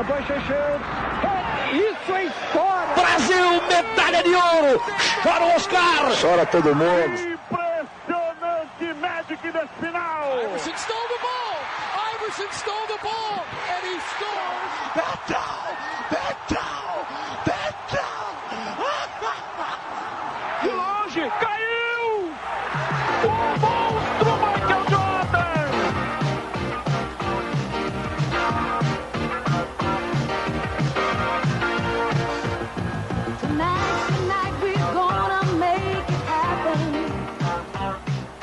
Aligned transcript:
campanha 0.00 0.22
Chechê. 0.26 0.64
Isso 1.72 2.12
é 2.14 2.24
história! 2.24 2.94
Brasil, 2.94 3.62
medalha 3.68 4.22
de 4.22 4.34
ouro! 4.34 4.82
Chora 5.22 5.44
o 5.44 5.54
Oscar! 5.54 6.10
Chora 6.20 6.46
todo 6.46 6.74
mundo! 6.74 7.14
Impressionante 7.20 8.94
Magic 9.00 9.52
desse 9.52 9.68
final! 9.80 10.38
Iverson 10.44 10.76
stole 10.76 11.08
the 11.08 11.18
ball! 11.20 11.58
Iverson 12.14 12.50
stole 12.52 12.86
the 12.88 12.98
ball! 13.02 13.44
And 13.68 13.86
he 13.86 14.00
scores! 14.16 15.39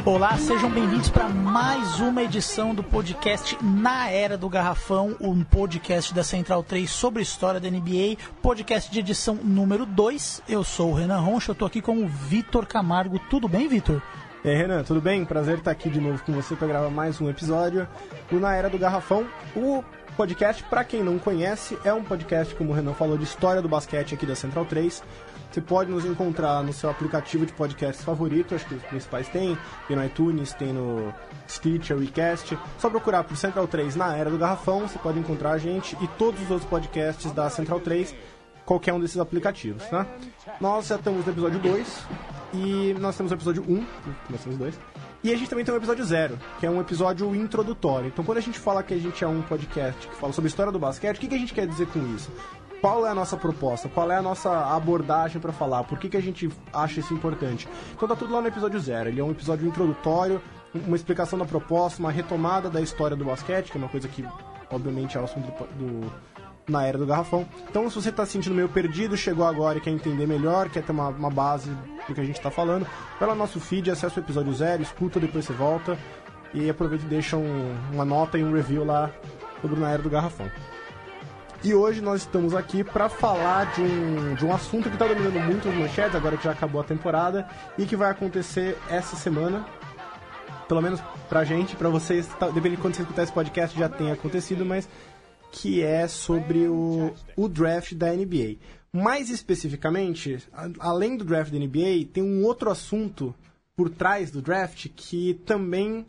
Olá, 0.07 0.37
sejam 0.37 0.71
bem-vindos 0.71 1.09
para 1.09 1.27
mais 1.27 1.99
uma 1.99 2.23
edição 2.23 2.73
do 2.73 2.81
podcast 2.81 3.57
Na 3.61 4.09
Era 4.09 4.37
do 4.37 4.47
Garrafão, 4.47 5.17
um 5.19 5.43
podcast 5.43 6.13
da 6.13 6.23
Central 6.23 6.63
3 6.63 6.89
sobre 6.89 7.21
história 7.21 7.59
da 7.59 7.69
NBA, 7.69 8.15
podcast 8.41 8.89
de 8.89 8.99
edição 8.99 9.35
número 9.35 9.85
2. 9.85 10.43
Eu 10.47 10.63
sou 10.63 10.91
o 10.91 10.93
Renan 10.93 11.19
Roncha, 11.19 11.51
eu 11.51 11.55
tô 11.55 11.65
aqui 11.65 11.81
com 11.81 12.05
o 12.05 12.07
Vitor 12.07 12.65
Camargo. 12.65 13.19
Tudo 13.29 13.49
bem, 13.49 13.67
Vitor? 13.67 14.01
E 14.45 14.49
aí, 14.49 14.55
Renan, 14.55 14.81
tudo 14.81 15.01
bem? 15.01 15.25
Prazer 15.25 15.57
estar 15.57 15.71
aqui 15.71 15.89
de 15.89 15.99
novo 15.99 16.23
com 16.23 16.31
você 16.31 16.55
para 16.55 16.69
gravar 16.69 16.89
mais 16.89 17.19
um 17.19 17.29
episódio 17.29 17.85
do 18.31 18.39
Na 18.39 18.55
Era 18.55 18.69
do 18.69 18.77
Garrafão. 18.77 19.27
O 19.57 19.83
podcast, 20.15 20.63
para 20.63 20.85
quem 20.85 21.03
não 21.03 21.19
conhece, 21.19 21.77
é 21.83 21.93
um 21.93 22.01
podcast, 22.01 22.55
como 22.55 22.71
o 22.71 22.73
Renan 22.73 22.93
falou, 22.93 23.17
de 23.17 23.25
história 23.25 23.61
do 23.61 23.67
basquete 23.67 24.13
aqui 24.15 24.25
da 24.25 24.35
Central 24.35 24.63
3. 24.63 25.03
Você 25.51 25.61
pode 25.61 25.89
nos 25.89 26.05
encontrar 26.05 26.61
no 26.63 26.73
seu 26.73 26.89
aplicativo 26.89 27.45
de 27.45 27.53
podcast 27.53 28.03
favorito, 28.03 28.53
acho 28.53 28.65
que 28.65 28.75
os 28.75 28.83
principais 28.83 29.27
tem, 29.29 29.57
tem 29.87 29.95
no 29.95 30.05
iTunes, 30.05 30.53
tem 30.53 30.73
no 30.73 31.13
Stitcher, 31.47 31.97
WeCast. 31.97 32.57
Só 32.77 32.89
procurar 32.89 33.23
por 33.23 33.35
Central 33.37 33.67
3 33.67 33.95
na 33.95 34.15
Era 34.15 34.29
do 34.29 34.37
Garrafão, 34.37 34.87
você 34.87 34.99
pode 34.99 35.19
encontrar 35.19 35.51
a 35.51 35.57
gente 35.57 35.97
e 36.01 36.07
todos 36.09 36.41
os 36.41 36.51
outros 36.51 36.69
podcasts 36.69 37.31
da 37.31 37.49
Central 37.49 37.79
3 37.79 38.13
qualquer 38.67 38.93
um 38.93 38.99
desses 38.99 39.17
aplicativos, 39.17 39.81
tá? 39.85 40.05
Nós 40.59 40.87
já 40.87 40.97
estamos 40.97 41.25
no 41.25 41.31
episódio 41.31 41.57
2 41.59 42.03
e 42.53 42.95
nós 42.99 43.15
temos 43.15 43.31
o 43.31 43.35
episódio 43.35 43.63
1, 43.67 43.85
nós 44.29 44.43
temos 44.43 44.59
dois. 44.59 44.79
E 45.23 45.33
a 45.33 45.37
gente 45.37 45.49
também 45.49 45.65
tem 45.65 45.73
o 45.73 45.77
episódio 45.77 46.03
0, 46.05 46.37
que 46.59 46.65
é 46.65 46.69
um 46.69 46.79
episódio 46.79 47.33
introdutório. 47.33 48.07
Então 48.07 48.23
quando 48.23 48.37
a 48.37 48.41
gente 48.41 48.59
fala 48.59 48.83
que 48.83 48.93
a 48.93 48.97
gente 48.97 49.23
é 49.23 49.27
um 49.27 49.41
podcast 49.41 50.07
que 50.07 50.15
fala 50.15 50.33
sobre 50.33 50.49
história 50.49 50.71
do 50.71 50.77
basquete, 50.77 51.17
o 51.17 51.19
que, 51.19 51.27
que 51.27 51.35
a 51.35 51.37
gente 51.37 51.53
quer 51.53 51.65
dizer 51.65 51.87
com 51.87 51.99
isso? 52.13 52.29
Qual 52.81 53.05
é 53.05 53.09
a 53.09 53.15
nossa 53.15 53.35
proposta? 53.35 53.89
Qual 53.89 54.11
é 54.11 54.17
a 54.17 54.21
nossa 54.21 54.49
abordagem 54.75 55.41
para 55.41 55.51
falar? 55.51 55.83
Por 55.83 55.97
que, 55.97 56.09
que 56.09 56.17
a 56.17 56.21
gente 56.21 56.49
acha 56.71 56.99
isso 56.99 57.13
importante? 57.13 57.67
Então 57.95 58.07
tá 58.07 58.15
tudo 58.15 58.33
lá 58.33 58.41
no 58.41 58.47
episódio 58.47 58.79
0. 58.79 59.09
Ele 59.09 59.19
é 59.19 59.23
um 59.23 59.31
episódio 59.31 59.67
introdutório, 59.67 60.41
uma 60.73 60.95
explicação 60.95 61.39
da 61.39 61.45
proposta, 61.45 61.99
uma 61.99 62.11
retomada 62.11 62.69
da 62.69 62.79
história 62.79 63.17
do 63.17 63.25
basquete, 63.25 63.71
que 63.71 63.77
é 63.77 63.81
uma 63.81 63.89
coisa 63.89 64.07
que 64.07 64.23
obviamente 64.69 65.17
é 65.17 65.21
o 65.21 65.23
assunto 65.23 65.45
do, 65.45 66.01
do 66.01 66.11
na 66.67 66.85
era 66.85 66.97
do 66.97 67.05
garrafão. 67.05 67.47
Então, 67.69 67.89
se 67.89 67.95
você 67.95 68.09
está 68.09 68.25
se 68.25 68.33
sentindo 68.33 68.53
meio 68.53 68.67
perdido, 68.67 69.15
chegou 69.15 69.45
agora 69.45 69.77
e 69.77 69.81
quer 69.81 69.91
entender 69.91 70.27
melhor, 70.27 70.69
quer 70.69 70.83
ter 70.83 70.91
uma, 70.91 71.07
uma 71.07 71.29
base 71.29 71.71
do 72.07 72.13
que 72.13 72.19
a 72.19 72.25
gente 72.25 72.37
está 72.37 72.51
falando, 72.51 72.85
vai 73.17 73.27
lá 73.27 73.33
no 73.33 73.39
nosso 73.39 73.59
feed, 73.59 73.89
acessa 73.89 74.19
o 74.19 74.23
episódio 74.23 74.53
zero, 74.53 74.81
escuta, 74.81 75.19
depois 75.19 75.45
você 75.45 75.53
volta 75.53 75.97
e 76.53 76.69
aproveita 76.69 77.05
e 77.05 77.07
deixa 77.07 77.37
um, 77.37 77.75
uma 77.93 78.03
nota 78.03 78.37
e 78.37 78.43
um 78.43 78.51
review 78.51 78.83
lá 78.83 79.09
sobre 79.61 79.79
na 79.79 79.91
era 79.91 80.01
do 80.01 80.09
garrafão. 80.09 80.51
E 81.63 81.73
hoje 81.73 82.01
nós 82.01 82.21
estamos 82.21 82.53
aqui 82.53 82.83
para 82.83 83.09
falar 83.09 83.73
de 83.73 83.81
um, 83.81 84.35
de 84.35 84.45
um 84.45 84.53
assunto 84.53 84.89
que 84.89 84.95
está 84.95 85.07
dominando 85.07 85.39
muito 85.39 85.67
as 85.67 85.75
manchetes, 85.75 86.15
agora 86.15 86.37
que 86.37 86.43
já 86.43 86.51
acabou 86.51 86.79
a 86.79 86.83
temporada, 86.83 87.49
e 87.77 87.85
que 87.85 87.95
vai 87.95 88.11
acontecer 88.11 88.77
essa 88.89 89.15
semana. 89.15 89.65
Pelo 90.67 90.81
menos 90.81 91.01
pra 91.27 91.43
gente, 91.43 91.75
pra 91.75 91.89
vocês, 91.89 92.27
tá, 92.39 92.49
depende 92.49 92.75
de 92.75 92.81
quando 92.81 92.95
você 92.95 93.01
escutar 93.01 93.23
esse 93.23 93.31
podcast, 93.31 93.77
já 93.77 93.89
tem 93.89 94.11
acontecido, 94.11 94.65
mas 94.65 94.87
que 95.51 95.81
é 95.81 96.07
sobre 96.07 96.67
o, 96.67 97.13
o 97.35 97.47
draft 97.47 97.93
da 97.93 98.13
NBA. 98.13 98.57
Mais 98.93 99.29
especificamente, 99.29 100.37
além 100.79 101.17
do 101.17 101.25
draft 101.25 101.51
da 101.51 101.57
NBA, 101.57 102.07
tem 102.13 102.23
um 102.23 102.43
outro 102.43 102.69
assunto 102.69 103.33
por 103.75 103.89
trás 103.89 104.29
do 104.29 104.41
draft 104.41 104.87
que 104.95 105.33
também 105.45 106.05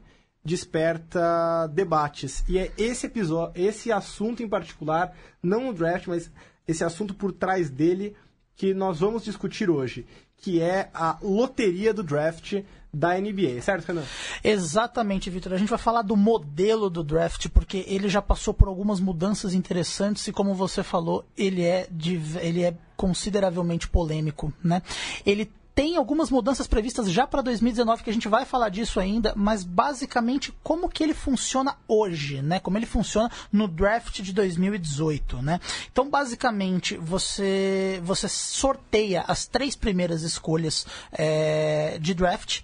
desperta 0.48 1.68
debates. 1.68 2.42
E 2.48 2.58
é 2.58 2.72
esse 2.78 3.06
episódio, 3.06 3.62
esse 3.62 3.92
assunto 3.92 4.42
em 4.42 4.48
particular, 4.48 5.14
não 5.42 5.68
o 5.68 5.74
draft, 5.74 6.06
mas 6.06 6.30
esse 6.66 6.82
assunto 6.82 7.14
por 7.14 7.32
trás 7.32 7.68
dele 7.68 8.16
que 8.56 8.72
nós 8.72 8.98
vamos 9.00 9.24
discutir 9.24 9.70
hoje, 9.70 10.06
que 10.38 10.60
é 10.60 10.90
a 10.94 11.18
loteria 11.22 11.92
do 11.92 12.02
draft 12.02 12.62
da 12.92 13.20
NBA, 13.20 13.60
certo, 13.60 13.86
Renan? 13.86 14.02
Exatamente, 14.42 15.28
Vitor. 15.28 15.52
A 15.52 15.58
gente 15.58 15.68
vai 15.68 15.78
falar 15.78 16.00
do 16.00 16.16
modelo 16.16 16.88
do 16.88 17.04
draft, 17.04 17.48
porque 17.50 17.84
ele 17.86 18.08
já 18.08 18.22
passou 18.22 18.54
por 18.54 18.66
algumas 18.66 18.98
mudanças 18.98 19.52
interessantes 19.52 20.26
e, 20.26 20.32
como 20.32 20.54
você 20.54 20.82
falou, 20.82 21.24
ele 21.36 21.62
é, 21.62 21.86
ele 22.40 22.64
é 22.64 22.74
consideravelmente 22.96 23.86
polêmico, 23.86 24.52
né? 24.64 24.82
Ele 25.26 25.50
tem 25.78 25.94
algumas 25.94 26.28
mudanças 26.28 26.66
previstas 26.66 27.08
já 27.08 27.24
para 27.24 27.40
2019 27.40 28.02
que 28.02 28.10
a 28.10 28.12
gente 28.12 28.26
vai 28.26 28.44
falar 28.44 28.68
disso 28.68 28.98
ainda, 28.98 29.32
mas 29.36 29.62
basicamente 29.62 30.52
como 30.60 30.88
que 30.88 31.04
ele 31.04 31.14
funciona 31.14 31.76
hoje, 31.86 32.42
né? 32.42 32.58
Como 32.58 32.76
ele 32.76 32.84
funciona 32.84 33.30
no 33.52 33.68
draft 33.68 34.20
de 34.20 34.32
2018, 34.32 35.40
né? 35.40 35.60
Então, 35.92 36.10
basicamente, 36.10 36.96
você 36.96 38.00
você 38.02 38.28
sorteia 38.28 39.24
as 39.28 39.46
três 39.46 39.76
primeiras 39.76 40.22
escolhas 40.22 40.84
é, 41.12 41.96
de 42.00 42.12
draft. 42.12 42.62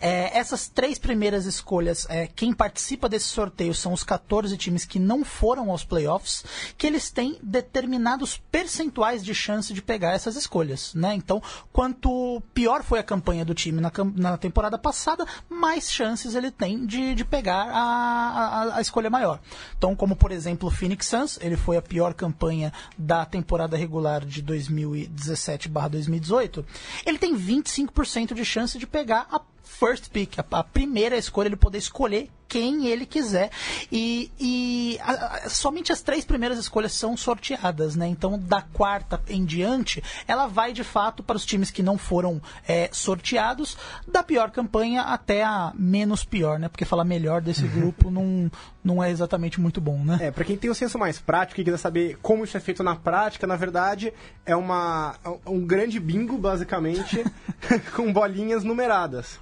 É, 0.00 0.36
essas 0.36 0.68
três 0.68 0.98
primeiras 0.98 1.46
escolhas, 1.46 2.06
é, 2.10 2.26
quem 2.26 2.52
participa 2.52 3.08
desse 3.08 3.28
sorteio 3.28 3.72
são 3.74 3.92
os 3.92 4.02
14 4.02 4.54
times 4.56 4.84
que 4.84 4.98
não 4.98 5.24
foram 5.24 5.70
aos 5.70 5.84
playoffs, 5.84 6.44
que 6.76 6.86
eles 6.86 7.10
têm 7.10 7.38
determinados 7.42 8.36
percentuais 8.50 9.24
de 9.24 9.34
chance 9.34 9.72
de 9.72 9.80
pegar 9.80 10.12
essas 10.12 10.36
escolhas, 10.36 10.94
né? 10.94 11.14
Então, 11.14 11.40
quanto 11.72 12.42
pior 12.56 12.82
foi 12.82 12.98
a 12.98 13.02
campanha 13.02 13.44
do 13.44 13.52
time 13.52 13.82
na, 13.82 13.92
na 14.14 14.38
temporada 14.38 14.78
passada, 14.78 15.26
mais 15.46 15.92
chances 15.92 16.34
ele 16.34 16.50
tem 16.50 16.86
de, 16.86 17.14
de 17.14 17.22
pegar 17.22 17.68
a, 17.70 17.82
a, 17.82 18.78
a 18.78 18.80
escolha 18.80 19.10
maior. 19.10 19.38
Então, 19.76 19.94
como 19.94 20.16
por 20.16 20.32
exemplo 20.32 20.70
o 20.70 20.72
Phoenix 20.72 21.06
Suns, 21.06 21.38
ele 21.42 21.54
foi 21.54 21.76
a 21.76 21.82
pior 21.82 22.14
campanha 22.14 22.72
da 22.96 23.26
temporada 23.26 23.76
regular 23.76 24.24
de 24.24 24.42
2017/2018, 24.42 26.64
ele 27.04 27.18
tem 27.18 27.36
25% 27.36 28.32
de 28.32 28.42
chance 28.42 28.78
de 28.78 28.86
pegar 28.86 29.26
a 29.30 29.38
first 29.62 30.08
pick, 30.08 30.38
a 30.38 30.64
primeira 30.64 31.18
escolha, 31.18 31.48
ele 31.48 31.56
poder 31.56 31.76
escolher 31.76 32.30
quem 32.48 32.86
ele 32.86 33.04
quiser. 33.06 33.50
E, 33.90 34.30
e 34.38 34.98
a- 35.02 35.12
a- 35.44 35.48
somente 35.48 35.92
as 35.92 36.00
três 36.02 36.24
primeiras 36.24 36.58
escolhas 36.58 36.92
são 36.92 37.16
sorteadas, 37.16 37.96
né? 37.96 38.06
Então, 38.06 38.38
da 38.38 38.62
quarta 38.62 39.20
em 39.28 39.44
diante, 39.44 40.02
ela 40.28 40.46
vai 40.46 40.72
de 40.72 40.84
fato 40.84 41.22
para 41.22 41.36
os 41.36 41.44
times 41.44 41.70
que 41.70 41.82
não 41.82 41.98
foram 41.98 42.40
é, 42.66 42.88
sorteados, 42.92 43.76
da 44.06 44.22
pior 44.22 44.50
campanha 44.50 45.02
até 45.02 45.42
a 45.42 45.72
menos 45.74 46.24
pior, 46.24 46.58
né? 46.58 46.68
Porque 46.68 46.84
falar 46.84 47.04
melhor 47.04 47.40
desse 47.40 47.62
grupo 47.68 48.10
não, 48.10 48.50
não 48.84 49.02
é 49.02 49.10
exatamente 49.10 49.60
muito 49.60 49.80
bom, 49.80 49.98
né? 50.04 50.18
É, 50.20 50.30
pra 50.30 50.44
quem 50.44 50.56
tem 50.56 50.70
o 50.70 50.74
senso 50.74 50.98
mais 50.98 51.18
prático 51.18 51.60
e 51.60 51.64
quiser 51.64 51.78
saber 51.78 52.18
como 52.22 52.44
isso 52.44 52.56
é 52.56 52.60
feito 52.60 52.82
na 52.82 52.94
prática, 52.96 53.46
na 53.46 53.56
verdade, 53.56 54.12
é 54.44 54.54
uma 54.56 55.14
é 55.24 55.50
um 55.50 55.64
grande 55.66 55.98
bingo, 56.00 56.38
basicamente, 56.38 57.24
com 57.94 58.12
bolinhas 58.12 58.62
numeradas. 58.64 59.38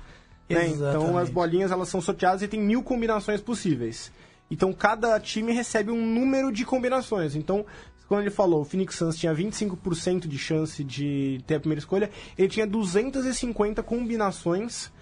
Né? 0.48 0.68
Então 0.68 1.16
as 1.16 1.30
bolinhas 1.30 1.70
elas 1.70 1.88
são 1.88 2.00
sorteadas 2.00 2.42
e 2.42 2.48
tem 2.48 2.60
mil 2.60 2.82
combinações 2.82 3.40
possíveis. 3.40 4.12
Então 4.50 4.72
cada 4.72 5.18
time 5.18 5.52
recebe 5.52 5.90
um 5.90 6.06
número 6.06 6.52
de 6.52 6.64
combinações. 6.64 7.34
Então, 7.34 7.64
quando 8.06 8.20
ele 8.22 8.30
falou, 8.30 8.60
o 8.60 8.64
Phoenix 8.64 8.96
Suns 8.96 9.16
tinha 9.16 9.34
25% 9.34 10.28
de 10.28 10.38
chance 10.38 10.84
de 10.84 11.40
ter 11.46 11.56
a 11.56 11.60
primeira 11.60 11.78
escolha, 11.78 12.10
ele 12.36 12.48
tinha 12.48 12.66
250 12.66 13.82
combinações 13.82 14.92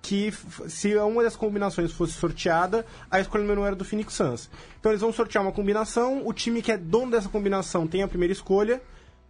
que 0.00 0.32
se 0.68 0.96
uma 0.96 1.24
das 1.24 1.34
combinações 1.34 1.90
fosse 1.90 2.12
sorteada, 2.12 2.86
a 3.10 3.20
escolha 3.20 3.42
número 3.42 3.62
um 3.62 3.66
era 3.66 3.74
do 3.74 3.84
Phoenix 3.84 4.14
Suns. 4.14 4.48
Então 4.78 4.92
eles 4.92 5.00
vão 5.00 5.12
sortear 5.12 5.42
uma 5.42 5.52
combinação, 5.52 6.24
o 6.24 6.32
time 6.32 6.62
que 6.62 6.70
é 6.70 6.78
dono 6.78 7.10
dessa 7.10 7.28
combinação 7.28 7.88
tem 7.88 8.04
a 8.04 8.08
primeira 8.08 8.32
escolha, 8.32 8.80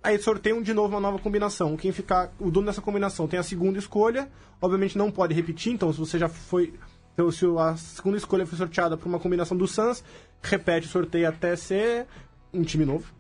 aí 0.07 0.19
sorteiam 0.21 0.63
de 0.63 0.73
novo 0.73 0.95
uma 0.95 1.01
nova 1.01 1.19
combinação. 1.19 1.77
Quem 1.77 1.91
ficar 1.91 2.33
o 2.39 2.51
dono 2.51 2.67
dessa 2.67 2.81
combinação 2.81 3.27
tem 3.27 3.41
a 3.41 3.43
segunda 3.43 3.79
escolha, 3.79 4.31
obviamente 4.63 4.97
não 4.97 5.11
pode 5.11 5.35
repetir, 5.35 5.73
então 5.73 5.93
se 5.93 5.99
você 5.99 6.19
já 6.19 6.29
foi 6.29 6.73
então, 7.13 7.31
se 7.31 7.47
a 7.59 7.75
segunda 7.77 8.19
escolha 8.19 8.47
foi 8.47 8.59
sorteada 8.59 8.95
por 8.95 9.09
uma 9.09 9.19
combinação 9.19 9.57
do 9.57 9.67
Suns, 9.67 10.05
repete 10.43 10.87
o 10.87 10.91
sorteio 10.91 11.27
até 11.27 11.57
ser 11.57 12.07
um 12.53 12.63
time 12.63 12.85
novo. 12.85 13.11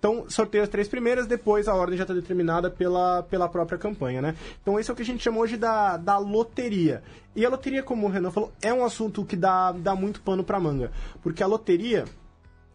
Então, 0.00 0.28
sorteia 0.28 0.64
as 0.64 0.68
três 0.68 0.88
primeiras, 0.88 1.28
depois 1.28 1.68
a 1.68 1.74
ordem 1.74 1.96
já 1.96 2.02
está 2.02 2.12
determinada 2.12 2.68
pela, 2.68 3.22
pela 3.22 3.48
própria 3.48 3.78
campanha, 3.78 4.20
né? 4.20 4.34
Então, 4.60 4.80
esse 4.80 4.90
é 4.90 4.92
o 4.92 4.96
que 4.96 5.02
a 5.02 5.04
gente 5.04 5.22
chama 5.22 5.38
hoje 5.38 5.56
da, 5.56 5.96
da 5.96 6.18
loteria. 6.18 7.04
E 7.36 7.46
a 7.46 7.48
loteria, 7.48 7.84
como 7.84 8.06
o 8.06 8.10
Renan 8.10 8.32
falou, 8.32 8.52
é 8.60 8.74
um 8.74 8.84
assunto 8.84 9.24
que 9.24 9.36
dá, 9.36 9.70
dá 9.70 9.94
muito 9.94 10.20
pano 10.22 10.42
pra 10.42 10.58
manga. 10.58 10.90
Porque 11.22 11.40
a 11.40 11.46
loteria, 11.46 12.04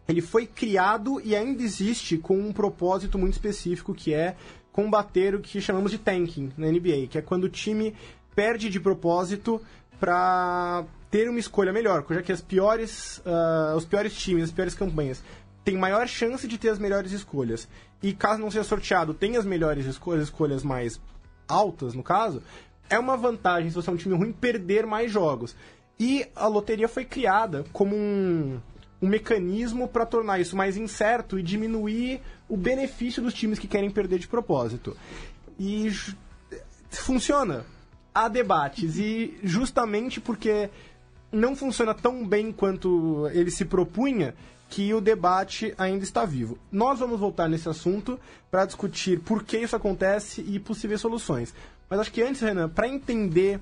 ele 0.08 0.20
foi 0.20 0.46
criado 0.46 1.20
e 1.24 1.34
ainda 1.34 1.62
existe 1.62 2.18
com 2.18 2.38
um 2.38 2.52
propósito 2.52 3.18
muito 3.18 3.34
específico 3.34 3.94
que 3.94 4.12
é 4.12 4.36
combater 4.72 5.34
o 5.34 5.40
que 5.40 5.60
chamamos 5.60 5.90
de 5.90 5.98
tanking 5.98 6.50
na 6.56 6.66
NBA, 6.68 7.06
que 7.08 7.18
é 7.18 7.22
quando 7.22 7.44
o 7.44 7.48
time 7.48 7.94
perde 8.34 8.68
de 8.68 8.80
propósito 8.80 9.60
para 10.00 10.84
ter 11.10 11.28
uma 11.28 11.38
escolha 11.38 11.72
melhor, 11.72 12.04
já 12.10 12.22
que 12.22 12.32
as 12.32 12.40
piores, 12.40 13.18
uh, 13.18 13.76
os 13.76 13.84
piores 13.84 14.16
times, 14.16 14.44
as 14.44 14.50
piores 14.50 14.74
campanhas 14.74 15.22
têm 15.62 15.76
maior 15.76 16.08
chance 16.08 16.48
de 16.48 16.58
ter 16.58 16.70
as 16.70 16.78
melhores 16.78 17.12
escolhas. 17.12 17.68
E 18.02 18.12
caso 18.12 18.40
não 18.40 18.50
seja 18.50 18.64
sorteado, 18.64 19.14
tem 19.14 19.36
as 19.36 19.44
melhores 19.44 19.86
escolhas, 19.86 20.24
escolhas 20.24 20.64
mais 20.64 21.00
altas, 21.46 21.94
no 21.94 22.02
caso, 22.02 22.42
é 22.88 22.98
uma 22.98 23.16
vantagem 23.16 23.70
se 23.70 23.76
você 23.76 23.90
é 23.90 23.92
um 23.92 23.96
time 23.96 24.16
ruim 24.16 24.32
perder 24.32 24.86
mais 24.86 25.10
jogos. 25.10 25.54
E 26.00 26.26
a 26.34 26.46
loteria 26.46 26.88
foi 26.88 27.04
criada 27.04 27.64
como 27.72 27.94
um, 27.94 28.58
um 29.02 29.08
mecanismo 29.08 29.88
para 29.88 30.06
tornar 30.06 30.40
isso 30.40 30.56
mais 30.56 30.76
incerto 30.76 31.38
e 31.38 31.42
diminuir 31.42 32.22
o 32.48 32.56
benefício 32.56 33.20
dos 33.20 33.34
times 33.34 33.58
que 33.58 33.66
querem 33.66 33.90
perder 33.90 34.20
de 34.20 34.28
propósito. 34.28 34.96
E 35.58 35.90
funciona. 36.90 37.66
Há 38.14 38.28
debates. 38.28 38.96
E 38.98 39.36
justamente 39.42 40.20
porque 40.20 40.70
não 41.32 41.56
funciona 41.56 41.92
tão 41.92 42.26
bem 42.26 42.52
quanto 42.52 43.28
ele 43.32 43.50
se 43.50 43.64
propunha, 43.64 44.34
que 44.68 44.94
o 44.94 45.00
debate 45.02 45.74
ainda 45.76 46.04
está 46.04 46.24
vivo. 46.24 46.56
Nós 46.70 46.98
vamos 46.98 47.20
voltar 47.20 47.46
nesse 47.48 47.68
assunto 47.68 48.18
para 48.50 48.64
discutir 48.64 49.20
por 49.20 49.42
que 49.42 49.58
isso 49.58 49.76
acontece 49.76 50.40
e 50.40 50.58
possíveis 50.58 51.00
soluções. 51.00 51.54
Mas 51.90 52.00
acho 52.00 52.12
que 52.12 52.22
antes, 52.22 52.40
Renan, 52.40 52.70
para 52.70 52.88
entender 52.88 53.60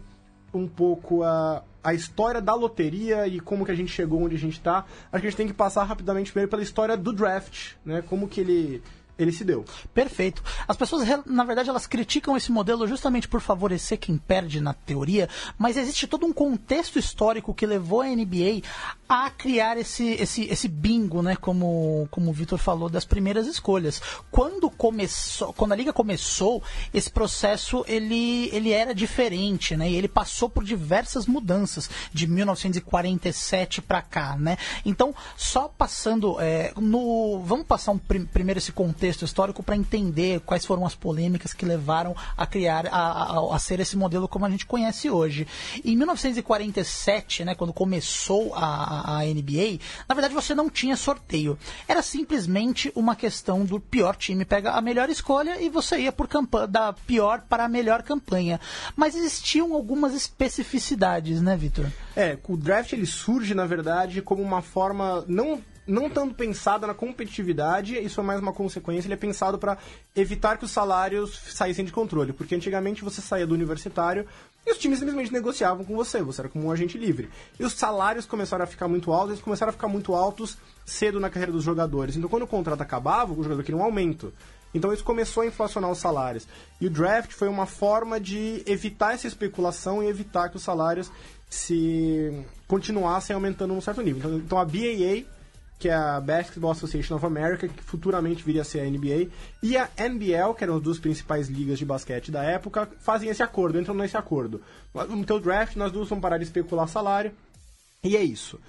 um 0.52 0.67
pouco 0.67 1.23
a, 1.23 1.62
a 1.82 1.94
história 1.94 2.41
da 2.41 2.55
loteria 2.55 3.26
e 3.26 3.41
como 3.41 3.64
que 3.64 3.73
a 3.73 3.75
gente 3.75 3.93
chegou 3.93 4.23
onde 4.23 4.37
a 4.37 4.38
gente 4.38 4.55
está, 4.55 4.85
acho 5.12 5.20
que 5.20 5.26
a 5.26 5.31
gente 5.31 5.37
tem 5.37 5.47
que 5.47 5.55
passar 5.55 5.85
rapidamente 5.85 6.31
primeiro 6.31 6.50
pela 6.50 6.62
história 6.62 6.97
do 6.97 7.12
draft, 7.12 7.73
né? 7.85 8.02
Como 8.02 8.29
que 8.29 8.41
ele 8.41 8.82
ele 9.23 9.33
se 9.33 9.45
deu. 9.45 9.65
Perfeito. 9.93 10.43
As 10.67 10.77
pessoas, 10.77 11.07
na 11.27 11.45
verdade, 11.45 11.69
elas 11.69 11.87
criticam 11.87 12.37
esse 12.37 12.51
modelo 12.51 12.87
justamente 12.87 13.29
por 13.29 13.41
favorecer 13.41 13.99
quem 13.99 14.17
perde 14.17 14.61
na 14.61 14.73
teoria, 14.73 15.29
mas 15.59 15.77
existe 15.77 16.07
todo 16.07 16.27
um 16.27 16.33
contexto 16.33 16.99
histórico 16.99 17.55
que 17.55 17.67
levou 17.67 18.01
a 18.01 18.07
NBA 18.07 18.63
a 19.09 19.29
criar 19.29 19.77
esse, 19.77 20.11
esse, 20.13 20.45
esse 20.45 20.69
bingo, 20.69 21.21
né? 21.21 21.35
Como, 21.37 22.07
como 22.11 22.31
o 22.31 22.33
Vitor 22.33 22.59
falou, 22.59 22.89
das 22.89 23.05
primeiras 23.05 23.47
escolhas. 23.47 24.01
Quando 24.31 24.71
começou, 24.71 25.53
quando 25.53 25.73
a 25.73 25.77
liga 25.77 25.93
começou, 25.93 26.63
esse 26.95 27.11
processo 27.11 27.85
ele, 27.89 28.49
ele 28.53 28.71
era 28.71 28.95
diferente, 28.95 29.77
né? 29.77 29.91
E 29.91 29.97
ele 29.97 30.09
passou 30.09 30.49
por 30.49 30.63
diversas 30.63 31.27
mudanças 31.27 31.91
de 32.13 32.27
1947 32.27 33.83
para 33.83 34.01
cá, 34.01 34.37
né? 34.37 34.57
Então, 34.85 35.15
só 35.37 35.67
passando 35.67 36.41
é, 36.41 36.73
no, 36.77 37.43
vamos 37.45 37.67
passar 37.67 37.93
um, 37.93 37.99
primeiro 37.99 38.59
esse 38.59 38.73
contexto 38.73 39.10
contexto 39.11 39.25
histórico 39.25 39.62
para 39.62 39.77
entender 39.77 40.41
quais 40.41 40.65
foram 40.65 40.87
as 40.87 40.95
polêmicas 40.95 41.53
que 41.53 41.67
levaram 41.67 42.15
a 42.37 42.47
criar, 42.47 42.87
a, 42.87 42.91
a, 42.91 43.57
a, 43.57 43.59
ser 43.59 43.81
esse 43.81 43.97
modelo 43.97 44.29
como 44.29 44.47
a 44.47 44.51
gente 44.51 44.67
conhece 44.67 45.11
hoje. 45.11 45.47
Em 45.85 45.97
1947, 45.97 47.45
né, 47.45 47.55
quando 47.55 47.73
começou 47.73 48.55
a, 48.55 49.19
a 49.19 49.25
NBA, 49.25 49.81
na 50.09 50.15
verdade 50.15 50.35
você 50.35 50.55
não 50.55 50.71
tinha 50.71 50.97
sorteio. 50.97 51.59
Era 51.89 52.03
simplesmente 52.03 52.93
uma 52.95 53.17
questão 53.17 53.65
do 53.65 53.81
pior 53.81 54.15
time 54.17 54.45
pega 54.45 54.73
a 54.73 54.81
melhor 54.81 55.11
escolha 55.11 55.61
e 55.61 55.69
você 55.69 55.99
ia 55.99 56.12
por 56.12 56.29
campanha, 56.29 56.67
da 56.67 56.93
pior 56.93 57.43
para 57.49 57.65
a 57.65 57.69
melhor 57.69 58.03
campanha. 58.03 58.61
Mas 58.95 59.17
existiam 59.17 59.75
algumas 59.75 60.15
especificidades, 60.15 61.41
né, 61.43 61.57
Vitor? 61.57 61.87
É, 62.15 62.39
o 62.49 62.57
draft 62.57 62.93
ele 62.93 63.07
surge, 63.07 63.55
na 63.55 63.67
verdade, 63.67 64.23
como 64.23 64.43
uma 64.43 64.62
forma 64.62 65.25
não 65.27 65.61
não 65.91 66.09
tanto 66.09 66.35
pensada 66.35 66.87
na 66.87 66.95
competitividade, 66.95 67.99
isso 67.99 68.21
é 68.21 68.23
mais 68.23 68.41
uma 68.41 68.53
consequência, 68.53 69.09
ele 69.09 69.15
é 69.15 69.17
pensado 69.17 69.59
para 69.59 69.77
evitar 70.15 70.57
que 70.57 70.65
os 70.65 70.71
salários 70.71 71.37
saíssem 71.53 71.85
de 71.85 71.91
controle, 71.91 72.33
porque 72.33 72.55
antigamente 72.55 73.03
você 73.03 73.21
saía 73.21 73.47
do 73.47 73.55
universitário 73.55 74.25
e 74.65 74.71
os 74.71 74.79
times 74.79 75.01
simplesmente 75.01 75.33
negociavam 75.33 75.85
com 75.85 75.97
você, 75.97 76.23
você 76.23 76.43
era 76.43 76.49
como 76.49 76.67
um 76.67 76.71
agente 76.71 76.97
livre. 76.97 77.29
E 77.59 77.65
os 77.65 77.73
salários 77.73 78.25
começaram 78.25 78.63
a 78.63 78.67
ficar 78.67 78.87
muito 78.87 79.13
altos, 79.13 79.31
eles 79.31 79.43
começaram 79.43 79.71
a 79.71 79.73
ficar 79.73 79.89
muito 79.89 80.15
altos 80.15 80.57
cedo 80.87 81.19
na 81.19 81.29
carreira 81.29 81.53
dos 81.53 81.65
jogadores. 81.65 82.17
Então 82.17 82.31
quando 82.31 82.45
o 82.45 82.47
contrato 82.47 82.81
acabava, 82.81 83.33
o 83.33 83.43
jogador 83.43 83.63
queria 83.65 83.81
um 83.81 83.85
aumento. 83.85 84.33
Então 84.73 84.93
isso 84.93 85.03
começou 85.03 85.43
a 85.43 85.47
inflacionar 85.47 85.91
os 85.91 85.99
salários. 85.99 86.47
E 86.81 86.87
o 86.87 86.91
draft 86.91 87.33
foi 87.33 87.49
uma 87.49 87.67
forma 87.67 88.21
de 88.21 88.63
evitar 88.65 89.15
essa 89.15 89.27
especulação 89.27 90.03
e 90.03 90.07
evitar 90.07 90.49
que 90.49 90.57
os 90.57 90.63
salários 90.63 91.11
se 91.49 92.45
continuassem 92.69 93.35
aumentando 93.35 93.75
num 93.75 93.81
certo 93.81 94.03
nível. 94.03 94.19
Então, 94.19 94.39
então 94.39 94.59
a 94.59 94.65
BAA 94.65 95.40
que 95.81 95.88
é 95.88 95.94
a 95.94 96.21
Basketball 96.21 96.73
Association 96.73 97.17
of 97.17 97.25
America, 97.25 97.67
que 97.67 97.82
futuramente 97.82 98.44
viria 98.44 98.61
a 98.61 98.65
ser 98.65 98.81
a 98.81 98.85
NBA, 98.85 99.31
e 99.62 99.79
a 99.79 99.88
NBL, 99.97 100.53
que 100.55 100.62
eram 100.62 100.77
as 100.77 100.82
duas 100.82 100.99
principais 100.99 101.49
ligas 101.49 101.79
de 101.79 101.87
basquete 101.87 102.31
da 102.31 102.44
época, 102.44 102.87
fazem 102.99 103.31
esse 103.31 103.43
acordo, 103.43 103.81
entram 103.81 103.94
nesse 103.94 104.15
acordo. 104.15 104.61
No 105.09 105.25
teu 105.25 105.41
draft, 105.41 105.77
nós 105.77 105.91
duas 105.91 106.06
vamos 106.06 106.21
parar 106.21 106.37
de 106.37 106.44
especular 106.44 106.87
salário, 106.87 107.32
e 108.05 108.15
é 108.15 108.23
isso. 108.23 108.61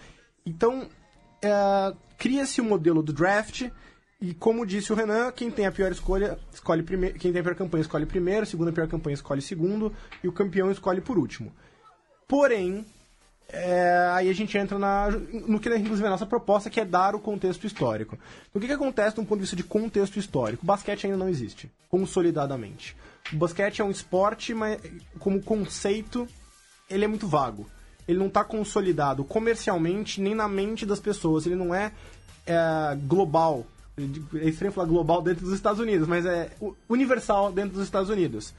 Então, 0.45 0.87
é, 1.41 1.93
cria-se 2.17 2.61
o 2.61 2.63
um 2.63 2.69
modelo 2.69 3.03
do 3.03 3.11
draft, 3.11 3.69
e 4.21 4.33
como 4.33 4.65
disse 4.65 4.93
o 4.93 4.95
Renan, 4.95 5.33
quem 5.33 5.51
tem 5.51 5.65
a 5.65 5.71
pior 5.71 5.91
escolha, 5.91 6.39
escolhe 6.53 6.81
primeiro, 6.81 7.19
quem 7.19 7.33
tem 7.33 7.41
a 7.41 7.43
pior 7.43 7.55
campanha 7.55 7.81
escolhe 7.81 8.05
primeiro, 8.05 8.43
a 8.43 8.45
segunda 8.45 8.71
pior 8.71 8.87
campanha 8.87 9.15
escolhe 9.15 9.41
segundo, 9.41 9.93
e 10.23 10.29
o 10.29 10.31
campeão 10.31 10.71
escolhe 10.71 11.01
por 11.01 11.17
último. 11.17 11.51
Porém, 12.25 12.85
é, 13.53 14.09
aí 14.13 14.29
a 14.29 14.33
gente 14.33 14.57
entra 14.57 14.79
na, 14.79 15.09
no 15.11 15.59
que 15.59 15.69
inclusive 15.69 16.03
é 16.03 16.07
a 16.07 16.11
nossa 16.11 16.25
proposta, 16.25 16.69
que 16.69 16.79
é 16.79 16.85
dar 16.85 17.15
o 17.15 17.19
contexto 17.19 17.67
histórico. 17.67 18.17
O 18.53 18.59
que, 18.59 18.67
que 18.67 18.73
acontece 18.73 19.15
do 19.15 19.23
ponto 19.23 19.35
de 19.35 19.41
vista 19.41 19.55
de 19.55 19.63
contexto 19.63 20.17
histórico? 20.17 20.63
O 20.63 20.65
basquete 20.65 21.05
ainda 21.05 21.17
não 21.17 21.27
existe, 21.27 21.69
consolidadamente. 21.89 22.95
O 23.31 23.35
basquete 23.35 23.81
é 23.81 23.83
um 23.83 23.91
esporte, 23.91 24.53
mas 24.53 24.79
como 25.19 25.41
conceito, 25.41 26.27
ele 26.89 27.03
é 27.03 27.07
muito 27.07 27.27
vago. 27.27 27.67
Ele 28.07 28.17
não 28.17 28.27
está 28.27 28.43
consolidado 28.43 29.23
comercialmente 29.23 30.21
nem 30.21 30.33
na 30.33 30.47
mente 30.47 30.85
das 30.85 30.99
pessoas. 30.99 31.45
Ele 31.45 31.55
não 31.55 31.75
é, 31.75 31.91
é 32.45 32.97
global. 33.05 33.65
É 34.35 34.47
estranho 34.47 34.73
falar 34.73 34.87
global 34.87 35.21
dentro 35.21 35.45
dos 35.45 35.53
Estados 35.53 35.79
Unidos, 35.79 36.07
mas 36.07 36.25
é 36.25 36.51
universal 36.89 37.51
dentro 37.51 37.73
dos 37.73 37.83
Estados 37.83 38.09
Unidos. 38.09 38.53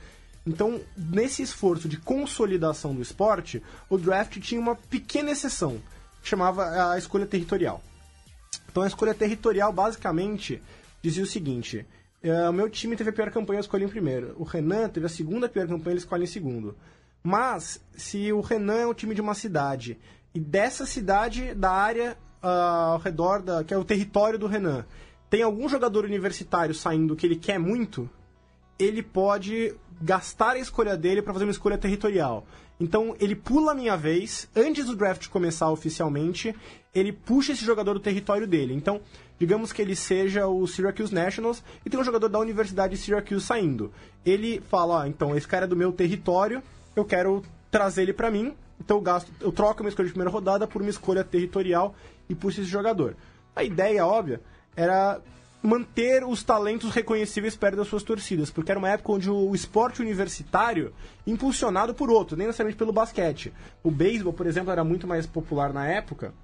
Então, 0.47 0.81
nesse 0.97 1.43
esforço 1.43 1.89
de 1.89 1.97
consolidação 1.97 2.95
do 2.95 3.03
esporte, 3.03 3.63
o 3.89 3.97
draft 3.97 4.39
tinha 4.41 4.61
uma 4.61 4.75
pequena 4.75 5.31
exceção, 5.31 5.81
que 6.21 6.29
chamava 6.29 6.93
a 6.93 6.99
escolha 6.99 7.27
territorial. 7.27 7.83
Então, 8.69 8.83
a 8.83 8.87
escolha 8.87 9.15
territorial, 9.15 9.73
basicamente, 9.73 10.61
dizia 11.01 11.23
o 11.23 11.27
seguinte: 11.27 11.87
uh, 12.25 12.51
o 12.51 12.53
meu 12.53 12.69
time 12.69 12.97
teve 12.97 13.11
a 13.11 13.13
pior 13.13 13.31
campanha, 13.31 13.59
eu 13.59 13.63
escolhi 13.63 13.85
em 13.85 13.89
primeiro. 13.89 14.35
O 14.37 14.45
Renan 14.45 14.89
teve 14.89 15.07
a 15.07 15.09
segunda 15.09 15.49
pior 15.49 15.69
campanha, 15.69 15.93
ele 15.93 16.01
escolhe 16.01 16.25
em 16.25 16.27
segundo. 16.27 16.77
Mas, 17.23 17.81
se 17.97 18.33
o 18.33 18.41
Renan 18.41 18.81
é 18.81 18.87
o 18.87 18.95
time 18.95 19.15
de 19.15 19.21
uma 19.21 19.35
cidade, 19.35 19.97
e 20.35 20.41
dessa 20.41 20.85
cidade, 20.85 21.55
da 21.55 21.71
área 21.71 22.17
uh, 22.43 22.47
ao 22.47 22.99
redor, 22.99 23.43
da, 23.43 23.63
que 23.63 23.73
é 23.73 23.79
o 23.79 23.85
território 23.85 24.39
do 24.39 24.49
Renan, 24.49 24.85
tem 25.31 25.43
algum 25.43 25.69
jogador 25.69 26.05
universitário 26.05 26.75
saindo 26.75 27.15
que 27.15 27.25
ele 27.25 27.37
quer 27.37 27.59
muito, 27.59 28.11
ele 28.79 29.03
pode 29.03 29.75
gastar 30.03 30.57
a 30.57 30.59
escolha 30.59 30.97
dele 30.97 31.23
para 31.23 31.33
fazer 31.33 31.45
uma 31.45 31.53
escolha 31.53 31.79
territorial. 31.79 32.45
Então 32.81 33.15
ele 33.21 33.37
pula 33.37 33.73
a 33.73 33.75
minha 33.75 33.97
vez, 33.97 34.49
antes 34.55 34.87
do 34.87 34.97
draft 34.97 35.29
começar 35.29 35.71
oficialmente, 35.71 36.55
ele 36.93 37.13
puxa 37.13 37.53
esse 37.53 37.65
jogador 37.65 37.95
do 37.95 38.01
território 38.01 38.47
dele. 38.47 38.75
Então, 38.75 39.01
digamos 39.39 39.73
que 39.73 39.81
ele 39.81 39.95
seja 39.95 40.47
o 40.49 40.67
Syracuse 40.67 41.15
Nationals 41.15 41.63
e 41.87 41.91
tem 41.91 41.99
um 41.99 42.05
jogador 42.05 42.29
da 42.29 42.39
Universidade 42.39 42.97
de 42.97 43.01
Syracuse 43.01 43.47
saindo. 43.47 43.93
Ele 44.27 44.61
fala, 44.69 44.95
ó, 45.03 45.07
então 45.07 45.37
esse 45.37 45.47
cara 45.47 45.65
é 45.65 45.69
do 45.69 45.77
meu 45.77 45.93
território, 45.93 46.63
eu 46.97 47.05
quero 47.05 47.43
trazer 47.71 48.03
ele 48.03 48.13
para 48.13 48.31
mim, 48.31 48.55
então 48.81 48.97
eu 48.97 49.01
gasto, 49.01 49.31
eu 49.41 49.53
troco 49.53 49.81
a 49.81 49.83
minha 49.83 49.91
escolha 49.91 50.09
de 50.09 50.13
primeira 50.13 50.31
rodada 50.31 50.67
por 50.67 50.83
uma 50.83 50.91
escolha 50.91 51.23
territorial 51.23 51.95
e 52.29 52.35
puxo 52.35 52.61
esse 52.61 52.69
jogador. 52.69 53.17
A 53.55 53.63
ideia 53.63 54.05
óbvia 54.05 54.41
era 54.75 55.21
manter 55.63 56.25
os 56.25 56.43
talentos 56.43 56.91
reconhecíveis 56.91 57.57
perto 57.57 57.77
das 57.77 57.87
suas 57.87 58.03
torcidas, 58.03 58.51
porque 58.51 58.73
era 58.73 58.79
uma 58.79 58.89
época 58.89 59.13
onde 59.13 59.31
o 59.31 59.55
esporte 59.55 60.03
universitário, 60.03 60.93
impulsionado 61.27 61.95
por 61.95 62.11
outro, 62.11 62.37
nem 62.37 62.49
necessariamente 62.49 62.79
pelo 62.79 62.93
basquete. 62.93 63.53
O 63.83 63.91
beisebol, 63.91 64.33
por 64.33 64.47
exemplo, 64.47 64.73
era 64.73 64.83
muito 64.83 65.07
mais 65.07 65.27
popular 65.27 65.73
na 65.73 65.87
época. 65.87 66.35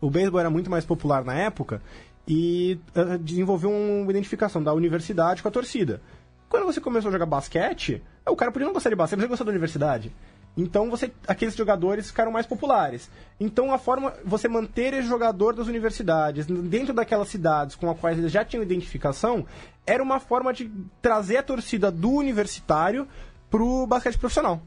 O 0.00 0.10
beisebol 0.10 0.40
era 0.40 0.50
muito 0.50 0.70
mais 0.70 0.84
popular 0.84 1.24
na 1.24 1.34
época 1.34 1.82
e 2.26 2.78
uh, 2.96 3.18
desenvolveu 3.18 3.70
uma 3.70 4.10
identificação 4.10 4.62
da 4.62 4.72
universidade 4.72 5.42
com 5.42 5.48
a 5.48 5.52
torcida. 5.52 6.00
Quando 6.48 6.64
você 6.64 6.80
começou 6.80 7.08
a 7.10 7.12
jogar 7.12 7.26
basquete, 7.26 8.02
o 8.26 8.36
cara 8.36 8.50
podia 8.50 8.66
não 8.66 8.72
gostar 8.72 8.90
de 8.90 8.96
basquete, 8.96 9.18
mas 9.18 9.24
ele 9.24 9.30
gostou 9.30 9.44
da 9.44 9.50
universidade. 9.50 10.12
Então 10.56 10.90
você, 10.90 11.12
aqueles 11.28 11.54
jogadores 11.54 12.06
ficaram 12.06 12.32
mais 12.32 12.46
populares. 12.46 13.10
Então 13.38 13.72
a 13.72 13.78
forma 13.78 14.14
você 14.24 14.48
manter 14.48 14.94
esse 14.94 15.06
jogador 15.06 15.54
das 15.54 15.66
universidades 15.66 16.46
dentro 16.46 16.94
daquelas 16.94 17.28
cidades 17.28 17.76
com 17.76 17.90
as 17.90 17.98
quais 17.98 18.18
eles 18.18 18.32
já 18.32 18.44
tinham 18.44 18.62
identificação 18.62 19.44
era 19.86 20.02
uma 20.02 20.18
forma 20.18 20.52
de 20.52 20.70
trazer 21.02 21.36
a 21.36 21.42
torcida 21.42 21.90
do 21.90 22.10
universitário 22.10 23.06
pro 23.50 23.86
basquete 23.86 24.18
profissional. 24.18 24.60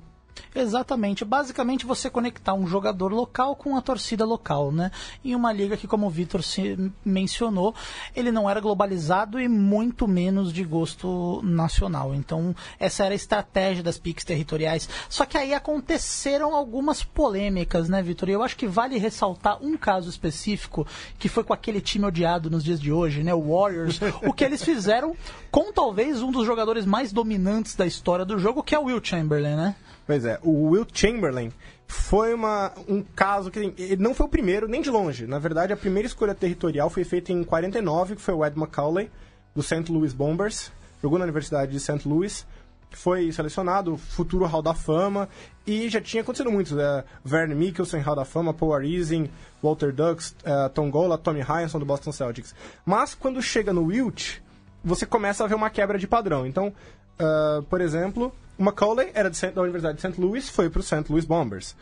Exatamente. 0.56 1.24
Basicamente 1.24 1.86
você 1.86 2.10
conectar 2.10 2.54
um 2.54 2.68
jogador 2.68 3.12
local 3.12 3.56
com 3.56 3.76
a 3.78 3.82
torcida 3.82 4.26
local, 4.26 4.72
né? 4.72 4.92
Em 5.24 5.36
uma 5.36 5.52
liga 5.52 5.78
que, 5.78 5.88
como 5.88 6.08
o 6.08 6.10
Vitor 6.10 6.44
se 6.44 6.92
mencionou, 7.04 7.74
ele 8.16 8.32
não 8.32 8.50
era 8.50 8.60
globalizado 8.60 9.40
e 9.40 9.48
muito 9.48 10.08
menos 10.08 10.52
de 10.52 10.64
gosto 10.64 11.42
nacional. 11.44 12.14
Então, 12.14 12.56
essa 12.80 13.06
era 13.06 13.14
a 13.14 13.16
estratégia 13.16 13.84
das 13.84 13.98
piques 13.98 14.26
territoriais. 14.26 14.90
Só 15.08 15.26
que 15.26 15.38
aí 15.38 15.54
aconteceram 15.54 16.56
algumas 16.56 17.04
polêmicas, 17.04 17.90
né, 17.90 18.02
Vitor? 18.02 18.30
E 18.30 18.34
eu 18.34 18.44
acho 18.44 18.58
que 18.58 18.68
vale 18.68 18.98
ressaltar 18.98 19.64
um 19.64 19.78
caso 19.78 20.10
específico 20.10 20.86
que 21.18 21.30
foi 21.30 21.44
com 21.44 21.54
aquele 21.54 21.82
time 21.82 22.06
odiado 22.06 22.50
nos 22.50 22.64
dias 22.64 22.80
de 22.80 22.92
hoje, 22.92 23.24
né? 23.24 23.34
O 23.34 23.54
Warriors. 23.54 24.00
o 24.24 24.34
que 24.34 24.44
eles 24.44 24.64
fizeram 24.64 25.16
com 25.52 25.72
talvez 25.72 26.22
um 26.22 26.32
dos 26.32 26.46
jogadores 26.46 26.86
mais 26.86 27.12
dominantes 27.12 27.76
da 27.76 27.86
história 27.86 28.26
do 28.26 28.40
jogo, 28.40 28.64
que 28.64 28.76
é 28.76 28.80
o 28.80 28.86
Will 28.86 29.04
Chamberlain, 29.04 29.56
né? 29.56 29.76
Pois 30.10 30.26
é, 30.26 30.40
o 30.42 30.70
Will 30.70 30.88
Chamberlain 30.92 31.52
foi 31.88 32.34
uma, 32.34 32.74
um 32.88 33.04
caso 33.04 33.52
que 33.52 33.60
ele 33.60 33.96
não 33.98 34.16
foi 34.16 34.26
o 34.26 34.30
primeiro, 34.30 34.68
nem 34.68 34.82
de 34.82 34.90
longe. 34.90 35.28
Na 35.28 35.38
verdade, 35.38 35.72
a 35.72 35.78
primeira 35.78 36.08
escolha 36.08 36.34
territorial 36.34 36.90
foi 36.90 37.04
feita 37.04 37.32
em 37.32 37.44
49, 37.44 38.16
que 38.16 38.22
foi 38.24 38.34
o 38.34 38.44
Ed 38.44 38.58
McCauley, 38.58 39.12
do 39.54 39.62
St. 39.62 39.92
Louis 39.92 40.12
Bombers. 40.12 40.72
Jogou 41.00 41.20
na 41.20 41.26
Universidade 41.26 41.72
de 41.72 41.80
St. 41.80 42.10
Louis. 42.10 42.44
Foi 42.90 43.32
selecionado, 43.32 43.98
futuro 43.98 44.46
Hall 44.46 44.64
da 44.64 44.74
Fama. 44.74 45.30
E 45.68 45.88
já 45.90 46.02
tinha 46.02 46.24
acontecido 46.24 46.52
muitos. 46.52 46.76
É, 46.76 47.04
Vern 47.24 47.54
Mikkelsen, 47.54 48.02
Hall 48.02 48.16
da 48.16 48.26
Fama, 48.26 48.52
Paul 48.52 48.74
Arizin, 48.74 49.30
Walter 49.62 49.94
Dux, 49.94 50.36
é, 50.44 50.70
Tom 50.70 50.90
Gola, 50.90 51.20
Tommy 51.20 51.42
Heinsohn, 51.42 51.80
do 51.80 51.86
Boston 51.86 52.12
Celtics. 52.12 52.56
Mas, 52.84 53.14
quando 53.14 53.40
chega 53.44 53.72
no 53.72 53.84
Wilt, 53.84 54.40
você 54.84 55.06
começa 55.06 55.44
a 55.44 55.48
ver 55.48 55.54
uma 55.54 55.70
quebra 55.70 56.00
de 56.00 56.08
padrão. 56.08 56.48
Então, 56.48 56.74
uh, 57.20 57.64
por 57.64 57.82
exemplo, 57.82 58.34
Macaulay 58.58 59.12
era 59.14 59.30
de, 59.30 59.52
da 59.52 59.62
Universidade 59.62 59.96
de 59.98 60.02
St. 60.02 60.20
Louis, 60.20 60.50
foi 60.50 60.70
para 60.70 60.80
o 60.80 60.84
St. 60.84 61.06
Louis 61.10 61.26
Bombers. 61.26 61.76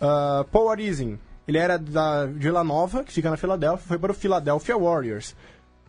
Uh, 0.00 0.44
Paul 0.50 0.70
Arizin, 0.70 1.18
ele 1.46 1.58
era 1.58 1.78
da 1.78 2.26
Vila 2.26 2.64
Nova, 2.64 3.04
que 3.04 3.12
fica 3.12 3.30
na 3.30 3.36
Filadélfia, 3.36 3.86
foi 3.86 3.98
para 3.98 4.12
o 4.12 4.14
Philadelphia 4.14 4.76
Warriors. 4.76 5.34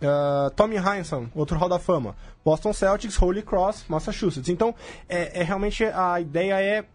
Uh, 0.02 0.50
Tommy 0.56 0.76
Heinsohn, 0.76 1.28
outro 1.34 1.58
Hall 1.58 1.70
da 1.70 1.80
Fama. 1.80 2.16
Boston 2.44 2.74
Celtics, 2.74 3.22
Holy 3.22 3.42
Cross, 3.42 3.86
Massachusetts. 3.88 4.50
Então, 4.50 4.76
é, 5.08 5.40
é 5.40 5.44
realmente 5.44 5.86
a 5.86 6.20
ideia 6.20 6.60
é 6.60 6.86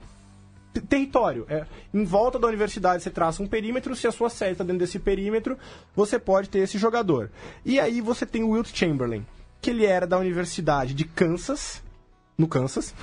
território. 0.81 1.47
É, 1.49 1.65
em 1.93 2.05
volta 2.05 2.38
da 2.38 2.47
universidade 2.47 3.03
você 3.03 3.11
traça 3.11 3.43
um 3.43 3.47
perímetro, 3.47 3.97
se 3.97 4.07
a 4.07 4.12
sua 4.12 4.29
série 4.29 4.53
está 4.53 4.62
dentro 4.62 4.81
desse 4.81 4.99
perímetro, 4.99 5.59
você 5.97 6.19
pode 6.19 6.49
ter 6.49 6.61
esse 6.61 6.79
jogador. 6.79 7.31
E 7.65 7.81
aí 7.81 8.00
você 8.00 8.27
tem 8.27 8.45
o 8.45 8.50
Wilt 8.50 8.73
Chamberlain, 8.73 9.27
que 9.61 9.71
ele 9.71 9.87
era 9.87 10.07
da 10.07 10.19
Universidade 10.19 10.95
de 10.95 11.05
Kansas, 11.05 11.83
no 12.38 12.47
Kansas, 12.47 12.95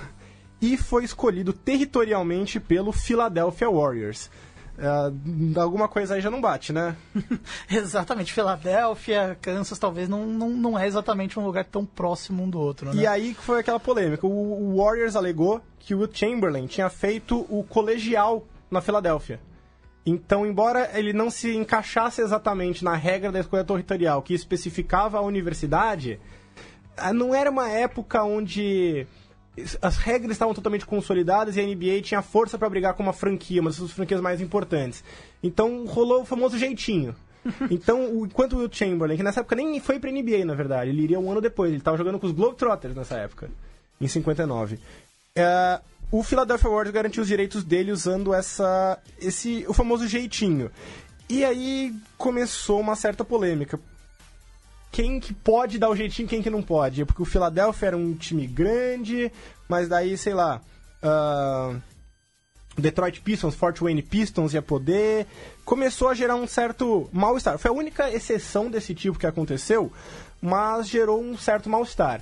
e 0.61 0.77
foi 0.77 1.03
escolhido 1.03 1.51
territorialmente 1.51 2.59
pelo 2.59 2.91
Philadelphia 2.91 3.69
Warriors. 3.69 4.31
Uh, 4.77 5.59
alguma 5.59 5.87
coisa 5.87 6.15
aí 6.15 6.21
já 6.21 6.29
não 6.29 6.41
bate, 6.41 6.73
né? 6.73 6.95
exatamente. 7.69 8.33
Filadélfia, 8.33 9.37
Kansas, 9.41 9.77
talvez 9.77 10.09
não, 10.09 10.25
não, 10.25 10.49
não 10.49 10.79
é 10.79 10.87
exatamente 10.87 11.39
um 11.39 11.45
lugar 11.45 11.65
tão 11.65 11.85
próximo 11.85 12.43
um 12.43 12.49
do 12.49 12.59
outro, 12.59 12.93
né? 12.93 13.01
E 13.01 13.07
aí 13.07 13.33
foi 13.33 13.59
aquela 13.59 13.79
polêmica. 13.79 14.25
O, 14.25 14.29
o 14.29 14.83
Warriors 14.83 15.15
alegou 15.15 15.61
que 15.79 15.93
o 15.95 16.09
Chamberlain 16.11 16.67
tinha 16.67 16.89
feito 16.89 17.45
o 17.49 17.63
colegial 17.63 18.45
na 18.69 18.81
Filadélfia. 18.81 19.39
Então, 20.05 20.45
embora 20.45 20.91
ele 20.93 21.13
não 21.13 21.31
se 21.31 21.55
encaixasse 21.55 22.21
exatamente 22.21 22.83
na 22.83 22.95
regra 22.95 23.31
da 23.31 23.39
escolha 23.39 23.63
territorial 23.63 24.21
que 24.21 24.33
especificava 24.33 25.17
a 25.17 25.21
universidade, 25.21 26.19
ah, 26.97 27.13
não 27.13 27.33
era 27.33 27.49
uma 27.49 27.69
época 27.69 28.23
onde 28.23 29.07
as 29.81 29.97
regras 29.97 30.31
estavam 30.31 30.53
totalmente 30.53 30.85
consolidadas 30.85 31.55
e 31.55 31.61
a 31.61 31.63
NBA 31.63 32.01
tinha 32.01 32.21
força 32.21 32.57
para 32.57 32.69
brigar 32.69 32.93
com 32.93 33.03
uma 33.03 33.13
franquia, 33.13 33.61
uma 33.61 33.69
das 33.69 33.77
suas 33.77 33.91
franquias 33.91 34.21
mais 34.21 34.41
importantes. 34.41 35.03
Então 35.41 35.85
rolou 35.85 36.21
o 36.21 36.25
famoso 36.25 36.57
jeitinho. 36.57 37.15
Então, 37.69 38.25
enquanto 38.25 38.53
o 38.53 38.57
Will 38.57 38.69
Chamberlain, 38.71 39.15
que 39.15 39.21
nessa 39.21 39.41
época 39.41 39.55
nem 39.55 39.79
foi 39.79 39.99
pra 39.99 40.11
NBA, 40.11 40.43
na 40.45 40.55
verdade, 40.55 40.89
ele 40.89 41.03
iria 41.03 41.19
um 41.19 41.31
ano 41.31 41.39
depois, 41.39 41.69
ele 41.69 41.77
estava 41.77 41.95
jogando 41.95 42.17
com 42.17 42.25
os 42.25 42.33
Globetrotters 42.33 42.95
nessa 42.95 43.17
época, 43.17 43.51
em 44.01 44.07
59. 44.07 44.79
É, 45.35 45.79
o 46.11 46.23
Philadelphia 46.23 46.69
Warriors 46.69 46.93
garantiu 46.93 47.21
os 47.21 47.27
direitos 47.27 47.63
dele 47.63 47.91
usando 47.91 48.33
essa, 48.33 48.97
esse, 49.19 49.63
o 49.67 49.73
famoso 49.73 50.07
jeitinho. 50.07 50.71
E 51.29 51.45
aí 51.45 51.93
começou 52.17 52.79
uma 52.79 52.95
certa 52.95 53.23
polêmica, 53.23 53.79
quem 54.95 55.19
que 55.19 55.33
pode 55.33 55.77
dar 55.77 55.89
o 55.89 55.95
jeitinho 55.95 56.25
quem 56.25 56.41
que 56.41 56.49
não 56.49 56.63
pode. 56.63 57.03
Porque 57.03 57.21
o 57.21 57.25
Philadelphia 57.25 57.87
era 57.87 57.97
um 57.97 58.13
time 58.13 58.47
grande, 58.47 59.29
mas 59.67 59.89
daí, 59.89 60.17
sei 60.17 60.33
lá. 60.33 60.61
Uh, 61.03 61.81
Detroit 62.77 63.19
Pistons, 63.19 63.55
Fort 63.55 63.77
Wayne 63.77 64.01
Pistons 64.01 64.53
ia 64.53 64.61
poder. 64.61 65.27
Começou 65.65 66.07
a 66.07 66.13
gerar 66.13 66.35
um 66.35 66.47
certo 66.47 67.09
mal-estar. 67.11 67.57
Foi 67.57 67.71
a 67.71 67.73
única 67.73 68.09
exceção 68.09 68.71
desse 68.71 68.95
tipo 68.95 69.19
que 69.19 69.27
aconteceu, 69.27 69.91
mas 70.41 70.87
gerou 70.87 71.21
um 71.21 71.37
certo 71.37 71.69
mal-estar. 71.69 72.21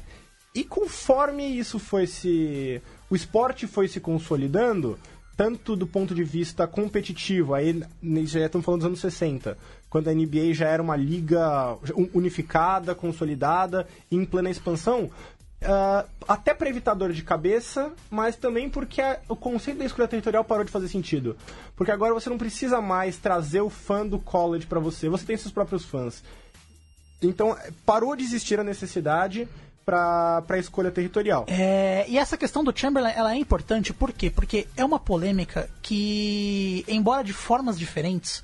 E 0.55 0.63
conforme 0.63 1.45
isso 1.45 1.77
foi 1.77 2.07
se. 2.07 2.81
O 3.07 3.15
esporte 3.15 3.67
foi 3.67 3.87
se 3.87 3.99
consolidando, 3.99 4.97
tanto 5.37 5.75
do 5.75 5.85
ponto 5.85 6.15
de 6.15 6.23
vista 6.23 6.65
competitivo, 6.65 7.53
aí 7.53 7.83
já 8.25 8.47
estamos 8.47 8.65
falando 8.65 8.81
dos 8.81 8.87
anos 8.87 8.99
60, 8.99 9.55
quando 9.93 10.07
a 10.07 10.11
NBA 10.11 10.55
já 10.55 10.67
era 10.67 10.81
uma 10.81 10.95
liga 10.95 11.77
unificada, 12.15 12.95
consolidada, 12.95 13.87
em 14.11 14.25
plena 14.25 14.49
expansão, 14.49 15.03
uh, 15.03 16.09
até 16.27 16.51
para 16.51 16.67
evitar 16.67 16.95
dor 16.95 17.13
de 17.13 17.21
cabeça, 17.21 17.91
mas 18.09 18.35
também 18.35 18.71
porque 18.71 18.99
a, 18.99 19.19
o 19.29 19.35
conceito 19.35 19.77
da 19.77 19.85
escolha 19.85 20.07
territorial 20.07 20.43
parou 20.43 20.65
de 20.65 20.71
fazer 20.71 20.87
sentido. 20.87 21.37
Porque 21.75 21.91
agora 21.91 22.11
você 22.11 22.27
não 22.27 22.39
precisa 22.39 22.81
mais 22.81 23.17
trazer 23.17 23.61
o 23.61 23.69
fã 23.69 24.03
do 24.03 24.17
college 24.17 24.65
para 24.65 24.79
você, 24.79 25.07
você 25.09 25.27
tem 25.27 25.37
seus 25.37 25.53
próprios 25.53 25.85
fãs. 25.85 26.23
Então, 27.21 27.55
parou 27.85 28.15
de 28.15 28.23
existir 28.23 28.59
a 28.59 28.63
necessidade 28.63 29.47
para 29.85 30.43
a 30.49 30.57
escolha 30.57 30.89
territorial. 30.89 31.45
É, 31.47 32.05
e 32.07 32.17
essa 32.17 32.35
questão 32.35 32.63
do 32.63 32.75
Chamberlain 32.75 33.13
ela 33.15 33.33
é 33.33 33.37
importante 33.37 33.93
por 33.93 34.11
quê? 34.11 34.31
Porque 34.31 34.65
é 34.75 34.83
uma 34.83 34.99
polêmica 34.99 35.69
que, 35.83 36.83
embora 36.87 37.23
de 37.23 37.33
formas 37.33 37.77
diferentes, 37.77 38.43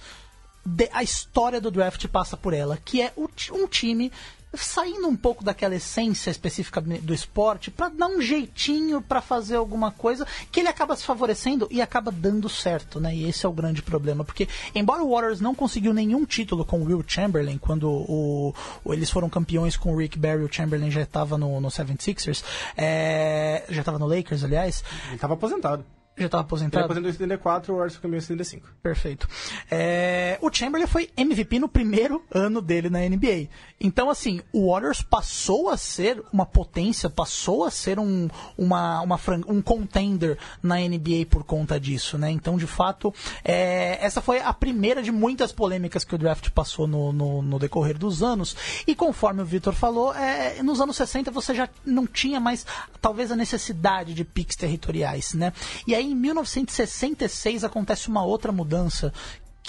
de, 0.69 0.89
a 0.93 1.03
história 1.03 1.59
do 1.59 1.71
draft 1.71 2.05
passa 2.07 2.37
por 2.37 2.53
ela, 2.53 2.77
que 2.77 3.01
é 3.01 3.11
o, 3.15 3.27
um 3.51 3.67
time 3.67 4.11
saindo 4.53 5.07
um 5.07 5.15
pouco 5.15 5.43
daquela 5.43 5.75
essência 5.75 6.31
específica 6.31 6.81
do 6.81 7.13
esporte 7.13 7.69
para 7.69 7.89
dar 7.89 8.07
um 8.07 8.19
jeitinho 8.19 8.99
para 8.99 9.21
fazer 9.21 9.55
alguma 9.55 9.91
coisa 9.91 10.25
que 10.51 10.59
ele 10.59 10.67
acaba 10.67 10.95
se 10.95 11.03
favorecendo 11.05 11.67
e 11.69 11.81
acaba 11.81 12.11
dando 12.11 12.49
certo, 12.49 12.99
né? 12.99 13.15
E 13.15 13.29
esse 13.29 13.45
é 13.45 13.49
o 13.49 13.53
grande 13.53 13.83
problema, 13.83 14.23
porque 14.23 14.47
embora 14.73 15.03
o 15.03 15.11
Warriors 15.11 15.39
não 15.39 15.53
conseguiu 15.53 15.93
nenhum 15.93 16.25
título 16.25 16.65
com 16.65 16.79
o 16.81 16.85
Will 16.85 17.03
Chamberlain 17.05 17.59
quando 17.59 17.89
o, 17.89 18.53
o 18.83 18.93
eles 18.93 19.11
foram 19.11 19.29
campeões 19.29 19.77
com 19.77 19.93
o 19.93 19.97
Rick 19.97 20.17
Barry, 20.17 20.43
o 20.43 20.51
Chamberlain 20.51 20.89
já 20.89 21.01
estava 21.03 21.37
no, 21.37 21.61
no 21.61 21.67
76ers, 21.67 22.43
é, 22.75 23.65
já 23.69 23.81
estava 23.81 23.99
no 23.99 24.07
Lakers, 24.07 24.43
aliás. 24.43 24.83
Ele 25.05 25.15
estava 25.15 25.35
aposentado. 25.35 25.85
Já 26.19 26.25
estava 26.25 26.43
aposentado? 26.43 26.79
Ele 26.79 26.85
aposentou 26.85 27.09
em 27.09 27.13
74, 27.13 27.73
o 27.73 27.77
Warriors 27.77 27.93
foi 27.95 28.01
campeão 28.01 28.17
em 28.17 28.21
75. 28.21 28.67
Perfeito. 28.81 29.27
É, 29.69 30.37
o 30.41 30.51
Chamberlain 30.51 30.87
foi 30.87 31.09
MVP 31.15 31.59
no 31.59 31.67
primeiro 31.67 32.23
ano 32.33 32.61
dele 32.61 32.89
na 32.89 32.99
NBA. 32.99 33.47
Então, 33.79 34.09
assim, 34.09 34.41
o 34.51 34.71
Warriors 34.71 35.01
passou 35.01 35.69
a 35.69 35.77
ser 35.77 36.21
uma 36.33 36.45
potência, 36.45 37.09
passou 37.09 37.63
a 37.63 37.71
ser 37.71 37.97
um, 37.99 38.27
uma, 38.57 39.01
uma, 39.01 39.19
um 39.47 39.61
contender 39.61 40.37
na 40.61 40.75
NBA 40.77 41.25
por 41.29 41.43
conta 41.43 41.79
disso, 41.79 42.17
né? 42.17 42.29
Então, 42.29 42.57
de 42.57 42.67
fato, 42.67 43.13
é, 43.43 44.03
essa 44.03 44.21
foi 44.21 44.39
a 44.39 44.53
primeira 44.53 45.01
de 45.01 45.11
muitas 45.11 45.51
polêmicas 45.51 46.03
que 46.03 46.15
o 46.15 46.17
draft 46.17 46.49
passou 46.49 46.87
no, 46.87 47.13
no, 47.13 47.41
no 47.41 47.59
decorrer 47.59 47.97
dos 47.97 48.21
anos. 48.21 48.55
E 48.85 48.93
conforme 48.93 49.41
o 49.41 49.45
Vitor 49.45 49.73
falou, 49.73 50.13
é, 50.13 50.61
nos 50.61 50.81
anos 50.81 50.97
60 50.97 51.31
você 51.31 51.53
já 51.53 51.69
não 51.85 52.05
tinha 52.05 52.39
mais, 52.39 52.65
talvez, 53.01 53.31
a 53.31 53.35
necessidade 53.35 54.13
de 54.13 54.25
picks 54.25 54.55
territoriais, 54.55 55.33
né? 55.33 55.53
E 55.87 55.95
aí 55.95 56.08
em 56.11 56.15
1966 56.15 57.63
acontece 57.63 58.07
uma 58.07 58.23
outra 58.23 58.51
mudança 58.51 59.13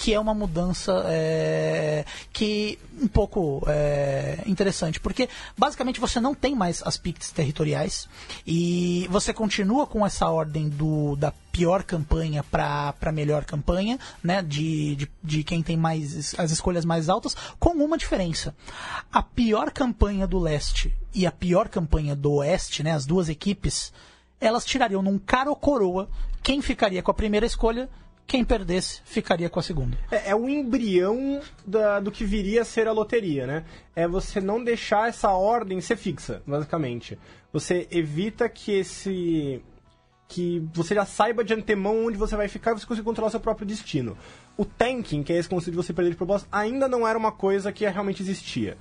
que 0.01 0.15
é 0.15 0.19
uma 0.19 0.33
mudança 0.33 1.03
é, 1.05 2.05
que 2.33 2.79
um 2.99 3.07
pouco 3.07 3.63
é, 3.67 4.39
interessante, 4.47 4.99
porque 4.99 5.29
basicamente 5.55 5.99
você 5.99 6.19
não 6.19 6.33
tem 6.33 6.55
mais 6.55 6.81
as 6.83 6.97
picks 6.97 7.29
territoriais 7.29 8.09
e 8.45 9.07
você 9.11 9.31
continua 9.31 9.85
com 9.85 10.03
essa 10.03 10.27
ordem 10.27 10.69
do, 10.69 11.15
da 11.15 11.31
pior 11.51 11.83
campanha 11.83 12.43
para 12.43 13.11
melhor 13.13 13.45
campanha, 13.45 13.99
né, 14.23 14.41
de, 14.41 14.95
de, 14.95 15.11
de 15.23 15.43
quem 15.43 15.61
tem 15.61 15.77
mais 15.77 16.33
as 16.35 16.49
escolhas 16.49 16.83
mais 16.83 17.07
altas, 17.07 17.35
com 17.59 17.69
uma 17.69 17.95
diferença. 17.95 18.55
A 19.13 19.21
pior 19.21 19.69
campanha 19.69 20.25
do 20.25 20.39
leste 20.39 20.95
e 21.13 21.27
a 21.27 21.31
pior 21.31 21.69
campanha 21.69 22.15
do 22.15 22.33
oeste, 22.33 22.81
né, 22.81 22.91
as 22.93 23.05
duas 23.05 23.29
equipes, 23.29 23.93
elas 24.41 24.65
tirariam 24.65 25.01
num 25.01 25.17
cara 25.17 25.49
ou 25.49 25.55
coroa 25.55 26.09
quem 26.43 26.61
ficaria 26.61 27.01
com 27.01 27.11
a 27.11 27.13
primeira 27.13 27.45
escolha 27.45 27.89
quem 28.31 28.45
perdesse 28.45 29.01
ficaria 29.03 29.49
com 29.49 29.59
a 29.59 29.63
segunda. 29.63 29.97
É, 30.09 30.29
é 30.29 30.35
o 30.35 30.47
embrião 30.47 31.41
da, 31.67 31.99
do 31.99 32.09
que 32.09 32.23
viria 32.23 32.61
a 32.61 32.65
ser 32.65 32.87
a 32.87 32.93
loteria, 32.93 33.45
né? 33.45 33.65
É 33.93 34.07
você 34.07 34.39
não 34.39 34.63
deixar 34.63 35.09
essa 35.09 35.31
ordem 35.31 35.81
ser 35.81 35.97
fixa, 35.97 36.41
basicamente. 36.47 37.19
Você 37.51 37.89
evita 37.91 38.47
que 38.47 38.71
esse 38.71 39.61
que 40.29 40.65
você 40.73 40.95
já 40.95 41.03
saiba 41.03 41.43
de 41.43 41.53
antemão 41.53 42.05
onde 42.05 42.17
você 42.17 42.37
vai 42.37 42.47
ficar 42.47 42.71
e 42.71 42.79
você 42.79 42.85
consiga 42.85 43.03
controlar 43.03 43.31
seu 43.31 43.39
próprio 43.41 43.67
destino. 43.67 44.17
O 44.55 44.63
tanking, 44.63 45.23
que 45.23 45.33
é 45.33 45.37
esse 45.37 45.49
conceito 45.49 45.71
de 45.71 45.85
você 45.85 45.91
perder 45.91 46.11
de 46.11 46.15
propósito, 46.15 46.47
ainda 46.49 46.87
não 46.87 47.05
era 47.05 47.19
uma 47.19 47.33
coisa 47.33 47.69
que 47.69 47.85
realmente 47.85 48.23
existia. 48.23 48.77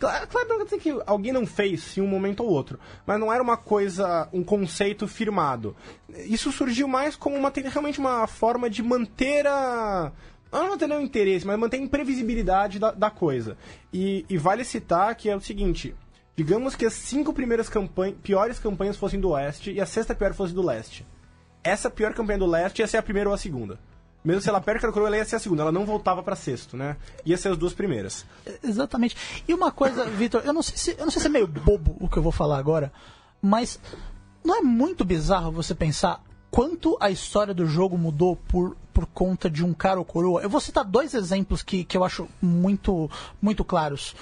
Claro, 0.00 0.26
claro 0.28 0.64
dizer 0.64 0.78
que 0.78 0.98
alguém 1.04 1.30
não 1.30 1.46
fez 1.46 1.98
em 1.98 2.00
um 2.00 2.06
momento 2.06 2.42
ou 2.42 2.48
outro, 2.48 2.80
mas 3.06 3.20
não 3.20 3.30
era 3.30 3.42
uma 3.42 3.58
coisa, 3.58 4.26
um 4.32 4.42
conceito 4.42 5.06
firmado. 5.06 5.76
Isso 6.24 6.50
surgiu 6.50 6.88
mais 6.88 7.14
como 7.14 7.36
uma, 7.36 7.52
realmente 7.54 8.00
uma 8.00 8.26
forma 8.26 8.70
de 8.70 8.82
manter 8.82 9.46
a. 9.46 10.10
Não 10.50 10.70
manter 10.70 10.88
nenhum 10.88 11.02
interesse, 11.02 11.46
mas 11.46 11.58
manter 11.58 11.76
a 11.76 11.80
imprevisibilidade 11.80 12.78
da, 12.78 12.90
da 12.90 13.10
coisa. 13.10 13.58
E, 13.92 14.24
e 14.28 14.38
vale 14.38 14.64
citar 14.64 15.14
que 15.14 15.28
é 15.28 15.36
o 15.36 15.40
seguinte: 15.40 15.94
digamos 16.34 16.74
que 16.74 16.86
as 16.86 16.94
cinco 16.94 17.34
primeiras 17.34 17.68
campanhas, 17.68 18.16
piores 18.22 18.58
campanhas 18.58 18.96
fossem 18.96 19.20
do 19.20 19.28
Oeste 19.28 19.70
e 19.70 19.82
a 19.82 19.86
sexta 19.86 20.14
pior 20.14 20.32
fosse 20.32 20.54
do 20.54 20.64
Leste. 20.64 21.06
Essa 21.62 21.90
pior 21.90 22.14
campanha 22.14 22.38
do 22.38 22.46
Leste 22.46 22.80
ia 22.80 22.86
ser 22.86 22.96
a 22.96 23.02
primeira 23.02 23.28
ou 23.28 23.34
a 23.34 23.38
segunda. 23.38 23.78
Mesmo 24.22 24.42
se 24.42 24.48
ela 24.48 24.60
perde 24.60 24.84
a 24.84 24.92
coroa, 24.92 25.08
ela 25.08 25.16
ia 25.16 25.24
ser 25.24 25.36
a 25.36 25.38
segunda. 25.38 25.62
Ela 25.62 25.72
não 25.72 25.86
voltava 25.86 26.22
para 26.22 26.36
sexto, 26.36 26.76
né? 26.76 26.96
Ia 27.24 27.36
ser 27.36 27.48
as 27.48 27.56
duas 27.56 27.72
primeiras. 27.72 28.26
Exatamente. 28.62 29.16
E 29.48 29.54
uma 29.54 29.70
coisa, 29.70 30.04
Vitor, 30.10 30.42
eu 30.44 30.52
não 30.52 30.62
sei 30.62 30.76
se 30.76 30.90
eu 30.98 31.04
não 31.04 31.10
sei 31.10 31.22
se 31.22 31.26
é 31.26 31.30
meio 31.30 31.46
bobo 31.46 31.96
o 31.98 32.08
que 32.08 32.18
eu 32.18 32.22
vou 32.22 32.32
falar 32.32 32.58
agora, 32.58 32.92
mas 33.40 33.80
não 34.44 34.56
é 34.56 34.60
muito 34.60 35.04
bizarro 35.04 35.50
você 35.50 35.74
pensar 35.74 36.22
quanto 36.50 36.96
a 37.00 37.10
história 37.10 37.54
do 37.54 37.66
jogo 37.66 37.96
mudou 37.96 38.36
por, 38.36 38.76
por 38.92 39.06
conta 39.06 39.48
de 39.48 39.64
um 39.64 39.72
cara 39.72 39.98
ou 39.98 40.04
coroa? 40.04 40.42
Eu 40.42 40.50
vou 40.50 40.60
citar 40.60 40.84
dois 40.84 41.14
exemplos 41.14 41.62
que, 41.62 41.84
que 41.84 41.96
eu 41.96 42.04
acho 42.04 42.28
muito, 42.42 43.10
muito 43.40 43.64
claros. 43.64 44.14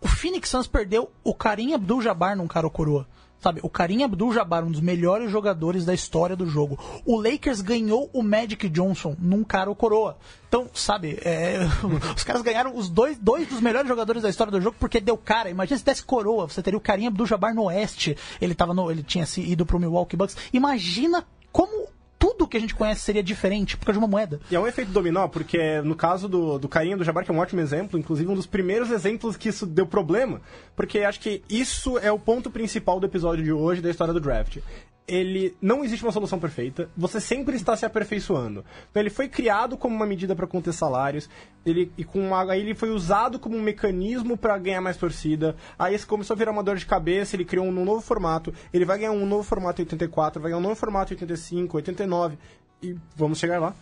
O 0.00 0.08
Phoenix 0.08 0.48
Suns 0.48 0.66
perdeu 0.66 1.10
o 1.24 1.34
Karim 1.34 1.74
Abdul-Jabbar 1.74 2.36
num 2.36 2.46
cara 2.46 2.66
ou 2.66 2.70
coroa. 2.70 3.06
Sabe, 3.40 3.60
o 3.62 3.70
Karim 3.70 4.02
Abdul-Jabbar, 4.02 4.64
um 4.64 4.70
dos 4.70 4.80
melhores 4.80 5.30
jogadores 5.30 5.84
da 5.84 5.94
história 5.94 6.34
do 6.34 6.46
jogo. 6.46 6.78
O 7.04 7.20
Lakers 7.20 7.60
ganhou 7.60 8.10
o 8.12 8.20
Magic 8.20 8.68
Johnson 8.68 9.14
num 9.18 9.44
cara 9.44 9.70
ou 9.70 9.76
coroa. 9.76 10.16
Então, 10.48 10.68
sabe, 10.74 11.18
é, 11.24 11.60
os 12.16 12.24
caras 12.24 12.42
ganharam 12.42 12.76
os 12.76 12.88
dois, 12.88 13.16
dois 13.16 13.46
dos 13.46 13.60
melhores 13.60 13.86
jogadores 13.86 14.22
da 14.22 14.28
história 14.28 14.50
do 14.50 14.60
jogo 14.60 14.76
porque 14.80 15.00
deu 15.00 15.16
cara. 15.16 15.50
Imagina 15.50 15.78
se 15.78 15.84
desse 15.84 16.02
coroa, 16.02 16.48
você 16.48 16.60
teria 16.62 16.76
o 16.76 16.80
Karim 16.80 17.06
Abdul-Jabbar 17.06 17.54
no 17.54 17.64
Oeste. 17.64 18.16
Ele, 18.40 18.54
tava 18.54 18.74
no, 18.74 18.90
ele 18.90 19.04
tinha 19.04 19.24
se 19.24 19.40
ido 19.40 19.64
pro 19.64 19.78
Milwaukee 19.78 20.16
Bucks. 20.16 20.36
Imagina 20.52 21.24
como 21.52 21.87
tudo 22.38 22.48
que 22.48 22.56
a 22.56 22.60
gente 22.60 22.74
conhece 22.74 23.00
seria 23.00 23.22
diferente 23.22 23.76
por 23.76 23.86
causa 23.86 23.98
de 23.98 24.04
uma 24.04 24.10
moeda. 24.10 24.40
E 24.50 24.54
é 24.54 24.60
um 24.60 24.66
efeito 24.66 24.92
dominó, 24.92 25.26
porque 25.26 25.82
no 25.82 25.96
caso 25.96 26.28
do, 26.28 26.58
do 26.58 26.68
Carinha 26.68 26.96
do 26.96 27.04
Jabar, 27.04 27.24
que 27.24 27.30
é 27.30 27.34
um 27.34 27.38
ótimo 27.38 27.60
exemplo, 27.60 27.98
inclusive 27.98 28.30
um 28.30 28.34
dos 28.34 28.46
primeiros 28.46 28.90
exemplos 28.90 29.36
que 29.36 29.48
isso 29.48 29.66
deu 29.66 29.86
problema, 29.86 30.40
porque 30.76 31.00
acho 31.00 31.20
que 31.20 31.42
isso 31.50 31.98
é 31.98 32.10
o 32.12 32.18
ponto 32.18 32.50
principal 32.50 33.00
do 33.00 33.06
episódio 33.06 33.44
de 33.44 33.52
hoje 33.52 33.82
da 33.82 33.90
história 33.90 34.14
do 34.14 34.20
draft 34.20 34.58
ele 35.08 35.56
não 35.60 35.82
existe 35.82 36.04
uma 36.04 36.12
solução 36.12 36.38
perfeita, 36.38 36.90
você 36.94 37.18
sempre 37.18 37.56
está 37.56 37.74
se 37.74 37.86
aperfeiçoando. 37.86 38.62
Então 38.90 39.00
ele 39.00 39.08
foi 39.08 39.26
criado 39.26 39.76
como 39.78 39.96
uma 39.96 40.06
medida 40.06 40.36
para 40.36 40.46
conter 40.46 40.72
salários, 40.74 41.30
ele 41.64 41.90
e 41.96 42.04
com 42.04 42.20
uma, 42.20 42.52
aí 42.52 42.60
ele 42.60 42.74
foi 42.74 42.90
usado 42.90 43.38
como 43.38 43.56
um 43.56 43.62
mecanismo 43.62 44.36
para 44.36 44.58
ganhar 44.58 44.82
mais 44.82 44.98
torcida. 44.98 45.56
Aí 45.78 45.94
isso 45.94 46.06
começou 46.06 46.34
a 46.34 46.38
virar 46.38 46.52
uma 46.52 46.62
dor 46.62 46.76
de 46.76 46.84
cabeça, 46.84 47.34
ele 47.34 47.46
criou 47.46 47.64
um 47.64 47.72
novo 47.72 48.02
formato, 48.02 48.52
ele 48.72 48.84
vai 48.84 48.98
ganhar 48.98 49.12
um 49.12 49.24
novo 49.24 49.42
formato 49.42 49.80
em 49.80 49.84
84, 49.84 50.42
vai 50.42 50.50
ganhar 50.50 50.58
um 50.58 50.62
novo 50.62 50.76
formato 50.76 51.12
em 51.12 51.16
85, 51.16 51.76
89 51.78 52.36
e 52.82 52.94
vamos 53.16 53.38
chegar 53.38 53.58
lá. 53.58 53.74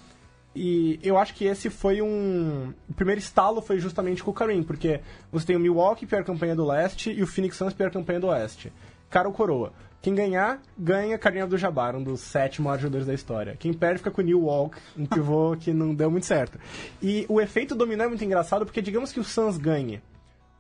E 0.54 0.98
eu 1.02 1.18
acho 1.18 1.34
que 1.34 1.44
esse 1.44 1.68
foi 1.68 2.00
um. 2.00 2.72
O 2.88 2.94
primeiro 2.94 3.18
estalo 3.18 3.60
foi 3.60 3.78
justamente 3.78 4.24
com 4.24 4.30
o 4.30 4.34
Karim, 4.34 4.62
porque 4.62 5.02
você 5.30 5.44
tem 5.44 5.56
o 5.56 5.60
Milwaukee, 5.60 6.06
pior 6.06 6.24
campanha 6.24 6.56
do 6.56 6.64
leste, 6.64 7.10
e 7.10 7.22
o 7.22 7.26
Phoenix 7.26 7.58
Suns, 7.58 7.74
pior 7.74 7.90
campanha 7.90 8.18
do 8.18 8.28
oeste. 8.28 8.72
Cara 9.10 9.28
ou 9.28 9.34
coroa. 9.34 9.74
Quem 10.06 10.14
ganhar, 10.14 10.62
ganha 10.78 11.18
Karim 11.18 11.40
Abdul-Jabbar, 11.40 11.96
um 11.96 12.00
dos 12.04 12.20
sete 12.20 12.62
maiores 12.62 12.80
jogadores 12.80 13.08
da 13.08 13.12
história. 13.12 13.56
Quem 13.58 13.72
perde 13.72 13.98
fica 13.98 14.10
com 14.12 14.20
o 14.20 14.24
Neil 14.24 14.40
Walk, 14.40 14.78
um 14.96 15.02
pivô 15.04 15.56
que 15.58 15.72
não 15.72 15.92
deu 15.92 16.08
muito 16.08 16.26
certo. 16.26 16.60
E 17.02 17.26
o 17.28 17.40
efeito 17.40 17.74
dominó 17.74 18.04
é 18.04 18.06
muito 18.06 18.24
engraçado 18.24 18.64
porque 18.64 18.80
digamos 18.80 19.10
que 19.10 19.18
o 19.18 19.24
Suns 19.24 19.58
ganhe. 19.58 20.00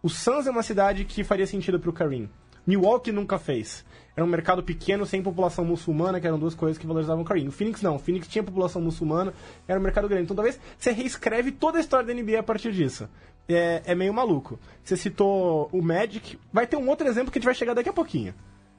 O 0.02 0.08
Suns 0.08 0.48
é 0.48 0.50
uma 0.50 0.64
cidade 0.64 1.04
que 1.04 1.22
faria 1.22 1.46
sentido 1.46 1.78
para 1.78 1.88
o 1.88 1.92
Karim. 1.92 2.28
Milwaukee 2.66 3.12
nunca 3.12 3.38
fez. 3.38 3.84
Era 4.16 4.26
um 4.26 4.28
mercado 4.28 4.64
pequeno, 4.64 5.06
sem 5.06 5.22
população 5.22 5.64
muçulmana, 5.64 6.20
que 6.20 6.26
eram 6.26 6.40
duas 6.40 6.56
coisas 6.56 6.76
que 6.76 6.84
valorizavam 6.84 7.22
o 7.22 7.24
Karim. 7.24 7.46
O 7.46 7.52
Phoenix 7.52 7.80
não. 7.80 7.94
O 7.94 7.98
Phoenix 8.00 8.26
tinha 8.26 8.42
população 8.42 8.82
muçulmana, 8.82 9.32
era 9.68 9.78
um 9.78 9.82
mercado 9.84 10.08
grande. 10.08 10.24
Então 10.24 10.34
talvez 10.34 10.58
você 10.76 10.90
reescreve 10.90 11.52
toda 11.52 11.78
a 11.78 11.80
história 11.80 12.04
da 12.04 12.12
NBA 12.12 12.40
a 12.40 12.42
partir 12.42 12.72
disso. 12.72 13.08
É, 13.48 13.80
é 13.84 13.94
meio 13.94 14.12
maluco. 14.12 14.58
Você 14.82 14.96
citou 14.96 15.68
o 15.70 15.80
Magic. 15.80 16.36
Vai 16.52 16.66
ter 16.66 16.76
um 16.76 16.88
outro 16.88 17.06
exemplo 17.06 17.30
que 17.30 17.38
a 17.38 17.40
gente 17.40 17.46
vai 17.46 17.54
chegar 17.54 17.74
daqui 17.74 17.88
a 17.88 17.92
pouquinho 17.92 18.34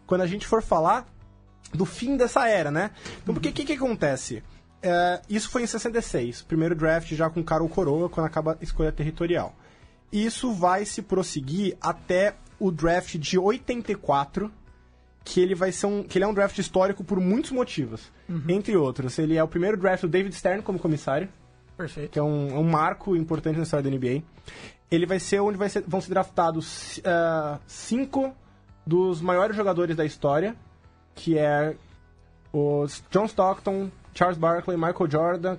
quando 0.08 0.22
a 0.22 0.28
gente 0.28 0.48
for 0.48 0.64
falar 0.64 1.06
do 1.74 1.86
fim 1.86 2.18
dessa 2.18 2.48
era, 2.48 2.72
né? 2.72 2.92
Então, 3.22 3.34
porque 3.34 3.50
o 3.50 3.54
que, 3.54 3.66
que 3.66 3.74
acontece? 3.74 4.42
É, 4.82 5.22
isso 5.30 5.50
foi 5.50 5.64
em 5.64 5.68
66, 5.68 6.44
primeiro 6.44 6.74
draft 6.74 7.12
já 7.14 7.30
com 7.30 7.44
Carol 7.44 7.68
Coroa, 7.68 8.10
quando 8.10 8.26
acaba 8.26 8.58
a 8.60 8.64
escolha 8.64 8.92
territorial. 8.92 9.54
Isso 10.12 10.54
vai 10.54 10.86
se 10.86 11.02
prosseguir 11.02 11.76
até 11.82 12.36
o 12.60 12.72
draft 12.72 13.18
de 13.18 13.38
84, 13.38 14.52
que 15.24 15.42
ele 15.42 15.54
vai 15.54 15.72
ser 15.72 15.88
um, 15.88 16.04
que 16.04 16.18
ele 16.18 16.26
é 16.26 16.28
um 16.28 16.34
draft 16.34 16.58
histórico 16.58 17.04
por 17.04 17.20
muitos 17.20 17.52
motivos. 17.52 18.10
Uhum. 18.30 18.44
Entre 18.48 18.78
outros, 18.78 19.20
ele 19.20 19.36
é 19.36 19.44
o 19.44 19.48
primeiro 19.48 19.76
draft 19.76 20.04
do 20.04 20.08
David 20.08 20.34
Stern 20.34 20.64
como 20.64 20.80
comissário. 20.80 21.28
Perfeito. 21.76 22.12
Que 22.12 22.20
é 22.20 22.24
um, 22.24 22.50
é 22.50 22.60
um 22.60 22.64
marco 22.64 23.16
importante 23.16 23.58
na 23.58 23.64
história 23.64 23.84
da 23.84 23.96
NBA. 23.96 24.24
Ele 24.90 25.06
vai 25.06 25.20
ser 25.20 25.42
onde 25.42 25.58
vai 25.58 25.68
ser, 25.68 25.84
vão 25.86 26.00
ser 26.00 26.10
draftados 26.12 27.00
uh, 27.00 27.60
cinco 27.68 28.34
dos 28.88 29.22
maiores 29.22 29.56
jogadores 29.56 29.96
da 29.96 30.06
história, 30.06 30.56
que 31.14 31.38
é 31.38 31.76
os 32.54 33.04
John 33.12 33.26
Stockton, 33.26 33.92
Charles 34.14 34.38
Barkley, 34.38 34.78
Michael 34.78 35.12
Jordan. 35.12 35.58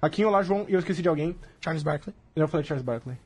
Aqui 0.00 0.24
lá, 0.24 0.42
João, 0.42 0.64
e 0.68 0.72
eu 0.72 0.78
esqueci 0.78 1.02
de 1.02 1.08
alguém. 1.08 1.36
Charles 1.60 1.82
Barkley. 1.82 2.14
Eu 2.34 2.40
não 2.40 2.48
falei 2.48 2.64
Charles 2.64 2.84
Barkley. 2.84 3.18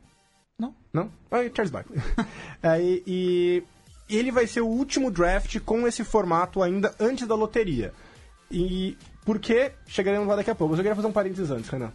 Não? 0.59 0.75
Não? 0.93 1.11
Ah, 1.31 1.39
Charles 1.55 1.71
Barkley. 1.71 2.01
é, 2.63 2.81
e, 2.83 3.63
e 4.09 4.17
ele 4.17 4.33
vai 4.33 4.47
ser 4.47 4.63
o 4.63 4.67
último 4.67 5.11
draft 5.11 5.61
com 5.61 5.87
esse 5.87 6.03
formato 6.03 6.63
ainda 6.63 6.95
antes 6.99 7.27
da 7.29 7.35
loteria. 7.35 7.93
E 8.51 8.99
por 9.25 9.39
que? 9.39 9.73
Chegaremos 9.87 10.27
lá 10.27 10.37
daqui 10.37 10.51
a 10.51 10.55
pouco. 10.55 10.73
Eu 10.73 10.77
só 10.77 10.83
queria 10.83 10.97
fazer 10.97 11.09
um 11.09 11.13
parênteses 11.13 11.51
antes, 11.51 11.69
Renan 11.71 11.93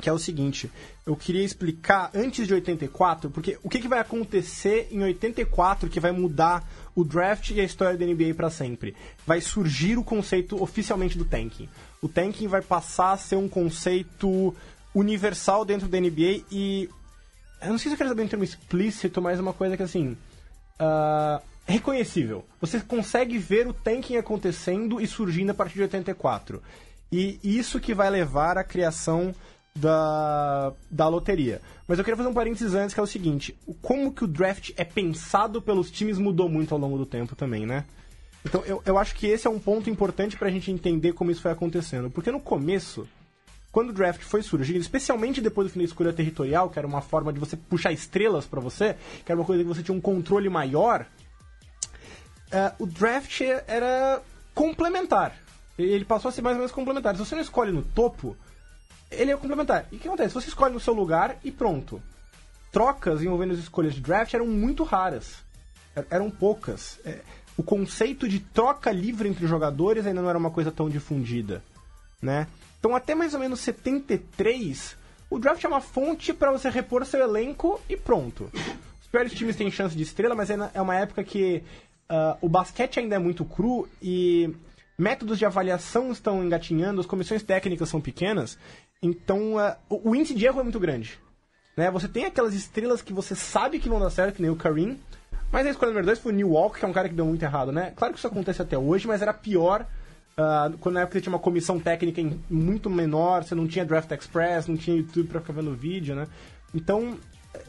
que 0.00 0.08
é 0.08 0.12
o 0.12 0.18
seguinte, 0.18 0.70
eu 1.06 1.16
queria 1.16 1.42
explicar 1.42 2.10
antes 2.14 2.46
de 2.46 2.54
84, 2.54 3.30
porque 3.30 3.58
o 3.62 3.68
que, 3.68 3.78
que 3.78 3.88
vai 3.88 4.00
acontecer 4.00 4.88
em 4.90 5.02
84 5.02 5.88
que 5.88 6.00
vai 6.00 6.12
mudar 6.12 6.68
o 6.94 7.04
draft 7.04 7.50
e 7.50 7.60
a 7.60 7.64
história 7.64 7.98
da 7.98 8.04
NBA 8.04 8.34
para 8.34 8.50
sempre? 8.50 8.94
Vai 9.26 9.40
surgir 9.40 9.96
o 9.96 10.04
conceito 10.04 10.62
oficialmente 10.62 11.16
do 11.16 11.24
tanking. 11.24 11.68
O 12.02 12.08
tanking 12.08 12.48
vai 12.48 12.62
passar 12.62 13.12
a 13.12 13.16
ser 13.16 13.36
um 13.36 13.48
conceito 13.48 14.54
universal 14.94 15.64
dentro 15.64 15.88
da 15.88 16.00
NBA 16.00 16.44
e 16.50 16.88
eu 17.62 17.70
não 17.70 17.78
sei 17.78 17.88
se 17.88 17.94
eu 17.94 17.98
quero 17.98 18.10
saber 18.10 18.24
em 18.24 18.28
termo 18.28 18.44
explícito, 18.44 19.22
mas 19.22 19.38
é 19.38 19.42
uma 19.42 19.54
coisa 19.54 19.76
que 19.76 19.82
assim 19.82 20.16
uh, 20.80 21.42
reconhecível. 21.66 22.44
Você 22.60 22.80
consegue 22.80 23.38
ver 23.38 23.66
o 23.66 23.72
tanking 23.72 24.16
acontecendo 24.16 25.00
e 25.00 25.06
surgindo 25.06 25.50
a 25.50 25.54
partir 25.54 25.74
de 25.74 25.82
84. 25.82 26.62
E 27.10 27.38
isso 27.42 27.80
que 27.80 27.94
vai 27.94 28.10
levar 28.10 28.58
à 28.58 28.64
criação 28.64 29.34
da, 29.78 30.72
da 30.90 31.08
loteria. 31.08 31.60
Mas 31.86 31.98
eu 31.98 32.04
queria 32.04 32.16
fazer 32.16 32.28
um 32.28 32.34
parênteses 32.34 32.74
antes, 32.74 32.94
que 32.94 33.00
é 33.00 33.02
o 33.02 33.06
seguinte: 33.06 33.56
como 33.82 34.12
que 34.12 34.24
o 34.24 34.28
draft 34.28 34.70
é 34.76 34.84
pensado 34.84 35.60
pelos 35.60 35.90
times 35.90 36.18
mudou 36.18 36.48
muito 36.48 36.72
ao 36.72 36.80
longo 36.80 36.96
do 36.96 37.06
tempo 37.06 37.34
também, 37.34 37.66
né? 37.66 37.84
Então 38.44 38.62
eu, 38.66 38.82
eu 38.84 38.98
acho 38.98 39.14
que 39.14 39.26
esse 39.26 39.46
é 39.46 39.50
um 39.50 39.58
ponto 39.58 39.88
importante 39.88 40.36
pra 40.36 40.50
gente 40.50 40.70
entender 40.70 41.12
como 41.12 41.30
isso 41.30 41.40
foi 41.40 41.50
acontecendo. 41.50 42.10
Porque 42.10 42.30
no 42.30 42.40
começo, 42.40 43.08
quando 43.72 43.90
o 43.90 43.92
draft 43.92 44.22
foi 44.22 44.42
surgindo, 44.42 44.80
especialmente 44.80 45.40
depois 45.40 45.68
do 45.68 45.72
fim 45.72 45.80
da 45.80 45.86
escolha 45.86 46.12
territorial, 46.12 46.68
que 46.70 46.78
era 46.78 46.86
uma 46.86 47.00
forma 47.00 47.32
de 47.32 47.40
você 47.40 47.56
puxar 47.56 47.90
estrelas 47.90 48.46
para 48.46 48.60
você, 48.60 48.96
que 49.24 49.32
era 49.32 49.40
uma 49.40 49.46
coisa 49.46 49.62
que 49.62 49.68
você 49.68 49.82
tinha 49.82 49.96
um 49.96 50.00
controle 50.00 50.48
maior, 50.48 51.06
uh, 52.52 52.82
o 52.82 52.86
draft 52.86 53.40
era 53.66 54.22
complementar. 54.54 55.36
Ele 55.76 56.04
passou 56.04 56.28
a 56.28 56.32
ser 56.32 56.42
mais 56.42 56.54
ou 56.54 56.58
menos 56.60 56.70
complementar. 56.70 57.16
Se 57.16 57.24
você 57.24 57.34
não 57.34 57.42
escolhe 57.42 57.72
no 57.72 57.82
topo, 57.82 58.36
ele 59.10 59.30
é 59.30 59.36
complementar. 59.36 59.86
E 59.90 59.96
o 59.96 59.98
que 59.98 60.08
acontece? 60.08 60.34
Você 60.34 60.48
escolhe 60.48 60.74
no 60.74 60.80
seu 60.80 60.94
lugar 60.94 61.36
e 61.44 61.50
pronto. 61.50 62.02
Trocas 62.72 63.22
envolvendo 63.22 63.52
as 63.52 63.60
escolhas 63.60 63.94
de 63.94 64.00
draft 64.00 64.34
eram 64.34 64.46
muito 64.46 64.82
raras. 64.82 65.36
Er, 65.94 66.06
eram 66.10 66.30
poucas. 66.30 66.98
É, 67.04 67.20
o 67.56 67.62
conceito 67.62 68.28
de 68.28 68.40
troca 68.40 68.90
livre 68.90 69.28
entre 69.28 69.46
jogadores 69.46 70.06
ainda 70.06 70.20
não 70.20 70.28
era 70.28 70.38
uma 70.38 70.50
coisa 70.50 70.72
tão 70.72 70.88
difundida, 70.88 71.62
né? 72.20 72.48
Então 72.80 72.96
até 72.96 73.14
mais 73.14 73.32
ou 73.32 73.40
menos 73.40 73.60
73, 73.60 74.96
o 75.30 75.38
draft 75.38 75.62
é 75.64 75.68
uma 75.68 75.80
fonte 75.80 76.32
para 76.32 76.50
você 76.50 76.68
repor 76.68 77.06
seu 77.06 77.20
elenco 77.20 77.80
e 77.88 77.96
pronto. 77.96 78.50
Os 79.00 79.06
piores 79.10 79.32
times 79.32 79.56
têm 79.56 79.70
chance 79.70 79.96
de 79.96 80.02
estrela, 80.02 80.34
mas 80.34 80.50
é 80.50 80.82
uma 80.82 80.96
época 80.96 81.22
que 81.22 81.62
uh, 82.10 82.36
o 82.40 82.48
basquete 82.48 82.98
ainda 82.98 83.16
é 83.16 83.18
muito 83.18 83.44
cru 83.44 83.88
e 84.02 84.54
métodos 84.98 85.38
de 85.38 85.46
avaliação 85.46 86.12
estão 86.12 86.44
engatinhando, 86.44 87.00
as 87.00 87.06
comissões 87.06 87.42
técnicas 87.42 87.88
são 87.88 88.00
pequenas, 88.00 88.58
então, 89.06 89.56
uh, 89.56 89.74
o, 89.88 90.14
índice 90.14 90.34
de 90.34 90.46
erro 90.46 90.60
é 90.60 90.62
muito 90.62 90.80
grande. 90.80 91.18
Né? 91.76 91.90
Você 91.90 92.08
tem 92.08 92.24
aquelas 92.24 92.54
estrelas 92.54 93.02
que 93.02 93.12
você 93.12 93.34
sabe 93.34 93.78
que 93.78 93.88
vão 93.88 94.00
dar 94.00 94.10
certo, 94.10 94.36
que 94.36 94.42
nem 94.42 94.50
o 94.50 94.56
Karim, 94.56 94.98
mas 95.52 95.66
a 95.66 95.70
escolha 95.70 95.90
número 95.90 96.06
2 96.06 96.18
foi 96.18 96.32
o 96.32 96.34
New 96.34 96.50
Walk, 96.50 96.78
que 96.78 96.84
é 96.84 96.88
um 96.88 96.92
cara 96.92 97.08
que 97.08 97.14
deu 97.14 97.26
muito 97.26 97.42
errado, 97.42 97.70
né? 97.72 97.92
Claro 97.96 98.12
que 98.12 98.18
isso 98.18 98.26
acontece 98.26 98.62
até 98.62 98.78
hoje, 98.78 99.06
mas 99.06 99.22
era 99.22 99.32
pior 99.32 99.86
Uh, 100.34 100.76
quando 100.78 100.96
na 100.96 101.02
época 101.02 101.20
tinha 101.20 101.32
uma 101.32 101.38
comissão 101.38 101.78
técnica 101.78 102.20
muito 102.50 102.90
menor, 102.90 103.44
você 103.44 103.54
não 103.54 103.68
tinha 103.68 103.84
Draft 103.84 104.10
Express, 104.10 104.66
não 104.66 104.76
tinha 104.76 104.96
YouTube 104.96 105.28
pra 105.28 105.40
ficar 105.40 105.52
vendo 105.52 105.72
vídeo, 105.74 106.16
né? 106.16 106.26
Então, 106.74 107.16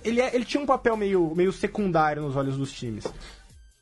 ele, 0.04 0.20
é- 0.20 0.36
ele 0.36 0.46
tinha 0.46 0.62
um 0.62 0.66
papel 0.66 0.98
meio, 0.98 1.34
meio 1.36 1.52
secundário 1.54 2.24
nos 2.24 2.36
olhos 2.36 2.58
dos 2.58 2.74
times. 2.74 3.06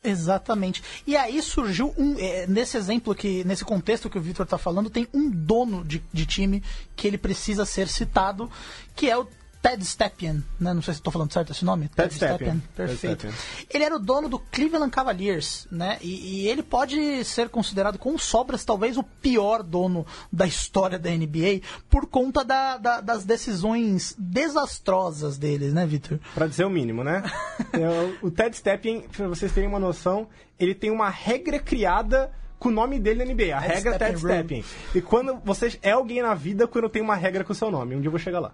Exatamente. 0.04 0.84
E 1.08 1.16
aí 1.16 1.42
surgiu 1.42 1.94
um. 1.98 2.18
é, 2.20 2.46
nesse 2.46 2.76
exemplo 2.76 3.16
que. 3.16 3.44
Nesse 3.44 3.64
contexto 3.64 4.10
que 4.10 4.18
o 4.18 4.22
Victor 4.22 4.46
tá 4.46 4.58
falando, 4.58 4.90
tem 4.90 5.08
um 5.14 5.30
dono 5.30 5.84
de, 5.84 6.04
de 6.12 6.26
time 6.26 6.62
que 6.96 7.08
ele 7.08 7.18
precisa 7.18 7.66
ser 7.66 7.88
citado, 7.88 8.52
que 8.96 9.10
é 9.10 9.18
o 9.18 9.28
Ted 9.64 9.84
Stepien, 9.86 10.44
né? 10.60 10.74
Não 10.74 10.82
sei 10.82 10.94
se 10.94 11.00
estou 11.00 11.12
falando 11.12 11.32
certo 11.32 11.54
esse 11.54 11.64
nome. 11.64 11.88
Ted 11.88 12.14
Stepien. 12.14 12.62
Perfeito. 12.76 13.28
Ted 13.28 13.34
Ele 13.74 13.84
era 13.86 13.96
o 13.96 14.00
dono 14.00 14.28
do 14.28 14.38
Cleveland 14.38 14.92
Cavaliers, 14.92 15.66
né? 15.72 15.98
E, 16.02 16.42
e 16.44 16.48
ele 16.50 16.62
pode 16.62 17.24
ser 17.24 17.48
considerado 17.48 17.98
com 17.98 18.18
sobras 18.18 18.66
talvez 18.66 18.98
o 18.98 19.04
pior 19.04 19.64
dono 19.64 20.06
da 20.32 20.46
história 20.46 21.00
da 21.00 21.10
NBA 21.10 21.62
por 21.90 22.06
conta 22.08 22.44
da- 22.44 22.78
da- 22.78 23.00
das 23.00 23.24
decisões 23.24 24.14
desastrosas 24.18 25.38
deles, 25.38 25.74
né, 25.74 25.86
Victor? 25.86 26.20
Pra 26.34 26.46
dizer 26.46 26.66
o 26.66 26.70
mínimo, 26.70 27.04
né? 27.04 27.24
O 28.22 28.30
Ted 28.30 28.56
Stepien, 28.56 29.02
pra 29.16 29.28
vocês 29.28 29.52
terem 29.52 29.70
uma 29.70 29.80
noção, 29.80 30.28
ele 30.60 30.76
tem 30.76 30.92
uma 30.92 31.10
regra 31.10 31.58
criada 31.60 32.32
com 32.60 32.70
o 32.70 32.72
nome 32.72 33.00
dele 33.00 33.24
na 33.26 33.34
NBA. 33.34 33.56
A 33.58 33.62
Ted 33.62 33.74
regra 33.76 33.98
Ted 34.00 34.18
Stepien 34.20 34.40
Stepien. 34.62 34.66
E 34.96 35.02
quando 35.02 35.40
você 35.44 35.78
é 35.82 35.92
alguém 35.92 36.22
na 36.22 36.34
vida 36.34 36.68
quando 36.68 36.90
tem 36.90 37.02
uma 37.02 37.16
regra 37.16 37.44
com 37.44 37.52
o 37.54 37.56
seu 37.56 37.72
nome. 37.72 37.96
Um 37.96 38.00
dia 38.02 38.08
eu 38.08 38.12
vou 38.12 38.20
chegar 38.20 38.40
lá. 38.40 38.54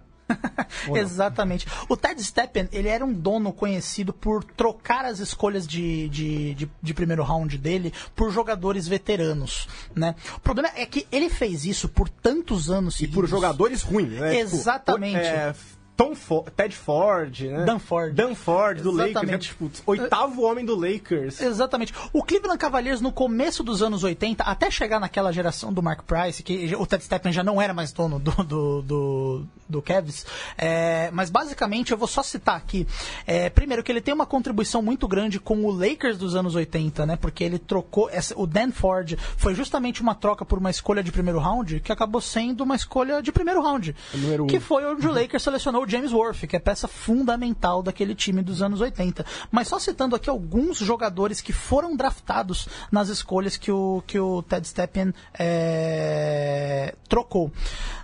Exatamente. 0.94 1.66
O 1.88 1.96
Ted 1.96 2.22
Stepien, 2.22 2.68
ele 2.72 2.88
era 2.88 3.04
um 3.04 3.12
dono 3.12 3.52
conhecido 3.52 4.12
por 4.12 4.42
trocar 4.44 5.04
as 5.04 5.18
escolhas 5.18 5.66
de, 5.66 6.08
de, 6.08 6.54
de, 6.54 6.70
de 6.82 6.94
primeiro 6.94 7.22
round 7.22 7.56
dele 7.58 7.92
por 8.14 8.30
jogadores 8.32 8.86
veteranos, 8.88 9.68
né? 9.94 10.14
O 10.36 10.40
problema 10.40 10.70
é 10.76 10.86
que 10.86 11.06
ele 11.10 11.28
fez 11.30 11.64
isso 11.64 11.88
por 11.88 12.08
tantos 12.08 12.70
anos 12.70 12.94
E 12.94 12.98
seguidos. 12.98 13.14
por 13.14 13.28
jogadores 13.28 13.82
ruins, 13.82 14.10
né? 14.12 14.30
Tipo, 14.44 14.56
Exatamente. 14.56 15.16
é, 15.18 15.54
Tom 16.00 16.14
Fo- 16.14 16.46
Ted 16.56 16.74
Ford, 16.74 17.40
né? 17.40 17.64
Dan 17.64 17.78
Ford. 17.78 18.14
Dan 18.14 18.34
Ford, 18.34 18.80
do 18.80 18.90
Lakers. 18.90 19.10
Exatamente. 19.10 19.32
né? 19.60 19.68
Tipo, 19.68 19.70
oitavo 19.86 20.42
homem 20.42 20.64
do 20.64 20.74
Lakers. 20.74 21.40
Exatamente. 21.40 21.92
O 22.12 22.22
Cleveland 22.22 22.58
Cavaliers, 22.58 23.00
no 23.02 23.12
começo 23.12 23.62
dos 23.62 23.82
anos 23.82 24.02
80, 24.02 24.42
até 24.44 24.70
chegar 24.70 24.98
naquela 24.98 25.30
geração 25.32 25.72
do 25.72 25.82
Mark 25.82 26.02
Price, 26.04 26.42
que 26.42 26.74
o 26.74 26.86
Ted 26.86 27.04
Stepien 27.04 27.32
já 27.32 27.44
não 27.44 27.60
era 27.60 27.74
mais 27.74 27.92
dono 27.92 28.18
do, 28.18 28.30
do, 28.44 28.82
do, 28.82 29.42
do 29.68 29.82
Cavs, 29.82 30.24
é, 30.56 31.10
mas 31.12 31.28
basicamente 31.28 31.92
eu 31.92 31.98
vou 31.98 32.08
só 32.08 32.22
citar 32.22 32.56
aqui. 32.56 32.86
é, 33.26 33.50
primeiro, 33.50 33.82
que 33.82 33.92
ele 33.92 34.00
tem 34.00 34.14
uma 34.14 34.24
contribuição 34.26 34.80
muito 34.80 35.06
grande 35.06 35.38
com 35.38 35.64
o 35.64 35.70
Lakers 35.70 36.16
dos 36.16 36.34
anos 36.34 36.54
80, 36.54 37.04
né? 37.04 37.16
Porque 37.16 37.44
ele 37.44 37.58
trocou. 37.58 38.08
essa- 38.10 38.34
o 38.38 38.46
Dan 38.46 38.70
Ford 38.72 39.18
foi 39.36 39.54
justamente 39.54 40.00
uma 40.00 40.14
troca 40.14 40.44
por 40.46 40.58
uma 40.58 40.70
escolha 40.70 41.02
de 41.02 41.12
primeiro 41.12 41.38
round, 41.38 41.80
que 41.80 41.92
acabou 41.92 42.20
sendo 42.22 42.62
uma 42.64 42.74
escolha 42.74 43.20
de 43.22 43.30
primeiro 43.30 43.60
round. 43.62 43.94
Número 44.14 44.44
um. 44.44 44.46
Que 44.46 44.58
foi 44.58 44.84
onde 44.86 45.06
o 45.06 45.12
Lakers 45.12 45.42
selecionou 45.42 45.82
o 45.82 45.89
James 45.90 46.12
Worth, 46.12 46.46
que 46.46 46.56
é 46.56 46.58
peça 46.58 46.86
fundamental 46.86 47.82
daquele 47.82 48.14
time 48.14 48.42
dos 48.42 48.62
anos 48.62 48.80
80. 48.80 49.24
Mas 49.50 49.68
só 49.68 49.78
citando 49.78 50.14
aqui 50.14 50.30
alguns 50.30 50.78
jogadores 50.78 51.40
que 51.40 51.52
foram 51.52 51.96
draftados 51.96 52.68
nas 52.90 53.08
escolhas 53.08 53.56
que 53.56 53.72
o, 53.72 54.02
que 54.06 54.18
o 54.18 54.42
Ted 54.42 54.66
Stepien 54.66 55.12
é, 55.38 56.94
trocou. 57.08 57.52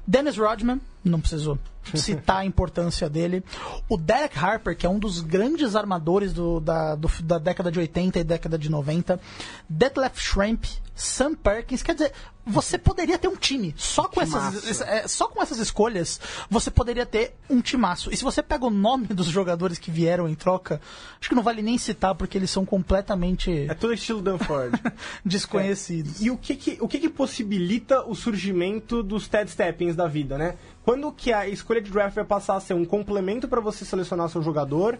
Dennis 0.06 0.36
Rodman, 0.36 0.80
não 1.04 1.20
preciso 1.20 1.58
citar 1.94 2.38
a 2.38 2.44
importância 2.44 3.08
dele. 3.08 3.44
O 3.88 3.96
Derek 3.96 4.38
Harper, 4.38 4.76
que 4.76 4.86
é 4.86 4.88
um 4.90 4.98
dos 4.98 5.20
grandes 5.20 5.76
armadores 5.76 6.32
do- 6.32 6.60
da, 6.60 6.94
do- 6.94 7.10
da 7.22 7.38
década 7.38 7.70
de 7.70 7.78
80 7.78 8.18
e 8.18 8.24
década 8.24 8.58
de 8.58 8.68
90. 8.70 9.20
Detlef 9.68 10.20
Schrempf, 10.20 10.78
Sam 10.94 11.34
Perkins. 11.34 11.82
Quer 11.82 11.94
dizer, 11.94 12.12
você 12.44 12.78
poderia 12.78 13.18
ter 13.18 13.28
um 13.28 13.36
time. 13.36 13.74
Só 13.76 14.04
com, 14.08 14.20
essas, 14.20 14.62
Timaço. 14.62 14.84
é, 14.84 15.06
só 15.08 15.28
com 15.28 15.42
essas 15.42 15.58
escolhas, 15.58 16.18
você 16.48 16.70
poderia 16.70 17.04
ter 17.04 17.34
um 17.50 17.60
timaço. 17.60 18.10
E 18.12 18.16
se 18.16 18.22
você 18.24 18.42
pega 18.42 18.64
o 18.64 18.70
nome 18.70 19.06
dos 19.08 19.26
jogadores 19.26 19.78
que 19.78 19.90
vieram 19.90 20.28
em 20.28 20.34
troca, 20.34 20.80
acho 21.20 21.28
que 21.28 21.34
não 21.34 21.42
vale 21.42 21.60
nem 21.60 21.76
citar, 21.76 22.14
porque 22.14 22.38
eles 22.38 22.50
são 22.50 22.64
completamente 22.64 23.66
É 23.68 23.74
todo 23.74 23.92
estilo 23.92 24.22
Dan 24.22 24.38
Ford. 24.38 24.72
desconhecidos. 25.24 26.20
E 26.20 26.30
o 26.30 26.36
que 26.36 26.54
que, 26.56 26.78
o 26.80 26.88
que 26.88 26.98
que 26.98 27.08
possibilita 27.08 28.02
o 28.06 28.14
surgimento 28.14 29.02
dos 29.02 29.28
Ted 29.28 29.50
Steppens 29.50 29.94
da 29.96 30.06
vida, 30.06 30.38
né? 30.38 30.54
Quando 30.86 31.10
que 31.10 31.32
a 31.32 31.48
escolha 31.48 31.80
de 31.80 31.90
draft 31.90 32.14
vai 32.14 32.24
passar 32.24 32.54
a 32.54 32.60
ser 32.60 32.72
um 32.72 32.84
complemento 32.84 33.48
para 33.48 33.60
você 33.60 33.84
selecionar 33.84 34.28
seu 34.28 34.40
jogador 34.40 34.96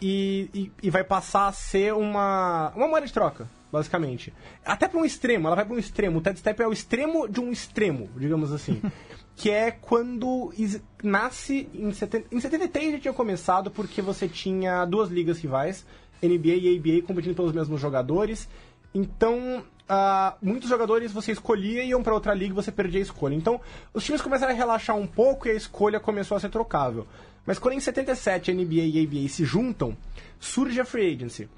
e, 0.00 0.48
e, 0.54 0.72
e 0.84 0.88
vai 0.88 1.02
passar 1.02 1.48
a 1.48 1.52
ser 1.52 1.92
uma, 1.94 2.72
uma 2.76 2.86
moeda 2.86 3.08
de 3.08 3.12
troca, 3.12 3.50
basicamente. 3.72 4.32
Até 4.64 4.86
para 4.86 5.00
um 5.00 5.04
extremo, 5.04 5.48
ela 5.48 5.56
vai 5.56 5.64
para 5.64 5.74
um 5.74 5.80
extremo. 5.80 6.20
O 6.20 6.22
Ted 6.22 6.38
Step 6.38 6.62
é 6.62 6.68
o 6.68 6.72
extremo 6.72 7.28
de 7.28 7.40
um 7.40 7.50
extremo, 7.50 8.08
digamos 8.16 8.52
assim. 8.52 8.80
que 9.34 9.50
é 9.50 9.72
quando 9.72 10.54
is- 10.56 10.80
nasce 11.02 11.68
em, 11.74 11.90
70, 11.90 12.28
em 12.30 12.38
73 12.38 12.92
já 12.92 13.00
tinha 13.00 13.12
começado 13.12 13.68
porque 13.68 14.00
você 14.00 14.28
tinha 14.28 14.84
duas 14.84 15.08
ligas 15.10 15.40
rivais, 15.40 15.84
NBA 16.22 16.54
e 16.54 16.76
ABA 16.78 17.04
competindo 17.04 17.34
pelos 17.34 17.52
mesmos 17.52 17.80
jogadores. 17.80 18.48
Então, 18.94 19.64
ah, 19.92 20.36
muitos 20.40 20.68
jogadores 20.68 21.10
você 21.10 21.32
escolhia 21.32 21.82
e 21.82 21.88
iam 21.88 22.00
para 22.00 22.14
outra 22.14 22.32
liga 22.32 22.52
e 22.52 22.54
você 22.54 22.70
perdia 22.70 23.00
a 23.00 23.02
escolha. 23.02 23.34
Então, 23.34 23.60
os 23.92 24.04
times 24.04 24.22
começaram 24.22 24.52
a 24.52 24.56
relaxar 24.56 24.96
um 24.96 25.06
pouco 25.06 25.48
e 25.48 25.50
a 25.50 25.54
escolha 25.54 25.98
começou 25.98 26.36
a 26.36 26.40
ser 26.40 26.48
trocável. 26.48 27.08
Mas 27.44 27.58
quando 27.58 27.74
em 27.74 27.80
77 27.80 28.52
a 28.52 28.54
NBA 28.54 28.74
e 28.74 29.04
ABA 29.04 29.28
se 29.28 29.44
juntam, 29.44 29.96
surge 30.38 30.80
a 30.80 30.84
Free 30.84 31.12
Agency. 31.12 31.48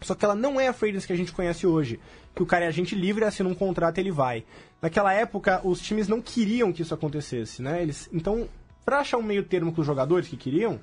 Só 0.00 0.14
que 0.14 0.24
ela 0.24 0.34
não 0.34 0.58
é 0.58 0.68
a 0.68 0.72
free 0.72 0.90
agency 0.90 1.06
que 1.06 1.12
a 1.12 1.16
gente 1.16 1.32
conhece 1.32 1.66
hoje. 1.66 2.00
Que 2.34 2.42
o 2.42 2.46
cara 2.46 2.64
é 2.64 2.68
agente 2.68 2.94
livre, 2.94 3.24
assina 3.24 3.48
um 3.48 3.54
contrato 3.54 3.98
e 3.98 4.00
ele 4.00 4.12
vai. 4.12 4.44
Naquela 4.80 5.12
época, 5.12 5.60
os 5.64 5.80
times 5.80 6.08
não 6.08 6.22
queriam 6.22 6.72
que 6.72 6.82
isso 6.82 6.94
acontecesse, 6.94 7.60
né? 7.60 7.82
Eles, 7.82 8.08
então, 8.12 8.48
pra 8.84 9.00
achar 9.00 9.18
um 9.18 9.22
meio 9.22 9.42
termo 9.42 9.72
com 9.72 9.80
os 9.80 9.86
jogadores 9.86 10.28
que 10.28 10.36
queriam, 10.36 10.80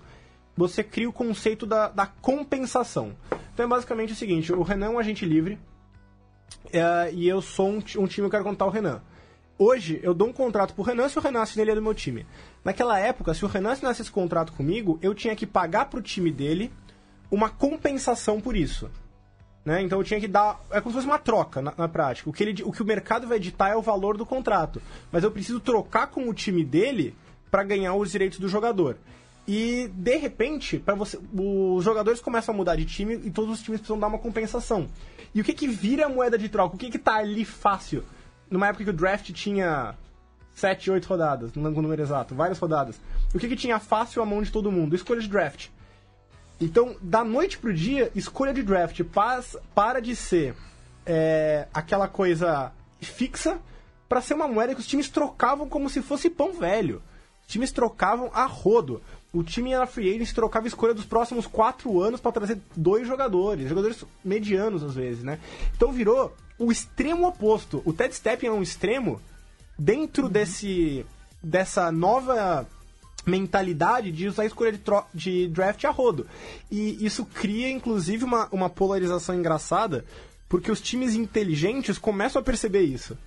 você 0.55 0.83
cria 0.83 1.09
o 1.09 1.13
conceito 1.13 1.65
da, 1.65 1.87
da 1.87 2.05
compensação. 2.05 3.15
Então 3.53 3.65
é 3.65 3.69
basicamente 3.69 4.13
o 4.13 4.15
seguinte, 4.15 4.51
o 4.51 4.63
Renan 4.63 4.87
é 4.87 4.89
um 4.89 4.99
agente 4.99 5.25
livre, 5.25 5.57
é, 6.71 7.11
e 7.13 7.27
eu 7.27 7.41
sou 7.41 7.69
um, 7.69 7.77
um 7.77 7.81
time 7.81 8.07
que 8.07 8.21
eu 8.21 8.29
quero 8.29 8.43
contar 8.43 8.65
o 8.65 8.69
Renan. 8.69 9.01
Hoje, 9.57 9.99
eu 10.03 10.13
dou 10.13 10.27
um 10.27 10.33
contrato 10.33 10.73
pro 10.73 10.83
Renan 10.83 11.07
se 11.07 11.17
o 11.17 11.21
Renan 11.21 11.41
assina 11.41 11.61
ele 11.61 11.71
é 11.71 11.75
do 11.75 11.81
meu 11.81 11.93
time. 11.93 12.25
Naquela 12.63 12.99
época, 12.99 13.33
se 13.33 13.45
o 13.45 13.47
Renan 13.47 13.71
assinasse 13.71 14.01
esse 14.01 14.11
contrato 14.11 14.51
comigo, 14.51 14.99
eu 15.01 15.13
tinha 15.13 15.35
que 15.35 15.45
pagar 15.45 15.85
pro 15.85 16.01
time 16.01 16.29
dele 16.29 16.73
uma 17.31 17.49
compensação 17.49 18.41
por 18.41 18.55
isso. 18.55 18.89
Né? 19.63 19.81
Então 19.81 19.97
eu 19.99 20.03
tinha 20.03 20.19
que 20.19 20.27
dar. 20.27 20.59
É 20.69 20.81
como 20.81 20.91
se 20.91 20.97
fosse 20.97 21.07
uma 21.07 21.17
troca 21.17 21.61
na, 21.61 21.73
na 21.77 21.87
prática. 21.87 22.29
O 22.29 22.33
que, 22.33 22.43
ele, 22.43 22.63
o 22.63 22.71
que 22.71 22.81
o 22.81 22.85
mercado 22.85 23.27
vai 23.27 23.37
editar 23.37 23.69
é 23.69 23.75
o 23.75 23.81
valor 23.81 24.17
do 24.17 24.25
contrato. 24.25 24.81
Mas 25.11 25.23
eu 25.23 25.31
preciso 25.31 25.59
trocar 25.59 26.07
com 26.07 26.29
o 26.29 26.33
time 26.33 26.63
dele 26.63 27.15
para 27.49 27.63
ganhar 27.63 27.95
os 27.95 28.11
direitos 28.11 28.37
do 28.37 28.49
jogador. 28.49 28.97
E 29.47 29.89
de 29.93 30.17
repente, 30.17 30.79
para 30.79 30.95
você, 30.95 31.19
os 31.33 31.83
jogadores 31.83 32.19
começam 32.19 32.53
a 32.53 32.57
mudar 32.57 32.75
de 32.75 32.85
time 32.85 33.15
e 33.23 33.29
todos 33.29 33.51
os 33.51 33.61
times 33.61 33.79
precisam 33.79 33.99
dar 33.99 34.07
uma 34.07 34.17
compensação. 34.17 34.87
E 35.33 35.41
o 35.41 35.43
que 35.43 35.53
que 35.53 35.67
vira 35.67 36.07
a 36.07 36.09
moeda 36.09 36.37
de 36.37 36.49
troca? 36.49 36.75
O 36.75 36.79
que 36.79 36.89
que 36.89 36.97
tá 36.97 37.15
ali 37.15 37.45
fácil? 37.45 38.03
Numa 38.49 38.67
época 38.67 38.83
que 38.83 38.89
o 38.89 38.93
draft 38.93 39.31
tinha 39.31 39.95
7, 40.53 40.89
8 40.89 41.05
rodadas, 41.05 41.53
não 41.53 41.63
lembro 41.63 41.79
o 41.79 41.83
número 41.83 42.01
exato, 42.01 42.33
várias 42.33 42.57
rodadas. 42.57 42.99
O 43.33 43.39
que 43.39 43.47
que 43.47 43.55
tinha 43.55 43.79
fácil 43.79 44.21
à 44.21 44.25
mão 44.25 44.41
de 44.41 44.51
todo 44.51 44.71
mundo? 44.71 44.95
Escolha 44.95 45.21
de 45.21 45.27
draft. 45.27 45.67
Então, 46.59 46.95
da 47.01 47.23
noite 47.23 47.57
pro 47.57 47.73
dia, 47.73 48.09
escolha 48.15 48.53
de 48.53 48.63
draft 48.63 49.03
paz, 49.03 49.57
para 49.75 49.99
de 49.99 50.15
ser 50.15 50.55
é, 51.05 51.67
aquela 51.73 52.07
coisa 52.07 52.71
fixa 53.01 53.59
para 54.07 54.21
ser 54.21 54.33
uma 54.33 54.47
moeda 54.47 54.73
que 54.73 54.79
os 54.79 54.87
times 54.87 55.09
trocavam 55.09 55.67
como 55.67 55.89
se 55.89 56.01
fosse 56.01 56.29
pão 56.29 56.53
velho. 56.53 57.01
Os 57.41 57.47
times 57.47 57.71
trocavam 57.71 58.29
a 58.33 58.45
rodo. 58.45 59.01
O 59.35 59.43
time 59.43 59.73
era 59.73 59.85
free 59.85 60.15
agent 60.15 60.33
trocava 60.33 60.65
escolha 60.65 60.93
dos 60.93 61.03
próximos 61.05 61.45
quatro 61.45 62.01
anos 62.01 62.21
para 62.21 62.31
trazer 62.31 62.57
dois 62.73 63.05
jogadores, 63.05 63.67
jogadores 63.67 64.05
medianos 64.23 64.81
às 64.81 64.95
vezes, 64.95 65.23
né? 65.23 65.39
Então 65.75 65.91
virou 65.91 66.33
o 66.57 66.71
extremo 66.71 67.27
oposto. 67.27 67.81
O 67.83 67.91
Ted 67.91 68.15
Steppen 68.15 68.49
é 68.49 68.53
um 68.53 68.61
extremo 68.61 69.21
dentro 69.77 70.29
desse 70.29 71.05
dessa 71.43 71.91
nova 71.91 72.65
mentalidade 73.25 74.11
de 74.11 74.27
usar 74.27 74.43
a 74.43 74.45
escolha 74.45 74.71
de, 74.71 74.79
de 75.13 75.47
draft 75.49 75.83
a 75.83 75.91
rodo. 75.91 76.25
E 76.71 77.05
isso 77.05 77.25
cria, 77.25 77.69
inclusive, 77.69 78.23
uma, 78.23 78.47
uma 78.51 78.69
polarização 78.69 79.35
engraçada, 79.35 80.05
porque 80.47 80.71
os 80.71 80.79
times 80.79 81.13
inteligentes 81.13 81.97
começam 81.97 82.41
a 82.41 82.45
perceber 82.45 82.83
isso. 82.83 83.17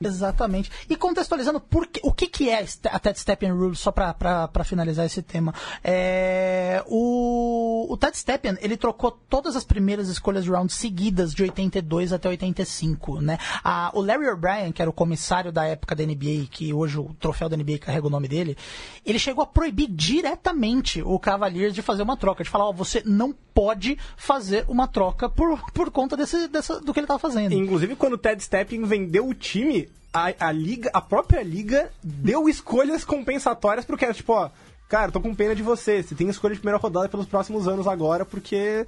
Exatamente. 0.00 0.70
E 0.88 0.94
contextualizando 0.96 1.58
por 1.60 1.86
que- 1.86 2.00
o 2.04 2.12
que, 2.12 2.26
que 2.26 2.48
é 2.48 2.64
a 2.90 2.98
Ted 2.98 3.18
Stepien 3.18 3.52
Rule, 3.52 3.74
só 3.74 3.90
pra 3.90 4.48
finalizar 4.64 5.04
esse 5.04 5.22
tema. 5.22 5.52
É, 5.82 6.82
o, 6.86 7.86
o, 7.90 7.96
Ted 7.96 8.16
Stepien, 8.16 8.56
ele 8.60 8.76
trocou 8.76 9.10
todas 9.10 9.56
as 9.56 9.64
primeiras 9.64 10.08
escolhas 10.08 10.44
de 10.44 10.50
round 10.50 10.72
seguidas 10.72 11.34
de 11.34 11.42
82 11.42 12.12
até 12.12 12.28
85, 12.28 13.20
né? 13.20 13.38
A, 13.64 13.90
o 13.94 14.00
Larry 14.00 14.28
O'Brien, 14.28 14.72
que 14.72 14.80
era 14.80 14.90
o 14.90 14.94
comissário 14.94 15.50
da 15.50 15.64
época 15.64 15.94
da 15.96 16.04
NBA, 16.04 16.46
que 16.50 16.72
hoje 16.72 16.98
o 16.98 17.14
troféu 17.18 17.48
da 17.48 17.56
NBA 17.56 17.78
carrega 17.78 18.06
o 18.06 18.10
nome 18.10 18.28
dele, 18.28 18.56
ele 19.04 19.18
chegou 19.18 19.42
a 19.42 19.46
proibir 19.46 19.88
diretamente 19.88 21.02
o 21.02 21.18
Cavaliers 21.18 21.74
de 21.74 21.82
fazer 21.82 22.02
uma 22.02 22.16
troca, 22.16 22.44
de 22.44 22.50
falar, 22.50 22.68
ó, 22.68 22.72
você 22.72 23.02
não 23.04 23.34
pode 23.54 23.98
fazer 24.16 24.64
uma 24.68 24.86
troca 24.86 25.28
por, 25.28 25.58
por 25.72 25.90
conta 25.90 26.16
desse, 26.16 26.46
dessa, 26.46 26.80
do 26.80 26.92
que 26.92 27.00
ele 27.00 27.04
estava 27.06 27.18
fazendo. 27.18 27.52
Inclusive, 27.52 27.96
quando 27.96 28.12
o 28.12 28.18
Ted 28.18 28.40
Stepien 28.40 28.84
vendeu 28.84 29.26
o 29.28 29.34
time, 29.34 29.87
a, 30.12 30.48
a 30.48 30.52
liga, 30.52 30.90
a 30.92 31.00
própria 31.00 31.42
liga 31.42 31.90
deu 32.02 32.48
escolhas 32.48 33.04
compensatórias 33.04 33.84
pro 33.84 33.96
Cavs, 33.98 34.16
tipo, 34.16 34.32
ó, 34.32 34.50
cara, 34.88 35.12
tô 35.12 35.20
com 35.20 35.34
pena 35.34 35.54
de 35.54 35.62
você, 35.62 36.02
você 36.02 36.14
tem 36.14 36.28
escolha 36.28 36.54
de 36.54 36.60
primeira 36.60 36.78
rodada 36.78 37.08
pelos 37.08 37.26
próximos 37.26 37.68
anos 37.68 37.86
agora, 37.86 38.24
porque 38.24 38.86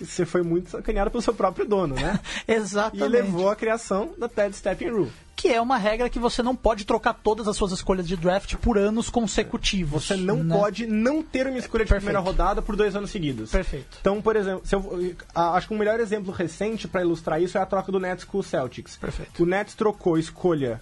você 0.00 0.24
foi 0.24 0.42
muito 0.42 0.70
sacaneado 0.70 1.10
pelo 1.10 1.22
seu 1.22 1.34
próprio 1.34 1.66
dono, 1.66 1.94
né? 1.94 2.18
Exatamente. 2.48 3.04
E 3.04 3.08
levou 3.08 3.50
à 3.50 3.56
criação 3.56 4.10
da 4.16 4.28
Ted 4.28 4.56
Stepien 4.56 4.90
Rule. 4.92 5.12
Que 5.36 5.48
é 5.48 5.60
uma 5.60 5.78
regra 5.78 6.08
que 6.10 6.18
você 6.18 6.42
não 6.42 6.54
pode 6.54 6.84
trocar 6.84 7.14
todas 7.14 7.48
as 7.48 7.56
suas 7.56 7.72
escolhas 7.72 8.06
de 8.06 8.14
draft 8.14 8.56
por 8.56 8.76
anos 8.76 9.08
consecutivos. 9.08 10.04
Você 10.04 10.14
não 10.16 10.42
né? 10.42 10.54
pode 10.54 10.86
não 10.86 11.22
ter 11.22 11.46
uma 11.46 11.56
escolha 11.58 11.84
de 11.84 11.88
Perfeito. 11.88 12.00
primeira 12.12 12.20
rodada 12.20 12.60
por 12.60 12.76
dois 12.76 12.94
anos 12.94 13.10
seguidos. 13.10 13.50
Perfeito. 13.50 13.96
Então, 14.00 14.20
por 14.20 14.36
exemplo, 14.36 14.62
eu- 14.70 15.14
acho 15.34 15.66
que 15.68 15.74
um 15.74 15.78
melhor 15.78 15.98
exemplo 15.98 16.30
recente 16.32 16.86
para 16.86 17.00
ilustrar 17.00 17.40
isso 17.42 17.56
é 17.56 17.60
a 17.60 17.66
troca 17.66 17.90
do 17.90 17.98
Nets 17.98 18.24
com 18.24 18.38
o 18.38 18.42
Celtics. 18.42 18.96
Perfeito. 18.98 19.42
O 19.42 19.46
Nets 19.46 19.74
trocou 19.74 20.18
escolha 20.18 20.80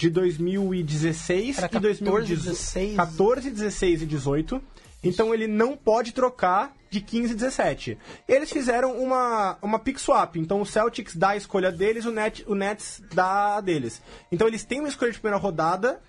de 0.00 0.08
2016 0.08 1.58
Era 1.58 1.66
e 1.66 1.70
14, 1.70 2.02
2018. 2.02 2.42
16. 2.42 2.96
14, 2.96 3.50
16 3.50 4.02
e 4.02 4.06
18. 4.06 4.62
Então 5.04 5.34
ele 5.34 5.46
não 5.46 5.76
pode 5.76 6.12
trocar 6.12 6.74
de 6.90 7.00
15 7.02 7.32
e 7.32 7.36
17. 7.36 7.98
Eles 8.26 8.50
fizeram 8.50 8.98
uma, 8.98 9.58
uma 9.60 9.78
pick 9.78 9.98
swap. 9.98 10.36
Então 10.36 10.62
o 10.62 10.66
Celtics 10.66 11.14
dá 11.14 11.30
a 11.30 11.36
escolha 11.36 11.70
deles, 11.70 12.06
o, 12.06 12.10
Net, 12.10 12.44
o 12.46 12.54
Nets 12.54 13.02
dá 13.12 13.56
a 13.56 13.60
deles. 13.60 14.00
Então 14.32 14.48
eles 14.48 14.64
têm 14.64 14.80
uma 14.80 14.88
escolha 14.88 15.12
de 15.12 15.18
primeira 15.18 15.36
rodada 15.38 16.00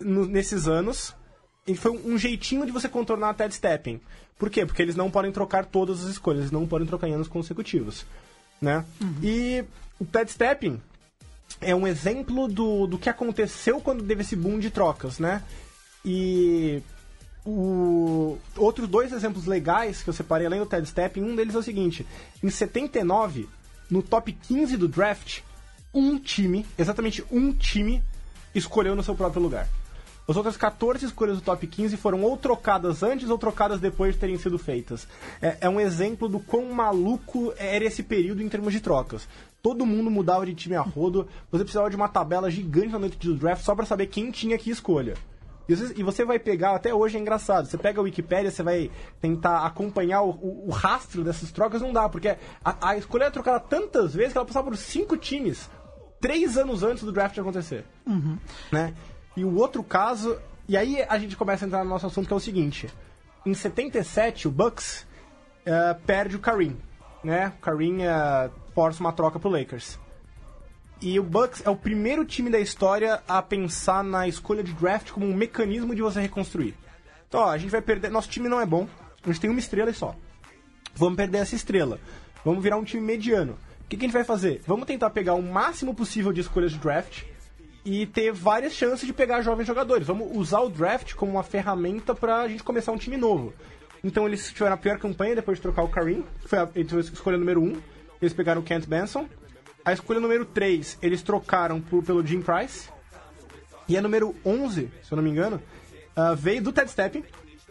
no- 0.00 0.26
nesses 0.26 0.66
anos. 0.66 1.14
E 1.64 1.76
foi 1.76 1.92
um 1.92 2.18
jeitinho 2.18 2.66
de 2.66 2.72
você 2.72 2.88
contornar 2.88 3.30
a 3.30 3.34
Ted 3.34 3.54
Stepping. 3.54 4.00
Por 4.36 4.50
quê? 4.50 4.66
Porque 4.66 4.82
eles 4.82 4.96
não 4.96 5.08
podem 5.12 5.30
trocar 5.30 5.64
todas 5.64 6.02
as 6.04 6.10
escolhas, 6.10 6.40
eles 6.40 6.50
não 6.50 6.66
podem 6.66 6.88
trocar 6.88 7.06
em 7.08 7.14
anos 7.14 7.28
consecutivos. 7.28 8.04
Né? 8.60 8.84
E 9.22 9.64
o 10.00 10.04
Ted 10.04 10.28
Stepping 10.30 10.80
é 11.62 11.74
um 11.74 11.86
exemplo 11.86 12.48
do, 12.48 12.86
do 12.86 12.98
que 12.98 13.08
aconteceu 13.08 13.80
quando 13.80 14.04
teve 14.04 14.22
esse 14.22 14.36
boom 14.36 14.58
de 14.58 14.70
trocas, 14.70 15.18
né? 15.18 15.42
E 16.04 16.82
o... 17.44 18.38
outros 18.56 18.88
dois 18.88 19.12
exemplos 19.12 19.46
legais 19.46 20.02
que 20.02 20.10
eu 20.10 20.14
separei 20.14 20.46
além 20.46 20.60
do 20.60 20.66
Ted 20.66 20.86
Stepping, 20.86 21.22
um 21.22 21.36
deles 21.36 21.54
é 21.54 21.58
o 21.58 21.62
seguinte: 21.62 22.06
em 22.42 22.50
79, 22.50 23.48
no 23.90 24.02
top 24.02 24.32
15 24.32 24.76
do 24.76 24.88
draft, 24.88 25.40
um 25.94 26.18
time, 26.18 26.66
exatamente 26.78 27.24
um 27.30 27.52
time, 27.52 28.02
escolheu 28.54 28.94
no 28.94 29.02
seu 29.02 29.14
próprio 29.14 29.42
lugar. 29.42 29.68
As 30.26 30.36
outras 30.36 30.56
14 30.56 31.04
escolhas 31.04 31.38
do 31.38 31.42
top 31.42 31.66
15 31.66 31.96
foram 31.96 32.22
ou 32.22 32.36
trocadas 32.36 33.02
antes 33.02 33.28
ou 33.28 33.36
trocadas 33.36 33.80
depois 33.80 34.14
de 34.14 34.20
terem 34.20 34.38
sido 34.38 34.56
feitas. 34.56 35.06
É, 35.40 35.58
é 35.62 35.68
um 35.68 35.80
exemplo 35.80 36.28
do 36.28 36.38
quão 36.38 36.72
maluco 36.72 37.52
era 37.56 37.84
esse 37.84 38.04
período 38.04 38.40
em 38.40 38.48
termos 38.48 38.72
de 38.72 38.80
trocas. 38.80 39.26
Todo 39.62 39.86
mundo 39.86 40.10
mudava 40.10 40.44
de 40.44 40.54
time 40.54 40.74
a 40.74 40.80
rodo, 40.80 41.28
você 41.50 41.62
precisava 41.62 41.88
de 41.88 41.94
uma 41.96 42.08
tabela 42.08 42.50
gigante 42.50 42.88
na 42.88 42.98
noite 42.98 43.16
do 43.18 43.34
draft 43.34 43.62
só 43.62 43.74
para 43.76 43.86
saber 43.86 44.08
quem 44.08 44.30
tinha 44.30 44.58
que 44.58 44.70
escolha. 44.70 45.14
E 45.96 46.02
você, 46.02 46.24
vai 46.24 46.38
pegar, 46.40 46.74
até 46.74 46.92
hoje 46.92 47.16
é 47.16 47.20
engraçado, 47.20 47.66
você 47.66 47.78
pega 47.78 48.00
a 48.00 48.02
Wikipédia, 48.02 48.50
você 48.50 48.62
vai 48.64 48.90
tentar 49.20 49.64
acompanhar 49.64 50.22
o, 50.22 50.30
o- 50.30 50.64
o 50.66 50.70
rastro 50.70 51.22
dessas 51.22 51.52
trocas, 51.52 51.80
não 51.80 51.92
dá, 51.92 52.08
porque 52.08 52.36
a, 52.64 52.88
a 52.90 52.96
escolha 52.96 53.24
era 53.24 53.30
trocada 53.30 53.60
tantas 53.60 54.12
vezes 54.12 54.32
que 54.32 54.38
ela 54.38 54.44
passava 54.46 54.66
por 54.68 54.76
cinco 54.76 55.16
times, 55.16 55.70
três 56.20 56.58
anos 56.58 56.82
antes 56.82 57.04
do 57.04 57.12
draft 57.12 57.38
acontecer. 57.38 57.84
Né? 58.72 58.92
E 59.36 59.44
o 59.44 59.54
outro 59.56 59.82
caso, 59.84 60.36
e 60.68 60.76
aí 60.76 61.00
a 61.08 61.16
gente 61.16 61.36
começa 61.36 61.64
a 61.64 61.66
entrar 61.68 61.84
no 61.84 61.90
nosso 61.90 62.06
assunto 62.06 62.26
que 62.26 62.32
é 62.32 62.36
o 62.36 62.40
seguinte: 62.40 62.88
em 63.46 63.54
77, 63.54 64.48
o 64.48 64.50
Bucks 64.50 65.06
eh, 65.64 65.96
perde 66.04 66.34
o 66.36 66.40
Kareem, 66.40 66.76
né? 67.24 67.52
O 67.56 67.60
Kareem 67.62 68.04
eh, 68.04 68.50
força 68.74 69.00
uma 69.00 69.12
troca 69.12 69.38
pro 69.38 69.50
Lakers. 69.50 69.98
E 71.00 71.18
o 71.18 71.22
Bucks 71.22 71.62
é 71.64 71.70
o 71.70 71.76
primeiro 71.76 72.24
time 72.24 72.48
da 72.48 72.60
história 72.60 73.22
a 73.26 73.42
pensar 73.42 74.04
na 74.04 74.28
escolha 74.28 74.62
de 74.62 74.72
draft 74.72 75.10
como 75.10 75.26
um 75.26 75.34
mecanismo 75.34 75.94
de 75.94 76.02
você 76.02 76.20
reconstruir. 76.20 76.74
Então, 77.28 77.40
ó, 77.40 77.50
a 77.50 77.58
gente 77.58 77.70
vai 77.70 77.82
perder. 77.82 78.10
Nosso 78.10 78.28
time 78.28 78.48
não 78.48 78.60
é 78.60 78.66
bom, 78.66 78.86
a 79.24 79.26
gente 79.26 79.40
tem 79.40 79.50
uma 79.50 79.58
estrela 79.58 79.90
e 79.90 79.94
só. 79.94 80.14
Vamos 80.94 81.16
perder 81.16 81.38
essa 81.38 81.56
estrela. 81.56 81.98
Vamos 82.44 82.62
virar 82.62 82.76
um 82.76 82.84
time 82.84 83.02
mediano. 83.02 83.58
O 83.80 83.88
que, 83.88 83.96
que 83.96 84.04
a 84.04 84.06
gente 84.06 84.14
vai 84.14 84.24
fazer? 84.24 84.62
Vamos 84.66 84.86
tentar 84.86 85.10
pegar 85.10 85.34
o 85.34 85.42
máximo 85.42 85.94
possível 85.94 86.32
de 86.32 86.40
escolhas 86.40 86.72
de 86.72 86.78
draft 86.78 87.24
e 87.84 88.06
ter 88.06 88.32
várias 88.32 88.72
chances 88.72 89.06
de 89.06 89.12
pegar 89.12 89.42
jovens 89.42 89.66
jogadores. 89.66 90.06
Vamos 90.06 90.36
usar 90.36 90.60
o 90.60 90.68
draft 90.68 91.14
como 91.14 91.32
uma 91.32 91.42
ferramenta 91.42 92.14
pra 92.14 92.46
gente 92.48 92.62
começar 92.62 92.92
um 92.92 92.96
time 92.96 93.16
novo. 93.16 93.52
Então 94.04 94.26
eles 94.26 94.52
tiveram 94.52 94.74
a 94.74 94.78
pior 94.78 94.98
campanha 94.98 95.34
depois 95.34 95.58
de 95.58 95.62
trocar 95.62 95.82
o 95.82 95.88
Kareem, 95.88 96.24
que 96.42 96.48
foi 96.48 96.58
a, 96.58 96.62
a 96.64 97.00
escolha 97.00 97.38
número 97.38 97.60
1. 97.60 97.64
Um. 97.64 97.82
Eles 98.22 98.32
pegaram 98.32 98.60
o 98.60 98.64
Kent 98.64 98.86
Benson. 98.86 99.28
A 99.84 99.92
escolha 99.92 100.20
número 100.20 100.44
3, 100.46 100.96
eles 101.02 101.20
trocaram 101.22 101.80
por- 101.80 102.02
pelo 102.04 102.24
Jim 102.24 102.40
Price. 102.40 102.88
E 103.88 103.96
a 103.98 104.00
número 104.00 104.34
11, 104.46 104.88
se 105.02 105.12
eu 105.12 105.16
não 105.16 105.22
me 105.24 105.30
engano, 105.30 105.60
ah, 106.14 106.34
veio 106.34 106.62
do 106.62 106.72
Ted 106.72 106.88
Steppen 106.90 107.24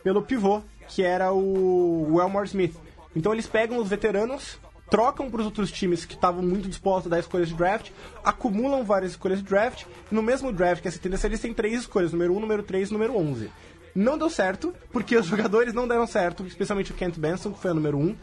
pelo 0.03 0.21
pivô, 0.21 0.61
que 0.89 1.01
era 1.03 1.31
o, 1.31 2.11
o 2.13 2.21
Elmore 2.21 2.45
Smith. 2.45 2.75
Então 3.15 3.31
eles 3.33 3.47
pegam 3.47 3.77
os 3.77 3.87
veteranos, 3.87 4.59
trocam 4.89 5.29
para 5.31 5.39
os 5.39 5.45
outros 5.45 5.71
times 5.71 6.03
que 6.03 6.15
estavam 6.15 6.43
muito 6.43 6.67
dispostos 6.67 7.07
a 7.09 7.15
dar 7.15 7.19
escolhas 7.21 7.47
de 7.47 7.55
draft, 7.55 7.91
acumulam 8.23 8.83
várias 8.83 9.11
escolhas 9.11 9.39
de 9.39 9.45
draft, 9.45 9.85
e 10.11 10.13
no 10.15 10.21
mesmo 10.21 10.51
draft, 10.51 10.81
que 10.81 10.87
é 10.89 10.91
76, 10.91 11.31
eles 11.31 11.39
têm 11.41 11.53
três 11.53 11.79
escolhas, 11.79 12.11
número 12.11 12.35
1, 12.35 12.39
número 12.41 12.61
3 12.63 12.89
e 12.89 12.93
número 12.93 13.17
11. 13.17 13.49
Não 13.95 14.17
deu 14.17 14.29
certo, 14.29 14.73
porque 14.91 15.15
os 15.15 15.25
jogadores 15.27 15.73
não 15.73 15.87
deram 15.87 16.05
certo, 16.05 16.45
especialmente 16.45 16.91
o 16.91 16.95
Kent 16.95 17.17
Benson, 17.17 17.51
que 17.53 17.59
foi 17.59 17.71
a 17.71 17.73
número 17.73 17.97
1, 17.97 18.15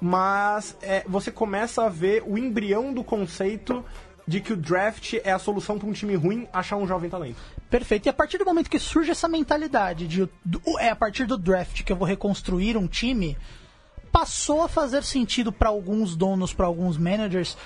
mas 0.00 0.76
é, 0.82 1.04
você 1.06 1.30
começa 1.30 1.84
a 1.84 1.88
ver 1.88 2.22
o 2.26 2.38
embrião 2.38 2.92
do 2.92 3.04
conceito 3.04 3.84
de 4.26 4.40
que 4.40 4.52
o 4.52 4.56
draft 4.56 5.14
é 5.24 5.32
a 5.32 5.38
solução 5.38 5.78
para 5.78 5.88
um 5.88 5.92
time 5.92 6.14
ruim 6.14 6.46
achar 6.52 6.76
um 6.76 6.86
jovem 6.86 7.10
talento. 7.10 7.40
Perfeito. 7.68 8.06
E 8.06 8.08
a 8.08 8.12
partir 8.12 8.38
do 8.38 8.44
momento 8.44 8.70
que 8.70 8.78
surge 8.78 9.10
essa 9.10 9.28
mentalidade 9.28 10.06
de 10.06 10.28
do- 10.44 10.62
é 10.78 10.88
a 10.90 10.96
partir 10.96 11.26
do 11.26 11.36
draft 11.36 11.82
que 11.82 11.92
eu 11.92 11.96
vou 11.96 12.06
reconstruir 12.06 12.76
um 12.76 12.86
time, 12.86 13.36
passou 14.12 14.62
a 14.62 14.68
fazer 14.68 15.02
sentido 15.02 15.52
para 15.52 15.68
alguns 15.68 16.16
donos, 16.16 16.52
para 16.52 16.66
alguns 16.66 16.96
managers. 16.96 17.56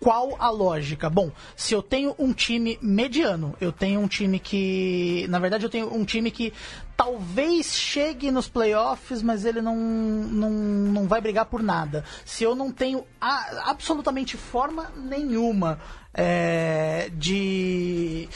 Qual 0.00 0.36
a 0.38 0.50
lógica? 0.50 1.08
Bom, 1.08 1.30
se 1.56 1.72
eu 1.72 1.82
tenho 1.82 2.14
um 2.18 2.32
time 2.32 2.78
mediano, 2.82 3.54
eu 3.60 3.72
tenho 3.72 4.00
um 4.00 4.06
time 4.08 4.38
que. 4.38 5.26
Na 5.30 5.38
verdade, 5.38 5.64
eu 5.64 5.70
tenho 5.70 5.94
um 5.94 6.04
time 6.04 6.30
que 6.30 6.52
talvez 6.96 7.74
chegue 7.74 8.30
nos 8.30 8.46
playoffs, 8.48 9.22
mas 9.22 9.44
ele 9.46 9.62
não, 9.62 9.76
não, 9.76 10.50
não 10.50 11.08
vai 11.08 11.20
brigar 11.20 11.46
por 11.46 11.62
nada. 11.62 12.04
Se 12.24 12.44
eu 12.44 12.54
não 12.54 12.70
tenho 12.70 13.04
a- 13.20 13.70
absolutamente 13.70 14.36
forma 14.36 14.90
nenhuma 14.96 15.80
é, 16.12 17.10
de, 17.14 18.28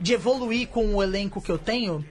de 0.00 0.14
evoluir 0.14 0.68
com 0.68 0.94
o 0.94 1.02
elenco 1.02 1.42
que 1.42 1.52
eu 1.52 1.58
tenho, 1.58 2.04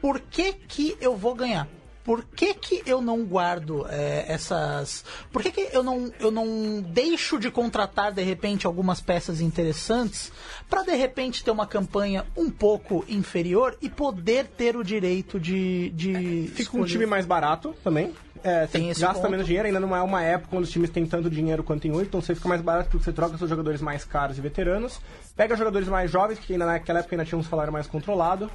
por 0.00 0.20
que, 0.20 0.52
que 0.52 0.96
eu 1.00 1.16
vou 1.16 1.34
ganhar? 1.34 1.66
Por 2.04 2.22
que, 2.22 2.52
que 2.52 2.82
eu 2.84 3.00
não 3.00 3.24
guardo 3.24 3.86
é, 3.88 4.26
essas. 4.28 5.04
Por 5.32 5.42
que, 5.42 5.50
que 5.50 5.68
eu, 5.72 5.82
não, 5.82 6.12
eu 6.20 6.30
não 6.30 6.82
deixo 6.82 7.38
de 7.38 7.50
contratar 7.50 8.12
de 8.12 8.22
repente 8.22 8.66
algumas 8.66 9.00
peças 9.00 9.40
interessantes 9.40 10.30
para 10.68 10.82
de 10.82 10.94
repente 10.94 11.42
ter 11.42 11.50
uma 11.50 11.66
campanha 11.66 12.26
um 12.36 12.50
pouco 12.50 13.04
inferior 13.08 13.76
e 13.80 13.88
poder 13.88 14.46
ter 14.46 14.76
o 14.76 14.84
direito 14.84 15.40
de. 15.40 15.88
de 15.90 16.52
Fica 16.54 16.76
um 16.76 16.84
escolher? 16.84 16.86
time 16.88 17.06
mais 17.06 17.24
barato 17.24 17.74
também. 17.82 18.12
É, 18.42 18.66
você 18.66 18.78
gasta 19.00 19.14
ponto. 19.14 19.30
menos 19.30 19.46
dinheiro, 19.46 19.66
ainda 19.66 19.80
não 19.80 19.96
é 19.96 20.02
uma 20.02 20.22
época 20.22 20.50
quando 20.50 20.64
os 20.64 20.70
times 20.70 20.90
têm 20.90 21.06
tanto 21.06 21.30
dinheiro 21.30 21.64
quanto 21.64 21.80
tem 21.80 21.92
hoje, 21.92 22.08
então 22.08 22.20
você 22.20 22.34
fica 22.34 22.46
mais 22.46 22.60
barato 22.60 22.90
porque 22.90 23.02
você 23.02 23.12
troca 23.12 23.38
seus 23.38 23.48
jogadores 23.48 23.80
mais 23.80 24.04
caros 24.04 24.36
e 24.36 24.42
veteranos, 24.42 25.00
pega 25.34 25.56
jogadores 25.56 25.88
mais 25.88 26.10
jovens, 26.10 26.38
que 26.38 26.52
ainda 26.52 26.66
naquela 26.66 26.98
época 26.98 27.14
ainda 27.14 27.24
tinham 27.24 27.40
um 27.40 27.42
salário 27.42 27.72
mais 27.72 27.86
controlado, 27.86 28.50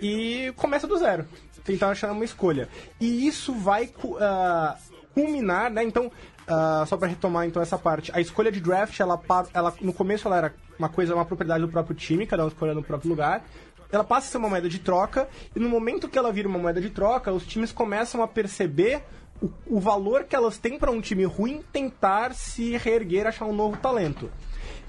e 0.00 0.52
começa 0.56 0.86
do 0.86 0.96
zero. 0.96 1.24
Tentar 1.68 1.90
achar 1.90 2.10
uma 2.12 2.24
escolha. 2.24 2.66
E 2.98 3.26
isso 3.26 3.52
vai 3.52 3.90
ah, 4.18 4.74
culminar, 5.12 5.70
né? 5.70 5.84
Então, 5.84 6.10
ah, 6.46 6.82
só 6.88 6.96
para 6.96 7.08
retomar 7.08 7.46
então 7.46 7.60
essa 7.60 7.76
parte, 7.76 8.10
a 8.14 8.22
escolha 8.22 8.50
de 8.50 8.58
draft, 8.58 8.98
ela, 8.98 9.20
ela 9.52 9.74
no 9.82 9.92
começo 9.92 10.26
ela 10.26 10.38
era 10.38 10.54
uma 10.78 10.88
coisa, 10.88 11.14
uma 11.14 11.26
propriedade 11.26 11.60
do 11.60 11.68
próprio 11.68 11.94
time, 11.94 12.26
cada 12.26 12.42
um 12.42 12.48
escolhendo 12.48 12.80
no 12.80 12.86
próprio 12.86 13.10
lugar. 13.10 13.44
Ela 13.92 14.02
passa 14.02 14.28
a 14.28 14.30
ser 14.30 14.38
uma 14.38 14.48
moeda 14.48 14.66
de 14.66 14.78
troca, 14.78 15.28
e 15.54 15.60
no 15.60 15.68
momento 15.68 16.08
que 16.08 16.16
ela 16.16 16.32
vira 16.32 16.48
uma 16.48 16.58
moeda 16.58 16.80
de 16.80 16.88
troca, 16.88 17.30
os 17.30 17.46
times 17.46 17.70
começam 17.70 18.22
a 18.22 18.28
perceber 18.28 19.02
o, 19.42 19.50
o 19.66 19.78
valor 19.78 20.24
que 20.24 20.34
elas 20.34 20.56
têm 20.56 20.78
para 20.78 20.90
um 20.90 21.02
time 21.02 21.24
ruim 21.24 21.62
tentar 21.70 22.32
se 22.32 22.78
reerguer, 22.78 23.26
achar 23.26 23.44
um 23.44 23.54
novo 23.54 23.76
talento. 23.76 24.30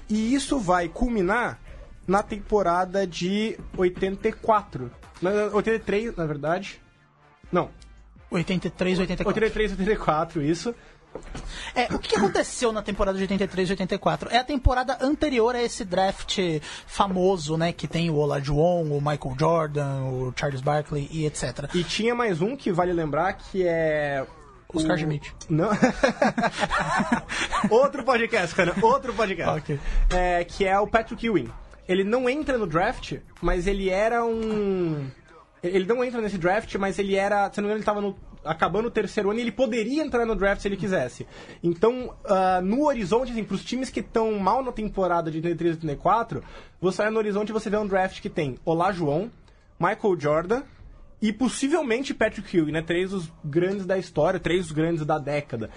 E 0.08 0.34
isso 0.34 0.58
vai 0.58 0.88
culminar 0.88 1.60
na 2.06 2.22
temporada 2.22 3.06
de 3.06 3.58
84. 3.76 4.90
Na- 5.22 5.50
83, 5.54 6.16
na 6.16 6.26
verdade. 6.26 6.80
Não. 7.52 7.68
83, 8.30 8.98
84. 9.00 9.44
83, 9.44 9.72
84, 9.72 10.42
isso. 10.42 10.74
É, 11.74 11.92
o 11.92 11.98
que 11.98 12.14
aconteceu 12.14 12.70
na 12.70 12.82
temporada 12.82 13.18
de 13.18 13.24
83 13.24 13.68
e 13.68 13.72
84? 13.72 14.30
É 14.30 14.38
a 14.38 14.44
temporada 14.44 14.96
anterior 15.00 15.56
a 15.56 15.60
esse 15.62 15.84
draft 15.84 16.38
famoso, 16.86 17.56
né? 17.56 17.72
Que 17.72 17.88
tem 17.88 18.08
o 18.10 18.14
Olajuwon, 18.14 18.84
o 18.96 19.00
Michael 19.00 19.34
Jordan, 19.36 20.02
o 20.04 20.32
Charles 20.36 20.60
Barkley 20.60 21.08
e 21.10 21.26
etc. 21.26 21.68
E 21.74 21.82
tinha 21.82 22.14
mais 22.14 22.40
um 22.40 22.56
que 22.56 22.70
vale 22.70 22.92
lembrar 22.92 23.32
que 23.32 23.66
é. 23.66 24.24
Oscar 24.72 24.94
o- 24.94 24.98
Schmidt. 25.00 25.34
Não. 25.48 25.70
outro 27.70 28.04
podcast, 28.04 28.54
cara. 28.54 28.72
Outro 28.80 29.12
podcast. 29.12 29.58
Ok. 29.58 29.80
É, 30.10 30.44
que 30.44 30.64
é 30.64 30.78
o 30.78 30.86
Patrick 30.86 31.26
Ewing. 31.26 31.50
Ele 31.88 32.04
não 32.04 32.28
entra 32.28 32.56
no 32.56 32.66
draft, 32.66 33.18
mas 33.40 33.66
ele 33.66 33.88
era 33.88 34.24
um. 34.24 35.08
Ele 35.62 35.84
não 35.84 36.02
entra 36.02 36.20
nesse 36.20 36.38
draft, 36.38 36.74
mas 36.76 36.98
ele 36.98 37.16
era. 37.16 37.50
Se 37.52 37.60
não 37.60 37.68
me 37.68 37.74
engano, 37.74 37.76
ele 37.76 37.80
estava 37.80 38.00
no. 38.00 38.16
Acabando 38.42 38.86
o 38.86 38.90
terceiro 38.90 39.30
ano 39.30 39.38
e 39.38 39.42
ele 39.42 39.52
poderia 39.52 40.02
entrar 40.02 40.24
no 40.24 40.34
draft 40.34 40.62
se 40.62 40.68
ele 40.68 40.76
quisesse. 40.76 41.26
Então, 41.62 42.14
ah, 42.24 42.62
no 42.62 42.86
horizonte, 42.86 43.32
assim, 43.32 43.44
pros 43.44 43.62
times 43.62 43.90
que 43.90 44.00
estão 44.00 44.32
mal 44.38 44.62
na 44.62 44.72
temporada 44.72 45.30
de 45.30 45.36
83 45.36 45.74
e 45.74 45.78
84, 45.80 46.42
você 46.80 47.02
olha 47.02 47.10
no 47.10 47.18
horizonte 47.18 47.50
e 47.50 47.52
você 47.52 47.68
vê 47.68 47.76
um 47.76 47.86
draft 47.86 48.22
que 48.22 48.30
tem 48.30 48.58
Olajuwon, 48.64 49.28
Michael 49.78 50.18
Jordan, 50.18 50.62
e 51.20 51.32
possivelmente 51.32 52.14
Patrick 52.14 52.56
Ewing, 52.56 52.72
né? 52.72 52.82
Três 52.82 53.10
dos 53.10 53.30
grandes 53.44 53.84
da 53.84 53.98
história, 53.98 54.40
três 54.40 54.62
dos 54.62 54.72
grandes 54.72 55.04
da 55.04 55.18
década. 55.18 55.68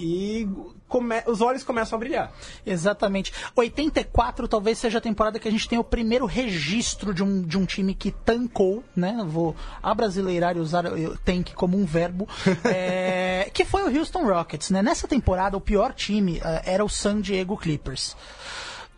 E 0.00 0.48
come- 0.86 1.22
os 1.26 1.40
olhos 1.40 1.64
começam 1.64 1.96
a 1.96 1.98
brilhar. 1.98 2.32
Exatamente. 2.64 3.32
84 3.56 4.46
talvez 4.46 4.78
seja 4.78 4.98
a 4.98 5.00
temporada 5.00 5.38
que 5.40 5.48
a 5.48 5.50
gente 5.50 5.68
tem 5.68 5.78
o 5.78 5.82
primeiro 5.84 6.24
registro 6.24 7.12
de 7.12 7.22
um, 7.24 7.42
de 7.42 7.58
um 7.58 7.66
time 7.66 7.94
que 7.94 8.12
tancou, 8.12 8.84
né? 8.94 9.24
Vou 9.26 9.56
abrasileirar 9.82 10.56
e 10.56 10.60
usar 10.60 10.84
tank 11.24 11.52
como 11.54 11.76
um 11.76 11.84
verbo. 11.84 12.28
é, 12.64 13.50
que 13.52 13.64
foi 13.64 13.82
o 13.82 13.98
Houston 13.98 14.24
Rockets, 14.24 14.70
né? 14.70 14.82
Nessa 14.82 15.08
temporada, 15.08 15.56
o 15.56 15.60
pior 15.60 15.92
time 15.92 16.40
eh, 16.44 16.62
era 16.64 16.84
o 16.84 16.88
San 16.88 17.20
Diego 17.20 17.56
Clippers. 17.56 18.16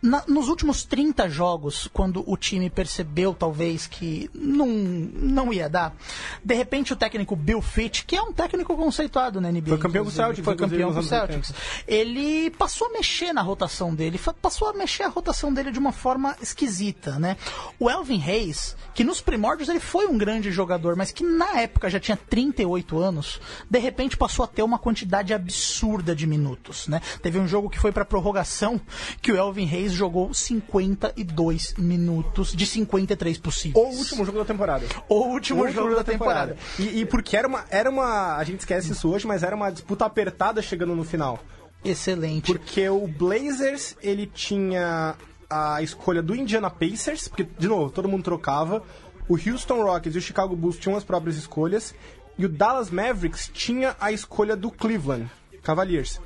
Na- 0.02 0.24
nos 0.26 0.48
últimos 0.48 0.82
30 0.84 1.28
jogos, 1.28 1.88
quando 1.92 2.24
o 2.26 2.34
time 2.36 2.70
percebeu 2.70 3.34
talvez 3.34 3.86
que 3.86 4.30
não, 4.34 4.66
não 4.66 5.52
ia 5.52 5.68
dar, 5.68 5.94
de 6.42 6.54
repente 6.54 6.92
o 6.92 6.96
técnico 6.96 7.36
Bill 7.36 7.60
Fitch, 7.60 8.04
que 8.06 8.16
é 8.16 8.22
um 8.22 8.32
técnico 8.32 8.74
conceituado 8.74 9.40
na 9.42 9.50
NBA, 9.52 9.68
Foi 9.68 9.78
campeão 9.78 10.04
com 10.04 10.08
o 10.08 10.12
inclusive, 10.12 10.16
Celtics, 10.16 10.44
foi 10.44 10.56
campeão 10.56 10.88
com 10.92 10.98
o 10.98 11.02
nos 11.02 11.12
anos 11.12 11.28
Celtics, 11.28 11.52
ele 11.86 12.50
passou 12.52 12.86
a 12.86 12.90
mexer 12.92 13.32
na 13.34 13.42
rotação 13.42 13.94
dele, 13.94 14.18
passou 14.40 14.68
a 14.70 14.72
mexer 14.72 15.02
a 15.02 15.08
rotação 15.08 15.52
dele 15.52 15.70
de 15.70 15.78
uma 15.78 15.92
forma 15.92 16.34
esquisita, 16.40 17.18
né? 17.18 17.36
O 17.78 17.90
Elvin 17.90 18.18
Reis, 18.18 18.74
que 18.94 19.04
nos 19.04 19.20
primórdios 19.20 19.68
ele 19.68 19.80
foi 19.80 20.06
um 20.06 20.16
grande 20.16 20.50
jogador, 20.50 20.96
mas 20.96 21.12
que 21.12 21.22
na 21.22 21.60
época 21.60 21.90
já 21.90 22.00
tinha 22.00 22.16
38 22.16 22.98
anos, 22.98 23.38
de 23.68 23.78
repente 23.78 24.16
passou 24.16 24.44
a 24.44 24.48
ter 24.48 24.62
uma 24.62 24.78
quantidade 24.78 25.34
absurda 25.34 26.16
de 26.16 26.26
minutos, 26.26 26.88
né? 26.88 27.02
Teve 27.22 27.38
um 27.38 27.46
jogo 27.46 27.68
que 27.68 27.78
foi 27.78 27.92
pra 27.92 28.04
prorrogação 28.04 28.80
que 29.20 29.30
o 29.30 29.36
Elvin 29.36 29.66
Reis 29.66 29.89
jogou 29.92 30.32
52 30.32 31.74
minutos 31.78 32.52
de 32.52 32.66
53 32.66 33.38
possíveis. 33.38 33.84
O 33.84 33.88
último 33.98 34.24
jogo 34.24 34.38
da 34.38 34.44
temporada. 34.44 34.86
O 35.08 35.26
último 35.26 35.68
jogo 35.70 35.94
da 35.94 36.04
temporada. 36.04 36.56
E, 36.78 37.00
e 37.00 37.06
porque 37.06 37.36
era 37.36 37.46
uma, 37.46 37.64
era 37.70 37.90
uma. 37.90 38.36
A 38.36 38.44
gente 38.44 38.60
esquece 38.60 38.92
isso 38.92 39.10
hoje, 39.10 39.26
mas 39.26 39.42
era 39.42 39.54
uma 39.54 39.70
disputa 39.70 40.04
apertada 40.04 40.62
chegando 40.62 40.94
no 40.94 41.04
final. 41.04 41.38
Excelente. 41.84 42.46
Porque 42.46 42.88
o 42.88 43.06
Blazers, 43.06 43.96
ele 44.02 44.26
tinha 44.26 45.14
a 45.48 45.82
escolha 45.82 46.22
do 46.22 46.34
Indiana 46.34 46.70
Pacers, 46.70 47.26
porque, 47.26 47.46
de 47.58 47.66
novo, 47.66 47.90
todo 47.90 48.08
mundo 48.08 48.22
trocava. 48.22 48.82
O 49.28 49.34
Houston 49.34 49.82
Rockets 49.82 50.14
e 50.14 50.18
o 50.18 50.22
Chicago 50.22 50.54
Bulls 50.56 50.78
tinham 50.78 50.96
as 50.96 51.04
próprias 51.04 51.36
escolhas. 51.36 51.94
E 52.38 52.44
o 52.44 52.48
Dallas 52.48 52.90
Mavericks 52.90 53.50
tinha 53.52 53.96
a 54.00 54.12
escolha 54.12 54.56
do 54.56 54.70
Cleveland 54.70 55.30
Cavaliers. 55.62 56.20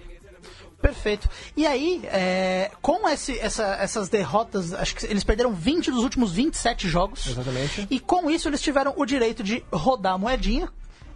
Perfeito. 0.88 1.28
E 1.56 1.66
aí, 1.66 2.02
é, 2.04 2.70
com 2.82 3.08
esse- 3.08 3.38
essa- 3.38 3.76
essas 3.80 4.08
derrotas, 4.10 4.74
acho 4.74 4.94
que 4.96 5.06
eles 5.06 5.24
perderam 5.24 5.52
20 5.54 5.90
dos 5.90 6.02
últimos 6.04 6.32
27 6.32 6.86
jogos. 6.88 7.26
Exatamente. 7.26 7.86
E 7.90 7.98
com 7.98 8.30
isso 8.30 8.48
eles 8.48 8.60
tiveram 8.60 8.92
o 8.96 9.06
direito 9.06 9.42
de 9.42 9.64
rodar 9.72 10.12
a 10.14 10.18
moedinha. 10.18 10.68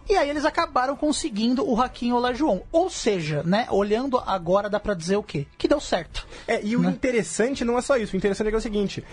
E 0.09 0.17
aí 0.17 0.27
eles 0.27 0.43
acabaram 0.43 0.95
conseguindo 0.95 1.63
o 1.69 1.75
Raquinho 1.75 2.15
Olajuwon. 2.15 2.61
Ou 2.71 2.89
seja, 2.89 3.43
né, 3.43 3.67
olhando 3.69 4.17
agora 4.17 4.67
dá 4.67 4.79
pra 4.79 4.95
dizer 4.95 5.17
o 5.17 5.21
quê? 5.23 5.45
Que 5.55 5.67
deu 5.67 5.79
certo. 5.79 6.25
É, 6.47 6.59
e 6.65 6.75
o 6.75 6.79
Né? 6.81 6.89
interessante 6.89 7.63
não 7.63 7.77
é 7.77 7.81
só 7.83 7.95
isso. 7.95 8.15
O 8.15 8.17
interessante 8.17 8.47
é, 8.47 8.49
que 8.49 8.55
é 8.55 8.57
o 8.57 8.61
seguinte: 8.61 9.03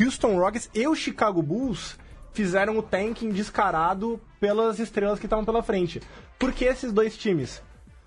Houston 0.00 0.36
Rockets 0.36 0.68
e 0.74 0.88
o 0.88 0.94
Chicago 0.96 1.40
Bulls 1.40 1.96
fizeram 2.32 2.76
o 2.76 2.82
tanking 2.82 3.30
descarado 3.30 4.20
pelas 4.40 4.80
estrelas 4.80 5.20
que 5.20 5.26
estavam 5.26 5.44
pela 5.44 5.62
frente. 5.62 6.00
Por 6.36 6.52
que 6.52 6.64
esses 6.64 6.92
dois 6.92 7.16
times? 7.16 7.62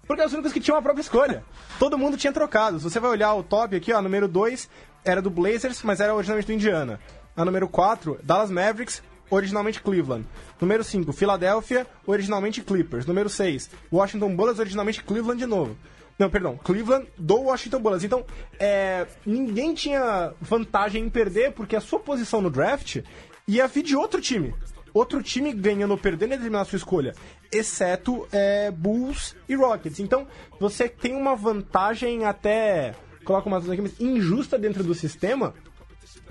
Porque 0.07 0.21
eram 0.21 0.27
os 0.27 0.33
únicos 0.33 0.53
que 0.53 0.59
tinham 0.59 0.77
a 0.77 0.81
própria 0.81 1.01
escolha. 1.01 1.43
Todo 1.77 1.97
mundo 1.97 2.17
tinha 2.17 2.31
trocado. 2.31 2.79
Se 2.79 2.83
você 2.83 2.99
vai 2.99 3.11
olhar 3.11 3.33
o 3.33 3.43
top 3.43 3.75
aqui, 3.75 3.91
ó, 3.91 4.01
número 4.01 4.27
2 4.27 4.69
era 5.03 5.21
do 5.21 5.29
Blazers, 5.29 5.83
mas 5.83 5.99
era 5.99 6.15
originalmente 6.15 6.47
do 6.47 6.53
Indiana. 6.53 6.99
A 7.35 7.45
número 7.45 7.67
4, 7.67 8.19
Dallas 8.23 8.49
Mavericks, 8.49 9.03
originalmente 9.29 9.81
Cleveland. 9.81 10.25
Número 10.59 10.83
5, 10.83 11.11
Philadelphia, 11.13 11.85
originalmente 12.05 12.61
Clippers. 12.61 13.05
Número 13.05 13.29
6, 13.29 13.69
Washington 13.91 14.35
Bullets, 14.35 14.59
originalmente 14.59 15.03
Cleveland 15.03 15.39
de 15.39 15.45
novo. 15.45 15.77
Não, 16.17 16.29
perdão, 16.29 16.57
Cleveland 16.57 17.07
do 17.17 17.41
Washington 17.41 17.79
Bullets. 17.79 18.03
Então, 18.03 18.25
é, 18.59 19.05
ninguém 19.25 19.73
tinha 19.75 20.33
vantagem 20.41 21.03
em 21.03 21.09
perder, 21.09 21.51
porque 21.51 21.75
a 21.75 21.81
sua 21.81 21.99
posição 21.99 22.41
no 22.41 22.49
draft 22.49 23.01
ia 23.47 23.67
vir 23.67 23.83
de 23.83 23.95
outro 23.95 24.19
time. 24.19 24.53
Outro 24.93 25.21
time 25.21 25.53
ganhando 25.53 25.91
ou 25.91 25.97
perdendo 25.97 26.31
ia 26.31 26.37
determinar 26.37 26.61
a 26.61 26.65
sua 26.65 26.77
escolha. 26.77 27.13
Exceto 27.51 28.27
é, 28.31 28.71
Bulls 28.71 29.35
e 29.47 29.55
Rockets. 29.55 29.99
Então, 29.99 30.27
você 30.59 30.89
tem 30.89 31.15
uma 31.15 31.35
vantagem 31.35 32.25
até. 32.25 32.95
Coloca 33.23 33.47
umas 33.47 33.69
aqui, 33.69 33.81
mas 33.81 33.99
injusta 33.99 34.57
dentro 34.57 34.83
do 34.83 34.93
sistema, 34.93 35.53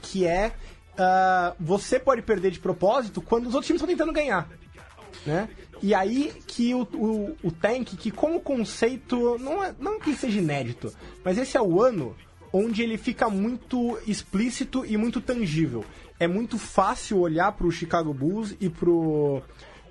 que 0.03 0.27
é. 0.27 0.53
ah, 0.99 1.55
você 1.61 2.01
pode 2.01 2.23
perder 2.23 2.51
de 2.51 2.59
propósito 2.59 3.21
quando 3.21 3.47
os 3.47 3.55
outros 3.55 3.66
times 3.66 3.83
estão 3.83 3.88
tentando 3.95 4.12
ganhar 4.12 4.49
né? 5.27 5.49
E 5.83 5.95
aí 5.95 6.33
que 6.47 6.75
o, 6.75 6.83
o, 6.95 7.37
o 7.42 7.51
Tank, 7.51 7.97
que 7.97 8.11
como 8.11 8.40
conceito, 8.40 9.38
não, 9.38 9.62
é, 9.62 9.75
não 9.79 10.01
que 10.01 10.14
seja 10.14 10.38
inédito, 10.38 10.92
mas 11.25 11.37
esse 11.37 11.57
é 11.57 11.61
o 11.61 11.83
ano 11.83 12.16
onde 12.53 12.83
ele 12.83 12.97
fica 12.97 13.29
muito 13.29 13.99
explícito 14.07 14.85
e 14.87 14.97
muito 14.97 15.21
tangível. 15.21 15.85
É 16.18 16.26
muito 16.26 16.59
fácil 16.59 17.18
olhar 17.20 17.52
pro 17.52 17.70
Chicago 17.70 18.12
Bulls 18.12 18.57
e 18.61 18.68
pro 18.68 19.42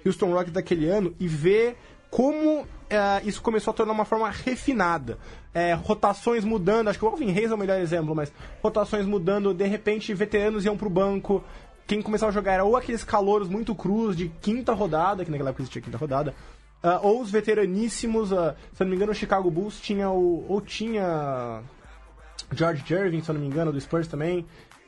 Houston 0.05 0.31
Rockets 0.31 0.53
daquele 0.53 0.87
ano 0.87 1.13
e 1.19 1.27
ver 1.27 1.77
como 2.09 2.67
eh, 2.89 3.21
isso 3.25 3.41
começou 3.41 3.71
a 3.71 3.75
tornar 3.75 3.93
uma 3.93 4.05
forma 4.05 4.29
refinada. 4.29 5.17
Eh, 5.53 5.73
rotações 5.73 6.43
mudando, 6.43 6.87
acho 6.87 6.99
que 6.99 7.05
o 7.05 7.07
Alvin 7.07 7.31
Reis 7.31 7.51
é 7.51 7.55
o 7.55 7.57
melhor 7.57 7.79
exemplo, 7.79 8.15
mas 8.15 8.31
rotações 8.61 9.05
mudando, 9.05 9.53
de 9.53 9.65
repente 9.65 10.13
veteranos 10.13 10.65
iam 10.65 10.77
pro 10.77 10.89
banco, 10.89 11.43
quem 11.87 12.01
começava 12.01 12.31
a 12.31 12.33
jogar 12.33 12.53
era 12.53 12.63
ou 12.63 12.75
aqueles 12.75 13.03
calouros 13.03 13.47
muito 13.47 13.75
crus 13.75 14.15
de 14.15 14.29
quinta 14.41 14.73
rodada, 14.73 15.23
que 15.23 15.31
naquela 15.31 15.49
época 15.49 15.61
existia 15.61 15.81
quinta 15.81 15.97
rodada, 15.97 16.33
ah, 16.81 16.99
ou 17.01 17.19
os 17.19 17.31
veteraníssimos, 17.31 18.31
ah, 18.31 18.55
se 18.71 18.83
eu 18.83 18.85
não 18.85 18.91
me 18.91 18.95
engano, 18.95 19.11
o 19.11 19.15
Chicago 19.15 19.49
Bulls 19.49 19.79
tinha 19.81 20.09
o. 20.09 20.45
ou 20.47 20.61
tinha. 20.61 21.63
George 22.53 22.83
Jervin, 22.85 23.23
se 23.23 23.29
eu 23.29 23.33
não 23.33 23.41
me 23.41 23.47
engano, 23.47 23.71
do 23.71 23.81
Spurs 23.81 24.07
também. 24.07 24.45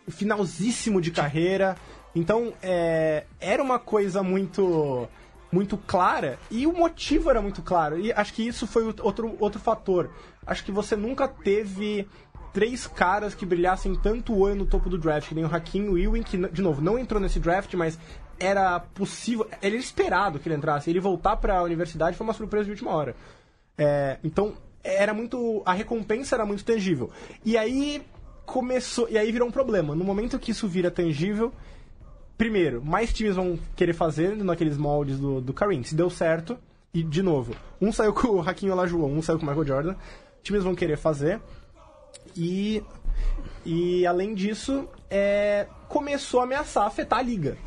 Finalzíssimo 0.10 1.02
de 1.02 1.12
carreira. 1.12 1.76
Então, 2.15 2.54
é, 2.62 3.26
era 3.39 3.62
uma 3.62 3.80
coisa 3.80 4.24
muito 4.24 5.08
muito 5.50 5.78
clara 5.78 6.38
e 6.52 6.67
o 6.67 6.74
motivo 6.74 7.30
era 7.30 7.41
muito 7.41 7.62
claro. 7.62 7.98
E 8.00 8.12
acho 8.12 8.34
que 8.34 8.46
isso 8.46 8.67
foi 8.67 8.84
o- 8.84 8.96
outro, 9.02 9.36
outro 9.39 9.60
fator. 9.62 10.10
Acho 10.46 10.63
que 10.65 10.72
você 10.74 10.96
nunca 10.96 11.26
teve 11.28 12.06
três 12.52 12.86
caras 12.86 13.34
que 13.34 13.46
brilhassem 13.46 13.96
tanto 13.96 14.34
o 14.34 14.39
olho 14.39 14.56
no 14.56 14.65
topo 14.65 14.89
do 14.89 14.98
draft, 14.98 15.30
que 15.30 15.36
nem 15.36 15.46
o 15.46 15.54
Hakim 15.56 15.86
Ewing, 15.98 16.24
que, 16.24 16.38
de 16.50 16.62
novo, 16.62 16.82
não 16.82 17.00
entrou 17.00 17.22
nesse 17.22 17.39
draft, 17.39 17.74
mas 17.76 17.98
era 18.39 18.80
possível, 18.80 19.48
ele 19.62 19.76
era 19.78 19.84
esperado 19.84 20.38
que 20.38 20.50
ele 20.50 20.56
entrasse. 20.56 20.89
Ele 20.89 21.00
voltar 21.00 21.38
para 21.38 21.60
a 21.60 21.63
universidade 21.63 22.17
foi 22.17 22.26
uma 22.28 22.34
surpresa 22.34 22.65
de 22.65 22.72
última 22.72 22.91
hora. 22.91 23.15
É, 23.78 24.17
então, 24.24 24.54
era 24.84 25.13
muito. 25.13 25.62
A 25.65 25.72
recompensa 25.74 26.36
era 26.36 26.46
muito 26.46 26.65
tangível. 26.65 27.10
E 27.46 27.58
aí 27.58 28.04
começou. 28.48 29.08
E 29.10 29.18
aí 29.18 29.32
virou 29.32 29.48
um 29.48 29.52
problema. 29.52 29.94
No 29.94 30.06
momento 30.06 30.40
que 30.40 30.52
isso 30.52 30.68
vira 30.68 30.90
tangível, 30.90 31.54
primeiro, 32.38 32.84
mais 32.84 33.14
times 33.14 33.36
vão 33.36 33.60
querer 33.76 33.94
fazer 33.94 34.36
naqueles 34.38 34.78
moldes 34.78 35.19
do, 35.19 35.42
do 35.42 35.54
Kareem. 35.54 35.84
Se 35.84 35.94
deu 35.94 36.10
certo, 36.10 36.58
e 36.94 37.04
de 37.04 37.21
novo, 37.21 37.54
um 37.80 37.92
saiu 37.92 38.13
com 38.13 38.30
o 38.30 38.42
Hakim 38.42 38.69
Olajuwon, 38.69 39.12
um 39.12 39.21
saiu 39.21 39.38
com 39.38 39.46
o 39.46 39.48
Michael 39.48 39.67
Jordan, 39.67 39.96
times 40.42 40.63
vão 40.63 40.74
querer 40.74 40.98
fazer. 40.98 41.42
E, 42.36 42.82
e 43.65 44.08
além 44.08 44.34
disso, 44.34 44.88
é, 45.10 45.67
começou 45.90 46.40
a 46.40 46.44
ameaçar 46.44 46.88
afetar 46.88 47.19
a 47.19 47.21
liga. 47.21 47.58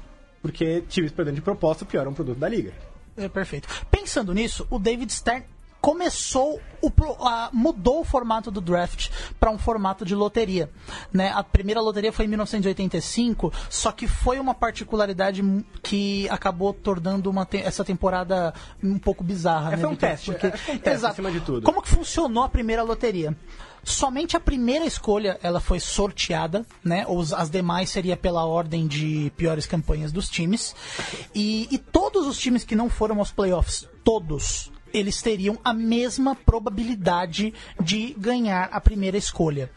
Porque 0.40 0.82
times 0.88 1.12
perdendo 1.12 1.34
de 1.34 1.42
proposta 1.42 1.84
pioram 1.84 2.12
o 2.12 2.14
produto 2.14 2.38
da 2.38 2.48
liga. 2.48 2.72
É, 3.18 3.28
perfeito. 3.28 3.68
Pensando 3.90 4.32
nisso, 4.32 4.66
o 4.70 4.78
David 4.78 5.12
Stern 5.12 5.44
começou 5.80 6.60
o 6.82 6.90
a- 7.26 7.50
mudou 7.52 8.00
o 8.00 8.04
formato 8.04 8.50
do 8.50 8.60
draft 8.60 9.10
para 9.38 9.50
um 9.50 9.58
formato 9.58 10.04
de 10.04 10.14
loteria, 10.14 10.70
né? 11.12 11.30
A 11.34 11.42
primeira 11.42 11.80
loteria 11.80 12.12
foi 12.12 12.24
em 12.24 12.28
1985, 12.28 13.52
só 13.68 13.92
que 13.92 14.06
foi 14.08 14.38
uma 14.40 14.54
particularidade 14.54 15.42
que 15.82 16.28
acabou 16.30 16.72
tornando 16.72 17.28
uma 17.30 17.44
te- 17.44 17.58
essa 17.58 17.84
temporada 17.84 18.54
um 18.82 18.98
pouco 18.98 19.22
bizarra, 19.22 19.72
É, 19.72 19.76
né? 19.76 19.82
foi 19.82 19.86
um 19.86 19.92
Vitor? 19.92 20.08
teste, 20.08 20.30
acho 20.30 20.38
que 20.40 20.56
foi 20.58 20.74
um 20.74 20.78
teste, 20.78 21.06
acima 21.06 21.30
de 21.30 21.40
tudo. 21.40 21.62
Como 21.62 21.82
que 21.82 21.88
funcionou 21.88 22.42
a 22.44 22.48
primeira 22.48 22.82
loteria? 22.82 23.36
Somente 23.82 24.36
a 24.36 24.40
primeira 24.40 24.84
escolha 24.84 25.38
ela 25.42 25.58
foi 25.60 25.80
sorteada, 25.80 26.66
né? 26.84 27.04
Os, 27.08 27.32
as 27.32 27.48
demais 27.50 27.88
seria 27.90 28.16
pela 28.16 28.44
ordem 28.44 28.86
de 28.86 29.32
piores 29.36 29.64
campanhas 29.66 30.12
dos 30.12 30.28
times. 30.28 30.74
E, 31.34 31.66
e 31.70 31.78
todos 31.78 32.26
os 32.26 32.38
times 32.38 32.62
que 32.64 32.74
não 32.76 32.90
foram 32.90 33.18
aos 33.18 33.30
playoffs, 33.30 33.88
todos, 34.04 34.70
eles 34.93 35.20
teriam 35.22 35.59
a 35.64 35.72
mesma 35.72 36.34
probabilidade 36.34 37.53
de 37.82 38.14
ganhar 38.18 38.68
a 38.72 38.80
primeira 38.80 39.16
escolha. 39.16 39.70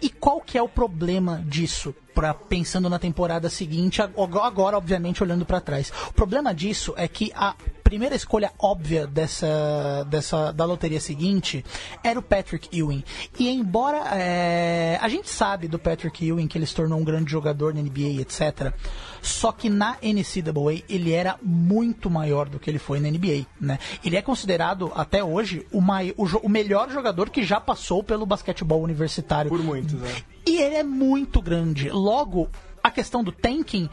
E 0.00 0.08
qual 0.10 0.40
que 0.40 0.56
é 0.58 0.62
o 0.62 0.68
problema 0.68 1.42
disso? 1.46 1.94
Pra, 2.14 2.32
pensando 2.32 2.88
na 2.88 2.98
temporada 2.98 3.50
seguinte, 3.50 4.00
ag- 4.00 4.14
agora, 4.40 4.76
obviamente, 4.76 5.22
olhando 5.22 5.44
pra 5.44 5.60
trás. 5.60 5.92
O 6.08 6.12
problema 6.12 6.54
disso 6.54 6.94
é 6.96 7.08
que 7.08 7.32
a 7.34 7.56
primeira 7.94 8.16
escolha 8.16 8.50
óbvia 8.58 9.06
dessa, 9.06 10.04
dessa 10.10 10.50
da 10.50 10.64
loteria 10.64 10.98
seguinte 10.98 11.64
era 12.02 12.18
o 12.18 12.22
Patrick 12.22 12.68
Ewing. 12.76 13.04
E 13.38 13.48
embora 13.48 13.98
é, 14.16 14.98
a 15.00 15.08
gente 15.08 15.30
sabe 15.30 15.68
do 15.68 15.78
Patrick 15.78 16.26
Ewing 16.26 16.48
que 16.48 16.58
ele 16.58 16.66
se 16.66 16.74
tornou 16.74 16.98
um 16.98 17.04
grande 17.04 17.30
jogador 17.30 17.72
na 17.72 17.80
NBA, 17.80 18.20
etc. 18.20 18.74
Só 19.22 19.52
que 19.52 19.70
na 19.70 19.96
NCAA 20.02 20.82
ele 20.88 21.12
era 21.12 21.38
muito 21.40 22.10
maior 22.10 22.48
do 22.48 22.58
que 22.58 22.68
ele 22.68 22.80
foi 22.80 22.98
na 22.98 23.08
NBA, 23.08 23.46
né? 23.60 23.78
Ele 24.04 24.16
é 24.16 24.22
considerado 24.22 24.90
até 24.96 25.22
hoje 25.22 25.64
o, 25.70 25.80
mai, 25.80 26.12
o, 26.16 26.24
o 26.24 26.48
melhor 26.48 26.90
jogador 26.90 27.30
que 27.30 27.44
já 27.44 27.60
passou 27.60 28.02
pelo 28.02 28.26
basquetebol 28.26 28.82
universitário. 28.82 29.48
Por 29.48 29.62
muitos, 29.62 29.92
né? 29.92 30.12
E 30.44 30.60
ele 30.60 30.74
é 30.74 30.82
muito 30.82 31.40
grande. 31.40 31.90
Logo, 31.90 32.50
a 32.84 32.90
questão 32.90 33.24
do 33.24 33.32
tanking. 33.32 33.88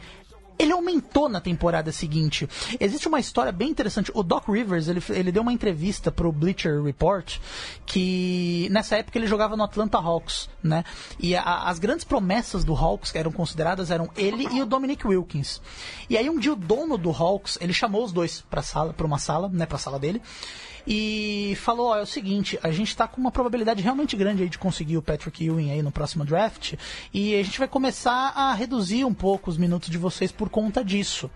Ele 0.58 0.72
aumentou 0.72 1.28
na 1.28 1.40
temporada 1.40 1.90
seguinte. 1.90 2.48
Existe 2.78 3.08
uma 3.08 3.18
história 3.18 3.50
bem 3.50 3.68
interessante. 3.70 4.10
O 4.14 4.22
Doc 4.22 4.48
Rivers, 4.48 4.86
ele, 4.88 5.02
ele 5.10 5.32
deu 5.32 5.42
uma 5.42 5.52
entrevista 5.52 6.10
pro 6.12 6.30
Bleacher 6.30 6.82
Report 6.82 7.38
que 7.86 8.68
nessa 8.70 8.96
época 8.96 9.18
ele 9.18 9.26
jogava 9.26 9.56
no 9.56 9.64
Atlanta 9.64 9.98
Hawks, 9.98 10.48
né? 10.62 10.84
E 11.18 11.34
a- 11.34 11.64
as 11.64 11.78
grandes 11.78 12.04
promessas 12.04 12.64
do 12.64 12.74
Hawks 12.74 13.10
que 13.10 13.18
eram 13.18 13.32
consideradas 13.32 13.90
eram 13.90 14.08
ele 14.16 14.46
e 14.52 14.62
o 14.62 14.66
Dominic 14.66 15.06
Wilkins. 15.06 15.60
E 16.08 16.16
aí 16.16 16.28
um 16.30 16.38
dia 16.38 16.52
o 16.52 16.56
dono 16.56 16.96
do 16.96 17.10
Hawks, 17.10 17.58
ele 17.60 17.72
chamou 17.72 18.04
os 18.04 18.12
dois 18.12 18.42
pra 18.48 18.62
sala, 18.62 18.92
para 18.92 19.06
uma 19.06 19.18
sala, 19.18 19.48
né, 19.52 19.66
pra 19.66 19.78
sala 19.78 19.98
dele 19.98 20.22
e 20.86 21.56
falou, 21.60 21.88
ó, 21.88 21.98
é 21.98 22.02
o 22.02 22.06
seguinte, 22.06 22.58
a 22.62 22.70
gente 22.70 22.96
tá 22.96 23.06
com 23.06 23.20
uma 23.20 23.30
probabilidade 23.30 23.82
realmente 23.82 24.16
grande 24.16 24.42
aí 24.42 24.48
de 24.48 24.58
conseguir 24.58 24.96
o 24.96 25.02
Patrick 25.02 25.44
Ewing 25.44 25.70
aí 25.70 25.82
no 25.82 25.92
próximo 25.92 26.24
draft, 26.24 26.74
e 27.12 27.34
a 27.34 27.42
gente 27.42 27.58
vai 27.58 27.68
começar 27.68 28.32
a 28.34 28.52
reduzir 28.54 29.04
um 29.04 29.14
pouco 29.14 29.50
os 29.50 29.56
minutos 29.56 29.88
de 29.88 29.98
vocês 29.98 30.32
por 30.32 30.48
conta 30.48 30.84
disso. 30.84 31.30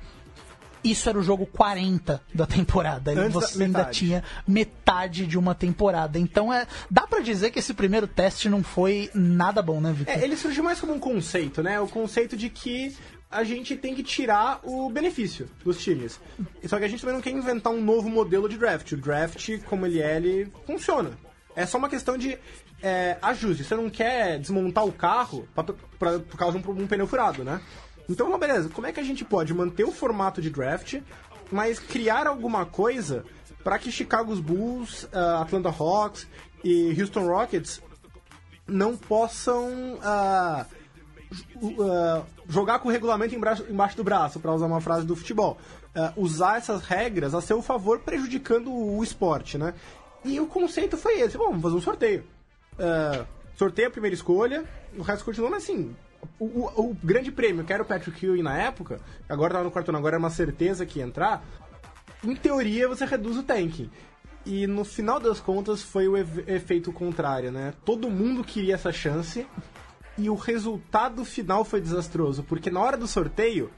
Isso 0.90 1.08
era 1.08 1.18
o 1.18 1.22
jogo 1.22 1.46
40 1.46 2.22
da 2.32 2.46
temporada. 2.46 3.12
E 3.12 3.28
você 3.28 3.64
ainda 3.64 3.84
tinha 3.86 4.22
metade 4.46 5.26
de 5.26 5.36
uma 5.36 5.54
temporada. 5.54 6.16
Então 6.18 6.52
é. 6.52 6.66
Dá 6.88 7.06
pra 7.06 7.20
dizer 7.20 7.50
que 7.50 7.58
esse 7.58 7.74
primeiro 7.74 8.06
teste 8.06 8.48
não 8.48 8.62
foi 8.62 9.10
nada 9.12 9.60
bom, 9.60 9.80
né, 9.80 9.92
Vitor? 9.92 10.14
É, 10.14 10.22
ele 10.22 10.36
surgiu 10.36 10.62
mais 10.62 10.80
como 10.80 10.94
um 10.94 11.00
conceito, 11.00 11.60
né? 11.62 11.80
O 11.80 11.88
conceito 11.88 12.36
de 12.36 12.48
que 12.48 12.94
a 13.30 13.42
gente 13.44 13.76
tem 13.76 13.94
que 13.94 14.02
tirar 14.02 14.60
o 14.62 14.88
benefício 14.88 15.48
dos 15.64 15.82
times. 15.82 16.20
Só 16.64 16.78
que 16.78 16.84
a 16.84 16.88
gente 16.88 17.00
também 17.00 17.14
não 17.14 17.22
quer 17.22 17.30
inventar 17.30 17.72
um 17.72 17.80
novo 17.82 18.08
modelo 18.08 18.48
de 18.48 18.56
draft. 18.56 18.92
O 18.92 18.96
draft, 18.96 19.58
como 19.64 19.84
ele 19.86 20.00
é, 20.00 20.16
ele 20.16 20.52
funciona. 20.66 21.10
É 21.54 21.66
só 21.66 21.76
uma 21.78 21.88
questão 21.88 22.16
de 22.16 22.38
é, 22.82 23.16
ajuste. 23.20 23.64
Você 23.64 23.74
não 23.74 23.90
quer 23.90 24.38
desmontar 24.38 24.84
o 24.86 24.92
carro 24.92 25.48
pra, 25.54 25.64
pra- 25.64 26.18
por 26.20 26.38
causa 26.38 26.58
de 26.58 26.68
um, 26.68 26.70
um 26.82 26.86
pneu 26.86 27.06
furado, 27.06 27.42
né? 27.42 27.60
Então, 28.08 28.38
beleza. 28.38 28.68
Como 28.68 28.86
é 28.86 28.92
que 28.92 29.00
a 29.00 29.04
gente 29.04 29.24
pode 29.24 29.52
manter 29.52 29.84
o 29.84 29.90
formato 29.90 30.40
de 30.40 30.48
draft, 30.50 31.00
mas 31.50 31.78
criar 31.80 32.26
alguma 32.26 32.64
coisa 32.64 33.24
para 33.64 33.78
que 33.78 33.90
Chicago 33.90 34.36
Bulls, 34.36 35.08
ah, 35.12 35.40
Atlanta 35.42 35.68
Hawks 35.70 36.28
e 36.62 36.94
Houston 37.00 37.26
Rockets 37.26 37.82
não 38.68 38.96
possam 38.96 39.98
ah, 40.02 40.66
ah, 41.80 42.22
jogar 42.48 42.78
com 42.78 42.88
o 42.88 42.92
regulamento 42.92 43.34
embaixo, 43.34 43.96
do 43.96 44.04
braço, 44.04 44.40
para 44.40 44.52
usar 44.52 44.66
uma 44.66 44.80
frase 44.80 45.06
do 45.06 45.16
futebol. 45.16 45.58
Ah, 45.94 46.12
usar 46.16 46.58
essas 46.58 46.82
regras 46.82 47.34
a 47.34 47.40
seu 47.40 47.60
favor, 47.62 48.00
prejudicando 48.00 48.72
o 48.72 49.02
esporte, 49.02 49.56
né? 49.58 49.74
E 50.24 50.38
o 50.40 50.46
conceito 50.46 50.96
foi 50.96 51.20
esse: 51.20 51.36
vamos 51.36 51.62
fazer 51.62 51.76
um 51.76 51.80
sorteio. 51.80 52.24
Ah, 52.78 53.24
sorteio 53.56 53.88
a 53.88 53.90
primeira 53.90 54.14
escolha, 54.14 54.64
o 54.96 55.02
resto 55.02 55.24
continua, 55.24 55.56
assim. 55.56 55.94
O, 56.38 56.44
o- 56.44 56.90
o 56.90 56.96
grande 57.02 57.30
prêmio, 57.30 57.64
que 57.64 57.72
era 57.72 57.82
o 57.82 57.86
Patrick 57.86 58.24
Ewing 58.24 58.42
na 58.42 58.56
época, 58.58 59.00
agora 59.28 59.52
tava 59.54 59.64
no 59.64 59.70
quarto 59.70 59.94
agora 59.94 60.16
é 60.16 60.18
uma 60.18 60.30
certeza 60.30 60.84
que 60.84 60.98
ia 60.98 61.04
entrar. 61.04 61.44
Em 62.24 62.34
teoria, 62.34 62.88
você 62.88 63.04
reduz 63.04 63.36
o 63.36 63.42
tanking. 63.42 63.90
E 64.44 64.66
no 64.66 64.84
final 64.84 65.18
das 65.20 65.40
contas 65.40 65.82
foi 65.82 66.06
o 66.08 66.16
efeito 66.16 66.92
contrário, 66.92 67.50
né? 67.52 67.74
Todo 67.84 68.10
mundo 68.10 68.42
queria 68.44 68.74
essa 68.74 68.92
chance 68.92 69.46
e 70.18 70.30
o 70.30 70.34
resultado 70.34 71.24
final 71.24 71.64
foi 71.64 71.80
desastroso, 71.80 72.42
porque 72.42 72.70
na 72.70 72.80
hora 72.80 72.96
do 72.96 73.06
sorteio, 73.06 73.70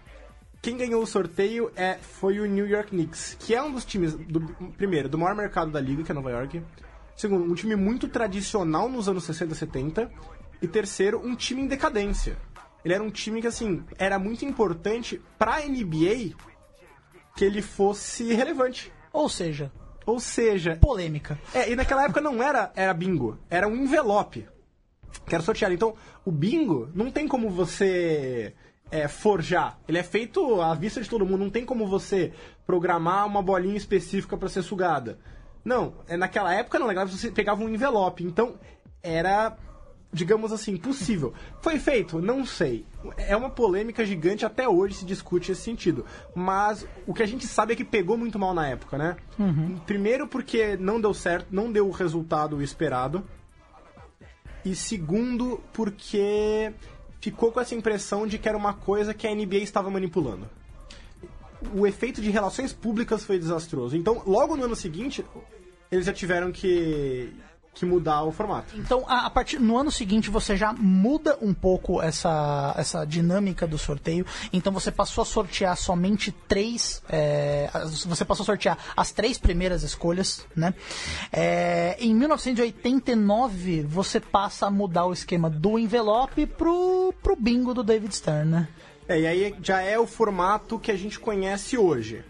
quem 0.62 0.76
ganhou 0.76 1.02
o 1.02 1.06
sorteio 1.06 1.70
é, 1.76 1.98
foi 2.00 2.40
o 2.40 2.46
New 2.46 2.66
York 2.66 2.90
Knicks, 2.90 3.36
que 3.38 3.54
é 3.54 3.62
um 3.62 3.72
dos 3.72 3.84
times, 3.84 4.14
do, 4.14 4.40
primeiro, 4.76 5.08
do 5.08 5.18
maior 5.18 5.34
mercado 5.34 5.70
da 5.70 5.80
liga, 5.80 6.02
que 6.02 6.10
é 6.10 6.14
Nova 6.14 6.30
York. 6.30 6.62
Segundo, 7.16 7.44
um 7.50 7.54
time 7.54 7.74
muito 7.74 8.08
tradicional 8.08 8.88
nos 8.88 9.08
anos 9.08 9.24
60 9.24 9.52
e 9.52 9.56
70. 9.56 10.10
E 10.60 10.66
terceiro, 10.66 11.20
um 11.24 11.34
time 11.36 11.62
em 11.62 11.66
decadência. 11.66 12.36
Ele 12.84 12.94
era 12.94 13.02
um 13.02 13.10
time 13.10 13.40
que, 13.40 13.46
assim, 13.46 13.84
era 13.98 14.18
muito 14.18 14.44
importante 14.44 15.20
pra 15.38 15.60
NBA 15.60 16.34
que 17.36 17.44
ele 17.44 17.62
fosse 17.62 18.32
relevante. 18.34 18.92
Ou 19.12 19.28
seja, 19.28 19.70
Ou 20.06 20.18
seja, 20.18 20.76
polêmica. 20.80 21.38
é, 21.54 21.70
e 21.70 21.76
naquela 21.76 22.04
época 22.04 22.20
não 22.20 22.42
era, 22.42 22.72
era 22.74 22.92
bingo, 22.92 23.38
era 23.48 23.68
um 23.68 23.76
envelope 23.76 24.46
que 25.26 25.34
era 25.34 25.42
sorteado. 25.42 25.74
Então, 25.74 25.94
o 26.24 26.30
bingo 26.30 26.88
não 26.94 27.10
tem 27.10 27.26
como 27.26 27.50
você 27.50 28.54
é, 28.90 29.08
forjar. 29.08 29.78
Ele 29.86 29.98
é 29.98 30.02
feito 30.02 30.60
à 30.60 30.74
vista 30.74 31.00
de 31.00 31.08
todo 31.08 31.26
mundo, 31.26 31.44
não 31.44 31.50
tem 31.50 31.64
como 31.64 31.86
você 31.86 32.32
programar 32.66 33.26
uma 33.26 33.42
bolinha 33.42 33.76
específica 33.76 34.36
para 34.36 34.48
ser 34.48 34.62
sugada. 34.62 35.18
Não, 35.64 35.94
é, 36.08 36.16
naquela 36.16 36.54
época 36.54 36.78
não, 36.78 36.86
naquela 36.86 37.04
época 37.04 37.18
você 37.18 37.30
pegava 37.30 37.62
um 37.62 37.68
envelope. 37.68 38.24
Então, 38.24 38.54
era, 39.02 39.56
digamos 40.12 40.52
assim, 40.52 40.76
possível. 40.76 41.34
Foi 41.60 41.78
feito? 41.78 42.20
Não 42.20 42.44
sei. 42.44 42.86
É 43.16 43.36
uma 43.36 43.50
polêmica 43.50 44.04
gigante, 44.04 44.46
até 44.46 44.68
hoje 44.68 44.94
se 44.94 45.04
discute 45.04 45.52
esse 45.52 45.62
sentido. 45.62 46.04
Mas 46.34 46.86
o 47.06 47.12
que 47.12 47.22
a 47.22 47.26
gente 47.26 47.46
sabe 47.46 47.74
é 47.74 47.76
que 47.76 47.84
pegou 47.84 48.16
muito 48.16 48.38
mal 48.38 48.54
na 48.54 48.66
época, 48.66 48.96
né? 48.96 49.16
Primeiro 49.86 50.26
porque 50.26 50.76
não 50.76 51.00
deu 51.00 51.12
certo, 51.12 51.48
não 51.50 51.70
deu 51.70 51.86
o 51.86 51.92
resultado 51.92 52.62
esperado. 52.62 53.24
E 54.64 54.74
segundo, 54.74 55.60
porque 55.72 56.72
ficou 57.20 57.52
com 57.52 57.60
essa 57.60 57.74
impressão 57.74 58.26
de 58.26 58.38
que 58.38 58.48
era 58.48 58.56
uma 58.56 58.74
coisa 58.74 59.14
que 59.14 59.26
a 59.26 59.34
NBA 59.34 59.58
estava 59.58 59.90
manipulando. 59.90 60.48
O 61.74 61.86
efeito 61.86 62.20
de 62.20 62.30
relações 62.30 62.72
públicas 62.72 63.24
foi 63.24 63.38
desastroso. 63.38 63.96
Então, 63.96 64.22
logo 64.26 64.56
no 64.56 64.64
ano 64.64 64.76
seguinte, 64.76 65.24
eles 65.90 66.06
já 66.06 66.12
tiveram 66.12 66.52
que, 66.52 67.32
que 67.78 67.86
mudar 67.86 68.24
o 68.24 68.32
formato. 68.32 68.76
Então, 68.76 69.04
a, 69.06 69.26
a 69.26 69.30
partir 69.30 69.58
no 69.58 69.76
ano 69.76 69.90
seguinte 69.90 70.30
você 70.30 70.56
já 70.56 70.72
muda 70.72 71.38
um 71.40 71.54
pouco 71.54 72.02
essa, 72.02 72.74
essa 72.76 73.04
dinâmica 73.04 73.66
do 73.66 73.78
sorteio. 73.78 74.26
Então 74.52 74.72
você 74.72 74.90
passou 74.90 75.22
a 75.22 75.24
sortear 75.24 75.76
somente 75.76 76.32
três. 76.32 77.02
é, 77.08 77.70
você 78.06 78.24
passou 78.24 78.42
a 78.42 78.46
sortear 78.46 78.78
as 78.96 79.12
três 79.12 79.38
primeiras 79.38 79.82
escolhas, 79.82 80.44
né? 80.54 80.74
É, 81.32 81.96
em 82.00 82.14
1989 82.14 83.82
você 83.82 84.20
passa 84.20 84.66
a 84.66 84.70
mudar 84.70 85.06
o 85.06 85.12
esquema 85.12 85.48
do 85.48 85.78
envelope 85.78 86.46
pro, 86.46 87.14
pro 87.22 87.36
bingo 87.36 87.72
do 87.72 87.82
David 87.82 88.14
Stern, 88.14 88.50
né? 88.50 88.68
É, 89.08 89.20
e 89.20 89.26
aí 89.26 89.54
já 89.62 89.80
é 89.80 89.98
o 89.98 90.06
formato 90.06 90.78
que 90.78 90.90
a 90.90 90.96
gente 90.96 91.18
conhece 91.18 91.78
hoje. 91.78 92.24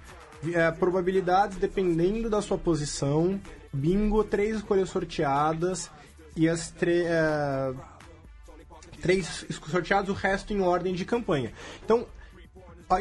É, 0.53 0.71
probabilidades 0.71 1.57
dependendo 1.57 2.31
da 2.31 2.41
sua 2.41 2.57
posição. 2.57 3.41
Bingo, 3.73 4.25
três 4.25 4.57
escolhas 4.57 4.89
sorteadas 4.91 5.91
e 6.37 6.49
as 6.49 6.73
é, 6.83 7.73
três 9.03 9.45
es- 9.49 9.57
sorteados, 9.71 10.11
o 10.11 10.15
resto 10.15 10.53
em 10.53 10.61
ordem 10.61 10.95
de 10.95 11.05
campanha. 11.05 11.53
Então, 11.85 12.07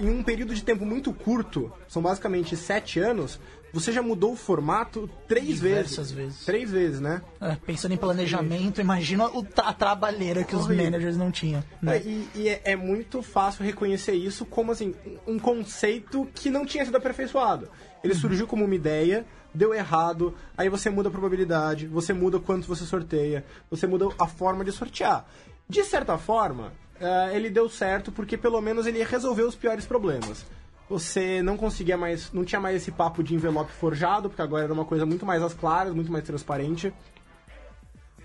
em 0.02 0.10
um 0.10 0.24
período 0.24 0.54
de 0.54 0.64
tempo 0.64 0.86
muito 0.86 1.14
curto, 1.14 1.72
são 1.88 2.02
basicamente 2.02 2.56
sete 2.58 3.00
anos, 3.00 3.40
você 3.74 3.92
já 3.92 4.02
mudou 4.02 4.34
o 4.34 4.36
formato 4.36 5.10
três 5.28 5.46
Diversas 5.48 6.12
vezes. 6.12 6.12
vezes. 6.12 6.46
Três 6.46 6.72
vezes, 6.72 7.00
né? 7.00 7.22
É, 7.40 7.56
pensando 7.56 7.94
em 7.94 7.98
planejamento, 7.98 8.82
imagina 8.82 9.30
a 9.58 9.74
trabalheira 9.74 10.44
que 10.44 10.56
os 10.56 10.68
managers 10.68 11.16
não 11.18 11.32
tinham. 11.32 11.64
Né? 11.82 11.98
É, 11.98 12.02
e 12.02 12.30
e 12.36 12.50
é, 12.50 12.62
é 12.66 12.76
muito 12.76 13.22
fácil 13.22 13.64
reconhecer 13.66 14.14
isso 14.14 14.46
como 14.46 14.72
assim 14.72 14.96
um 15.28 15.38
conceito 15.38 16.28
que 16.34 16.50
não 16.50 16.66
tinha 16.66 16.84
sido 16.86 16.96
aperfeiçoado. 16.98 17.70
Ele 18.04 18.14
surgiu 18.16 18.48
como 18.48 18.64
uma 18.66 18.76
ideia 18.76 19.26
deu 19.58 19.74
errado, 19.74 20.34
aí 20.56 20.70
você 20.70 20.90
muda 20.90 21.10
a 21.10 21.12
probabilidade, 21.12 21.88
você 21.88 22.14
muda 22.14 22.40
quanto 22.40 22.68
você 22.68 22.86
sorteia, 22.86 23.44
você 23.70 23.88
muda 23.88 24.08
a 24.20 24.28
forma 24.28 24.64
de 24.64 24.72
sortear. 24.72 25.26
De 25.68 25.84
certa 25.84 26.18
forma, 26.18 26.72
eh, 27.00 27.32
ele 27.34 27.50
deu 27.50 27.68
certo 27.68 28.12
porque 28.12 28.38
pelo 28.38 28.62
menos 28.62 28.86
ele 28.86 29.04
resolveu 29.04 29.48
os 29.48 29.56
piores 29.56 29.86
problemas. 29.86 30.46
Você 30.90 31.42
não 31.42 31.58
conseguia 31.58 31.98
mais, 31.98 32.32
não 32.32 32.46
tinha 32.46 32.62
mais 32.62 32.78
esse 32.78 32.92
papo 32.92 33.22
de 33.22 33.36
envelope 33.36 33.72
forjado, 33.74 34.30
porque 34.30 34.42
agora 34.42 34.64
era 34.64 34.74
uma 34.74 34.86
coisa 34.86 35.06
muito 35.06 35.26
mais 35.26 35.42
às 35.42 35.54
claras, 35.54 35.94
muito 35.94 36.12
mais 36.12 36.24
transparente. 36.24 36.94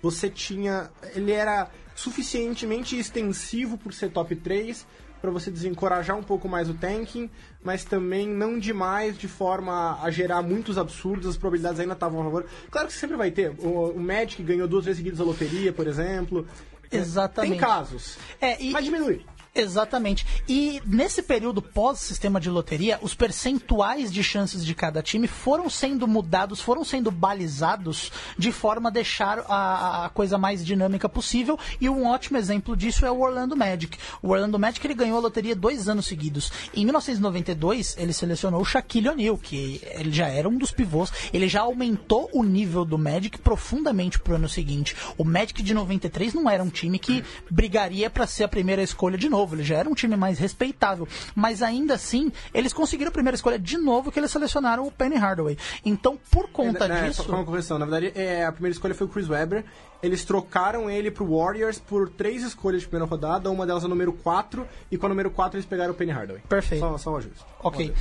Você 0.01 0.29
tinha, 0.29 0.89
ele 1.15 1.31
era 1.31 1.69
suficientemente 1.95 2.97
extensivo 2.97 3.77
por 3.77 3.93
ser 3.93 4.11
top 4.11 4.35
3 4.35 4.85
para 5.23 5.31
você 5.31 5.49
desencorajar 5.49 6.17
um 6.17 6.21
pouco 6.21 6.49
mais 6.49 6.69
o 6.69 6.73
tanking, 6.73 7.29
mas 7.63 7.85
também 7.85 8.27
não 8.27 8.59
demais 8.59 9.17
de 9.17 9.29
forma 9.29 9.97
a 10.03 10.11
gerar 10.11 10.41
muitos 10.41 10.77
absurdos, 10.77 11.29
as 11.29 11.37
probabilidades 11.37 11.79
ainda 11.79 11.93
estavam 11.93 12.19
a 12.19 12.23
favor. 12.25 12.45
Claro 12.69 12.89
que 12.89 12.93
sempre 12.93 13.15
vai 13.15 13.31
ter. 13.31 13.53
O, 13.57 13.91
o 13.91 13.99
Magic 14.01 14.43
ganhou 14.43 14.67
duas 14.67 14.83
vezes 14.83 14.97
seguidas 14.97 15.21
a 15.21 15.23
loteria, 15.23 15.71
por 15.71 15.87
exemplo. 15.87 16.45
Exatamente. 16.91 17.51
Tem 17.51 17.59
casos. 17.59 18.17
É, 18.41 18.61
e- 18.61 18.71
Mas 18.71 18.83
diminui. 18.83 19.25
Exatamente. 19.55 20.25
E 20.49 20.81
nesse 20.83 21.21
período 21.21 21.61
pós-sistema 21.61 22.39
de 22.39 22.49
loteria, 22.49 22.97
os 23.03 23.13
percentuais 23.13 24.11
de 24.11 24.23
chances 24.23 24.65
de 24.65 24.73
cada 24.73 25.03
time 25.03 25.27
foram 25.27 25.69
sendo 25.69 26.07
mudados, 26.07 26.59
foram 26.59 26.83
sendo 26.83 27.11
balizados 27.11 28.11
de 28.35 28.51
forma 28.51 28.89
a 28.89 28.91
deixar 28.91 29.45
a, 29.47 30.05
a 30.05 30.09
coisa 30.09 30.39
mais 30.39 30.65
dinâmica 30.65 31.07
possível. 31.07 31.59
E 31.79 31.87
um 31.87 32.07
ótimo 32.07 32.37
exemplo 32.37 32.75
disso 32.75 33.05
é 33.05 33.11
o 33.11 33.21
Orlando 33.21 33.55
Magic. 33.55 33.95
O 34.23 34.29
Orlando 34.29 34.57
Magic 34.57 34.85
ele 34.87 34.95
ganhou 34.95 35.19
a 35.19 35.21
loteria 35.21 35.55
dois 35.55 35.87
anos 35.87 36.07
seguidos. 36.07 36.51
Em 36.73 36.83
1992, 36.83 37.95
ele 37.99 38.11
selecionou 38.11 38.59
o 38.59 38.65
Shaquille 38.65 39.09
O'Neal, 39.09 39.37
que 39.37 39.81
ele 39.91 40.11
já 40.11 40.27
era 40.29 40.49
um 40.49 40.57
dos 40.57 40.71
pivôs. 40.71 41.11
Ele 41.31 41.47
já 41.47 41.61
aumentou 41.61 42.27
o 42.33 42.43
nível 42.43 42.83
do 42.83 42.97
Magic 42.97 43.37
profundamente 43.37 44.17
pro 44.17 44.33
ano 44.33 44.49
seguinte. 44.49 44.95
O 45.15 45.23
Magic 45.23 45.61
de 45.61 45.75
93 45.75 46.33
não 46.33 46.49
era 46.49 46.63
um 46.63 46.69
time 46.69 46.97
que 46.97 47.23
brigaria 47.51 48.09
para 48.09 48.25
ser 48.25 48.45
a 48.45 48.47
primeira 48.47 48.81
escolha 48.81 49.15
de 49.15 49.29
novo. 49.29 49.42
Ele 49.51 49.63
já 49.63 49.75
era 49.77 49.89
um 49.89 49.93
time 49.93 50.15
mais 50.15 50.39
respeitável. 50.39 51.07
Mas 51.35 51.61
ainda 51.61 51.95
assim, 51.95 52.31
eles 52.53 52.71
conseguiram 52.71 53.09
a 53.09 53.11
primeira 53.11 53.35
escolha 53.35 53.59
de 53.59 53.77
novo 53.77 54.11
que 54.11 54.19
eles 54.19 54.31
selecionaram 54.31 54.87
o 54.87 54.91
Penny 54.91 55.15
Hardaway. 55.15 55.57
Então, 55.83 56.17
por 56.31 56.49
conta 56.49 56.85
É, 56.85 57.07
disso. 57.07 57.23
Só 57.23 57.31
uma 57.33 57.43
correção. 57.45 57.77
Na 57.77 57.85
verdade, 57.85 58.11
é, 58.19 58.45
a 58.45 58.51
primeira 58.51 58.73
escolha 58.73 58.95
foi 58.95 59.07
o 59.07 59.09
Chris 59.09 59.27
Webber. 59.29 59.65
Eles 60.01 60.25
trocaram 60.25 60.89
ele 60.89 61.09
pro 61.09 61.25
Warriors 61.37 61.79
por 61.79 62.09
três 62.09 62.43
escolhas 62.43 62.81
de 62.81 62.87
primeira 62.87 63.09
rodada. 63.09 63.49
Uma 63.49 63.65
delas 63.65 63.85
o 63.85 63.87
número 63.87 64.11
4. 64.11 64.67
E 64.91 64.97
com 64.97 65.05
a 65.05 65.09
número 65.09 65.31
4 65.31 65.57
eles 65.57 65.65
pegaram 65.65 65.91
o 65.91 65.93
Penny 65.93 66.11
Hardaway. 66.11 66.41
Perfeito. 66.49 66.81
Só, 66.81 66.97
só 66.97 67.11
um 67.13 67.17
ajuste. 67.17 67.39
Ok. 67.61 67.93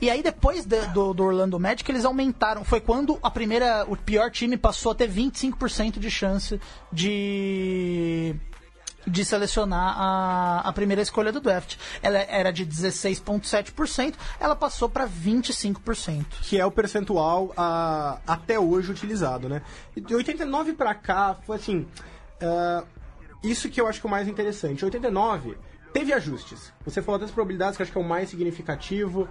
E 0.00 0.10
aí 0.10 0.22
depois 0.22 0.66
de- 0.66 0.86
do, 0.88 1.14
do 1.14 1.24
Orlando 1.24 1.58
Magic 1.58 1.90
eles 1.90 2.04
aumentaram. 2.04 2.62
Foi 2.62 2.78
quando 2.78 3.18
a 3.22 3.30
primeira, 3.30 3.86
o 3.88 3.96
pior 3.96 4.30
time 4.30 4.58
passou 4.58 4.92
a 4.92 4.94
ter 4.94 5.08
25% 5.10 5.98
de 5.98 6.10
chance 6.10 6.60
de 6.92 8.34
de 9.06 9.24
selecionar 9.24 9.94
a, 9.96 10.60
a 10.64 10.72
primeira 10.72 11.00
escolha 11.00 11.30
do 11.30 11.40
draft. 11.40 11.76
Ela 12.02 12.18
era 12.18 12.52
de 12.52 12.66
16,7%, 12.66 14.14
ela 14.40 14.56
passou 14.56 14.88
para 14.88 15.08
25%. 15.08 16.24
que 16.42 16.58
é 16.58 16.66
o 16.66 16.70
percentual 16.70 17.52
até 18.26 18.58
hoje 18.58 18.90
utilizado, 18.90 19.48
né? 19.48 19.62
De 19.96 20.14
89 20.14 20.72
pra 20.72 20.94
cá, 20.94 21.36
foi 21.46 21.56
assim, 21.56 21.86
ah, 22.40 22.84
isso 23.42 23.68
que 23.68 23.80
eu 23.80 23.86
acho 23.86 24.00
que 24.00 24.06
é 24.06 24.08
o 24.08 24.10
mais 24.10 24.28
interessante. 24.28 24.84
89 24.84 25.56
teve 25.92 26.12
ajustes. 26.12 26.72
Você 26.84 27.00
falou 27.00 27.18
das 27.18 27.30
probabilidades, 27.30 27.76
que 27.76 27.82
eu 27.82 27.84
acho 27.84 27.92
que 27.92 27.98
é 27.98 28.00
o 28.00 28.04
mais 28.04 28.28
significativo. 28.28 29.28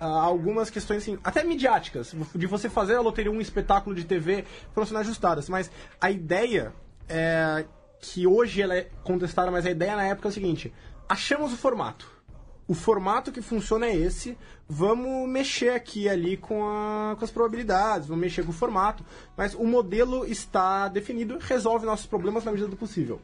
Ah, 0.00 0.22
algumas 0.22 0.70
questões, 0.70 1.02
assim, 1.02 1.18
até 1.22 1.44
midiáticas, 1.44 2.14
de 2.34 2.46
você 2.46 2.70
fazer 2.70 2.96
a 2.96 3.00
loteria 3.00 3.30
um 3.30 3.40
espetáculo 3.40 3.94
de 3.94 4.04
TV, 4.04 4.44
foram 4.72 4.86
sendo 4.86 5.00
ajustadas. 5.00 5.48
Mas 5.48 5.70
a 6.00 6.10
ideia 6.10 6.72
é 7.08 7.66
que 8.00 8.26
hoje 8.26 8.62
ela 8.62 8.74
é 8.76 8.88
contestada, 9.04 9.50
mas 9.50 9.66
a 9.66 9.70
ideia 9.70 9.96
na 9.96 10.04
época 10.04 10.28
é 10.28 10.30
o 10.30 10.32
seguinte: 10.32 10.72
achamos 11.08 11.52
o 11.52 11.56
formato 11.56 12.20
o 12.68 12.74
formato 12.74 13.32
que 13.32 13.42
funciona 13.42 13.86
é 13.86 13.96
esse, 13.96 14.38
vamos 14.68 15.28
mexer 15.28 15.70
aqui 15.70 16.02
e 16.02 16.08
ali 16.08 16.36
com, 16.36 16.64
a- 16.64 17.16
com 17.18 17.24
as 17.24 17.30
probabilidades, 17.32 18.06
vamos 18.06 18.22
mexer 18.22 18.44
com 18.44 18.50
o 18.50 18.54
formato, 18.54 19.04
mas 19.36 19.54
o 19.54 19.64
modelo 19.64 20.24
está 20.24 20.86
definido, 20.86 21.36
resolve 21.40 21.84
nossos 21.84 22.06
problemas 22.06 22.44
na 22.44 22.52
medida 22.52 22.68
do 22.70 22.76
possível. 22.76 23.20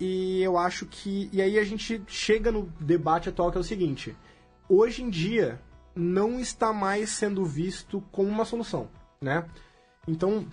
E 0.00 0.42
eu 0.42 0.58
acho 0.58 0.84
que. 0.84 1.30
E 1.32 1.40
aí 1.40 1.60
a 1.60 1.64
gente 1.64 2.02
chega 2.08 2.50
no 2.50 2.64
debate 2.80 3.28
atual 3.28 3.52
que 3.52 3.56
é 3.56 3.60
o 3.60 3.64
seguinte: 3.64 4.16
hoje 4.68 5.00
em 5.00 5.08
dia 5.10 5.60
não 5.94 6.40
está 6.40 6.72
mais 6.72 7.10
sendo 7.10 7.44
visto 7.44 8.02
como 8.10 8.28
uma 8.28 8.44
solução, 8.44 8.88
né? 9.20 9.46
Então, 10.08 10.44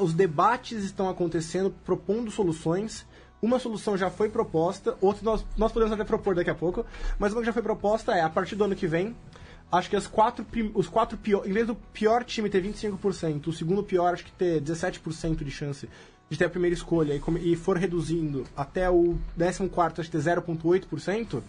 os 0.00 0.14
debates 0.14 0.84
estão 0.84 1.08
acontecendo 1.08 1.74
propondo 1.84 2.30
soluções. 2.30 3.06
Uma 3.40 3.58
solução 3.58 3.96
já 3.96 4.10
foi 4.10 4.28
proposta, 4.28 4.96
outra 5.00 5.22
nós, 5.24 5.44
nós 5.56 5.70
podemos 5.70 5.92
até 5.92 6.02
propor 6.02 6.34
daqui 6.34 6.50
a 6.50 6.54
pouco, 6.54 6.84
mas 7.18 7.32
uma 7.32 7.40
que 7.40 7.46
já 7.46 7.52
foi 7.52 7.62
proposta 7.62 8.12
é, 8.12 8.20
a 8.20 8.28
partir 8.28 8.56
do 8.56 8.64
ano 8.64 8.74
que 8.74 8.86
vem, 8.86 9.14
acho 9.70 9.88
que 9.88 9.94
as 9.94 10.08
quatro, 10.08 10.44
os 10.74 10.88
quatro 10.88 11.16
pior, 11.16 11.46
em 11.46 11.52
vez 11.52 11.66
do 11.66 11.74
pior 11.74 12.24
time 12.24 12.50
ter 12.50 12.62
25%, 12.62 13.46
o 13.46 13.52
segundo 13.52 13.84
pior 13.84 14.12
acho 14.12 14.24
que 14.24 14.32
ter 14.32 14.60
17% 14.60 15.44
de 15.44 15.50
chance 15.52 15.88
de 16.28 16.36
ter 16.36 16.46
a 16.46 16.50
primeira 16.50 16.74
escolha 16.74 17.14
e, 17.14 17.52
e 17.52 17.56
for 17.56 17.76
reduzindo 17.76 18.44
até 18.56 18.90
o 18.90 19.16
14 19.38 20.00
acho 20.00 20.10
que 20.10 20.18
ter 20.18 20.18
0,8%, 20.18 21.42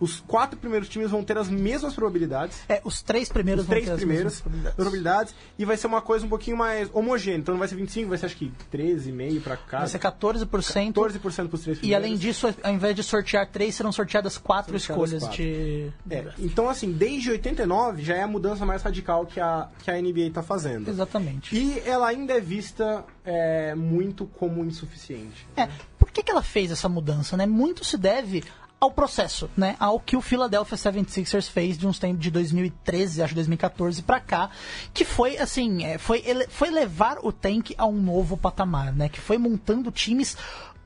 os 0.00 0.20
quatro 0.20 0.58
primeiros 0.58 0.88
times 0.88 1.10
vão 1.10 1.22
ter 1.22 1.38
as 1.38 1.48
mesmas 1.48 1.94
probabilidades. 1.94 2.58
É, 2.68 2.80
os 2.84 3.02
três 3.02 3.28
primeiros 3.28 3.62
Os 3.62 3.68
vão 3.68 3.74
três 3.74 3.86
ter 3.86 3.92
as 3.92 3.98
primeiros 3.98 4.24
mesmas 4.24 4.40
probabilidades. 4.40 4.76
probabilidades. 4.76 5.34
E 5.58 5.64
vai 5.64 5.76
ser 5.76 5.86
uma 5.86 6.00
coisa 6.00 6.26
um 6.26 6.28
pouquinho 6.28 6.56
mais 6.56 6.90
homogênea. 6.92 7.38
Então 7.38 7.54
não 7.54 7.58
vai 7.60 7.68
ser 7.68 7.76
25, 7.76 8.08
vai 8.08 8.18
ser 8.18 8.26
acho 8.26 8.36
que 8.36 8.52
13,5 8.72 9.40
pra 9.42 9.56
cá. 9.56 9.78
Vai 9.80 9.88
ser 9.88 9.98
14%. 9.98 10.92
14% 10.92 11.20
pros 11.20 11.34
três 11.62 11.78
primeiros. 11.78 11.82
E 11.82 11.94
além 11.94 12.16
disso, 12.16 12.52
ao 12.62 12.72
invés 12.72 12.96
de 12.96 13.02
sortear 13.02 13.46
três, 13.48 13.74
serão 13.74 13.92
sorteadas 13.92 14.36
quatro 14.38 14.78
Sorteadas 14.78 15.10
escolhas 15.10 15.22
quatro. 15.22 15.36
de. 15.36 15.92
É, 16.10 16.32
então 16.38 16.68
assim, 16.68 16.90
desde 16.92 17.30
89 17.30 18.02
já 18.02 18.14
é 18.16 18.22
a 18.22 18.28
mudança 18.28 18.66
mais 18.66 18.82
radical 18.82 19.24
que 19.26 19.38
a, 19.40 19.68
que 19.84 19.90
a 19.90 20.00
NBA 20.00 20.30
tá 20.32 20.42
fazendo. 20.42 20.88
Exatamente. 20.88 21.54
E 21.56 21.80
ela 21.86 22.08
ainda 22.08 22.32
é 22.34 22.40
vista 22.40 23.04
é, 23.24 23.74
muito 23.74 24.26
como 24.26 24.64
insuficiente. 24.64 25.46
É, 25.56 25.68
por 25.98 26.10
que, 26.10 26.22
que 26.22 26.30
ela 26.30 26.42
fez 26.42 26.70
essa 26.70 26.88
mudança, 26.88 27.36
né? 27.36 27.46
Muito 27.46 27.84
se 27.84 27.96
deve 27.96 28.42
ao 28.82 28.90
processo, 28.90 29.48
né? 29.56 29.76
Ao 29.78 30.00
que 30.00 30.16
o 30.16 30.20
Philadelphia 30.20 30.76
76ers 30.76 31.48
fez 31.48 31.78
de 31.78 31.86
uns 31.86 31.98
tempos 32.00 32.20
de 32.20 32.30
2013, 32.32 33.22
acho 33.22 33.32
2014 33.34 34.02
pra 34.02 34.18
cá, 34.18 34.50
que 34.92 35.04
foi 35.04 35.38
assim, 35.38 35.84
é, 35.84 35.98
foi, 35.98 36.20
ele- 36.26 36.48
foi 36.48 36.68
levar 36.70 37.18
o 37.22 37.30
tank 37.30 37.72
a 37.78 37.86
um 37.86 37.92
novo 38.02 38.36
patamar, 38.36 38.92
né? 38.92 39.08
Que 39.08 39.20
foi 39.20 39.38
montando 39.38 39.90
times 39.92 40.36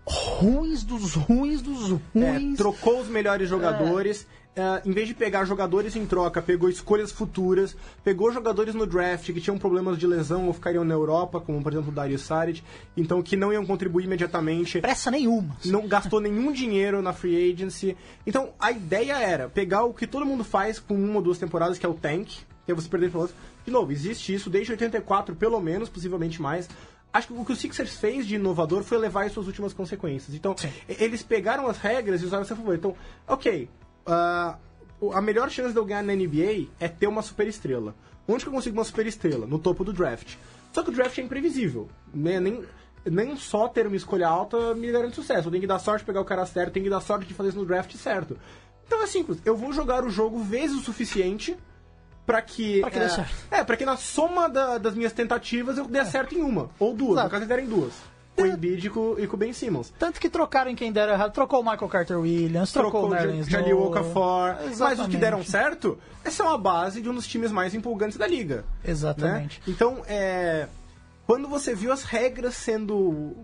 ruins 0.04 0.84
dos 0.84 1.14
ruins 1.14 1.62
dos 1.62 1.90
É, 2.14 2.36
ruins. 2.36 2.56
trocou 2.56 3.00
os 3.00 3.08
melhores 3.08 3.48
jogadores. 3.48 4.26
é, 4.32 4.36
em 4.84 4.90
vez 4.90 5.06
de 5.06 5.14
pegar 5.14 5.44
jogadores 5.44 5.94
em 5.96 6.06
troca, 6.06 6.40
pegou 6.40 6.68
escolhas 6.68 7.12
futuras, 7.12 7.76
pegou 8.02 8.32
jogadores 8.32 8.74
no 8.74 8.86
draft 8.86 9.26
que 9.32 9.40
tinham 9.40 9.58
problemas 9.58 9.98
de 9.98 10.06
lesão 10.06 10.46
ou 10.46 10.52
ficariam 10.54 10.82
na 10.84 10.94
Europa, 10.94 11.38
como 11.40 11.62
por 11.62 11.72
exemplo 11.72 11.90
o 11.90 11.94
Dario 11.94 12.18
Saric, 12.18 12.62
então 12.96 13.22
que 13.22 13.36
não 13.36 13.52
iam 13.52 13.66
contribuir 13.66 14.04
imediatamente. 14.04 14.80
Pressa 14.80 15.10
nenhuma. 15.10 15.56
não 15.66 15.86
gastou 15.86 16.20
nenhum 16.20 16.50
dinheiro 16.52 17.02
na 17.02 17.12
free 17.12 17.52
agency. 17.52 17.96
Então 18.26 18.50
a 18.58 18.70
ideia 18.72 19.18
era 19.18 19.48
pegar 19.48 19.84
o 19.84 19.92
que 19.92 20.06
todo 20.06 20.24
mundo 20.24 20.42
faz 20.42 20.78
com 20.78 20.94
uma 20.94 21.16
ou 21.16 21.22
duas 21.22 21.38
temporadas, 21.38 21.78
que 21.78 21.84
é 21.84 21.88
o 21.88 21.94
tank, 21.94 22.28
que 22.64 22.72
é 22.72 22.74
você 22.74 22.88
perder 22.88 23.10
para. 23.10 23.28
De 23.64 23.70
novo, 23.70 23.92
existe 23.92 24.32
isso 24.32 24.48
desde 24.48 24.72
84, 24.72 25.34
pelo 25.36 25.60
menos, 25.60 25.88
possivelmente 25.88 26.40
mais. 26.40 26.68
Acho 27.12 27.28
que 27.28 27.32
o 27.34 27.44
que 27.44 27.52
o 27.52 27.56
Sixers 27.56 27.96
fez 27.96 28.26
de 28.26 28.34
inovador 28.36 28.82
foi 28.82 28.98
levar 28.98 29.24
as 29.26 29.32
suas 29.32 29.46
últimas 29.46 29.72
consequências. 29.72 30.34
Então, 30.36 30.54
e- 30.88 30.96
eles 31.02 31.22
pegaram 31.22 31.66
as 31.66 31.78
regras 31.78 32.22
e 32.22 32.24
usaram 32.26 32.42
a 32.42 32.46
seu 32.46 32.56
favor. 32.56 32.74
Então, 32.74 32.94
ok, 33.26 33.68
o- 35.00 35.12
a 35.12 35.20
melhor 35.20 35.50
chance 35.50 35.72
de 35.72 35.78
eu 35.78 35.84
ganhar 35.84 36.02
na 36.02 36.12
NBA 36.14 36.68
é 36.80 36.88
ter 36.88 37.06
uma 37.06 37.22
superestrela. 37.22 37.94
Onde 38.28 38.44
que 38.44 38.48
eu 38.48 38.52
consigo 38.52 38.76
uma 38.76 38.84
superestrela? 38.84 39.46
No 39.46 39.58
topo 39.58 39.84
do 39.84 39.92
draft. 39.92 40.34
Só 40.72 40.82
que 40.82 40.90
o 40.90 40.92
draft 40.92 41.16
é 41.18 41.22
imprevisível. 41.22 41.88
né? 42.12 42.40
Nem, 42.40 42.64
nem 43.04 43.36
só 43.36 43.68
ter 43.68 43.86
uma 43.86 43.96
escolha 43.96 44.26
alta 44.28 44.74
me 44.74 44.90
garante 44.90 45.14
sucesso. 45.16 45.46
Eu 45.48 45.50
tenho 45.52 45.60
que 45.60 45.66
dar 45.66 45.78
sorte 45.78 46.00
de 46.00 46.06
pegar 46.06 46.20
o 46.20 46.24
cara 46.24 46.44
certo, 46.46 46.72
tenho 46.72 46.84
que 46.84 46.90
dar 46.90 47.00
sorte 47.00 47.26
de 47.26 47.34
fazer 47.34 47.50
isso 47.50 47.58
no 47.58 47.64
draft 47.66 47.94
certo. 47.96 48.36
Então 48.86 49.02
é 49.02 49.06
simples, 49.06 49.38
eu 49.44 49.56
vou 49.56 49.72
jogar 49.72 50.04
o 50.04 50.10
jogo 50.10 50.38
vezes 50.40 50.76
o 50.76 50.80
suficiente 50.80 51.56
pra 52.24 52.40
que. 52.42 52.80
Pra 52.80 52.90
que 52.90 52.98
dê 52.98 53.04
é, 53.04 53.08
certo. 53.08 53.34
É, 53.50 53.64
pra 53.64 53.76
que 53.76 53.84
na 53.84 53.96
soma 53.96 54.48
da- 54.48 54.78
das 54.78 54.94
minhas 54.94 55.12
tentativas 55.12 55.76
eu 55.78 55.86
dê 55.86 56.04
certo 56.04 56.34
em 56.34 56.42
uma. 56.42 56.70
Ou 56.78 56.94
duas, 56.94 57.12
Exato. 57.12 57.26
no 57.26 57.30
caso 57.32 57.46
derem 57.46 57.66
duas. 57.66 57.92
Com 58.36 58.42
o 58.42 58.46
Embiid 58.46 58.86
e 58.86 58.90
com, 58.90 59.16
e 59.18 59.26
com 59.26 59.34
o 59.34 59.38
Ben 59.38 59.52
Simmons. 59.52 59.92
Tanto 59.98 60.20
que 60.20 60.28
trocaram 60.28 60.70
em 60.70 60.74
quem 60.76 60.92
deram 60.92 61.14
errado. 61.14 61.32
Trocou 61.32 61.60
o 61.60 61.62
Michael 61.62 61.88
Carter 61.88 62.18
Williams, 62.20 62.70
trocou, 62.72 62.90
Trocou 62.90 63.08
o 63.08 63.12
o 63.12 63.14
Nerlens 63.14 63.46
Ja- 63.48 63.58
Jalil 63.60 63.76
Noel. 63.76 63.88
Okafor. 63.90 64.56
Mas 64.78 65.00
os 65.00 65.06
que 65.06 65.16
deram 65.16 65.42
certo, 65.42 65.98
essa 66.24 66.42
é 66.42 66.46
uma 66.46 66.58
base 66.58 67.00
de 67.00 67.08
um 67.08 67.14
dos 67.14 67.26
times 67.26 67.50
mais 67.50 67.74
empolgantes 67.74 68.16
da 68.18 68.26
liga. 68.26 68.64
Exatamente. 68.84 69.60
né? 69.60 69.64
Então, 69.66 70.02
é. 70.06 70.68
Quando 71.26 71.48
você 71.48 71.74
viu 71.74 71.90
as 71.92 72.04
regras 72.04 72.54
sendo. 72.54 73.34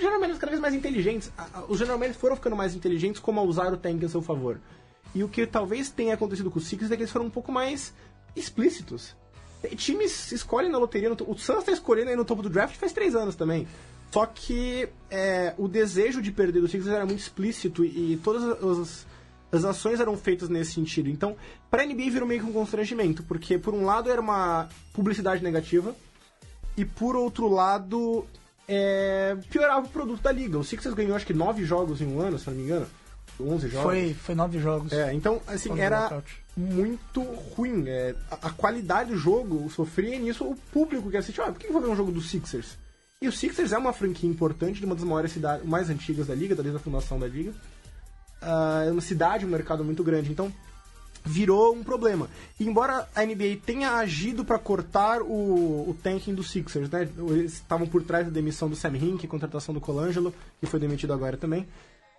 Managers 0.00 0.38
cada 0.38 0.50
vez 0.50 0.60
mais 0.60 0.72
inteligentes, 0.74 1.30
os 1.68 1.78
general 1.78 1.98
managers 1.98 2.20
foram 2.20 2.34
ficando 2.36 2.56
mais 2.56 2.74
inteligentes 2.74 3.20
como 3.20 3.38
a 3.38 3.42
usar 3.42 3.72
o 3.72 3.76
tank 3.76 4.02
a 4.04 4.08
seu 4.08 4.22
favor. 4.22 4.58
E 5.14 5.22
o 5.24 5.28
que 5.28 5.46
talvez 5.46 5.90
tenha 5.90 6.14
acontecido 6.14 6.50
com 6.50 6.58
os 6.58 6.66
Sixers 6.66 6.90
é 6.90 6.96
que 6.96 7.02
eles 7.02 7.12
foram 7.12 7.26
um 7.26 7.30
pouco 7.30 7.50
mais 7.52 7.92
explícitos. 8.34 9.14
Times 9.76 10.30
escolhem 10.32 10.70
na 10.70 10.78
loteria, 10.78 11.12
o 11.12 11.36
Suns 11.36 11.64
tá 11.64 11.72
escolhendo 11.72 12.10
aí 12.10 12.16
no 12.16 12.24
topo 12.24 12.42
do 12.42 12.48
draft 12.48 12.76
faz 12.76 12.92
três 12.92 13.14
anos 13.16 13.34
também. 13.34 13.66
Só 14.10 14.24
que 14.26 14.88
é, 15.10 15.54
o 15.58 15.68
desejo 15.68 16.22
de 16.22 16.32
perder 16.32 16.60
do 16.60 16.68
Sixers 16.68 16.94
era 16.94 17.06
muito 17.06 17.20
explícito 17.20 17.84
e, 17.84 18.14
e 18.14 18.16
todas 18.16 18.42
as, 18.42 19.06
as 19.52 19.64
ações 19.64 20.00
eram 20.00 20.16
feitas 20.16 20.48
nesse 20.48 20.72
sentido. 20.72 21.08
Então, 21.08 21.36
pra 21.70 21.84
NBA 21.84 22.10
virou 22.10 22.26
meio 22.26 22.40
que 22.42 22.46
um 22.46 22.52
constrangimento, 22.52 23.22
porque 23.22 23.58
por 23.58 23.74
um 23.74 23.84
lado 23.84 24.10
era 24.10 24.20
uma 24.20 24.68
publicidade 24.92 25.42
negativa 25.42 25.94
e 26.76 26.84
por 26.84 27.16
outro 27.16 27.48
lado 27.48 28.26
é, 28.66 29.36
piorava 29.50 29.86
o 29.86 29.90
produto 29.90 30.22
da 30.22 30.32
liga. 30.32 30.58
O 30.58 30.64
Sixers 30.64 30.94
ganhou 30.94 31.16
acho 31.16 31.26
que 31.26 31.34
nove 31.34 31.64
jogos 31.64 32.00
em 32.00 32.06
um 32.06 32.20
ano, 32.20 32.38
se 32.38 32.48
não 32.48 32.56
me 32.56 32.62
engano. 32.62 32.86
11 33.40 33.68
jogos. 33.68 33.84
Foi, 33.84 34.14
foi 34.14 34.34
nove 34.34 34.58
jogos. 34.58 34.92
É, 34.92 35.12
então, 35.12 35.40
assim, 35.46 35.78
era 35.78 36.22
muito 36.56 37.22
ruim. 37.22 37.84
É, 37.86 38.14
a, 38.30 38.48
a 38.48 38.50
qualidade 38.50 39.10
do 39.10 39.16
jogo 39.16 39.70
sofria 39.70 40.16
e 40.16 40.18
nisso 40.18 40.44
o 40.44 40.56
público 40.72 41.10
que 41.10 41.16
assistiu. 41.16 41.44
Ah, 41.44 41.52
por 41.52 41.58
que 41.58 41.68
eu 41.68 41.72
vou 41.72 41.80
ver 41.80 41.88
um 41.88 41.96
jogo 41.96 42.10
do 42.10 42.20
Sixers? 42.20 42.76
E 43.20 43.26
o 43.26 43.32
Sixers 43.32 43.72
é 43.72 43.78
uma 43.78 43.92
franquia 43.92 44.30
importante 44.30 44.78
de 44.78 44.86
uma 44.86 44.94
das 44.94 45.02
maiores 45.04 45.32
cidades, 45.32 45.66
mais 45.66 45.90
antigas 45.90 46.28
da 46.28 46.34
liga, 46.34 46.54
desde 46.54 46.76
a 46.76 46.80
fundação 46.80 47.18
da 47.18 47.26
liga. 47.26 47.52
Ah, 48.40 48.84
é 48.86 48.92
uma 48.92 49.00
cidade, 49.00 49.44
um 49.44 49.48
mercado 49.48 49.84
muito 49.84 50.04
grande. 50.04 50.30
Então, 50.30 50.52
virou 51.24 51.74
um 51.74 51.82
problema. 51.82 52.28
E 52.60 52.64
embora 52.68 53.08
a 53.16 53.24
NBA 53.26 53.58
tenha 53.66 53.94
agido 53.94 54.44
para 54.44 54.56
cortar 54.56 55.20
o, 55.20 55.90
o 55.90 55.96
tanking 56.00 56.32
dos 56.32 56.48
Sixers, 56.50 56.88
né? 56.90 57.08
Eles 57.30 57.54
estavam 57.54 57.88
por 57.88 58.04
trás 58.04 58.24
da 58.24 58.30
demissão 58.32 58.68
do 58.70 58.76
Sam 58.76 58.96
Hinkie, 58.96 59.26
contratação 59.26 59.74
do 59.74 59.80
Colangelo, 59.80 60.32
que 60.60 60.66
foi 60.66 60.78
demitido 60.78 61.12
agora 61.12 61.36
também. 61.36 61.66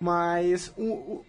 Mas 0.01 0.73
o- 0.75 0.83
o- 0.93 1.25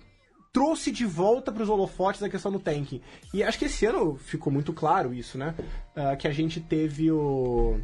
trouxe 0.52 0.90
de 0.90 1.06
volta 1.06 1.52
para 1.52 1.62
os 1.62 1.68
holofotes 1.68 2.20
a 2.24 2.28
questão 2.28 2.50
do 2.50 2.58
tanking. 2.58 3.00
E 3.32 3.40
acho 3.44 3.56
que 3.56 3.66
esse 3.66 3.86
ano 3.86 4.16
ficou 4.16 4.52
muito 4.52 4.72
claro 4.72 5.14
isso, 5.14 5.38
né? 5.38 5.54
Ah, 5.94 6.16
que 6.16 6.26
a 6.26 6.32
gente 6.32 6.58
teve 6.60 7.08
o 7.12 7.78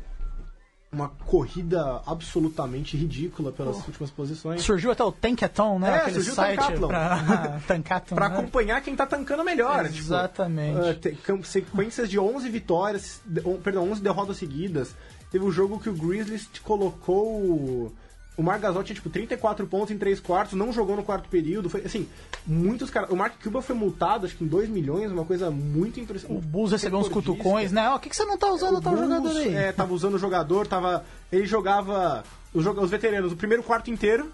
uma 0.97 1.09
corrida 1.27 2.01
absolutamente 2.07 2.97
ridícula 2.97 3.53
pelas 3.53 3.77
últimas 3.87 4.11
posições. 4.11 4.63
Surgiu 4.63 4.91
até 4.91 5.05
o 5.05 5.13
Tankathon, 5.13 5.79
né? 5.79 5.91
É, 5.91 5.95
Aquele 5.97 6.15
surgiu 6.15 6.33
o 6.33 6.37
site 6.37 6.57
Tankathlon. 6.59 6.89
pra 6.89 7.61
Tankathon, 7.69 8.15
Pra 8.15 8.29
né? 8.29 8.35
acompanhar 8.39 8.81
quem 8.81 8.97
tá 8.97 9.07
tancando 9.07 9.45
melhor. 9.45 9.85
tipo, 9.85 9.99
Exatamente. 9.99 10.95
te- 11.01 11.13
cam- 11.17 11.43
sequências 11.43 12.09
de 12.09 12.19
11 12.19 12.49
vitórias, 12.49 13.21
de- 13.27 13.41
perdão, 13.63 13.91
11 13.91 14.01
derrotas 14.01 14.39
seguidas. 14.39 14.95
Teve 15.31 15.45
um 15.45 15.51
jogo 15.53 15.79
que 15.79 15.89
o 15.91 15.93
Grizzlies 15.95 16.49
te 16.51 16.61
colocou 16.61 17.93
o, 18.37 18.43
Marc 18.43 18.61
Gasol 18.61 18.83
tinha 18.83 18.95
tipo 18.95 19.09
34 19.11 19.67
pontos 19.67 19.91
em 19.91 19.99
3 19.99 20.21
quartos, 20.21 20.55
não 20.59 20.73
jogou 20.73 20.97
no 20.97 21.03
quarto 21.03 21.29
período. 21.29 21.69
Foi 21.71 21.83
assim, 21.85 22.09
muitos 22.47 22.91
caras. 22.91 23.11
O 23.11 23.17
Mark 23.17 23.35
Cuban 23.43 23.61
foi 23.63 23.75
multado, 23.75 24.27
acho 24.27 24.37
que 24.37 24.45
em 24.45 24.47
2 24.47 24.69
milhões, 24.69 25.11
uma 25.11 25.25
coisa 25.25 25.51
muito 25.51 25.99
impressionante. 26.01 26.39
O 26.45 26.47
Bulls 26.49 26.73
recebeu 26.73 26.99
uns 26.99 27.09
cutucões, 27.09 27.73
né? 27.73 27.89
Ó, 27.91 27.97
o 27.97 27.99
que, 27.99 28.09
que 28.09 28.17
você 28.17 28.25
não 28.25 28.37
tá 28.39 28.49
usando 28.51 28.77
o 28.77 28.81
tal 28.81 28.95
Bulls, 28.95 29.09
jogador 29.09 29.37
aí? 29.39 29.55
É, 29.55 29.73
tava 29.73 29.93
usando 29.95 30.15
o 30.15 30.19
jogador, 30.19 30.67
tava. 30.67 31.05
Ele 31.33 31.47
jogava 31.47 32.25
os, 32.53 32.63
joga- 32.63 32.81
os 32.83 32.91
veteranos 32.91 33.33
o 33.33 33.37
primeiro 33.37 33.63
quarto 33.63 33.91
inteiro 33.91 34.31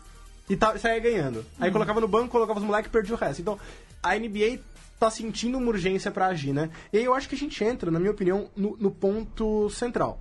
e 0.50 0.56
tá, 0.56 0.76
saía 0.78 0.98
ganhando. 1.00 1.44
Aí 1.60 1.68
Uhum. 1.68 1.72
colocava 1.72 2.00
no 2.00 2.08
banco, 2.08 2.28
colocava 2.28 2.58
os 2.58 2.64
moleques 2.64 2.88
e 2.88 2.92
perdia 2.92 3.14
o 3.14 3.18
resto. 3.18 3.40
Então, 3.40 3.58
a 4.02 4.16
NBA 4.18 4.58
tá 4.98 5.10
sentindo 5.10 5.58
uma 5.58 5.68
urgência 5.68 6.10
pra 6.10 6.26
agir, 6.26 6.52
né? 6.52 6.70
E 6.92 6.98
aí 6.98 7.04
eu 7.04 7.14
acho 7.14 7.28
que 7.28 7.34
a 7.34 7.38
gente 7.38 7.62
entra, 7.64 7.90
na 7.90 7.98
minha 7.98 8.12
opinião, 8.12 8.48
no, 8.56 8.76
no 8.78 8.90
ponto 8.90 9.68
central. 9.70 10.20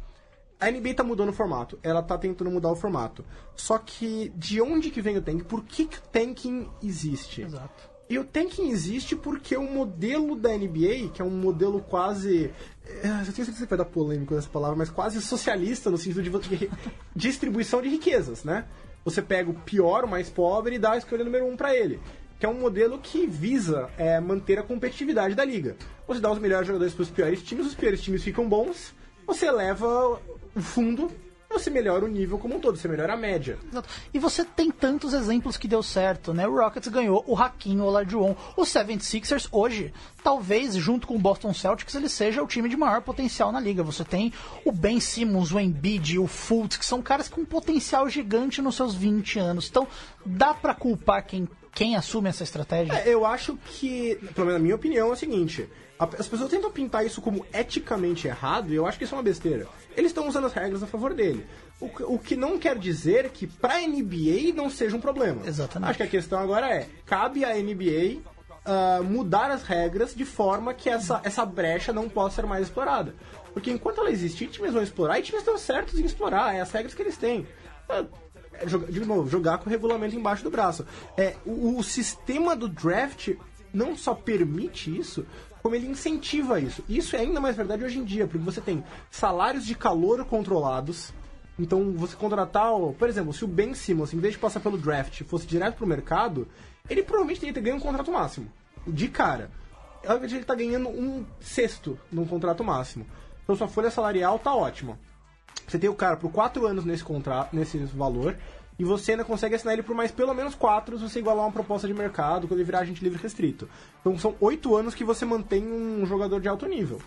A 0.61 0.69
NBA 0.69 0.93
tá 0.93 1.03
mudando 1.03 1.29
o 1.29 1.33
formato, 1.33 1.79
ela 1.81 2.03
tá 2.03 2.15
tentando 2.19 2.51
mudar 2.51 2.71
o 2.71 2.75
formato. 2.75 3.25
Só 3.55 3.79
que 3.79 4.31
de 4.35 4.61
onde 4.61 4.91
que 4.91 5.01
vem 5.01 5.17
o 5.17 5.21
tanking? 5.21 5.43
Por 5.43 5.63
que, 5.63 5.87
que 5.87 5.97
o 5.97 6.01
tanking 6.01 6.69
existe? 6.83 7.41
Exato. 7.41 7.89
E 8.07 8.19
o 8.19 8.23
tanking 8.23 8.69
existe 8.69 9.15
porque 9.15 9.57
o 9.57 9.63
modelo 9.63 10.35
da 10.35 10.49
NBA, 10.49 11.09
que 11.13 11.21
é 11.21 11.25
um 11.25 11.31
modelo 11.31 11.81
quase. 11.81 12.51
é, 12.85 13.07
Eu 13.07 13.33
tenho 13.33 13.45
certeza 13.45 13.63
que 13.63 13.69
vai 13.69 13.77
dar 13.77 13.85
polêmico 13.85 14.35
nessa 14.35 14.49
palavra, 14.49 14.75
mas 14.75 14.89
quase 14.89 15.19
socialista 15.21 15.89
no 15.89 15.97
sentido 15.97 16.21
de, 16.21 16.69
distribuição 17.15 17.81
de 17.81 17.89
riquezas, 17.89 18.43
né? 18.43 18.65
Você 19.03 19.21
pega 19.21 19.49
o 19.49 19.53
pior, 19.53 20.03
o 20.03 20.07
mais 20.07 20.29
pobre 20.29 20.75
e 20.75 20.79
dá 20.79 20.91
a 20.91 20.97
escolha 20.97 21.23
número 21.23 21.47
um 21.47 21.57
pra 21.57 21.75
ele. 21.75 21.99
Que 22.37 22.45
é 22.45 22.49
um 22.49 22.59
modelo 22.59 22.99
que 22.99 23.25
visa 23.25 23.89
é, 23.97 24.19
manter 24.19 24.59
a 24.59 24.63
competitividade 24.63 25.33
da 25.33 25.43
liga. 25.45 25.75
Você 26.05 26.19
dá 26.19 26.31
os 26.31 26.37
melhores 26.37 26.67
jogadores 26.67 26.93
pros 26.93 27.09
piores 27.09 27.41
times, 27.41 27.65
os 27.65 27.75
piores 27.75 28.01
times 28.01 28.21
ficam 28.21 28.47
bons, 28.47 28.93
você 29.25 29.45
eleva 29.47 30.19
o 30.55 30.61
fundo, 30.61 31.11
você 31.51 31.69
melhora 31.69 32.05
o 32.05 32.07
nível 32.07 32.37
como 32.37 32.55
um 32.55 32.59
todo, 32.59 32.77
você 32.77 32.87
melhora 32.87 33.13
a 33.13 33.17
média. 33.17 33.57
Exato. 33.69 33.89
E 34.13 34.19
você 34.19 34.45
tem 34.45 34.71
tantos 34.71 35.13
exemplos 35.13 35.57
que 35.57 35.67
deu 35.67 35.83
certo, 35.83 36.33
né? 36.33 36.47
O 36.47 36.55
Rockets 36.55 36.89
ganhou, 36.89 37.23
o 37.27 37.35
Hakim, 37.35 37.79
o 37.79 37.83
Olajuwon, 37.83 38.35
o 38.55 38.61
76ers 38.63 39.47
hoje, 39.51 39.93
talvez 40.23 40.75
junto 40.75 41.07
com 41.07 41.15
o 41.15 41.19
Boston 41.19 41.53
Celtics, 41.53 41.93
ele 41.95 42.09
seja 42.09 42.41
o 42.41 42.47
time 42.47 42.69
de 42.69 42.77
maior 42.77 43.01
potencial 43.01 43.51
na 43.51 43.59
liga. 43.59 43.83
Você 43.83 44.03
tem 44.03 44.33
o 44.65 44.71
Ben 44.71 44.99
Simmons, 44.99 45.51
o 45.51 45.59
Embiid, 45.59 46.17
o 46.17 46.27
Fultz, 46.27 46.77
que 46.77 46.85
são 46.85 47.01
caras 47.01 47.27
com 47.27 47.43
potencial 47.43 48.07
gigante 48.09 48.61
nos 48.61 48.75
seus 48.75 48.95
20 48.95 49.39
anos. 49.39 49.67
Então, 49.69 49.87
dá 50.25 50.53
pra 50.53 50.73
culpar 50.73 51.25
quem, 51.25 51.47
quem 51.73 51.95
assume 51.95 52.29
essa 52.29 52.43
estratégia? 52.43 52.93
É, 52.93 53.13
eu 53.13 53.25
acho 53.25 53.57
que, 53.65 54.15
pelo 54.33 54.47
menos 54.47 54.53
na 54.53 54.59
minha 54.59 54.75
opinião, 54.75 55.09
é 55.09 55.11
o 55.11 55.15
seguinte: 55.15 55.67
as 56.19 56.27
pessoas 56.27 56.49
tentam 56.49 56.71
pintar 56.71 57.05
isso 57.05 57.21
como 57.21 57.45
eticamente 57.53 58.27
errado, 58.27 58.71
e 58.71 58.75
eu 58.75 58.85
acho 58.87 58.97
que 58.97 59.03
isso 59.03 59.13
é 59.13 59.17
uma 59.17 59.23
besteira. 59.23 59.67
Eles 59.95 60.11
estão 60.11 60.27
usando 60.27 60.47
as 60.47 60.53
regras 60.53 60.81
a 60.81 60.87
favor 60.87 61.13
dele. 61.13 61.45
O, 61.79 61.89
que- 61.89 62.03
o 62.03 62.17
que 62.17 62.35
não 62.35 62.57
quer 62.57 62.77
dizer 62.77 63.29
que 63.29 63.45
pra 63.47 63.81
NBA 63.81 64.53
não 64.55 64.69
seja 64.69 64.95
um 64.95 65.01
problema. 65.01 65.41
Exatamente. 65.45 65.89
Acho 65.89 65.97
que 65.97 66.03
a 66.03 66.07
questão 66.07 66.39
agora 66.39 66.67
é: 66.73 66.87
cabe 67.05 67.43
à 67.45 67.53
NBA 67.55 68.21
ah, 68.65 69.01
mudar 69.03 69.51
as 69.51 69.63
regras 69.63 70.13
de 70.15 70.25
forma 70.25 70.73
que 70.73 70.89
essa, 70.89 71.19
essa 71.23 71.45
brecha 71.45 71.91
não 71.93 72.07
possa 72.09 72.35
ser 72.41 72.45
mais 72.47 72.63
explorada. 72.67 73.13
Porque 73.53 73.69
enquanto 73.69 73.99
ela 73.99 74.09
existir, 74.11 74.47
times 74.47 74.73
vão 74.73 74.81
explorar 74.81 75.19
e 75.19 75.23
times 75.23 75.41
estão 75.41 75.57
certos 75.57 75.99
em 75.99 76.05
explorar, 76.05 76.55
é 76.55 76.61
as 76.61 76.71
regras 76.71 76.93
que 76.93 77.01
eles 77.01 77.17
têm. 77.17 77.45
Joga- 78.65 78.91
de 78.91 78.99
novo, 79.03 79.27
jogar 79.29 79.57
com 79.57 79.65
o 79.67 79.69
regulamento 79.69 80.15
embaixo 80.15 80.43
do 80.43 80.51
braço. 80.51 80.85
É, 81.17 81.35
o, 81.45 81.77
o 81.79 81.83
sistema 81.83 82.55
do 82.55 82.67
draft 82.69 83.29
não 83.73 83.95
só 83.95 84.13
permite 84.13 84.95
isso, 84.95 85.25
como 85.61 85.75
ele 85.75 85.87
incentiva 85.87 86.59
isso. 86.59 86.83
Isso 86.89 87.15
é 87.15 87.19
ainda 87.19 87.39
mais 87.39 87.55
verdade 87.55 87.83
hoje 87.83 87.99
em 87.99 88.03
dia, 88.03 88.25
porque 88.27 88.43
você 88.43 88.59
tem 88.59 88.83
salários 89.09 89.65
de 89.65 89.75
calor 89.75 90.23
controlados. 90.25 91.13
Então, 91.59 91.91
você 91.93 92.15
contratar, 92.15 92.71
por 92.97 93.07
exemplo, 93.07 93.33
se 93.33 93.45
o 93.45 93.47
Ben 93.47 93.73
Simmons, 93.73 94.13
em 94.13 94.19
vez 94.19 94.33
de 94.33 94.39
passar 94.39 94.59
pelo 94.59 94.77
draft, 94.77 95.21
fosse 95.23 95.45
direto 95.45 95.75
pro 95.75 95.85
mercado, 95.85 96.47
ele 96.89 97.03
provavelmente 97.03 97.39
teria 97.39 97.53
ter 97.53 97.61
ganho 97.61 97.75
um 97.75 97.79
contrato 97.79 98.11
máximo. 98.11 98.51
De 98.87 99.07
cara. 99.07 99.51
De 100.27 100.35
ele 100.35 100.45
tá 100.45 100.55
ganhando 100.55 100.89
um 100.89 101.25
sexto 101.39 101.99
num 102.11 102.25
contrato 102.25 102.63
máximo. 102.63 103.05
Então, 103.43 103.55
sua 103.55 103.67
folha 103.67 103.91
salarial 103.91 104.39
tá 104.39 104.55
ótima. 104.55 104.97
Você 105.67 105.77
tem 105.77 105.89
o 105.89 105.95
cara 105.95 106.17
por 106.17 106.31
4 106.31 106.65
anos 106.65 106.83
nesse 106.83 107.03
contrato, 107.03 107.55
nesse 107.55 107.77
valor, 107.77 108.35
e 108.81 108.83
você 108.83 109.11
ainda 109.11 109.23
consegue 109.23 109.53
assinar 109.53 109.73
ele 109.75 109.83
por 109.83 109.95
mais 109.95 110.09
pelo 110.11 110.33
menos 110.33 110.55
4 110.55 110.97
se 110.97 111.03
você 111.07 111.19
igualar 111.19 111.45
uma 111.45 111.51
proposta 111.51 111.87
de 111.87 111.93
mercado 111.93 112.47
quando 112.47 112.59
ele 112.59 112.65
virar 112.65 112.79
agente 112.79 113.03
livre 113.03 113.21
restrito. 113.21 113.69
Então 113.99 114.17
são 114.17 114.35
8 114.41 114.75
anos 114.75 114.95
que 114.95 115.03
você 115.03 115.23
mantém 115.23 115.63
um 115.63 116.03
jogador 116.05 116.41
de 116.41 116.47
alto 116.47 116.65
nível. 116.65 116.99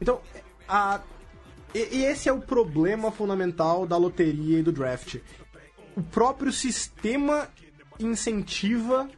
Então, 0.00 0.20
a, 0.68 1.00
e, 1.74 2.04
esse 2.04 2.28
é 2.28 2.32
o 2.32 2.40
problema 2.40 3.10
fundamental 3.10 3.86
da 3.86 3.96
loteria 3.96 4.60
e 4.60 4.62
do 4.62 4.70
draft. 4.70 5.16
O 5.96 6.02
próprio 6.02 6.52
sistema 6.52 7.48
incentiva 7.98 9.08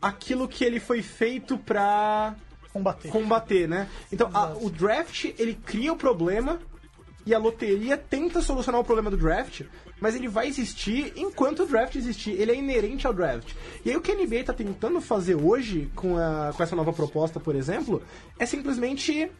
aquilo 0.00 0.46
que 0.48 0.64
ele 0.64 0.78
foi 0.80 1.02
feito 1.02 1.58
pra 1.58 2.34
Combater. 2.72 3.10
combater, 3.10 3.68
né? 3.68 3.88
Então, 4.12 4.30
a- 4.32 4.54
o 4.60 4.70
draft, 4.70 5.24
ele 5.38 5.54
cria 5.54 5.92
o 5.92 5.96
problema 5.96 6.60
e 7.26 7.34
a 7.34 7.38
loteria 7.38 7.96
tenta 7.96 8.40
solucionar 8.40 8.80
o 8.80 8.84
problema 8.84 9.10
do 9.10 9.16
draft, 9.16 9.62
mas 10.00 10.14
ele 10.14 10.26
vai 10.28 10.46
existir 10.48 11.12
enquanto 11.16 11.62
o 11.62 11.66
draft 11.66 11.94
existir. 11.96 12.30
Ele 12.40 12.50
é 12.52 12.54
inerente 12.54 13.06
ao 13.06 13.12
draft. 13.12 13.52
E 13.84 13.90
aí 13.90 13.96
o 13.96 14.00
que 14.00 14.10
a 14.10 14.14
NBA 14.14 14.44
tá 14.44 14.52
tentando 14.54 15.00
fazer 15.00 15.34
hoje 15.34 15.90
com, 15.94 16.16
a- 16.16 16.52
com 16.56 16.62
essa 16.62 16.74
nova 16.74 16.92
proposta, 16.92 17.38
por 17.38 17.54
exemplo, 17.54 18.02
é 18.38 18.46
simplesmente 18.46 19.30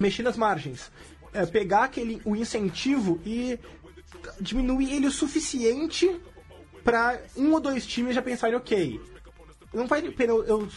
mexer 0.00 0.22
nas 0.22 0.36
margens. 0.36 0.90
É, 1.32 1.44
pegar 1.46 1.84
aquele, 1.84 2.20
o 2.24 2.34
incentivo 2.34 3.20
e 3.24 3.58
diminuir 4.40 4.92
ele 4.94 5.06
o 5.06 5.10
suficiente 5.12 6.10
para 6.82 7.20
um 7.36 7.52
ou 7.52 7.60
dois 7.60 7.86
times 7.86 8.14
já 8.14 8.22
pensarem, 8.22 8.56
ok, 8.56 9.00
não 9.72 9.86
vale 9.86 10.08
a 10.08 10.12
pena 10.12 10.32
eu 10.32 10.68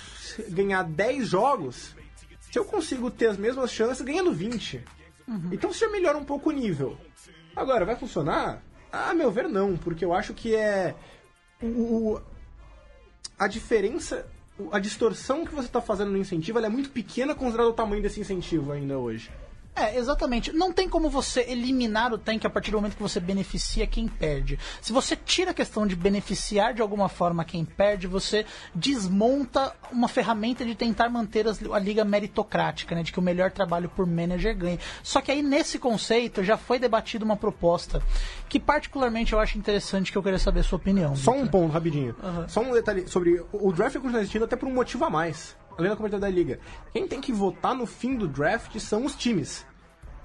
ganhar 0.49 0.83
10 0.83 1.27
jogos 1.27 1.95
se 2.51 2.57
eu 2.57 2.65
consigo 2.65 3.09
ter 3.11 3.27
as 3.27 3.37
mesmas 3.37 3.71
chances 3.71 4.01
ganhando 4.03 4.33
20. 4.33 4.83
Então 5.51 5.71
você 5.71 5.85
já 5.85 5.91
melhora 5.91 6.17
um 6.17 6.25
pouco 6.25 6.49
o 6.49 6.53
nível. 6.53 6.97
Agora, 7.55 7.85
vai 7.85 7.95
funcionar? 7.95 8.63
A 8.91 9.13
meu 9.13 9.31
ver, 9.31 9.47
não, 9.47 9.77
porque 9.77 10.03
eu 10.03 10.13
acho 10.13 10.33
que 10.33 10.55
é. 10.55 10.95
O, 11.61 12.19
a 13.37 13.47
diferença, 13.47 14.25
a 14.71 14.79
distorção 14.79 15.45
que 15.45 15.53
você 15.53 15.67
está 15.67 15.81
fazendo 15.81 16.11
no 16.11 16.17
incentivo 16.17 16.59
é 16.59 16.69
muito 16.69 16.89
pequena 16.89 17.35
considerado 17.35 17.67
o 17.67 17.73
tamanho 17.73 18.01
desse 18.01 18.19
incentivo 18.19 18.71
ainda 18.71 18.97
hoje. 18.97 19.29
É, 19.79 19.97
exatamente. 19.97 20.51
Não 20.51 20.73
tem 20.73 20.89
como 20.89 21.09
você 21.09 21.41
eliminar 21.47 22.11
o 22.13 22.17
tank 22.17 22.45
a 22.45 22.49
partir 22.49 22.71
do 22.71 22.77
momento 22.77 22.95
que 22.97 23.01
você 23.01 23.19
beneficia 23.19 23.87
quem 23.87 24.07
perde. 24.07 24.59
Se 24.81 24.91
você 24.91 25.15
tira 25.15 25.51
a 25.51 25.53
questão 25.53 25.87
de 25.87 25.95
beneficiar 25.95 26.73
de 26.73 26.81
alguma 26.81 27.07
forma 27.07 27.45
quem 27.45 27.63
perde, 27.63 28.05
você 28.07 28.45
desmonta 28.75 29.73
uma 29.91 30.07
ferramenta 30.07 30.65
de 30.65 30.75
tentar 30.75 31.09
manter 31.09 31.47
as- 31.47 31.61
a 31.63 31.79
liga 31.79 32.03
meritocrática, 32.03 32.93
né? 32.95 33.03
De 33.03 33.11
que 33.11 33.19
o 33.19 33.21
melhor 33.21 33.51
trabalho 33.51 33.87
por 33.89 34.05
manager 34.05 34.57
ganhe. 34.57 34.79
Só 35.03 35.21
que 35.21 35.31
aí 35.31 35.41
nesse 35.41 35.79
conceito 35.79 36.43
já 36.43 36.57
foi 36.57 36.79
debatida 36.79 37.23
uma 37.23 37.37
proposta 37.37 38.01
que 38.49 38.59
particularmente 38.59 39.33
eu 39.33 39.39
acho 39.39 39.57
interessante 39.57 40.11
que 40.11 40.17
eu 40.17 40.23
queria 40.23 40.39
saber 40.39 40.61
a 40.61 40.63
sua 40.63 40.77
opinião. 40.77 41.15
Só 41.15 41.31
um 41.31 41.43
Victor. 41.43 41.51
ponto, 41.51 41.71
rapidinho. 41.71 42.15
Só 42.47 42.61
um 42.61 42.71
detalhe 42.73 43.07
sobre. 43.07 43.41
O 43.51 43.71
draft 43.71 43.95
continua 43.95 44.19
existindo 44.21 44.45
até 44.45 44.55
por 44.55 44.67
um 44.67 44.73
motivo 44.73 45.05
a 45.05 45.09
mais. 45.09 45.55
Além 45.77 45.89
da 45.91 45.95
cobertura 45.95 46.19
da 46.19 46.29
liga. 46.29 46.59
Quem 46.91 47.07
tem 47.07 47.21
que 47.21 47.31
votar 47.31 47.73
no 47.73 47.85
fim 47.85 48.17
do 48.17 48.27
draft 48.27 48.77
são 48.79 49.05
os 49.05 49.15
times. 49.15 49.65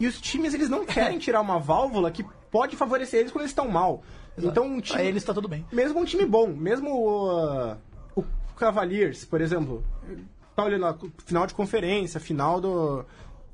E 0.05 0.07
os 0.07 0.21
times, 0.21 0.53
eles 0.53 0.69
não 0.69 0.85
querem 0.85 1.19
tirar 1.19 1.41
uma 1.41 1.59
válvula 1.59 2.11
que 2.11 2.23
pode 2.51 2.77
favorecer 2.77 3.21
eles 3.21 3.33
quando 3.33 3.41
eles 3.41 3.53
estão 3.53 3.69
mal. 3.69 4.03
Então, 4.37 4.67
um 4.67 4.79
time. 4.79 4.99
Pra 4.99 5.03
eles 5.03 5.25
tá 5.25 5.33
tudo 5.33 5.49
bem. 5.49 5.65
Mesmo 5.73 5.99
um 5.99 6.05
time 6.05 6.27
bom, 6.27 6.49
mesmo 6.49 6.91
uh, 7.31 7.75
o 8.15 8.23
Cavaliers, 8.55 9.25
por 9.25 9.41
exemplo, 9.41 9.83
tá 10.55 10.63
olhando 10.63 10.85
a 10.85 10.99
final 11.25 11.47
de 11.47 11.55
conferência, 11.55 12.21
final 12.21 12.61
do 12.61 13.03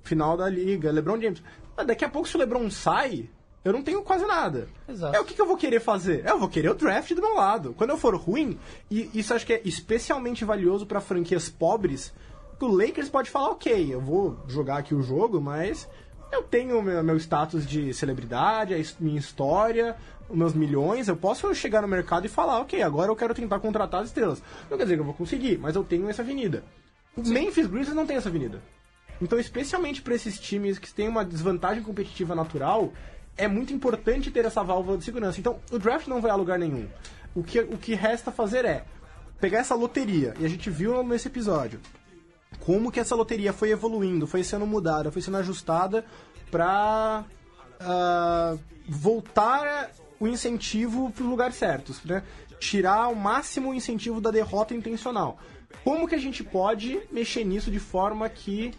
final 0.02 0.36
da 0.36 0.48
liga, 0.48 0.90
LeBron 0.90 1.20
James. 1.20 1.40
Ah, 1.76 1.84
Daqui 1.84 2.04
a 2.04 2.08
pouco 2.08 2.26
se 2.26 2.34
o 2.34 2.38
LeBron 2.40 2.68
sai, 2.68 3.30
eu 3.64 3.72
não 3.72 3.82
tenho 3.84 4.02
quase 4.02 4.26
nada. 4.26 4.66
Exato. 4.88 5.14
É 5.14 5.20
o 5.20 5.24
que, 5.24 5.34
que 5.34 5.40
eu 5.40 5.46
vou 5.46 5.56
querer 5.56 5.78
fazer? 5.78 6.26
É, 6.26 6.32
Eu 6.32 6.38
vou 6.40 6.48
querer 6.48 6.70
o 6.70 6.74
draft 6.74 7.14
do 7.14 7.22
meu 7.22 7.36
lado. 7.36 7.74
Quando 7.78 7.90
eu 7.90 7.96
for 7.96 8.16
ruim, 8.16 8.58
e 8.90 9.08
isso 9.14 9.32
acho 9.32 9.46
que 9.46 9.52
é 9.52 9.62
especialmente 9.64 10.44
valioso 10.44 10.84
para 10.84 11.00
franquias 11.00 11.48
pobres, 11.48 12.12
que 12.58 12.64
o 12.64 12.68
Lakers 12.76 13.08
pode 13.08 13.30
falar, 13.30 13.50
ok, 13.50 13.94
eu 13.94 14.00
vou 14.00 14.36
jogar 14.48 14.78
aqui 14.78 14.96
o 14.96 15.02
jogo, 15.02 15.40
mas 15.40 15.88
eu 16.32 16.42
tenho 16.42 16.82
meu, 16.82 17.02
meu 17.02 17.16
status 17.16 17.66
de 17.66 17.92
celebridade, 17.92 18.74
a 18.74 19.02
minha 19.02 19.18
história, 19.18 19.96
os 20.28 20.36
meus 20.36 20.54
milhões, 20.54 21.08
eu 21.08 21.16
posso 21.16 21.52
chegar 21.54 21.82
no 21.82 21.88
mercado 21.88 22.24
e 22.26 22.28
falar, 22.28 22.60
ok, 22.60 22.82
agora 22.82 23.10
eu 23.10 23.16
quero 23.16 23.34
tentar 23.34 23.58
contratar 23.60 24.02
as 24.02 24.08
estrelas. 24.08 24.42
Não 24.70 24.76
quer 24.78 24.84
dizer 24.84 24.94
que 24.94 25.00
eu 25.00 25.06
vou 25.06 25.14
conseguir, 25.14 25.58
mas 25.58 25.74
eu 25.74 25.84
tenho 25.84 26.08
essa 26.08 26.22
avenida. 26.22 26.62
O 27.16 27.26
Memphis 27.26 27.66
Grizzlies 27.66 27.94
não 27.94 28.06
tem 28.06 28.16
essa 28.16 28.28
avenida. 28.28 28.62
Então, 29.20 29.38
especialmente 29.38 30.00
para 30.00 30.14
esses 30.14 30.38
times 30.38 30.78
que 30.78 30.92
têm 30.92 31.08
uma 31.08 31.24
desvantagem 31.24 31.82
competitiva 31.82 32.34
natural, 32.34 32.92
é 33.36 33.46
muito 33.46 33.72
importante 33.72 34.30
ter 34.30 34.44
essa 34.44 34.62
válvula 34.62 34.96
de 34.96 35.04
segurança. 35.04 35.38
Então, 35.38 35.58
o 35.70 35.78
draft 35.78 36.06
não 36.06 36.20
vai 36.20 36.30
a 36.30 36.36
lugar 36.36 36.58
nenhum. 36.58 36.88
O 37.34 37.42
que, 37.42 37.60
o 37.60 37.76
que 37.76 37.94
resta 37.94 38.30
fazer 38.30 38.64
é 38.64 38.84
pegar 39.40 39.58
essa 39.58 39.74
loteria, 39.74 40.34
e 40.38 40.44
a 40.44 40.48
gente 40.48 40.68
viu 40.68 41.02
nesse 41.02 41.28
episódio, 41.28 41.80
como 42.58 42.90
que 42.90 43.00
essa 43.00 43.14
loteria 43.14 43.52
foi 43.52 43.70
evoluindo, 43.70 44.26
foi 44.26 44.42
sendo 44.42 44.66
mudada, 44.66 45.12
foi 45.12 45.22
sendo 45.22 45.36
ajustada 45.36 46.04
para 46.50 47.24
voltar 48.88 49.90
o 50.18 50.26
incentivo 50.26 51.10
para 51.10 51.22
os 51.22 51.30
lugares 51.30 51.56
certos, 51.56 52.02
né? 52.04 52.22
Tirar 52.58 53.04
ao 53.04 53.14
máximo 53.14 53.70
o 53.70 53.74
incentivo 53.74 54.20
da 54.20 54.30
derrota 54.30 54.74
intencional. 54.74 55.38
Como 55.82 56.06
que 56.06 56.14
a 56.14 56.18
gente 56.18 56.44
pode 56.44 57.00
mexer 57.10 57.44
nisso 57.44 57.70
de 57.70 57.78
forma 57.78 58.28
que 58.28 58.74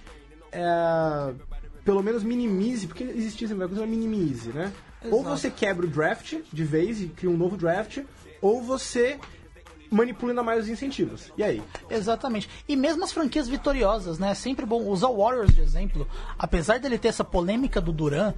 é, 0.52 1.34
pelo 1.84 2.04
menos 2.04 2.22
minimize, 2.22 2.86
porque 2.86 3.04
existe 3.04 3.46
esse 3.46 3.54
negócio, 3.56 3.88
minimize, 3.88 4.50
né? 4.50 4.72
Ou 5.10 5.24
você 5.24 5.50
quebra 5.50 5.86
o 5.86 5.90
draft 5.90 6.36
de 6.54 6.64
vez 6.64 7.02
e 7.02 7.08
cria 7.08 7.30
um 7.30 7.38
novo 7.38 7.58
draft, 7.58 8.04
ou 8.40 8.62
você 8.62 9.20
manipula 9.92 10.32
ainda 10.32 10.42
mais 10.42 10.64
os 10.64 10.70
incentivos. 10.70 11.32
E 11.38 11.44
aí? 11.44 11.62
Exatamente. 11.90 12.50
E 12.68 12.76
mesmo 12.76 13.04
as 13.04 13.12
franquias 13.12 13.48
vitoriosas, 13.48 14.18
né? 14.18 14.32
É 14.32 14.34
sempre 14.34 14.66
bom 14.66 14.84
usar 14.86 15.10
o 15.10 15.18
Warriors 15.18 15.54
de 15.54 15.62
exemplo. 15.62 16.08
Apesar 16.40 16.80
dele 16.80 16.98
ter 16.98 17.10
essa 17.10 17.24
polêmica 17.24 17.82
do 17.82 17.92
Duran, 17.92 18.34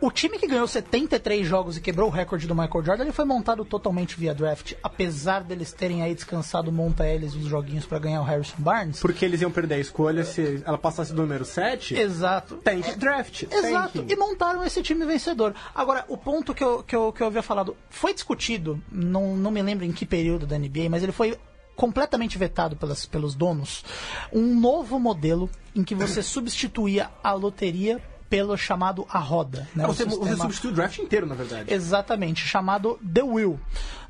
o 0.00 0.10
time 0.10 0.38
que 0.38 0.46
ganhou 0.46 0.66
73 0.66 1.46
jogos 1.46 1.76
e 1.76 1.80
quebrou 1.80 2.08
o 2.08 2.12
recorde 2.12 2.46
do 2.46 2.54
Michael 2.54 2.84
Jordan, 2.84 3.04
ele 3.04 3.12
foi 3.12 3.24
montado 3.24 3.64
totalmente 3.64 4.16
via 4.18 4.34
draft. 4.34 4.74
Apesar 4.82 5.42
deles 5.42 5.72
terem 5.72 6.02
aí 6.02 6.14
descansado 6.14 6.70
monta 6.70 7.06
eles 7.06 7.34
os 7.34 7.46
joguinhos 7.46 7.84
para 7.84 7.98
ganhar 7.98 8.20
o 8.20 8.24
Harrison 8.24 8.56
Barnes. 8.58 9.00
Porque 9.00 9.24
eles 9.24 9.40
iam 9.40 9.50
perder 9.50 9.76
a 9.76 9.78
escolha 9.78 10.24
se 10.24 10.62
ela 10.64 10.78
passasse 10.78 11.12
do 11.12 11.22
número 11.22 11.44
7. 11.44 11.94
Exato. 11.94 12.56
Tank 12.56 12.96
draft. 12.96 13.44
Exato, 13.50 13.98
tanking. 13.98 14.12
e 14.12 14.16
montaram 14.16 14.64
esse 14.64 14.82
time 14.82 15.04
vencedor. 15.04 15.54
Agora, 15.74 16.04
o 16.08 16.16
ponto 16.16 16.54
que 16.54 16.62
eu, 16.62 16.82
que 16.82 16.94
eu, 16.94 17.12
que 17.12 17.22
eu 17.22 17.26
havia 17.26 17.42
falado 17.42 17.76
foi 17.90 18.14
discutido, 18.14 18.80
não, 18.90 19.36
não 19.36 19.50
me 19.50 19.62
lembro 19.62 19.84
em 19.84 19.92
que 19.92 20.06
período 20.06 20.46
da 20.46 20.58
NBA, 20.58 20.88
mas 20.88 21.02
ele 21.02 21.12
foi 21.12 21.36
completamente 21.74 22.36
vetado 22.36 22.76
pelas, 22.76 23.06
pelos 23.06 23.34
donos. 23.34 23.84
Um 24.32 24.58
novo 24.58 24.98
modelo 24.98 25.48
em 25.74 25.84
que 25.84 25.94
você 25.94 26.22
substituía 26.22 27.08
a 27.22 27.32
loteria 27.32 28.02
pelo 28.28 28.56
chamado 28.56 29.06
a 29.08 29.18
roda. 29.18 29.66
Né? 29.74 29.86
Você, 29.86 30.04
você 30.04 30.16
sistema- 30.16 30.36
substitui 30.36 30.70
o 30.70 30.74
draft 30.74 30.98
inteiro, 30.98 31.26
na 31.26 31.34
verdade. 31.34 31.72
Exatamente, 31.72 32.46
chamado 32.46 32.98
The 33.12 33.22
Will. 33.22 33.58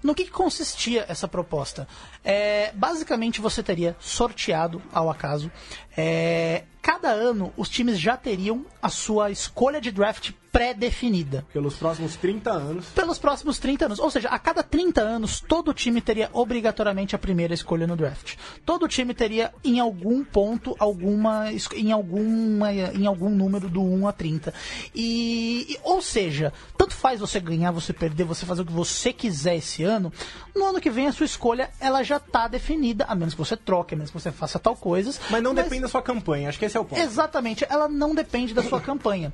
No 0.03 0.15
que, 0.15 0.25
que 0.25 0.31
consistia 0.31 1.05
essa 1.09 1.27
proposta? 1.27 1.87
É, 2.25 2.73
basicamente, 2.75 3.41
você 3.41 3.63
teria 3.63 3.97
sorteado 3.99 4.81
ao 4.93 5.11
acaso. 5.11 5.51
é, 5.97 6.65
cada 6.81 7.11
ano, 7.11 7.53
os 7.57 7.69
times 7.69 7.99
já 8.01 8.17
teriam 8.17 8.65
a 8.81 8.89
sua 8.89 9.31
escolha 9.31 9.81
de 9.81 9.91
draft 9.91 10.31
pré-definida. 10.53 11.47
Pelos 11.53 11.75
próximos 11.77 12.17
30 12.17 12.51
anos. 12.51 12.87
Pelos 12.95 13.19
próximos 13.19 13.59
30 13.59 13.87
anos. 13.87 13.99
Ou 13.99 14.11
seja, 14.11 14.29
a 14.29 14.39
cada 14.39 14.63
30 14.63 15.01
anos, 15.01 15.41
todo 15.41 15.73
time 15.75 16.01
teria 16.01 16.29
obrigatoriamente 16.33 17.15
a 17.15 17.19
primeira 17.19 17.55
escolha 17.55 17.87
no 17.87 17.97
draft. 17.97 18.37
Todo 18.65 18.89
time 18.89 19.15
teria, 19.15 19.53
em 19.65 19.81
algum 19.81 20.25
ponto, 20.25 20.75
alguma. 20.79 21.47
em, 21.77 21.93
alguma 21.93 22.73
em 22.73 23.07
algum 23.07 23.31
número 23.31 23.69
do 23.69 23.83
1 23.83 24.09
a 24.09 24.13
30. 24.13 24.53
E, 24.95 25.67
e- 25.75 25.79
ou 25.83 26.01
seja, 26.03 26.53
tanto 26.77 26.95
faz 26.95 27.21
você 27.21 27.39
ganhar, 27.41 27.71
você 27.71 27.93
perder, 27.93 28.25
você 28.25 28.45
fazer 28.47 28.63
o 28.63 28.67
que 28.67 28.73
você 28.73 29.13
quiser 29.13 29.57
esse 29.57 29.83
ano. 29.83 30.13
No 30.55 30.65
ano 30.67 30.81
que 30.81 30.91
vem, 30.91 31.07
a 31.07 31.13
sua 31.13 31.27
escolha 31.27 31.71
ela 31.81 32.03
já 32.03 32.17
está 32.17 32.49
definida, 32.49 33.05
a 33.05 33.15
menos 33.15 33.35
que 33.35 33.39
você 33.39 33.57
troque, 33.57 33.95
a 33.95 33.97
menos 33.97 34.11
que 34.11 34.19
você 34.19 34.33
faça 34.33 34.59
tal 34.59 34.75
coisas. 34.77 35.21
Mas 35.31 35.43
não 35.43 35.55
depende 35.55 35.83
da 35.83 35.89
sua 35.89 36.03
campanha, 36.03 36.49
acho 36.49 36.59
que 36.59 36.65
esse 36.65 36.77
é 36.77 36.81
o 36.81 36.85
ponto. 36.85 37.01
Exatamente, 37.01 37.65
ela 37.69 37.89
não 37.89 38.15
depende 38.15 38.55
da 38.55 38.63
sua 38.63 38.81
campanha. 38.81 39.33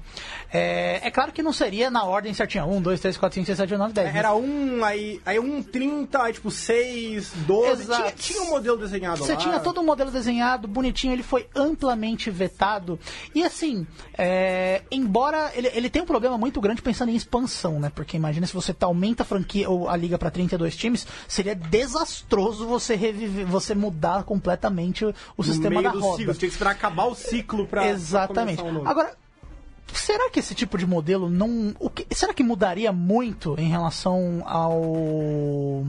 É, 0.52 1.03
é 1.05 1.11
claro 1.11 1.32
que 1.32 1.42
não 1.42 1.52
seria 1.52 1.90
na 1.90 2.02
ordem 2.05 2.32
certinha: 2.32 2.64
1, 2.64 2.80
2, 2.80 3.00
3, 3.00 3.16
4, 3.18 3.34
5, 3.34 3.46
6, 3.46 3.59
7, 3.59 3.72
8, 3.74 3.78
9, 3.78 3.92
10. 3.92 4.16
Era 4.16 4.34
um, 4.34 4.82
aí, 4.82 5.20
aí 5.26 5.38
um 5.38 5.62
30, 5.62 6.22
aí 6.22 6.32
tipo 6.32 6.50
6, 6.50 7.32
12. 7.46 7.82
Exato. 7.82 8.02
Tinha, 8.02 8.12
tinha 8.12 8.42
um 8.42 8.50
modelo 8.50 8.78
desenhado 8.78 9.18
Você 9.18 9.32
lá. 9.32 9.38
tinha 9.38 9.61
todo 9.61 9.80
um 9.80 9.84
modelo 9.84 10.11
desenhado, 10.11 10.66
bonitinho, 10.66 11.12
ele 11.12 11.22
foi 11.22 11.46
amplamente 11.55 12.30
vetado. 12.30 12.98
E 13.34 13.44
assim, 13.44 13.86
é, 14.16 14.82
embora 14.90 15.52
ele, 15.55 15.70
ele 15.74 15.90
tenha 15.90 16.02
um 16.02 16.07
problema 16.07 16.38
muito 16.38 16.59
grande 16.59 16.80
pensando 16.80 17.11
em 17.11 17.16
expansão, 17.16 17.78
né? 17.78 17.92
Porque 17.94 18.16
imagina 18.16 18.46
se 18.46 18.55
você 18.55 18.72
tá, 18.72 18.86
aumenta 18.86 19.24
a 19.24 19.26
franquia 19.26 19.68
ou 19.68 19.88
a 19.90 19.96
liga 19.96 20.16
para 20.16 20.30
32 20.30 20.74
times, 20.74 21.07
seria 21.28 21.55
desastroso 21.55 22.66
você 22.66 22.94
reviver, 22.94 23.44
você 23.46 23.74
mudar 23.74 24.24
completamente 24.24 25.05
o, 25.05 25.14
no 25.36 25.44
sistema 25.44 25.82
da 25.82 25.90
roda. 25.90 26.16
ciclo. 26.16 26.32
Você 26.32 26.38
tinha 26.38 26.48
que 26.48 26.55
esperar 26.55 26.70
acabar 26.70 27.05
o 27.05 27.14
ciclo 27.14 27.66
pra. 27.66 27.82
pra 27.82 27.90
Exatamente. 27.90 28.62
começar 28.62 28.80
um. 28.80 28.88
Agora, 28.88 29.14
será 29.93 30.30
que 30.30 30.41
esse 30.41 30.55
tipo 30.55 30.78
de 30.78 30.87
modelo 30.87 31.28
não. 31.28 31.74
O 31.78 31.91
que, 31.91 32.07
será 32.14 32.32
que 32.32 32.43
mudaria 32.43 32.93
muito 32.93 33.55
em 33.59 33.68
relação 33.68 34.43
ao. 34.47 35.85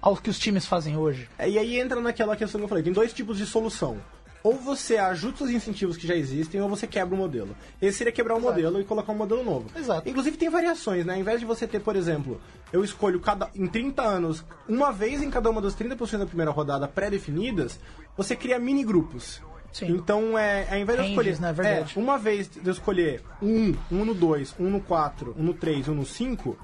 ao 0.00 0.16
que 0.16 0.30
os 0.30 0.38
times 0.38 0.66
fazem 0.66 0.96
hoje? 0.96 1.28
É, 1.38 1.48
E 1.48 1.58
aí 1.58 1.78
entra 1.78 2.00
naquela 2.00 2.36
questão 2.36 2.60
que 2.60 2.64
eu 2.64 2.68
falei: 2.68 2.84
tem 2.84 2.92
dois 2.92 3.12
tipos 3.12 3.38
de 3.38 3.46
solução. 3.46 3.98
Ou 4.42 4.56
você 4.56 4.98
ajusta 4.98 5.44
os 5.44 5.50
incentivos 5.50 5.96
que 5.96 6.06
já 6.06 6.14
existem, 6.14 6.60
ou 6.60 6.68
você 6.68 6.86
quebra 6.86 7.14
o 7.14 7.18
modelo. 7.18 7.56
Esse 7.80 7.96
seria 7.96 8.12
quebrar 8.12 8.34
o 8.34 8.40
modelo 8.40 8.78
e 8.78 8.84
colocar 8.84 9.10
um 9.10 9.16
modelo 9.16 9.42
novo. 9.42 9.70
Exato. 9.74 10.06
Inclusive 10.06 10.36
tem 10.36 10.50
variações, 10.50 11.06
né? 11.06 11.14
Ao 11.14 11.18
invés 11.18 11.40
de 11.40 11.46
você 11.46 11.66
ter, 11.66 11.80
por 11.80 11.96
exemplo, 11.96 12.38
eu 12.70 12.84
escolho 12.84 13.18
cada 13.20 13.48
em 13.54 13.66
30 13.66 14.02
anos, 14.02 14.44
uma 14.68 14.92
vez 14.92 15.22
em 15.22 15.30
cada 15.30 15.48
uma 15.48 15.62
das 15.62 15.74
30% 15.74 16.18
da 16.18 16.26
primeira 16.26 16.50
rodada 16.50 16.86
pré-definidas, 16.86 17.80
você 18.18 18.36
cria 18.36 18.58
mini 18.58 18.84
grupos. 18.84 19.40
Sim. 19.74 19.90
Então, 19.90 20.38
é, 20.38 20.66
ao 20.70 20.78
invés 20.78 20.98
de 20.98 21.04
eu 21.04 21.10
escolher. 21.10 21.40
né? 21.40 21.52
Verdade. 21.52 21.92
É, 21.96 22.00
uma 22.00 22.16
vez 22.16 22.48
de 22.48 22.64
eu 22.64 22.72
escolher 22.72 23.22
um, 23.42 23.74
um 23.90 24.04
no 24.04 24.14
2, 24.14 24.54
um 24.58 24.70
no 24.70 24.80
4, 24.80 25.34
um 25.36 25.42
no 25.42 25.52
3, 25.52 25.88
um 25.88 25.94
no 25.96 26.06
5, 26.06 26.56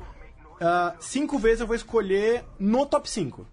ah, 0.61 0.94
cinco 1.00 1.38
vezes 1.38 1.61
eu 1.61 1.66
vou 1.66 1.74
escolher 1.74 2.44
no 2.58 2.86
top 2.86 3.11
5. 3.11 3.46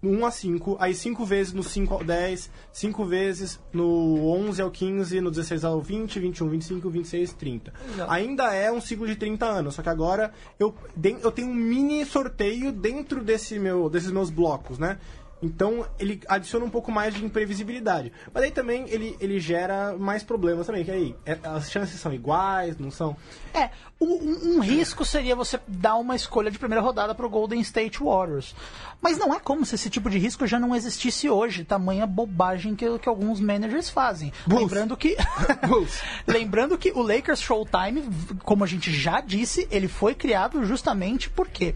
No 0.00 0.12
1 0.20 0.26
a 0.26 0.30
5, 0.30 0.76
aí 0.78 0.94
5 0.94 1.24
vezes 1.24 1.52
no 1.52 1.62
5 1.64 1.92
ao 1.92 2.04
10, 2.04 2.48
5 2.72 3.04
vezes 3.04 3.58
no 3.72 4.28
11 4.28 4.62
ao 4.62 4.70
15, 4.70 5.20
no 5.20 5.28
16 5.28 5.64
ao 5.64 5.80
20, 5.80 6.20
21, 6.20 6.48
25, 6.48 6.88
26, 6.88 7.32
30. 7.32 7.72
Ainda 8.08 8.54
é 8.54 8.70
um 8.70 8.80
ciclo 8.80 9.08
de 9.08 9.16
30 9.16 9.44
anos, 9.44 9.74
só 9.74 9.82
que 9.82 9.88
agora 9.88 10.32
eu, 10.56 10.72
eu 11.20 11.32
tenho 11.32 11.48
um 11.48 11.54
mini 11.54 12.06
sorteio 12.06 12.70
dentro 12.70 13.24
desse 13.24 13.58
meu, 13.58 13.90
desses 13.90 14.12
meus 14.12 14.30
blocos, 14.30 14.78
né? 14.78 14.98
Então 15.42 15.86
ele 15.98 16.20
adiciona 16.28 16.64
um 16.64 16.70
pouco 16.70 16.90
mais 16.90 17.14
de 17.14 17.24
imprevisibilidade. 17.24 18.12
Mas 18.32 18.44
aí 18.44 18.50
também 18.50 18.84
ele, 18.88 19.16
ele 19.20 19.38
gera 19.38 19.96
mais 19.96 20.22
problemas 20.22 20.66
também, 20.66 20.84
que 20.84 20.90
aí 20.90 21.14
é- 21.24 21.38
as 21.44 21.70
chances 21.70 22.00
são 22.00 22.12
iguais, 22.12 22.76
não 22.78 22.90
são? 22.90 23.16
É, 23.58 23.70
um, 24.00 24.56
um 24.56 24.60
risco 24.60 25.04
seria 25.04 25.34
você 25.34 25.58
dar 25.66 25.96
uma 25.96 26.14
escolha 26.14 26.50
de 26.50 26.58
primeira 26.58 26.82
rodada 26.82 27.14
pro 27.14 27.28
Golden 27.28 27.60
State 27.60 28.02
Warriors. 28.02 28.54
Mas 29.00 29.16
não 29.18 29.32
é 29.34 29.40
como 29.40 29.64
se 29.64 29.74
esse 29.74 29.88
tipo 29.88 30.10
de 30.10 30.18
risco 30.18 30.46
já 30.46 30.58
não 30.58 30.74
existisse 30.74 31.28
hoje, 31.28 31.64
tamanha 31.64 32.06
bobagem 32.06 32.74
que, 32.74 32.98
que 32.98 33.08
alguns 33.08 33.40
managers 33.40 33.88
fazem. 33.88 34.32
Bulls. 34.46 34.62
Lembrando 34.62 34.96
que. 34.96 35.16
Lembrando 36.26 36.78
que 36.78 36.92
o 36.92 37.02
Lakers 37.02 37.40
Showtime, 37.40 38.08
como 38.44 38.64
a 38.64 38.66
gente 38.66 38.92
já 38.92 39.20
disse, 39.20 39.66
ele 39.70 39.88
foi 39.88 40.14
criado 40.14 40.64
justamente 40.64 41.30
porque 41.30 41.74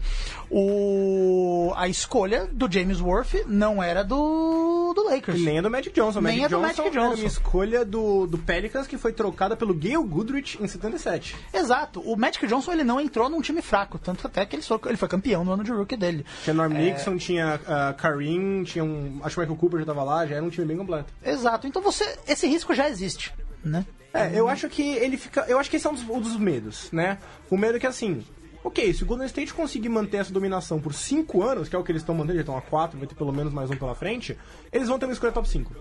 o, 0.49 1.73
a 1.75 1.87
escolha 1.87 2.47
do 2.51 2.71
James 2.71 3.01
Worth 3.01 3.45
não 3.47 3.81
era 3.81 4.03
do, 4.03 4.93
do 4.93 5.03
Lakers. 5.09 5.41
Nem 5.41 5.57
é 5.57 5.61
do 5.61 5.69
Magic 5.69 5.93
Johnson. 5.93 6.19
O 6.19 6.21
Nem 6.21 6.39
Magic 6.39 6.45
é 6.45 6.49
do 6.49 6.61
Johnson 6.61 6.67
Magic 6.67 6.97
era 6.97 7.07
Johnson. 7.07 7.21
uma 7.21 7.27
escolha 7.27 7.85
do, 7.85 8.27
do 8.27 8.37
Pelicans 8.37 8.85
que 8.85 8.97
foi 8.97 9.13
trocada 9.13 9.55
pelo 9.57 9.73
Gail 9.73 10.03
Goodrich 10.03 10.61
em 10.61 10.67
77. 10.67 11.35
Exato. 11.53 11.72
O 11.95 12.15
Magic 12.15 12.45
Johnson 12.47 12.71
ele 12.73 12.83
não 12.83 12.99
entrou 13.01 13.29
num 13.29 13.41
time 13.41 13.61
fraco, 13.61 13.97
tanto 13.97 14.27
até 14.27 14.45
que 14.45 14.55
ele, 14.55 14.63
só- 14.63 14.79
ele 14.85 14.97
foi 14.97 15.07
campeão 15.07 15.43
no 15.43 15.51
ano 15.53 15.63
de 15.63 15.71
rookie 15.71 15.97
dele. 15.97 16.25
Tinha 16.43 16.53
É. 16.53 16.57
Norm 16.57 16.73
Nixon, 16.73 17.17
tinha 17.17 17.59
uh, 17.63 17.93
Kareem, 17.97 18.63
tinha 18.63 18.83
um. 18.83 19.19
Acho 19.23 19.35
que 19.35 19.39
o 19.39 19.43
Michael 19.43 19.59
Cooper 19.59 19.79
já 19.79 19.85
tava 19.85 20.03
lá, 20.03 20.25
já 20.25 20.35
era 20.35 20.43
um 20.45 20.49
time 20.49 20.65
bem 20.67 20.77
completo. 20.77 21.11
Exato. 21.23 21.65
Então 21.67 21.81
você, 21.81 22.17
esse 22.27 22.47
risco 22.47 22.73
já 22.73 22.89
existe, 22.89 23.33
né? 23.63 23.85
É, 24.13 24.31
eu 24.37 24.47
acho 24.47 24.69
que 24.69 24.81
ele 24.95 25.17
fica. 25.17 25.41
Eu 25.47 25.57
acho 25.59 25.69
que 25.69 25.77
esse 25.77 25.87
é 25.87 25.89
um 25.89 25.93
dos, 25.93 26.07
um 26.07 26.19
dos 26.21 26.37
medos, 26.37 26.91
né? 26.91 27.17
O 27.49 27.57
medo 27.57 27.77
é 27.77 27.79
que 27.79 27.87
assim. 27.87 28.23
Ok, 28.65 28.93
se 28.93 29.03
o 29.03 29.05
Golden 29.05 29.25
State 29.27 29.53
conseguir 29.53 29.89
manter 29.89 30.17
essa 30.17 30.31
dominação 30.31 30.79
por 30.79 30.93
5 30.93 31.41
anos, 31.43 31.67
que 31.67 31.75
é 31.75 31.79
o 31.79 31.83
que 31.83 31.91
eles 31.91 32.01
estão 32.01 32.15
mantendo, 32.15 32.33
eles 32.35 32.43
estão 32.43 32.55
a 32.57 32.61
4, 32.61 32.97
vai 32.97 33.05
ter 33.07 33.13
pelo 33.15 33.33
menos 33.33 33.51
mais 33.51 33.69
um 33.69 33.75
pela 33.75 33.93
frente, 33.93 34.37
eles 34.71 34.87
vão 34.87 34.97
ter 34.97 35.05
uma 35.05 35.11
escolha 35.11 35.33
top 35.33 35.49
5. 35.49 35.75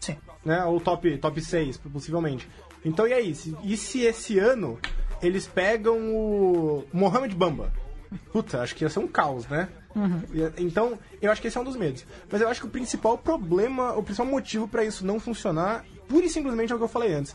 Sim. 0.00 0.16
né? 0.44 0.64
Ou 0.64 0.80
top, 0.80 1.18
top 1.18 1.40
6, 1.40 1.76
possivelmente. 1.78 2.48
Então 2.84 3.06
e 3.06 3.12
aí? 3.12 3.34
Se- 3.34 3.54
e 3.62 3.76
se 3.76 4.00
esse 4.02 4.38
ano 4.38 4.78
eles 5.26 5.46
pegam 5.46 5.98
o 6.14 6.84
Mohamed 6.92 7.34
Bamba? 7.34 7.72
Puta, 8.32 8.60
acho 8.60 8.74
que 8.74 8.84
ia 8.84 8.88
ser 8.90 9.00
um 9.00 9.08
caos, 9.08 9.46
né? 9.48 9.68
Ia- 10.32 10.52
Então, 10.58 10.98
eu 11.20 11.30
acho 11.32 11.40
que 11.40 11.48
esse 11.48 11.56
é 11.58 11.60
um 11.60 11.64
dos 11.64 11.76
medos. 11.76 12.04
Mas 12.30 12.40
eu 12.40 12.48
acho 12.48 12.60
que 12.60 12.66
o 12.66 12.70
principal 12.70 13.18
problema, 13.18 13.92
o 13.96 14.02
principal 14.02 14.26
motivo 14.26 14.68
pra 14.68 14.84
isso 14.84 15.04
não 15.04 15.18
funcionar, 15.18 15.84
pura 16.08 16.24
e 16.26 16.28
simplesmente 16.28 16.72
é 16.72 16.74
o 16.74 16.78
que 16.78 16.84
eu 16.84 16.88
falei 16.88 17.12
antes. 17.12 17.34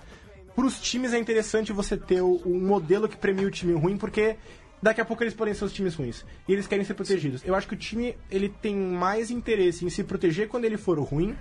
Para 0.55 0.65
os 0.65 0.79
times 0.81 1.13
é 1.13 1.17
interessante 1.17 1.71
você 1.73 1.95
ter 1.97 2.21
um 2.21 2.59
modelo 2.65 3.07
que 3.07 3.15
premia 3.17 3.47
o 3.47 3.51
time 3.51 3.73
ruim, 3.73 3.97
porque 3.97 4.35
daqui 4.81 4.99
a 5.01 5.05
pouco 5.05 5.23
eles 5.23 5.33
podem 5.33 5.53
ser 5.53 5.65
os 5.65 5.73
times 5.73 5.95
ruins. 5.95 6.25
E 6.47 6.53
eles 6.53 6.67
querem 6.67 6.83
ser 6.85 6.93
protegidos. 6.93 7.41
Eu 7.45 7.55
acho 7.55 7.67
que 7.67 7.73
o 7.73 7.77
time 7.77 8.15
ele 8.31 8.49
tem 8.49 8.75
mais 8.75 9.31
interesse 9.31 9.85
em 9.85 9.89
se 9.89 10.03
proteger 10.03 10.47
quando 10.49 10.65
ele 10.65 10.77
for 10.77 10.99
ruim 10.99 11.35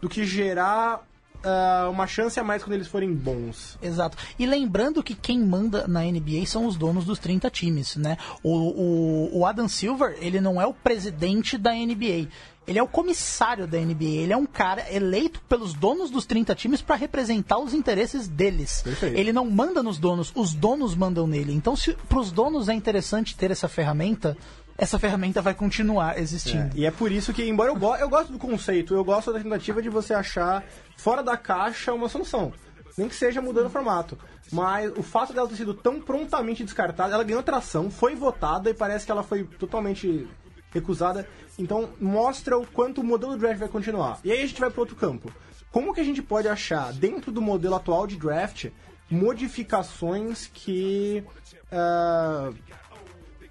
do 0.00 0.08
que 0.08 0.24
gerar 0.24 1.06
ah, 1.44 1.88
uma 1.90 2.06
chance 2.06 2.38
a 2.40 2.44
mais 2.44 2.62
quando 2.62 2.74
eles 2.74 2.88
forem 2.88 3.12
bons. 3.12 3.78
Exato. 3.82 4.16
E 4.38 4.46
lembrando 4.46 5.02
que 5.02 5.14
quem 5.14 5.38
manda 5.38 5.86
na 5.86 6.02
NBA 6.02 6.46
são 6.46 6.66
os 6.66 6.76
donos 6.76 7.04
dos 7.04 7.18
30 7.18 7.50
times, 7.50 7.96
né? 7.96 8.16
O, 8.42 8.50
o, 8.50 9.38
o 9.38 9.46
Adam 9.46 9.68
Silver, 9.68 10.16
ele 10.20 10.40
não 10.40 10.60
é 10.60 10.66
o 10.66 10.72
presidente 10.72 11.58
da 11.58 11.72
NBA. 11.72 12.28
Ele 12.66 12.78
é 12.78 12.82
o 12.82 12.88
comissário 12.88 13.66
da 13.66 13.78
NBA. 13.78 14.04
Ele 14.04 14.32
é 14.32 14.36
um 14.36 14.46
cara 14.46 14.86
eleito 14.90 15.40
pelos 15.48 15.74
donos 15.74 16.10
dos 16.10 16.24
30 16.24 16.54
times 16.54 16.80
para 16.80 16.96
representar 16.96 17.58
os 17.58 17.74
interesses 17.74 18.26
deles. 18.26 18.80
Perfeito. 18.82 19.18
Ele 19.18 19.32
não 19.32 19.50
manda 19.50 19.82
nos 19.82 19.98
donos, 19.98 20.32
os 20.34 20.54
donos 20.54 20.94
mandam 20.94 21.26
nele. 21.26 21.52
Então, 21.52 21.76
se 21.76 21.92
para 22.08 22.18
os 22.18 22.32
donos 22.32 22.68
é 22.68 22.74
interessante 22.74 23.36
ter 23.36 23.50
essa 23.50 23.68
ferramenta, 23.68 24.36
essa 24.76 24.98
ferramenta 24.98 25.40
vai 25.40 25.54
continuar 25.54 26.18
existindo. 26.18 26.76
E 26.76 26.84
é 26.84 26.90
por 26.90 27.12
isso 27.12 27.32
que, 27.32 27.44
embora 27.44 27.70
eu, 27.70 27.76
go 27.76 27.94
eu 27.96 28.08
gosto 28.08 28.32
do 28.32 28.38
conceito, 28.38 28.94
eu 28.94 29.04
gosto 29.04 29.32
da 29.32 29.40
tentativa 29.40 29.80
de 29.80 29.88
você 29.88 30.12
achar 30.12 30.64
fora 30.96 31.22
da 31.22 31.36
caixa 31.36 31.92
uma 31.92 32.08
solução. 32.08 32.52
Nem 32.96 33.08
que 33.08 33.14
seja 33.14 33.40
mudando 33.40 33.66
o 33.66 33.70
formato. 33.70 34.18
Mas 34.52 34.92
o 34.96 35.02
fato 35.02 35.32
dela 35.32 35.48
ter 35.48 35.56
sido 35.56 35.74
tão 35.74 36.00
prontamente 36.00 36.64
descartada, 36.64 37.14
ela 37.14 37.24
ganhou 37.24 37.42
tração, 37.42 37.90
foi 37.90 38.14
votada 38.14 38.70
e 38.70 38.74
parece 38.74 39.06
que 39.06 39.12
ela 39.12 39.22
foi 39.22 39.44
totalmente 39.44 40.28
recusada. 40.70 41.26
Então 41.58 41.90
mostra 42.00 42.58
o 42.58 42.66
quanto 42.66 43.00
o 43.00 43.04
modelo 43.04 43.36
draft 43.36 43.58
vai 43.58 43.68
continuar. 43.68 44.20
E 44.24 44.32
aí 44.32 44.42
a 44.42 44.46
gente 44.46 44.60
vai 44.60 44.70
para 44.70 44.80
outro 44.80 44.96
campo. 44.96 45.32
Como 45.70 45.94
que 45.94 46.00
a 46.00 46.04
gente 46.04 46.22
pode 46.22 46.46
achar, 46.46 46.92
dentro 46.92 47.32
do 47.32 47.42
modelo 47.42 47.74
atual 47.74 48.06
de 48.06 48.16
draft, 48.16 48.66
modificações 49.10 50.48
que 50.52 51.24
ah, 51.70 52.52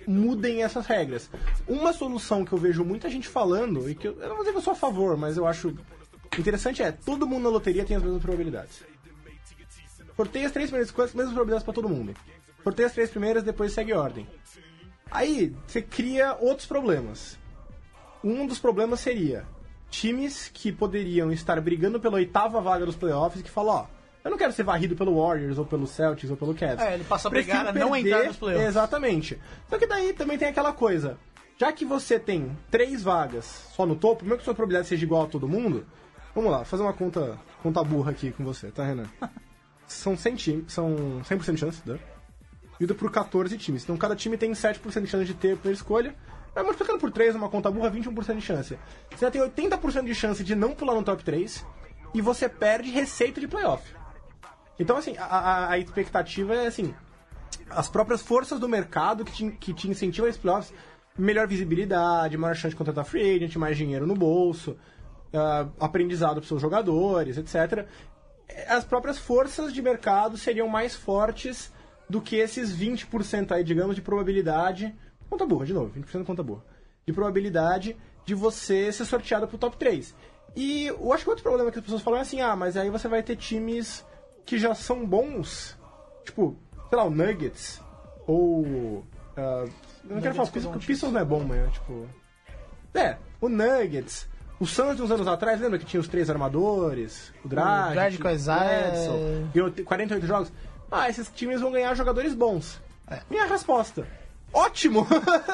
mudem 0.08 0.64
essas 0.64 0.86
regras. 0.86 1.30
Uma 1.68 1.94
solução 1.94 2.46
que 2.46 2.54
eu 2.54 2.58
vejo 2.58 2.84
muita 2.84 3.10
gente 3.10 3.28
falando, 3.28 3.90
e 3.90 3.96
que 3.96 4.08
eu, 4.08 4.14
eu 4.20 4.30
não 4.30 4.36
vou 4.36 4.40
dizer 4.40 4.52
que 4.52 4.58
eu 4.58 4.62
sou 4.62 4.74
a 4.74 4.76
favor, 4.76 5.18
mas 5.18 5.38
eu 5.38 5.46
acho 5.48 5.76
interessante 6.38 6.82
é, 6.82 6.92
todo 6.92 7.28
mundo 7.28 7.44
na 7.44 7.50
loteria 7.50 7.86
tem 7.86 7.98
as 7.98 8.04
mesmas 8.04 8.22
probabilidades. 8.22 8.84
Sorteia 10.16 10.46
as 10.46 10.52
três 10.52 10.70
primeiras 10.70 10.92
coisas, 10.92 11.16
mesmas 11.16 11.34
probabilidades 11.34 11.64
para 11.64 11.74
todo 11.74 11.90
mundo. 11.90 12.14
Sorteia 12.64 12.88
as 12.88 12.94
três 12.94 13.10
primeiras, 13.10 13.44
depois 13.44 13.74
segue 13.74 13.94
ordem. 13.94 14.28
Aí, 15.10 15.56
você 15.68 15.82
cria 15.82 16.36
outros 16.40 16.68
problemas. 16.68 17.38
Um 18.24 18.48
dos 18.48 18.60
problemas 18.60 19.00
seria 19.00 19.46
times 19.90 20.50
que 20.52 20.72
poderiam 20.72 21.32
estar 21.32 21.60
brigando 21.62 22.00
pela 22.00 22.16
oitava 22.16 22.60
vaga 22.62 22.86
dos 22.86 22.96
playoffs 22.96 23.44
que 23.44 23.50
falam, 23.50 23.76
ó, 23.76 23.86
eu 24.24 24.32
não 24.32 24.38
quero 24.38 24.54
ser 24.54 24.64
varrido 24.64 24.96
pelo 24.96 25.22
Warriors, 25.22 25.58
ou 25.58 25.66
pelo 25.66 25.86
Celtics, 25.86 26.30
ou 26.30 26.38
pelo 26.38 26.56
Cavs. 26.56 26.80
É, 26.80 26.94
ele 26.94 27.04
passa 27.04 27.28
a 27.28 27.32
brigar 27.32 27.68
a 27.68 27.74
não 27.74 27.96
entrar 27.96 28.24
nos 28.24 28.38
playoffs. 28.38 28.70
Exatamente. 28.70 29.40
Só 29.70 29.78
que 29.78 29.86
daí 29.86 30.14
também 30.14 30.38
tem 30.38 30.48
aquela 30.48 30.72
coisa. 30.72 31.18
Já 31.58 31.72
que 31.72 31.84
você 31.84 32.18
tem 32.18 32.58
três 32.72 33.04
vagas 33.04 33.70
só 33.76 33.86
no 33.86 33.96
topo, 33.96 34.24
mesmo 34.24 34.38
que 34.38 34.46
sua 34.46 34.54
probabilidade 34.54 34.88
seja 34.88 35.04
igual 35.04 35.24
a 35.24 35.28
todo 35.28 35.48
mundo, 35.48 35.86
vamos 36.34 36.52
lá, 36.52 36.64
fazer 36.64 36.84
uma 36.84 36.94
conta, 36.94 37.38
conta 37.62 37.84
burra 37.84 38.12
aqui 38.12 38.32
com 38.32 38.44
você, 38.44 38.72
tá, 38.72 38.84
Renan? 38.84 39.08
São 39.86 40.18
100 40.18 40.36
times, 40.36 40.74
são 40.74 41.22
100% 41.30 41.54
de 41.54 41.60
chance, 41.60 41.82
né? 41.86 42.00
Dividido 42.72 42.96
por 42.96 43.12
14 43.12 43.56
times. 43.58 43.84
Então 43.84 43.96
cada 43.98 44.16
time 44.16 44.38
tem 44.38 44.52
7% 44.52 45.02
de 45.02 45.08
chance 45.08 45.26
de 45.26 45.34
ter 45.34 45.52
a 45.52 45.56
primeira 45.58 45.76
escolha. 45.76 46.16
Mas 46.56 46.64
multiplicando 46.64 47.00
por 47.00 47.12
3, 47.12 47.36
uma 47.36 47.50
conta 47.50 47.70
burra, 47.70 47.92
21% 47.92 48.36
de 48.36 48.42
chance. 48.42 48.80
Você 49.12 49.26
já 49.26 49.30
tem 49.30 49.42
80% 49.42 50.06
de 50.06 50.16
chance 50.16 50.44
de 50.44 50.56
não 50.56 50.72
pular 50.72 50.96
no 50.96 51.04
top 51.04 51.24
3 51.24 51.64
e 52.14 52.22
você 52.22 52.48
perde 52.48 52.90
receita 52.90 53.40
de 53.40 53.48
playoff. 53.48 53.84
Então, 54.80 54.98
assim, 54.98 55.16
a, 55.18 55.70
a- 55.70 55.78
expectativa 55.80 56.56
é 56.56 56.68
assim: 56.68 56.94
as 57.70 57.88
próprias 57.88 58.22
forças 58.22 58.60
do 58.60 58.68
mercado 58.68 59.24
que 59.24 59.32
te, 59.32 59.52
que 59.52 59.74
te 59.74 59.90
incentivam 59.90 60.28
a 60.28 60.30
esse 60.30 60.40
playoffs, 60.40 60.74
melhor 61.18 61.48
visibilidade, 61.48 62.38
maior 62.38 62.56
chance 62.56 62.70
de 62.72 62.76
contratar 62.76 63.06
free 63.06 63.36
agent, 63.36 63.56
mais 63.56 63.78
dinheiro 63.78 64.08
no 64.08 64.16
bolso, 64.16 64.78
ah, 65.34 65.68
aprendizado 65.80 66.40
para 66.40 66.48
seus 66.48 66.62
jogadores, 66.62 67.38
etc. 67.38 67.88
As 68.68 68.84
próprias 68.84 69.18
forças 69.18 69.74
de 69.74 69.82
mercado 69.82 70.38
seriam 70.38 70.68
mais 70.68 70.96
fortes 70.96 71.72
do 72.10 72.22
que 72.22 72.36
esses 72.36 72.76
20% 72.76 73.52
aí, 73.52 73.64
digamos, 73.64 73.96
de 73.96 74.02
probabilidade. 74.02 74.94
Conta 75.30 75.46
burra, 75.46 75.66
de 75.66 75.74
novo, 75.74 75.92
20% 76.00 76.26
conta 76.26 76.44
burra. 76.44 76.64
De 77.06 77.14
probabilidade 77.14 77.96
de 78.26 78.36
você 78.36 78.92
ser 78.92 79.06
sorteado 79.06 79.48
pro 79.48 79.58
top 79.58 79.78
3. 79.78 80.14
E 80.56 80.88
eu 80.88 81.12
acho 81.12 81.24
que 81.24 81.30
outro 81.30 81.44
problema 81.44 81.72
que 81.72 81.80
as 81.80 81.84
pessoas 81.84 82.02
falam 82.02 82.20
é 82.20 82.22
assim: 82.22 82.42
ah, 82.42 82.56
mas 82.56 82.78
aí 82.78 82.90
você 82.90 83.08
vai 83.08 83.24
ter 83.24 83.36
times 83.36 84.06
que 84.46 84.58
já 84.58 84.74
são 84.76 85.06
bons, 85.06 85.78
tipo, 86.26 86.56
sei 86.90 86.98
lá, 86.98 87.04
o 87.06 87.10
Nuggets, 87.10 87.82
ou. 88.28 89.06
ah, 89.38 89.66
eu 90.10 90.16
não 90.16 90.22
quero 90.22 90.36
falar 90.36 90.50
Pistons, 90.50 90.72
porque 90.72 90.84
o 90.86 90.88
Pistons 90.88 91.12
não 91.14 91.22
é 91.22 91.26
bom, 91.26 91.44
mas 91.44 91.60
é 91.60 91.68
tipo. 91.68 92.08
É, 92.94 93.18
o 93.42 93.50
Nuggets. 93.50 94.28
O 94.60 94.66
Suns 94.68 94.96
de 94.96 95.02
uns 95.02 95.12
anos 95.12 95.28
atrás, 95.28 95.60
lembra 95.60 95.78
que 95.80 95.86
tinha 95.86 96.00
os 96.00 96.08
três 96.08 96.30
armadores? 96.30 97.34
O 97.44 97.48
Dragic, 97.50 97.90
O 97.90 97.94
Dragic, 97.94 98.22
o. 98.22 98.24
Bledsoe, 98.24 99.46
ganhou 99.54 99.72
48 99.84 100.26
jogos. 100.28 100.52
Ah, 100.92 101.10
esses 101.10 101.28
times 101.30 101.60
vão 101.60 101.72
ganhar 101.72 101.94
jogadores 101.96 102.34
bons. 102.34 102.80
Minha 103.30 103.46
resposta. 103.46 104.08
Ótimo! 104.54 105.06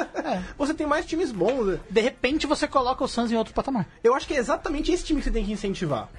Você 0.59 0.73
tem 0.73 0.85
mais 0.85 1.05
times 1.05 1.31
bons. 1.31 1.65
né? 1.65 1.79
De 1.89 2.01
repente 2.01 2.45
você 2.45 2.67
coloca 2.67 3.03
o 3.03 3.07
Suns 3.07 3.31
em 3.31 3.37
outro 3.37 3.53
patamar. 3.53 3.87
Eu 4.03 4.13
acho 4.13 4.27
que 4.27 4.33
é 4.33 4.37
exatamente 4.37 4.91
esse 4.91 5.05
time 5.05 5.21
que 5.21 5.25
você 5.25 5.31
tem 5.31 5.45
que 5.45 5.53
incentivar. 5.53 6.09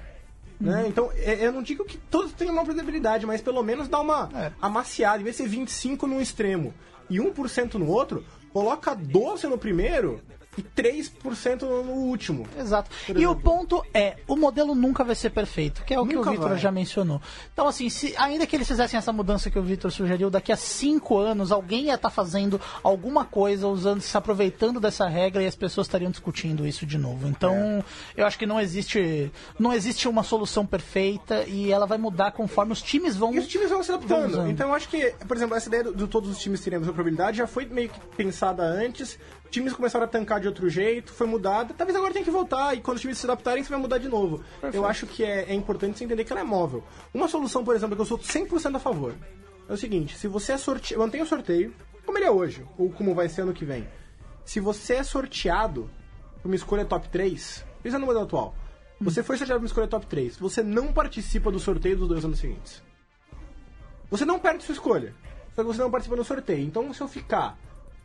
Né? 0.60 0.84
Então, 0.88 1.10
é- 1.16 1.46
eu 1.46 1.52
não 1.52 1.62
digo 1.62 1.84
que 1.84 1.96
todos 1.96 2.32
tenham 2.32 2.52
uma 2.52 2.64
probabilidade, 2.64 3.24
mas 3.24 3.40
pelo 3.40 3.62
menos 3.62 3.88
dá 3.88 3.98
uma 4.00 4.28
É. 4.34 4.52
amaciada. 4.60 5.20
Em 5.20 5.24
vez 5.24 5.36
de 5.36 5.42
ser 5.44 5.48
25 5.48 6.06
num 6.06 6.20
extremo 6.20 6.74
e 7.08 7.18
1% 7.18 7.78
no 7.78 7.88
outro, 7.88 8.24
coloca 8.52 8.94
12 8.94 9.46
no 9.46 9.56
primeiro 9.56 10.20
e 10.58 10.62
3% 10.62 11.62
no 11.62 11.92
último. 11.92 12.46
Exato. 12.58 12.90
E 13.08 13.26
o 13.26 13.36
ponto 13.36 13.84
é, 13.94 14.16
o 14.26 14.36
modelo 14.36 14.74
nunca 14.74 15.04
vai 15.04 15.14
ser 15.14 15.30
perfeito, 15.30 15.84
que 15.84 15.94
é 15.94 16.00
o 16.00 16.06
que 16.06 16.14
Nunca 16.14 16.30
o 16.30 16.32
Vitor 16.32 16.56
já 16.56 16.72
mencionou. 16.72 17.20
Então, 17.52 17.68
assim, 17.68 17.88
se, 17.88 18.14
ainda 18.16 18.46
que 18.46 18.56
eles 18.56 18.66
fizessem 18.66 18.98
essa 18.98 19.12
mudança 19.12 19.50
que 19.50 19.58
o 19.58 19.62
Vitor 19.62 19.90
sugeriu, 19.90 20.28
daqui 20.28 20.50
a 20.52 20.56
cinco 20.56 21.18
anos 21.18 21.52
alguém 21.52 21.84
ia 21.84 21.94
estar 21.94 22.10
fazendo 22.10 22.60
alguma 22.82 23.24
coisa, 23.24 23.68
usando, 23.68 24.00
se 24.00 24.16
aproveitando 24.16 24.80
dessa 24.80 25.06
regra 25.06 25.42
e 25.42 25.46
as 25.46 25.54
pessoas 25.54 25.86
estariam 25.86 26.10
discutindo 26.10 26.66
isso 26.66 26.84
de 26.84 26.98
novo. 26.98 27.28
Então, 27.28 27.54
É. 27.54 27.84
eu 28.16 28.26
acho 28.26 28.38
que 28.38 28.46
não 28.46 28.60
existe, 28.60 29.32
não 29.58 29.72
existe 29.72 30.08
uma 30.08 30.22
solução 30.24 30.66
perfeita 30.66 31.44
e 31.46 31.70
ela 31.70 31.86
vai 31.86 31.98
mudar 31.98 32.32
conforme 32.32 32.72
os 32.72 32.82
times 32.82 33.16
vão. 33.16 33.32
E 33.34 33.38
os 33.38 33.46
times 33.46 33.70
vão 33.70 33.82
se 33.82 33.92
adaptando. 33.92 34.48
Então 34.50 34.68
eu 34.68 34.74
acho 34.74 34.88
que, 34.88 35.14
por 35.26 35.36
exemplo, 35.36 35.56
essa 35.56 35.68
ideia 35.68 35.84
de 35.84 36.06
todos 36.08 36.28
os 36.28 36.38
times 36.38 36.60
terem 36.60 36.76
a 36.76 36.80
mesma 36.80 36.92
probabilidade 36.92 37.38
já 37.38 37.46
foi 37.46 37.64
meio 37.66 37.88
que 37.88 38.00
pensada 38.16 38.62
antes. 38.64 39.18
Times 39.50 39.72
começaram 39.72 40.04
a 40.04 40.08
tancar 40.08 40.40
de 40.40 40.46
outro 40.46 40.68
jeito, 40.70 41.12
foi 41.12 41.26
mudada, 41.26 41.74
talvez 41.74 41.96
agora 41.96 42.12
tenha 42.12 42.24
que 42.24 42.30
voltar, 42.30 42.76
e 42.76 42.80
quando 42.80 42.96
os 42.96 43.00
times 43.00 43.18
se 43.18 43.26
adaptarem, 43.26 43.64
você 43.64 43.70
vai 43.70 43.80
mudar 43.80 43.98
de 43.98 44.08
novo. 44.08 44.44
Eu 44.72 44.86
acho 44.86 45.06
que 45.06 45.24
é, 45.24 45.50
é 45.50 45.54
importante 45.54 45.98
você 45.98 46.04
entender 46.04 46.24
que 46.24 46.32
ela 46.32 46.40
é 46.40 46.44
móvel. 46.44 46.84
Uma 47.12 47.26
solução, 47.26 47.64
por 47.64 47.74
exemplo, 47.74 47.96
que 47.96 48.02
eu 48.02 48.06
sou 48.06 48.18
100% 48.18 48.76
a 48.76 48.78
favor, 48.78 49.12
é 49.68 49.72
o 49.72 49.76
seguinte, 49.76 50.16
se 50.16 50.28
você 50.28 50.52
é 50.52 50.56
sorteado, 50.56 51.02
mantém 51.02 51.20
o 51.20 51.26
sorteio, 51.26 51.74
como 52.06 52.16
ele 52.16 52.26
é 52.26 52.30
hoje, 52.30 52.64
ou 52.78 52.90
como 52.90 53.14
vai 53.14 53.28
ser 53.28 53.42
ano 53.42 53.52
que 53.52 53.64
vem. 53.64 53.88
Se 54.44 54.60
você 54.60 54.94
é 54.94 55.02
sorteado 55.02 55.90
por 56.40 56.48
uma 56.48 56.54
escolha 56.54 56.84
top 56.84 57.08
3, 57.08 57.64
pensa 57.82 57.98
no 57.98 58.06
modelo 58.06 58.24
atual, 58.24 58.54
você 59.00 59.22
foi 59.22 59.36
sorteado 59.36 59.58
por 59.58 59.64
uma 59.64 59.68
escolha 59.68 59.88
top 59.88 60.06
3, 60.06 60.36
você 60.36 60.62
não 60.62 60.92
participa 60.92 61.50
do 61.50 61.58
sorteio 61.58 61.96
dos 61.96 62.08
dois 62.08 62.24
anos 62.24 62.38
seguintes. 62.38 62.82
Você 64.10 64.24
não 64.24 64.38
perde 64.38 64.62
sua 64.62 64.74
escolha, 64.74 65.14
só 65.54 65.62
que 65.62 65.68
você 65.68 65.80
não 65.80 65.90
participa 65.90 66.16
do 66.16 66.24
sorteio. 66.24 66.64
Então, 66.64 66.92
se 66.92 67.00
eu 67.00 67.08
ficar 67.08 67.58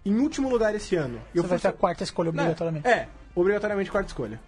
em 0.05 0.15
último 0.19 0.49
lugar 0.49 0.75
esse 0.75 0.95
ano... 0.95 1.19
e 1.33 1.37
eu 1.37 1.43
Você 1.43 1.49
vai 1.49 1.59
ter 1.59 1.67
a 1.67 1.73
quarta 1.73 2.03
escolha 2.03 2.31
Né? 2.31 2.41
obrigatoriamente. 2.43 2.87
É, 2.87 3.07
obrigatoriamente 3.33 3.91
quarta 3.91 4.07
escolha. 4.07 4.39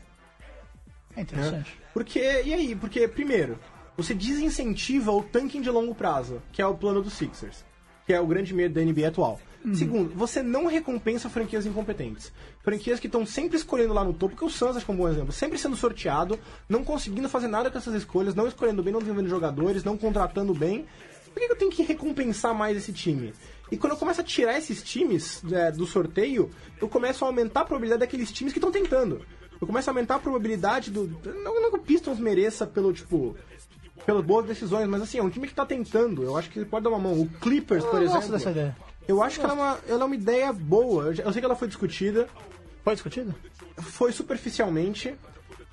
É 1.15 1.21
interessante. 1.21 1.77
Porque, 1.93 2.19
e 2.19 2.53
aí? 2.53 2.75
Porque, 2.75 3.07
primeiro, 3.07 3.57
você 3.97 4.13
desincentiva 4.13 5.11
o 5.11 5.23
tanking 5.23 5.61
de 5.61 5.69
longo 5.69 5.95
prazo, 5.95 6.41
que 6.51 6.61
é 6.61 6.67
o 6.67 6.75
plano 6.75 7.01
dos 7.01 7.13
Sixers, 7.13 7.65
que 8.05 8.13
é 8.13 8.19
o 8.21 8.27
grande 8.27 8.53
medo 8.53 8.75
da 8.75 8.81
NBA 8.81 9.07
atual. 9.07 9.39
Segundo, 9.73 10.13
você 10.15 10.41
não 10.41 10.65
recompensa 10.67 11.29
franquias 11.29 11.65
incompetentes. 11.65 12.31
Franquias 12.63 12.99
que 12.99 13.07
estão 13.07 13.25
sempre 13.25 13.57
escolhendo 13.57 13.93
lá 13.93 14.03
no 14.03 14.13
topo, 14.13 14.35
que 14.35 14.45
o 14.45 14.49
Suns 14.49 14.77
acho 14.77 14.85
que 14.85 14.91
é 14.91 14.93
um 14.93 14.97
bom 14.97 15.09
exemplo, 15.09 15.33
sempre 15.33 15.57
sendo 15.57 15.75
sorteado, 15.75 16.39
não 16.69 16.83
conseguindo 16.85 17.27
fazer 17.27 17.47
nada 17.47 17.69
com 17.69 17.77
essas 17.77 17.93
escolhas, 17.93 18.33
não 18.33 18.47
escolhendo 18.47 18.81
bem, 18.81 18.93
não 18.93 18.99
desenvolvendo 18.99 19.29
jogadores, 19.29 19.83
não 19.83 19.97
contratando 19.97 20.53
bem. 20.53 20.85
Por 21.33 21.41
que 21.41 21.51
eu 21.51 21.55
tenho 21.55 21.71
que 21.71 21.83
recompensar 21.83 22.53
mais 22.55 22.77
esse 22.77 22.93
time? 22.93 23.33
E 23.71 23.77
quando 23.77 23.93
eu 23.93 23.97
começo 23.97 24.21
a 24.21 24.23
tirar 24.23 24.57
esses 24.57 24.81
times 24.81 25.41
é, 25.51 25.71
do 25.71 25.85
sorteio, 25.85 26.49
eu 26.79 26.87
começo 26.87 27.23
a 27.23 27.27
aumentar 27.27 27.61
a 27.61 27.65
probabilidade 27.65 27.99
daqueles 27.99 28.31
times 28.31 28.53
que 28.53 28.59
estão 28.59 28.71
tentando. 28.71 29.21
Eu 29.59 29.67
começo 29.67 29.89
a 29.89 29.91
aumentar 29.91 30.15
a 30.15 30.19
probabilidade 30.19 30.91
do. 30.91 31.07
Não, 31.43 31.61
não 31.61 31.69
que 31.71 31.77
o 31.77 31.81
Pistons 31.81 32.19
mereça 32.19 32.65
pelo, 32.65 32.93
tipo. 32.93 33.35
Pelas 34.05 34.23
boas 34.23 34.45
decisões, 34.45 34.87
mas 34.87 35.01
assim, 35.01 35.17
é 35.17 35.23
um 35.23 35.29
time 35.29 35.47
que 35.47 35.53
tá 35.53 35.65
tentando. 35.65 36.23
Eu 36.23 36.37
acho 36.37 36.49
que 36.49 36.59
ele 36.59 36.65
pode 36.65 36.83
dar 36.83 36.89
uma 36.91 36.99
mão. 36.99 37.19
O 37.19 37.27
Clippers, 37.27 37.83
por 37.83 37.95
eu 37.95 38.03
exemplo. 38.03 38.19
gosto 38.19 38.31
dessa 38.31 38.51
ideia. 38.51 38.77
Eu 39.07 39.21
acho 39.21 39.39
que 39.39 39.45
ela 39.45 39.53
é, 39.53 39.55
uma, 39.55 39.79
ela 39.87 40.03
é 40.03 40.05
uma 40.05 40.15
ideia 40.15 40.53
boa. 40.53 41.05
Eu, 41.05 41.25
eu 41.25 41.33
sei 41.33 41.41
que 41.41 41.45
ela 41.45 41.55
foi 41.55 41.67
discutida, 41.67 42.27
Foi 42.83 42.93
discutido? 42.93 43.33
foi 43.81 44.11
superficialmente, 44.11 45.15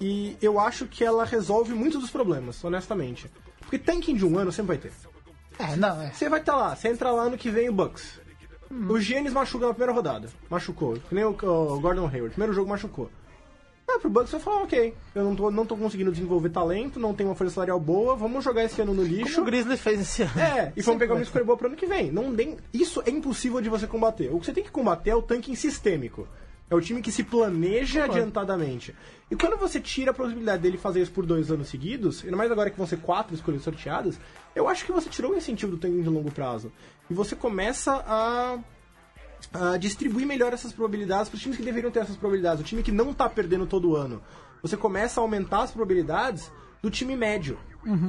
e 0.01 0.36
eu 0.42 0.59
acho 0.59 0.86
que 0.86 1.05
ela 1.05 1.24
resolve 1.24 1.72
muitos 1.74 2.01
dos 2.01 2.11
problemas, 2.11 2.62
honestamente. 2.64 3.30
Porque 3.61 3.78
tanking 3.78 4.14
de 4.16 4.24
um 4.24 4.38
ano 4.38 4.51
sempre 4.53 4.76
vai 4.76 4.78
ter. 4.78 4.92
É, 5.59 5.76
não, 5.76 6.02
é. 6.02 6.11
Você 6.11 6.28
vai 6.28 6.40
estar 6.40 6.57
lá, 6.57 6.74
você 6.74 6.88
entra 6.88 7.11
lá 7.11 7.28
no 7.28 7.38
que 7.38 7.50
vem 7.50 7.68
o 7.68 7.72
Bucks. 7.72 8.20
Hum. 8.70 8.86
O 8.88 9.00
Giannis 9.00 9.32
machuca 9.32 9.66
na 9.66 9.72
primeira 9.72 9.92
rodada. 9.92 10.28
Machucou. 10.50 10.94
Que 11.09 11.14
nem 11.14 11.24
o, 11.24 11.30
o 11.30 11.80
Gordon 11.80 12.07
Hayward. 12.07 12.30
Primeiro 12.30 12.52
jogo 12.52 12.68
machucou. 12.68 13.11
Ah, 13.86 13.98
pro 13.98 14.09
Bucks 14.09 14.32
vai 14.32 14.40
falar, 14.40 14.62
ok, 14.62 14.94
eu 15.14 15.22
não 15.22 15.36
tô, 15.36 15.50
não 15.50 15.66
tô 15.66 15.76
conseguindo 15.76 16.11
desenvolver 16.11 16.48
talento, 16.48 16.98
não 16.98 17.12
tenho 17.12 17.28
uma 17.28 17.34
folha 17.34 17.50
salarial 17.50 17.78
boa, 17.78 18.16
vamos 18.16 18.42
jogar 18.42 18.64
esse 18.64 18.80
ano 18.80 18.94
no 18.94 19.02
lixo. 19.02 19.34
Como 19.34 19.42
o 19.42 19.44
Grizzlies 19.44 19.80
fez 19.80 20.00
esse 20.00 20.22
ano. 20.22 20.40
É, 20.40 20.72
e 20.74 20.80
vamos 20.80 20.98
pegar 20.98 21.14
uma 21.14 21.22
escolha 21.22 21.44
boa 21.44 21.57
pro 21.57 21.66
ano 21.66 21.76
que 21.76 21.86
vem. 21.86 22.11
Não 22.11 22.34
tem, 22.34 22.57
isso 22.72 23.02
é 23.05 23.11
impossível 23.11 23.61
de 23.61 23.68
você 23.68 23.86
combater. 23.86 24.30
O 24.32 24.40
que 24.40 24.46
você 24.46 24.52
tem 24.52 24.64
que 24.64 24.70
combater 24.70 25.11
é 25.11 25.14
o 25.14 25.20
tanking 25.20 25.55
sistêmico. 25.55 26.26
É 26.71 26.75
o 26.75 26.81
time 26.81 27.03
que 27.03 27.12
se 27.12 27.23
planeja 27.23 28.05
adiantadamente. 28.05 28.95
E 29.31 29.37
quando 29.37 29.57
você 29.57 29.81
tira 29.81 30.11
a 30.11 30.15
possibilidade 30.15 30.62
dele 30.62 30.79
fazer 30.79 31.03
isso 31.03 31.12
por 31.12 31.27
dois 31.27 31.51
anos 31.51 31.69
seguidos, 31.69 32.25
ainda 32.25 32.37
mais 32.37 32.51
agora 32.51 32.71
que 32.71 32.77
vão 32.77 32.87
ser 32.87 32.99
quatro 32.99 33.35
escolhas 33.35 33.62
sorteadas, 33.62 34.19
eu 34.55 34.69
acho 34.69 34.85
que 34.85 34.93
você 34.93 35.09
tirou 35.11 35.33
o 35.33 35.37
incentivo 35.37 35.73
do 35.73 35.79
tanking 35.79 36.03
de 36.03 36.09
longo 36.09 36.31
prazo. 36.31 36.73
E 37.11 37.15
você 37.15 37.37
começa 37.37 37.93
a, 38.07 38.59
distribuir 39.79 40.27
melhor 40.27 40.53
essas 40.53 40.73
probabilidades 40.73 41.29
para 41.29 41.37
os 41.37 41.43
times 41.43 41.59
que 41.59 41.62
deveriam 41.62 41.91
ter 41.91 42.01
essas 42.01 42.17
probabilidades. 42.17 42.61
O 42.62 42.65
time 42.65 42.83
que 42.83 42.93
não 42.93 43.12
tá 43.12 43.29
perdendo 43.29 43.67
todo 43.67 43.95
ano. 43.95 44.23
Você 44.62 44.77
começa 44.77 45.21
a 45.21 45.23
aumentar 45.23 45.62
as 45.65 45.71
probabilidades 45.71 46.51
do 46.83 46.91
time 46.91 47.15
médio. 47.15 47.59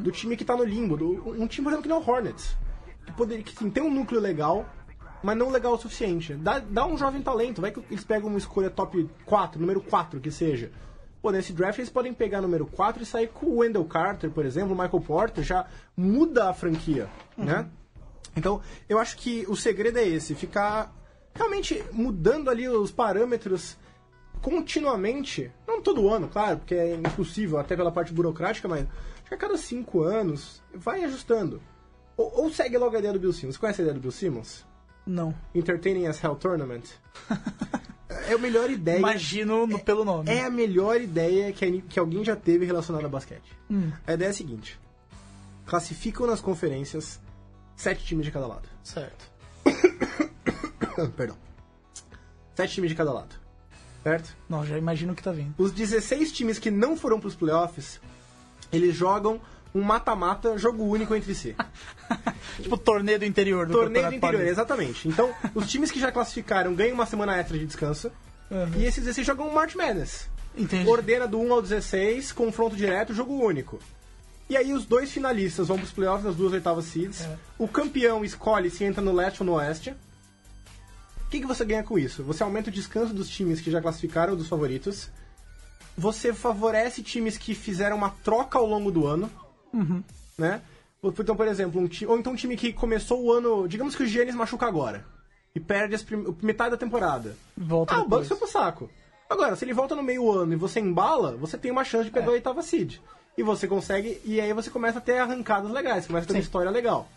Do 0.01 0.11
time 0.11 0.37
que 0.37 0.45
tá 0.45 0.55
no 0.55 0.63
limbo. 0.63 0.95
Do, 0.95 1.29
um 1.29 1.45
time, 1.45 1.65
por 1.65 1.73
exemplo, 1.73 1.83
que 1.83 1.89
nem 1.89 1.97
o 1.97 2.09
Hornets. 2.09 2.55
Que, 3.05 3.11
poderia, 3.11 3.43
que 3.43 3.53
sim, 3.53 3.69
tem 3.69 3.83
um 3.83 3.93
núcleo 3.93 4.21
legal, 4.21 4.65
mas 5.25 5.35
não 5.35 5.49
legal 5.49 5.73
o 5.73 5.77
suficiente. 5.79 6.35
Dá, 6.35 6.59
dá 6.59 6.85
um 6.85 6.95
jovem 6.95 7.19
talento. 7.19 7.59
Vai 7.59 7.71
que 7.71 7.81
eles 7.89 8.03
pegam 8.03 8.29
uma 8.29 8.37
escolha 8.37 8.69
top 8.69 9.09
4, 9.25 9.59
número 9.59 9.81
4 9.81 10.19
que 10.19 10.29
seja. 10.29 10.71
Pô, 11.19 11.31
nesse 11.31 11.51
draft 11.51 11.79
eles 11.79 11.89
podem 11.89 12.13
pegar 12.13 12.41
número 12.41 12.67
4 12.67 13.01
e 13.01 13.05
sair 13.07 13.29
com 13.29 13.47
o 13.47 13.57
Wendell 13.57 13.85
Carter, 13.85 14.29
por 14.29 14.45
exemplo, 14.45 14.75
o 14.75 14.79
Michael 14.79 15.01
Porter, 15.01 15.43
já 15.43 15.65
muda 15.97 16.47
a 16.47 16.53
franquia, 16.53 17.09
né? 17.35 17.67
Então, 18.35 18.61
eu 18.87 18.99
acho 18.99 19.17
que 19.17 19.43
o 19.49 19.55
segredo 19.55 19.97
é 19.97 20.07
esse, 20.07 20.35
ficar 20.35 20.93
realmente 21.33 21.83
mudando 21.91 22.47
ali 22.47 22.69
os 22.69 22.91
parâmetros 22.91 23.75
continuamente, 24.43 25.51
não 25.67 25.81
todo 25.81 26.07
ano, 26.07 26.27
claro, 26.27 26.59
porque 26.59 26.75
é 26.75 26.93
impossível, 26.93 27.57
até 27.57 27.75
pela 27.75 27.91
parte 27.91 28.13
burocrática, 28.13 28.67
mas 28.67 28.81
acho 28.81 29.29
que 29.29 29.33
a 29.33 29.37
cada 29.37 29.57
cinco 29.57 30.03
anos 30.03 30.61
vai 30.71 31.03
ajustando. 31.03 31.59
Ou, 32.15 32.43
ou 32.43 32.49
segue 32.51 32.77
logo 32.77 32.95
a 32.95 32.99
ideia 32.99 33.13
do 33.13 33.19
Bill 33.19 33.33
Simmons. 33.33 33.55
Você 33.55 33.59
conhece 33.59 33.81
a 33.81 33.85
ideia 33.85 33.95
do 33.95 34.01
Bill 34.01 34.11
Simmons? 34.11 34.74
Não. 35.05 35.33
Entertaining 35.53 36.07
as 36.07 36.23
Hell 36.23 36.35
Tournament? 36.35 36.83
é 38.27 38.33
a 38.33 38.37
melhor 38.37 38.69
ideia. 38.69 38.97
Imagino 38.97 39.67
no- 39.67 39.79
pelo 39.79 40.03
nome. 40.03 40.29
É 40.29 40.43
a 40.43 40.49
melhor 40.49 40.99
ideia 40.99 41.51
que, 41.53 41.63
a- 41.65 41.81
que 41.81 41.99
alguém 41.99 42.23
já 42.23 42.35
teve 42.35 42.65
relacionada 42.65 43.05
a 43.05 43.09
basquete. 43.09 43.51
A 44.07 44.13
ideia 44.13 44.29
é 44.29 44.31
a 44.31 44.33
seguinte: 44.33 44.79
classificam 45.65 46.25
nas 46.25 46.41
conferências 46.41 47.19
sete 47.75 48.03
times 48.05 48.25
de 48.25 48.31
cada 48.31 48.47
lado. 48.47 48.67
Certo. 48.83 49.25
Perdão. 51.15 51.37
Sete 52.55 52.73
times 52.75 52.89
de 52.89 52.95
cada 52.95 53.11
lado. 53.11 53.35
Certo? 54.03 54.35
Não, 54.47 54.65
já 54.65 54.77
imagino 54.77 55.13
o 55.13 55.15
que 55.15 55.23
tá 55.23 55.31
vindo. 55.31 55.53
Os 55.57 55.71
16 55.71 56.31
times 56.31 56.59
que 56.59 56.69
não 56.71 56.95
foram 56.95 57.19
pros 57.19 57.35
playoffs, 57.35 57.99
eles 58.71 58.95
jogam 58.95 59.41
um 59.75 59.81
mata-mata, 59.81 60.57
jogo 60.57 60.83
único 60.85 61.13
entre 61.13 61.35
si. 61.35 61.53
Tipo 62.61 62.77
torneio 62.77 63.19
do 63.19 63.25
interior 63.25 63.67
do 63.67 63.73
Torneio 63.73 64.07
do 64.07 64.15
interior, 64.15 64.47
exatamente. 64.47 65.07
Então, 65.09 65.35
os 65.53 65.69
times 65.69 65.91
que 65.91 65.99
já 65.99 66.11
classificaram 66.11 66.73
ganham 66.73 66.93
uma 66.93 67.05
semana 67.05 67.35
extra 67.35 67.57
de 67.57 67.65
descanso. 67.65 68.09
Uhum. 68.49 68.71
E 68.77 68.85
esses 68.85 69.03
16 69.03 69.27
jogam 69.27 69.49
um 69.49 69.53
March 69.53 69.75
Madness. 69.75 70.29
Entendi. 70.57 70.89
Ordena 70.89 71.27
do 71.27 71.37
1 71.39 71.53
ao 71.53 71.61
16, 71.61 72.31
confronto 72.31 72.77
direto, 72.77 73.13
jogo 73.13 73.33
único. 73.33 73.77
E 74.49 74.55
aí 74.55 74.71
os 74.71 74.85
dois 74.85 75.11
finalistas 75.11 75.67
vão 75.67 75.77
pros 75.77 75.91
playoffs 75.91 76.23
das 76.23 76.35
duas 76.35 76.53
oitavas 76.53 76.85
seeds. 76.85 77.25
É. 77.25 77.37
O 77.57 77.67
campeão 77.67 78.23
escolhe 78.23 78.69
se 78.69 78.85
entra 78.85 79.01
no 79.01 79.11
leste 79.11 79.41
ou 79.41 79.45
no 79.45 79.53
oeste. 79.55 79.89
O 81.25 81.29
que, 81.29 81.41
que 81.41 81.47
você 81.47 81.65
ganha 81.65 81.83
com 81.83 81.99
isso? 81.99 82.23
Você 82.23 82.43
aumenta 82.43 82.69
o 82.69 82.73
descanso 82.73 83.13
dos 83.13 83.27
times 83.27 83.59
que 83.59 83.71
já 83.71 83.81
classificaram 83.81 84.37
dos 84.37 84.47
favoritos. 84.47 85.09
Você 85.97 86.31
favorece 86.31 87.03
times 87.03 87.37
que 87.37 87.53
fizeram 87.53 87.97
uma 87.97 88.11
troca 88.23 88.57
ao 88.57 88.65
longo 88.65 88.89
do 88.89 89.05
ano. 89.05 89.29
Uhum. 89.75 90.03
Né? 90.37 90.61
Então, 91.03 91.35
por 91.35 91.47
exemplo, 91.47 91.79
um 91.79 91.87
time, 91.87 92.09
ou 92.11 92.17
então 92.17 92.33
um 92.33 92.35
time 92.35 92.55
que 92.57 92.73
começou 92.73 93.21
o 93.23 93.31
ano. 93.31 93.67
Digamos 93.67 93.95
que 93.95 94.03
o 94.03 94.07
Giannis 94.07 94.33
machuca 94.35 94.65
agora. 94.65 95.05
E 95.53 95.59
perde 95.59 95.95
as 95.95 96.01
prim- 96.03 96.35
metade 96.41 96.71
da 96.71 96.77
temporada. 96.77 97.35
Volta 97.55 97.93
Ah, 97.95 97.99
o 97.99 98.07
Bucks 98.07 98.27
depois. 98.27 98.27
foi 98.27 98.37
pro 98.37 98.47
saco. 98.47 98.89
Agora, 99.29 99.55
se 99.55 99.63
ele 99.65 99.73
volta 99.73 99.95
no 99.95 100.03
meio 100.03 100.29
ano 100.31 100.53
e 100.53 100.55
você 100.55 100.79
embala, 100.79 101.35
você 101.37 101.57
tem 101.57 101.71
uma 101.71 101.83
chance 101.83 102.05
de 102.05 102.11
pegar 102.11 102.27
a 102.27 102.31
oitava 102.31 102.61
seed. 102.61 102.97
E 103.37 103.43
você 103.43 103.67
consegue, 103.67 104.19
e 104.25 104.39
aí 104.41 104.51
você 104.53 104.69
começa 104.69 104.97
a 104.97 105.01
ter 105.01 105.17
arrancadas 105.19 105.69
legais, 105.71 106.07
começa 106.07 106.25
a 106.25 106.27
ter 106.27 106.33
uma 106.33 106.39
Sim. 106.41 106.45
história 106.45 106.71
legal. 106.71 107.07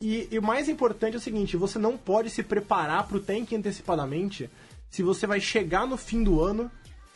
E, 0.00 0.28
e 0.30 0.38
o 0.38 0.42
mais 0.42 0.68
importante 0.68 1.14
é 1.14 1.16
o 1.16 1.20
seguinte, 1.20 1.56
você 1.56 1.78
não 1.78 1.96
pode 1.96 2.30
se 2.30 2.42
preparar 2.42 3.06
pro 3.06 3.20
tank 3.20 3.52
antecipadamente 3.54 4.48
se 4.90 5.02
você 5.02 5.26
vai 5.26 5.40
chegar 5.40 5.86
no 5.86 5.96
fim 5.96 6.22
do 6.22 6.40
ano 6.40 6.70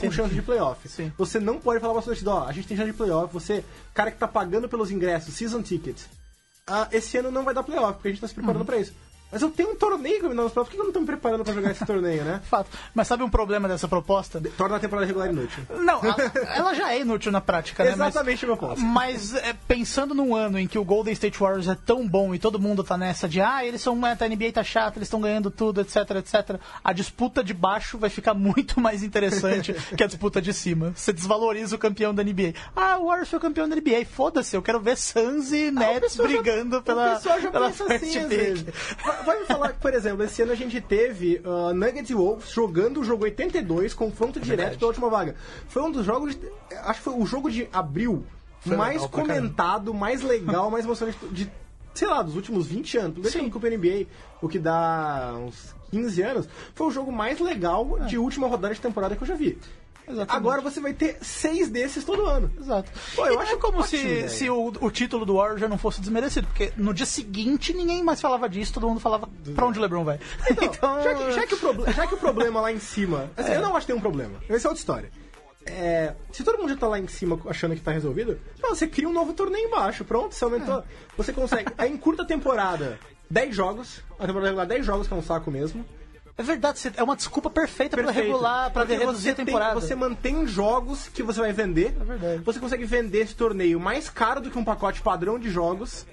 com 0.09 0.13
chance 0.13 0.35
de 0.35 0.43
playoff. 0.43 0.89
Sim. 0.89 1.13
Você 1.17 1.39
não 1.41 1.59
pode 1.59 1.81
falar 1.81 1.93
pra 1.95 2.03
sua 2.03 2.11
torcida, 2.13 2.31
ó, 2.31 2.47
a 2.47 2.53
gente 2.53 2.69
tem 2.69 2.77
chance 2.77 2.91
de 2.91 2.97
playoff, 2.97 3.33
você, 3.33 3.65
cara 3.95 4.11
que 4.11 4.19
tá 4.19 4.29
pagando 4.29 4.69
pelos 4.69 4.91
ingressos, 4.91 5.35
season 5.35 5.63
ticket, 5.63 5.97
ah, 6.67 6.89
esse 6.93 7.17
ano 7.19 7.31
não 7.31 7.43
vai 7.45 7.55
dar 7.55 7.63
playoff, 7.63 7.95
porque 7.95 8.09
a 8.09 8.11
gente 8.13 8.21
tá 8.21 8.29
se 8.29 8.35
preparando 8.35 8.61
Uhum. 8.61 8.67
pra 8.67 8.77
isso. 8.79 8.93
Mas 9.33 9.41
eu 9.43 9.51
tenho 9.51 9.71
um 9.71 9.75
torneio 9.77 10.21
playoffs, 10.21 10.53
por 10.53 10.69
que 10.69 10.77
eu 10.79 10.85
não 10.85 10.93
tô 10.93 11.01
me 11.01 11.07
preparando 11.07 11.43
pra 11.43 11.53
jogar 11.55 11.71
esse 11.71 11.85
torneio, 11.87 12.23
né? 12.23 12.41
Fato. 12.49 12.69
Mas 12.95 13.09
sabe 13.09 13.23
um 13.23 13.31
problema 13.31 13.67
dessa 13.67 13.89
proposta? 13.89 14.41
Torna 14.57 14.77
a 14.77 14.81
temporada 14.81 15.07
regular 15.07 15.29
inútil. 15.31 15.65
Não, 15.81 16.01
a- 16.03 16.17
ela 16.55 16.75
já 16.75 16.93
é 16.93 17.01
inútil 17.01 17.33
na 17.33 17.41
prática, 17.41 17.83
né? 17.83 17.95
Mas- 17.97 18.09
Exatamente 18.15 18.45
o 18.45 18.49
meu 18.49 18.57
ponto. 18.57 18.81
Mas 18.81 19.35
é, 19.35 19.55
pensando 19.67 20.15
num 20.15 20.35
ano 20.37 20.59
em 20.59 20.67
que 20.67 20.79
o 20.79 20.85
Golden 20.85 21.13
State 21.15 21.39
Warriors 21.39 21.67
é 21.69 21.75
tão 21.75 22.07
bom 22.07 22.35
e 22.35 22.39
todo 22.39 22.59
mundo 22.61 22.85
tá 22.85 22.97
nessa 22.99 23.29
de 23.29 23.41
ah, 23.41 23.65
eles 23.65 23.81
são. 23.81 23.99
A 24.05 24.29
NBA 24.29 24.53
tá 24.53 24.63
chata, 24.63 24.99
eles 24.99 25.07
estão 25.07 25.21
ganhando 25.21 25.51
tudo, 25.51 25.81
etc, 25.81 25.97
etc. 26.17 26.61
A 26.85 26.93
disputa 26.93 27.43
de 27.43 27.55
baixo 27.55 27.97
vai 27.97 28.11
ficar 28.11 28.35
muito 28.35 28.79
mais 28.81 29.03
interessante 29.03 29.73
que 29.97 30.03
a 30.03 30.07
disputa 30.07 30.43
de 30.43 30.53
cima. 30.53 30.93
Você 30.95 31.13
desvaloriza 31.13 31.75
o 31.77 31.79
campeão 31.79 32.15
da 32.15 32.23
NBA. 32.23 32.53
Ah, 32.77 32.99
o 32.99 33.07
Warriors 33.07 33.31
foi 33.31 33.39
o 33.39 33.43
campeão 33.43 33.69
da 33.69 33.75
NBA. 33.77 34.05
Foda-se, 34.13 34.55
eu 34.57 34.63
quero 34.63 34.79
ver 34.81 34.97
Suns 34.99 35.53
e 35.53 35.71
Nets 35.71 36.01
pessoal 36.01 36.29
já- 36.29 36.35
brigando 36.43 36.83
pela, 36.83 37.13
o 37.13 37.15
pessoal 37.17 37.41
já 37.41 37.51
pela 37.51 37.71
pensa 37.71 37.85
assim. 37.95 38.67
Vai- 39.23 39.41
me 39.41 39.47
falar 39.47 39.73
que, 39.73 39.79
por 39.81 39.93
exemplo, 39.95 40.23
esse 40.25 40.43
ano 40.43 40.53
a 40.53 40.55
gente 40.55 40.81
teve 40.81 41.41
uh, 41.45 41.73
Nuggets 41.75 42.11
e 42.11 42.15
Wolves 42.15 42.51
jogando 42.51 43.01
o 43.01 43.05
jogo 43.05 43.25
82, 43.25 43.95
confronto 43.95 44.39
direto 44.41 44.59
verdade. 44.59 44.79
pela 44.79 44.89
última 44.89 45.09
vaga. 45.09 45.35
Foi 45.69 45.83
um 45.83 45.91
dos 45.91 46.05
jogos, 46.05 46.35
de- 46.35 46.49
acho 46.85 46.99
que 47.01 47.05
foi 47.05 47.15
o 47.15 47.27
jogo 47.27 47.51
de 47.51 47.69
abril 47.73 48.25
Foi 48.61 48.77
mais 48.77 49.03
legal 49.03 49.09
comentado, 49.11 49.95
mais 49.95 50.23
legal, 50.23 50.71
mais 50.71 50.85
emocionante 50.85 51.19
de 51.31 51.51
sei 51.95 52.09
lá, 52.09 52.23
dos 52.23 52.37
últimos 52.37 52.67
20 52.67 52.97
anos, 52.99 53.15
desde 53.23 53.51
que 53.51 53.57
eu 53.67 53.71
NBA, 53.71 54.07
o 54.41 54.49
que 54.49 54.59
dá 54.59 55.35
uns 55.39 55.75
15 55.91 56.23
anos, 56.23 56.49
foi 56.75 56.87
o 56.87 56.91
jogo 56.91 57.13
mais 57.13 57.39
legal 57.39 57.99
de 58.07 58.17
última 58.17 58.47
rodada 58.49 58.75
de 58.75 58.81
temporada 58.81 59.15
que 59.15 59.23
eu 59.23 59.27
já 59.27 59.35
vi. 59.35 59.59
Exatamente. 60.13 60.37
Agora 60.37 60.61
você 60.61 60.81
vai 60.81 60.93
ter 60.93 61.19
seis 61.23 61.69
desses 61.69 62.05
todo 62.05 62.25
ano. 62.27 62.51
Exato. 62.59 62.91
Pô, 63.15 63.27
eu 63.27 63.33
e 63.33 63.37
não 63.37 63.43
acho 63.43 63.55
é 63.55 63.57
como 63.57 63.79
ótimo, 63.81 64.01
se, 64.01 64.29
se 64.29 64.51
o, 64.51 64.73
o 64.81 64.91
título 64.91 65.25
do 65.25 65.37
Warriors 65.37 65.61
já 65.61 65.69
não 65.69 65.79
fosse 65.79 66.01
desmerecido, 66.01 66.47
porque 66.47 66.73
no 66.77 66.93
dia 66.93 67.07
seguinte 67.07 67.73
ninguém 67.73 68.03
mais 68.03 68.21
falava 68.21 68.49
disso, 68.49 68.75
todo 68.75 68.89
mundo 68.89 69.01
falava 69.01 69.29
pra 69.55 69.67
onde 69.67 69.79
o 69.79 69.83
LeBron 69.83 70.05
vai. 70.05 70.19
Então, 70.63 71.03
já, 71.03 71.15
que, 71.15 71.33
já 71.33 71.47
que 71.47 71.55
o 71.55 71.93
já 71.93 72.07
que 72.07 72.15
o 72.15 72.19
problema 72.19 72.61
lá 72.61 72.73
em 72.73 72.79
cima. 72.79 73.31
assim, 73.37 73.53
Eu 73.53 73.63
não 73.63 73.77
acho 73.77 73.87
que 73.87 73.93
tem 73.93 73.99
um 73.99 74.03
problema. 74.03 74.35
Essa 74.49 74.69
é 74.69 74.71
outra 74.71 74.81
história. 74.81 75.11
É, 75.65 76.15
se 76.33 76.43
todo 76.43 76.59
mundo 76.59 76.71
já 76.71 76.77
tá 76.77 76.89
lá 76.89 76.99
em 76.99 77.07
cima 77.07 77.39
achando 77.47 77.75
que 77.75 77.81
tá 77.81 77.93
resolvido, 77.93 78.39
não, 78.61 78.71
você 78.71 78.87
cria 78.87 79.09
um 79.09 79.13
novo 79.13 79.33
torneio 79.33 79.67
embaixo. 79.67 80.05
Pronto, 80.05 80.35
você 80.35 80.45
aumentou. 80.45 80.83
Você 81.17 81.33
consegue. 81.33 81.73
Aí 81.79 81.91
em 81.91 81.97
curta 81.97 82.25
temporada, 82.25 82.99
10 83.31 83.55
jogos. 83.55 84.01
A 84.19 84.27
temporada 84.27 84.47
regular, 84.49 84.67
10 84.67 84.85
jogos, 84.85 85.07
que 85.07 85.15
é 85.15 85.17
um 85.17 85.23
saco 85.23 85.51
mesmo. 85.51 85.85
É 86.37 86.43
verdade, 86.43 86.91
é 86.97 87.03
uma 87.03 87.15
desculpa 87.15 87.51
perfeita 87.51 87.97
pra 87.97 88.07
Perfeito. 88.07 88.27
regular, 88.29 88.71
pra 88.71 88.87
Porque 88.87 88.97
reduzir 88.99 89.29
a 89.29 89.33
você 89.33 89.35
tem- 89.37 89.45
temporada. 89.45 89.75
você 89.79 89.95
mantém 89.95 90.47
jogos 90.47 91.09
que 91.09 91.23
você 91.23 91.41
vai 91.41 91.53
vender. 91.53 91.95
É 92.01 92.05
verdade. 92.05 92.43
Você 92.43 92.59
consegue 92.59 92.85
vender 92.85 93.19
esse 93.21 93.35
torneio 93.35 93.79
mais 93.79 94.09
caro 94.09 94.41
do 94.41 94.51
que 94.51 94.59
um 94.59 94.65
pacote 94.65 95.03
padrão 95.03 95.39
de 95.39 95.51
jogos. 95.51 96.07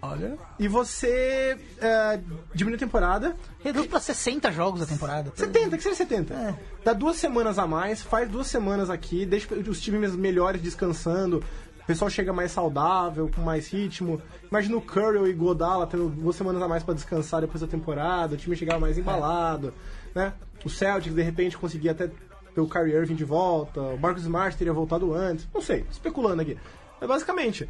Olha. 0.00 0.36
E 0.58 0.68
você 0.68 1.58
é, 1.80 2.20
diminui 2.54 2.76
a 2.76 2.78
temporada. 2.80 3.36
Reduz 3.62 3.86
pra 3.86 3.98
60 4.00 4.50
jogos 4.52 4.80
a 4.82 4.86
temporada. 4.86 5.32
70, 5.34 5.76
que 5.76 5.82
seja 5.82 5.94
70. 5.96 6.34
É. 6.34 6.54
Dá 6.84 6.92
duas 6.92 7.16
semanas 7.16 7.58
a 7.58 7.66
mais, 7.66 8.02
faz 8.02 8.28
duas 8.30 8.46
semanas 8.46 8.88
aqui, 8.90 9.24
deixa 9.26 9.52
os 9.54 9.80
times 9.80 10.14
melhores 10.14 10.60
descansando. 10.60 11.42
O 11.86 11.92
pessoal 11.94 12.10
chega 12.10 12.32
mais 12.32 12.50
saudável, 12.50 13.30
com 13.32 13.40
mais 13.42 13.68
ritmo. 13.68 14.20
Imagina 14.50 14.76
o 14.76 14.80
Curry 14.82 15.30
e 15.30 15.32
Godala 15.32 15.86
tendo 15.86 16.08
duas 16.08 16.34
semanas 16.34 16.60
a 16.60 16.66
mais 16.66 16.82
pra 16.82 16.92
descansar 16.92 17.40
depois 17.40 17.60
da 17.60 17.68
temporada, 17.68 18.34
o 18.34 18.36
time 18.36 18.56
chegava 18.56 18.80
mais 18.80 18.98
embalado, 18.98 19.72
né? 20.12 20.32
O 20.64 20.68
Celtics, 20.68 21.14
de 21.14 21.22
repente, 21.22 21.56
conseguia 21.56 21.92
até 21.92 22.08
ter 22.08 22.60
o 22.60 22.68
Kyrie 22.68 22.92
Irving 22.94 23.14
de 23.14 23.24
volta, 23.24 23.80
o 23.80 23.96
Marcus 23.98 24.22
Smart 24.24 24.56
teria 24.56 24.72
voltado 24.72 25.14
antes, 25.14 25.46
não 25.54 25.62
sei, 25.62 25.84
especulando 25.88 26.42
aqui. 26.42 26.58
Mas 27.00 27.08
basicamente, 27.08 27.68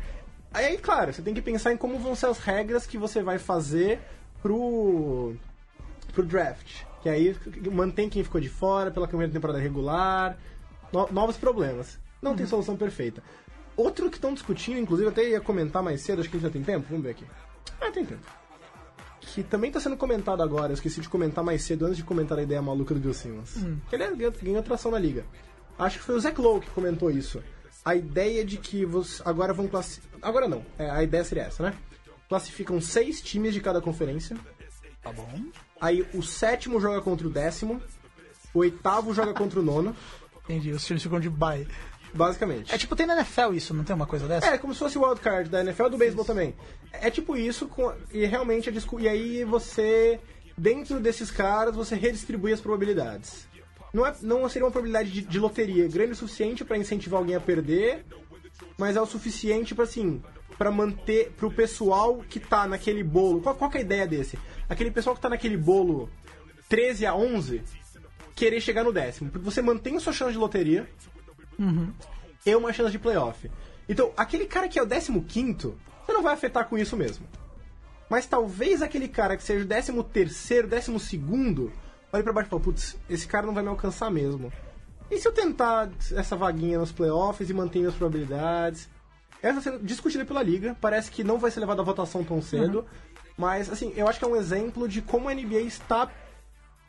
aí, 0.51 0.79
claro, 0.79 1.13
você 1.13 1.21
tem 1.21 1.35
que 1.35 1.43
pensar 1.43 1.73
em 1.75 1.77
como 1.77 1.99
vão 1.99 2.15
ser 2.15 2.27
as 2.27 2.39
regras 2.39 2.87
que 2.87 2.97
você 2.97 3.23
vai 3.23 3.39
fazer 3.39 4.01
pro 4.43 5.35
pro 6.15 6.25
draft. 6.25 6.85
Que 7.03 7.11
aí 7.11 7.37
mantém 7.71 8.09
quem 8.09 8.25
ficou 8.25 8.41
de 8.41 8.49
fora 8.49 8.91
pela 8.91 9.07
primeira 9.07 9.31
temporada 9.31 9.59
regular. 9.59 10.39
no- 10.93 11.09
novos 11.13 11.37
problemas. 11.37 11.99
Não 12.23 12.35
tem 12.35 12.47
solução 12.47 12.77
perfeita. 12.77 13.23
Outro 13.77 14.09
que 14.11 14.17
estão 14.17 14.33
discutindo, 14.33 14.79
inclusive, 14.79 15.11
até 15.11 15.29
ia 15.29 15.41
comentar 15.41 15.83
mais 15.83 16.01
cedo, 16.01 16.21
acho 16.21 16.31
que 16.31 16.39
já 16.39 16.49
tem 16.49 16.63
tempo, 16.63 16.87
vamos 16.89 17.05
ver 17.05 17.11
aqui. 17.11 17.27
Ah, 17.81 17.91
tem 17.91 18.05
tempo. 18.05 18.25
Que 19.21 19.43
também 19.43 19.69
está 19.69 19.79
sendo 19.81 19.97
comentado 19.97 20.43
agora, 20.43 20.73
eu 20.73 20.75
esqueci 20.75 21.01
de 21.01 21.09
comentar 21.09 21.45
mais 21.45 21.63
cedo 21.63 21.85
antes 21.85 21.99
de 21.99 22.05
comentar 22.05 22.39
a 22.39 22.43
ideia 22.43 22.63
maluca 22.63 22.95
do 22.95 23.01
Bill 23.01 23.13
Simmons. 23.13 23.55
Que 23.91 23.97
ele 23.97 24.17
ganhou, 24.17 24.33
ganhou 24.33 24.61
atração 24.61 24.91
na 24.91 24.99
liga. 24.99 25.27
Acho 25.79 25.99
que 25.99 26.05
foi 26.05 26.15
o 26.15 26.21
Zach 26.21 26.41
Lowe 26.41 26.61
que 26.61 26.71
comentou 26.71 27.11
isso. 27.11 27.43
A 27.85 27.95
ideia 27.95 28.45
de 28.45 28.57
que 28.57 28.87
você 28.87 29.23
agora 29.25 29.53
vão 29.53 29.69
classificar. 29.69 30.19
Agora 30.23 30.49
não, 30.49 30.65
é, 30.79 30.89
a 30.89 31.03
ideia 31.03 31.23
seria 31.23 31.45
essa, 31.45 31.63
né? 31.63 31.75
Classificam 32.29 32.81
seis 32.81 33.21
times 33.21 33.53
de 33.53 33.61
cada 33.61 33.81
conferência. 33.81 34.37
Tá 35.03 35.13
bom. 35.13 35.29
Aí 35.81 36.07
o 36.15 36.23
sétimo 36.23 36.81
joga 36.81 37.03
contra 37.03 37.27
o 37.27 37.31
décimo, 37.31 37.81
o 38.55 38.61
oitavo 38.61 39.13
joga 39.13 39.35
contra 39.35 39.61
o 39.61 39.63
nono, 39.63 39.95
Entendi, 40.49 40.71
os 40.71 40.87
times 40.87 41.03
ficam 41.03 41.19
de 41.19 41.29
bye. 41.29 41.67
Basicamente. 42.17 42.75
É 42.75 42.79
tipo, 42.79 42.97
tem 42.97 43.07
na 43.07 43.15
NFL 43.15 43.53
isso, 43.55 43.73
não 43.75 43.85
tem 43.85 43.95
uma 43.95 44.07
coisa 44.07 44.27
dessa? 44.27 44.47
É, 44.47 44.59
como 44.59 44.73
se 44.73 44.79
fosse 44.81 44.99
o 44.99 45.05
wildcard 45.07 45.49
da 45.51 45.61
NFL 45.61 45.89
do 45.89 45.99
beisebol 45.99 46.25
também. 46.25 46.55
É 46.93 47.11
tipo 47.11 47.37
isso, 47.37 47.67
com- 47.69 47.93
e 48.13 48.25
realmente 48.25 48.69
a 48.69 48.73
E 49.01 49.09
aí 49.09 49.45
você, 49.45 50.19
dentro 50.57 50.99
desses 51.01 51.31
caras, 51.31 51.75
você 51.75 51.95
redistribui 51.95 52.53
as 52.53 52.61
probabilidades. 52.61 53.47
Não, 53.93 54.05
é, 54.07 54.15
não 54.23 54.49
seria 54.49 54.67
uma 54.67 54.73
probabilidade 54.73 55.11
de, 55.11 55.23
de 55.23 55.39
loteria 55.39 55.89
grande 55.89 56.13
o 56.13 56.17
suficiente 56.17 56.65
pra 56.65 56.77
incentivar 56.77 57.19
alguém 57.21 57.35
a 57.37 57.41
perder, 57.41 58.05
mas 58.79 58.97
é 58.97 59.01
o 59.01 59.07
suficiente 59.07 59.75
pra 59.75 59.85
assim. 59.85 60.23
Pra 60.59 60.71
manter 60.71 61.33
pro 61.37 61.51
pessoal 61.51 62.25
que 62.29 62.41
tá 62.41 62.67
naquele 62.67 63.03
bolo. 63.03 63.41
Qual, 63.43 63.55
qual 63.55 63.71
que 63.71 63.77
é 63.77 63.81
a 63.81 63.85
ideia 63.85 64.07
desse? 64.07 64.39
Aquele 64.69 64.91
pessoal 64.91 65.15
que 65.15 65.21
tá 65.21 65.29
naquele 65.29 65.57
bolo 65.57 66.09
13 66.69 67.05
a 67.07 67.15
11 67.15 67.63
querer 68.35 68.61
chegar 68.61 68.83
no 68.85 68.93
décimo. 68.93 69.31
Porque 69.31 69.45
você 69.45 69.61
mantém 69.61 69.99
sua 69.99 70.13
chance 70.13 70.33
de 70.33 70.39
loteria 70.39 70.89
e 72.45 72.55
uma 72.55 72.73
chance 72.73 72.93
de 72.93 72.99
playoff. 72.99 73.51
Então, 73.89 74.13
aquele 74.17 74.47
cara 74.47 74.69
que 74.69 74.79
é 74.79 74.83
o 74.83 74.87
15, 74.87 75.75
você 76.07 76.13
não 76.13 76.23
vai 76.23 76.35
afetar 76.35 76.69
com 76.69 76.77
isso 76.79 76.97
mesmo. 76.97 77.27
Mas 78.09 78.27
talvez 78.27 78.83
aquele 78.83 79.09
cara 79.09 79.37
que 79.37 79.43
seja 79.43 79.65
o 79.65 80.05
13, 80.05 80.63
12, 80.63 81.73
olhe 82.13 82.23
pra 82.23 82.33
baixo 82.33 82.49
e 82.49 82.51
fale: 82.51 82.63
putz, 82.63 82.97
esse 83.11 83.27
cara 83.27 83.47
não 83.47 83.55
vai 83.55 83.63
me 83.63 83.69
alcançar 83.69 84.11
mesmo. 84.11 84.53
E 85.11 85.19
se 85.19 85.27
eu 85.27 85.33
tentar 85.33 85.91
essa 86.13 86.37
vaguinha 86.37 86.79
nos 86.79 86.93
playoffs 86.93 87.49
e 87.49 87.55
manter 87.55 87.81
minhas 87.81 87.95
probabilidades? 87.95 88.89
Essa 89.43 89.61
sendo 89.61 89.79
discutida 89.81 90.25
pela 90.25 90.43
liga, 90.43 90.77
parece 90.81 91.11
que 91.11 91.23
não 91.23 91.39
vai 91.39 91.51
ser 91.51 91.61
levada 91.61 91.83
à 91.83 91.85
votação 91.85 92.25
tão 92.25 92.41
cedo. 92.43 92.85
Mas, 93.37 93.71
assim, 93.71 93.93
eu 93.97 94.09
acho 94.09 94.19
que 94.19 94.25
é 94.25 94.29
um 94.29 94.37
exemplo 94.37 94.89
de 94.89 95.03
como 95.03 95.29
a 95.29 95.35
NBA 95.35 95.61
está, 95.61 96.11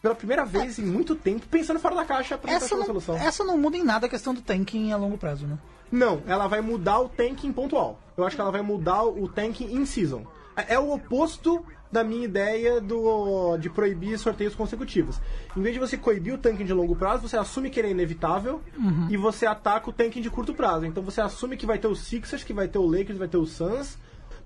pela 0.01 0.15
primeira 0.15 0.45
vez 0.45 0.77
em 0.79 0.85
muito 0.85 1.15
tempo, 1.15 1.45
pensando 1.47 1.79
fora 1.79 1.95
da 1.95 2.05
caixa 2.05 2.37
pra 2.37 2.51
tentar 2.51 2.65
Essa 2.65 2.77
não, 2.77 2.85
solução. 2.85 3.17
essa 3.17 3.43
não 3.43 3.57
muda 3.57 3.77
em 3.77 3.83
nada 3.83 4.05
a 4.05 4.09
questão 4.09 4.33
do 4.33 4.41
tanking 4.41 4.91
a 4.91 4.97
longo 4.97 5.17
prazo, 5.17 5.45
né? 5.47 5.57
Não, 5.91 6.21
ela 6.27 6.47
vai 6.47 6.61
mudar 6.61 6.99
o 6.99 7.09
tanking 7.09 7.51
pontual. 7.53 7.99
Eu 8.15 8.25
acho 8.25 8.35
que 8.35 8.41
ela 8.41 8.51
vai 8.51 8.61
mudar 8.61 9.03
o 9.03 9.27
tanking 9.27 9.73
in 9.75 9.85
season. 9.85 10.25
É 10.55 10.73
é 10.75 10.79
o 10.79 10.91
oposto 10.91 11.63
da 11.91 12.03
minha 12.03 12.25
ideia 12.25 12.81
do, 12.81 13.57
de 13.57 13.69
proibir 13.69 14.17
sorteios 14.19 14.53
consecutivos. 14.53 15.19
Em 15.55 15.61
vez 15.61 15.73
de 15.73 15.79
você 15.79 15.95
coibir 15.97 16.33
o 16.33 16.37
tanking 16.37 16.65
de 16.65 16.73
longo 16.73 16.95
prazo, 16.95 17.27
você 17.27 17.37
assume 17.37 17.69
que 17.69 17.79
ele 17.79 17.87
é 17.87 17.91
inevitável 17.91 18.61
e 19.09 19.15
você 19.15 19.45
ataca 19.45 19.89
o 19.89 19.93
tanking 19.93 20.21
de 20.21 20.29
curto 20.29 20.53
prazo. 20.53 20.85
Então 20.85 21.01
você 21.01 21.21
assume 21.21 21.55
que 21.55 21.65
vai 21.65 21.77
ter 21.77 21.87
os 21.87 22.01
Sixers, 22.01 22.43
que 22.43 22.53
vai 22.53 22.67
ter 22.67 22.77
o 22.79 22.85
Lakers, 22.85 23.17
vai 23.17 23.27
ter 23.27 23.37
o 23.37 23.45
Suns, 23.45 23.97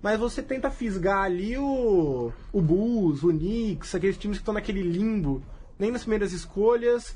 mas 0.01 0.19
você 0.19 0.41
tenta 0.41 0.69
fisgar 0.71 1.23
ali 1.23 1.57
o, 1.57 2.31
o 2.51 2.61
Bulls, 2.61 3.23
o 3.23 3.29
Knicks, 3.29 3.93
aqueles 3.95 4.17
times 4.17 4.37
que 4.37 4.41
estão 4.41 4.53
naquele 4.53 4.81
limbo, 4.81 5.43
nem 5.77 5.91
nas 5.91 6.01
primeiras 6.01 6.31
escolhas, 6.33 7.15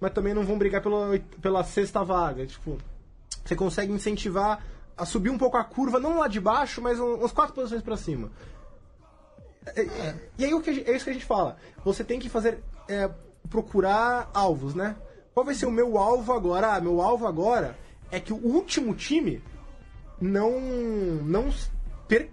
mas 0.00 0.12
também 0.12 0.32
não 0.34 0.44
vão 0.44 0.56
brigar 0.58 0.82
pela, 0.82 1.18
pela 1.42 1.64
sexta 1.64 2.02
vaga. 2.04 2.46
Tipo, 2.46 2.78
você 3.44 3.54
consegue 3.56 3.92
incentivar 3.92 4.64
a 4.96 5.04
subir 5.04 5.30
um 5.30 5.38
pouco 5.38 5.56
a 5.56 5.64
curva, 5.64 5.98
não 5.98 6.18
lá 6.18 6.28
de 6.28 6.40
baixo, 6.40 6.80
mas 6.80 7.00
um- 7.00 7.14
umas 7.14 7.32
quatro 7.32 7.54
posições 7.54 7.82
pra 7.82 7.96
cima. 7.96 8.30
É, 9.74 9.82
é, 9.82 10.14
E 10.38 10.44
aí 10.44 10.54
o 10.54 10.60
que 10.60 10.70
é 10.70 10.94
isso 10.96 11.04
que 11.04 11.10
a 11.10 11.14
gente 11.14 11.24
fala. 11.26 11.56
Você 11.84 12.02
tem 12.04 12.18
que 12.18 12.28
fazer. 12.28 12.62
é, 12.88 13.08
procurar 13.48 14.30
alvos, 14.34 14.74
né? 14.74 14.96
Qual 15.34 15.44
vai 15.46 15.54
ser 15.54 15.66
o 15.66 15.70
meu 15.70 15.96
alvo 15.98 16.32
agora? 16.32 16.74
Ah, 16.74 16.80
meu 16.80 17.00
alvo 17.00 17.26
agora 17.26 17.76
é 18.10 18.18
que 18.20 18.32
o 18.32 18.36
último 18.36 18.94
time 18.94 19.42
não. 20.20 20.60
não 21.22 21.48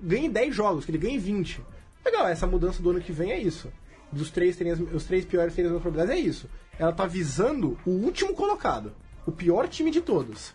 ganhe 0.01 0.29
10 0.29 0.55
jogos, 0.55 0.85
que 0.85 0.91
ele 0.91 0.97
ganhe 0.97 1.17
20. 1.17 1.61
Legal, 2.05 2.27
essa 2.27 2.47
mudança 2.47 2.81
do 2.81 2.89
ano 2.89 3.01
que 3.01 3.11
vem 3.11 3.31
é 3.31 3.39
isso. 3.39 3.71
Dos 4.11 4.31
três 4.31 4.55
terem 4.55 4.71
as- 4.73 4.79
os 4.79 5.03
três 5.03 5.25
piores 5.25 5.53
terem 5.53 5.67
as 5.67 5.73
mesmas 5.73 5.81
probabilidades 5.81 6.23
é 6.23 6.27
isso. 6.29 6.49
Ela 6.79 6.93
tá 6.93 7.05
visando 7.05 7.77
o 7.85 7.89
último 7.91 8.33
colocado. 8.33 8.93
O 9.25 9.31
pior 9.31 9.67
time 9.67 9.91
de 9.91 9.99
todos. 10.01 10.53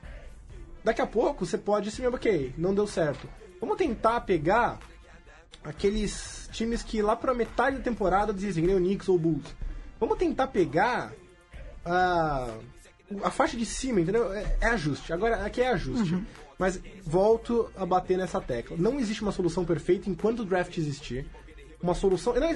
Daqui 0.83 1.03
a 1.03 1.07
pouco 1.07 1.45
você 1.45 1.59
pode 1.59 1.91
se 1.91 2.05
ok, 2.07 2.55
não 2.57 2.75
deu 2.75 2.87
certo. 2.87 3.29
Vamos 3.61 3.77
tentar 3.77 4.21
pegar 4.23 4.79
aqueles 5.63 6.49
times 6.53 6.83
que 6.83 7.01
lá 7.03 7.15
pra 7.15 7.35
metade 7.35 7.77
da 7.77 7.83
temporada 7.83 8.33
dizem, 8.33 8.65
nem 8.67 8.75
o 8.75 8.79
Knicks 8.79 9.09
ou 9.09 9.17
o 9.17 9.19
Bulls. 9.19 9.55
Vamos 10.01 10.19
tentar 10.19 10.49
pegar 10.49 11.13
a, 11.85 12.49
a 13.23 13.31
faixa 13.31 13.57
de 13.57 13.65
cima, 13.67 14.01
entendeu? 14.01 14.33
É, 14.33 14.57
é 14.61 14.67
ajuste. 14.69 15.13
Agora, 15.13 15.45
aqui 15.45 15.61
é 15.61 15.69
ajuste. 15.69 16.15
Mas 16.59 16.81
volto 17.03 17.71
a 17.77 17.85
bater 17.85 18.17
nessa 18.17 18.41
tecla. 18.41 18.77
Não 18.79 18.99
existe 18.99 19.23
uma 19.23 19.33
solução 19.33 19.65
perfeita 19.65 20.09
enquanto 20.09 20.41
o 20.41 20.45
draft 20.45 20.77
existir. 20.77 21.27
Uma 21.83 21.95
solução. 21.95 22.35
Não, 22.35 22.49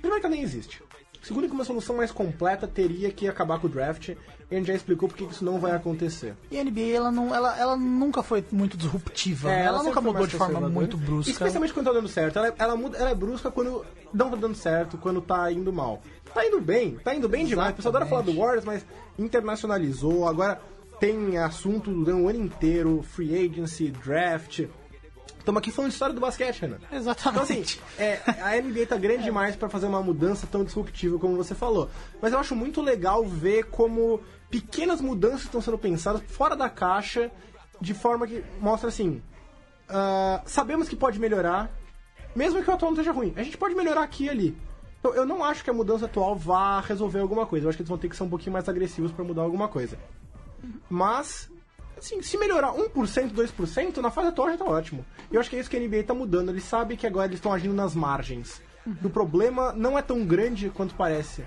primeiro 0.00 0.20
que 0.20 0.26
ela 0.26 0.34
nem 0.34 0.42
existe. 0.42 0.82
Segundo 1.22 1.46
que 1.46 1.52
uma 1.52 1.64
solução 1.64 1.96
mais 1.96 2.10
completa 2.10 2.66
teria 2.66 3.10
que 3.10 3.28
acabar 3.28 3.58
com 3.58 3.66
o 3.66 3.70
draft. 3.70 4.08
E 4.08 4.16
a 4.50 4.54
gente 4.56 4.66
já 4.66 4.74
explicou 4.74 5.08
porque 5.08 5.26
que 5.26 5.32
isso 5.32 5.44
não 5.44 5.60
vai 5.60 5.72
acontecer. 5.72 6.34
E 6.50 6.58
a 6.58 6.64
NBA, 6.64 6.96
ela, 6.96 7.12
não, 7.12 7.34
ela, 7.34 7.58
ela 7.58 7.76
nunca 7.76 8.22
foi 8.22 8.44
muito 8.50 8.76
disruptiva. 8.76 9.48
né? 9.48 9.64
ela, 9.64 9.78
sempre 9.78 9.88
nunca 9.90 10.00
mudou 10.00 10.26
de 10.26 10.36
forma 10.36 10.68
muito 10.68 10.96
brusca. 10.96 11.30
Especialmente 11.30 11.72
quando 11.72 11.86
tá 11.86 11.92
dando 11.92 12.08
certo. 12.08 12.38
Ela, 12.38 12.54
ela, 12.58 12.76
muda, 12.76 12.96
ela 12.96 13.10
é 13.10 13.14
brusca 13.14 13.50
quando 13.50 13.84
não 14.12 14.30
tá 14.30 14.36
dando 14.36 14.54
certo, 14.54 14.96
quando 14.96 15.20
tá 15.20 15.52
indo 15.52 15.72
mal. 15.72 16.02
Tá 16.32 16.46
indo 16.46 16.60
bem, 16.60 16.96
tá 16.96 17.14
indo 17.14 17.28
bem 17.28 17.44
demais. 17.44 17.72
O 17.72 17.76
pessoal 17.76 17.94
adora 17.94 18.06
falar 18.08 18.22
do 18.22 18.34
Warriors, 18.34 18.64
mas 18.64 18.84
internacionalizou. 19.18 20.26
Agora 20.26 20.60
tem 21.00 21.38
assunto 21.38 21.90
do 21.90 22.28
ano 22.28 22.38
inteiro, 22.38 23.02
free 23.02 23.34
agency, 23.34 23.90
draft. 23.90 24.66
Estamos 25.38 25.58
aqui 25.58 25.72
falando 25.72 25.88
de 25.88 25.94
história 25.94 26.14
do 26.14 26.20
basquete, 26.20 26.60
Renan. 26.60 26.76
Então, 26.76 26.98
assim, 27.42 27.60
Exatamente. 27.60 27.80
é, 27.98 28.20
a 28.42 28.60
NBA 28.60 28.86
tá 28.86 28.96
grande 28.96 29.24
demais 29.24 29.56
pra 29.56 29.70
fazer 29.70 29.86
uma 29.86 30.02
mudança 30.02 30.46
tão 30.46 30.62
disruptiva 30.62 31.18
como 31.18 31.36
você 31.36 31.54
falou. 31.54 31.90
Mas 32.20 32.32
eu 32.32 32.38
acho 32.38 32.54
muito 32.54 32.82
legal 32.82 33.24
ver 33.24 33.64
como 33.64 34.20
pequenas 34.50 35.00
mudanças 35.00 35.44
estão 35.44 35.62
sendo 35.62 35.78
pensadas 35.78 36.22
fora 36.28 36.54
da 36.54 36.68
caixa, 36.68 37.32
de 37.80 37.94
forma 37.94 38.26
que 38.26 38.44
mostra 38.60 38.90
assim: 38.90 39.22
ah, 39.88 40.42
sabemos 40.44 40.88
que 40.88 40.94
pode 40.94 41.18
melhorar, 41.18 41.70
Mesmo 42.34 42.62
que 42.62 42.70
o 42.70 42.74
atual 42.74 42.92
não 42.92 42.98
esteja 42.98 43.12
ruim, 43.12 43.32
a 43.36 43.42
gente 43.42 43.58
pode 43.58 43.74
melhorar 43.74 44.02
aqui 44.02 44.24
e 44.24 44.30
ali. 44.30 44.56
Então, 44.98 45.14
eu 45.14 45.24
não 45.24 45.42
acho 45.42 45.64
que 45.64 45.70
a 45.70 45.72
mudança 45.72 46.04
atual 46.04 46.36
vá 46.36 46.80
resolver 46.80 47.20
alguma 47.20 47.46
coisa. 47.46 47.64
Eu 47.64 47.70
acho 47.70 47.76
que 47.76 47.82
eles 47.82 47.88
vão 47.88 47.98
ter 47.98 48.08
que 48.08 48.16
ser 48.16 48.22
um 48.22 48.28
pouquinho 48.28 48.52
mais 48.52 48.68
agressivos 48.68 49.10
pra 49.10 49.24
mudar 49.24 49.42
alguma 49.42 49.66
coisa. 49.66 49.98
Mas, 50.88 51.50
assim, 51.96 52.20
se 52.22 52.36
melhorar 52.36 52.72
1%, 52.72 53.32
2%, 53.32 53.96
na 53.98 54.10
fase 54.10 54.28
atual 54.28 54.50
já 54.50 54.58
tá 54.58 54.64
ótimo. 54.64 55.04
E 55.30 55.34
eu 55.34 55.40
acho 55.40 55.50
que 55.50 55.56
é 55.56 55.60
isso 55.60 55.70
que 55.70 55.76
a 55.76 55.80
NBA 55.80 56.04
tá 56.04 56.14
mudando. 56.14 56.50
Eles 56.50 56.64
sabem 56.64 56.96
que 56.96 57.06
agora 57.06 57.26
eles 57.26 57.38
estão 57.38 57.52
agindo 57.52 57.74
nas 57.74 57.94
margens. 57.94 58.62
O 59.04 59.10
problema 59.10 59.72
não 59.72 59.98
é 59.98 60.02
tão 60.02 60.24
grande 60.24 60.70
quanto 60.70 60.94
parece. 60.94 61.44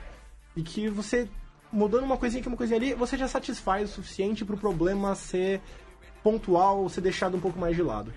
E 0.56 0.62
que 0.62 0.88
você, 0.88 1.28
mudando 1.72 2.04
uma 2.04 2.18
coisinha 2.18 2.40
aqui, 2.40 2.48
uma 2.48 2.58
coisinha 2.58 2.78
ali, 2.78 2.94
você 2.94 3.18
já 3.18 3.28
satisfaz 3.28 3.90
o 3.90 3.94
suficiente 3.94 4.46
pro 4.46 4.58
problema 4.58 5.16
ser 5.16 5.62
pontual, 6.24 6.88
ser 6.90 7.02
deixado 7.02 7.36
um 7.36 7.40
pouco 7.40 7.60
mais 7.60 7.76
de 7.76 7.82
lado. 7.82 8.14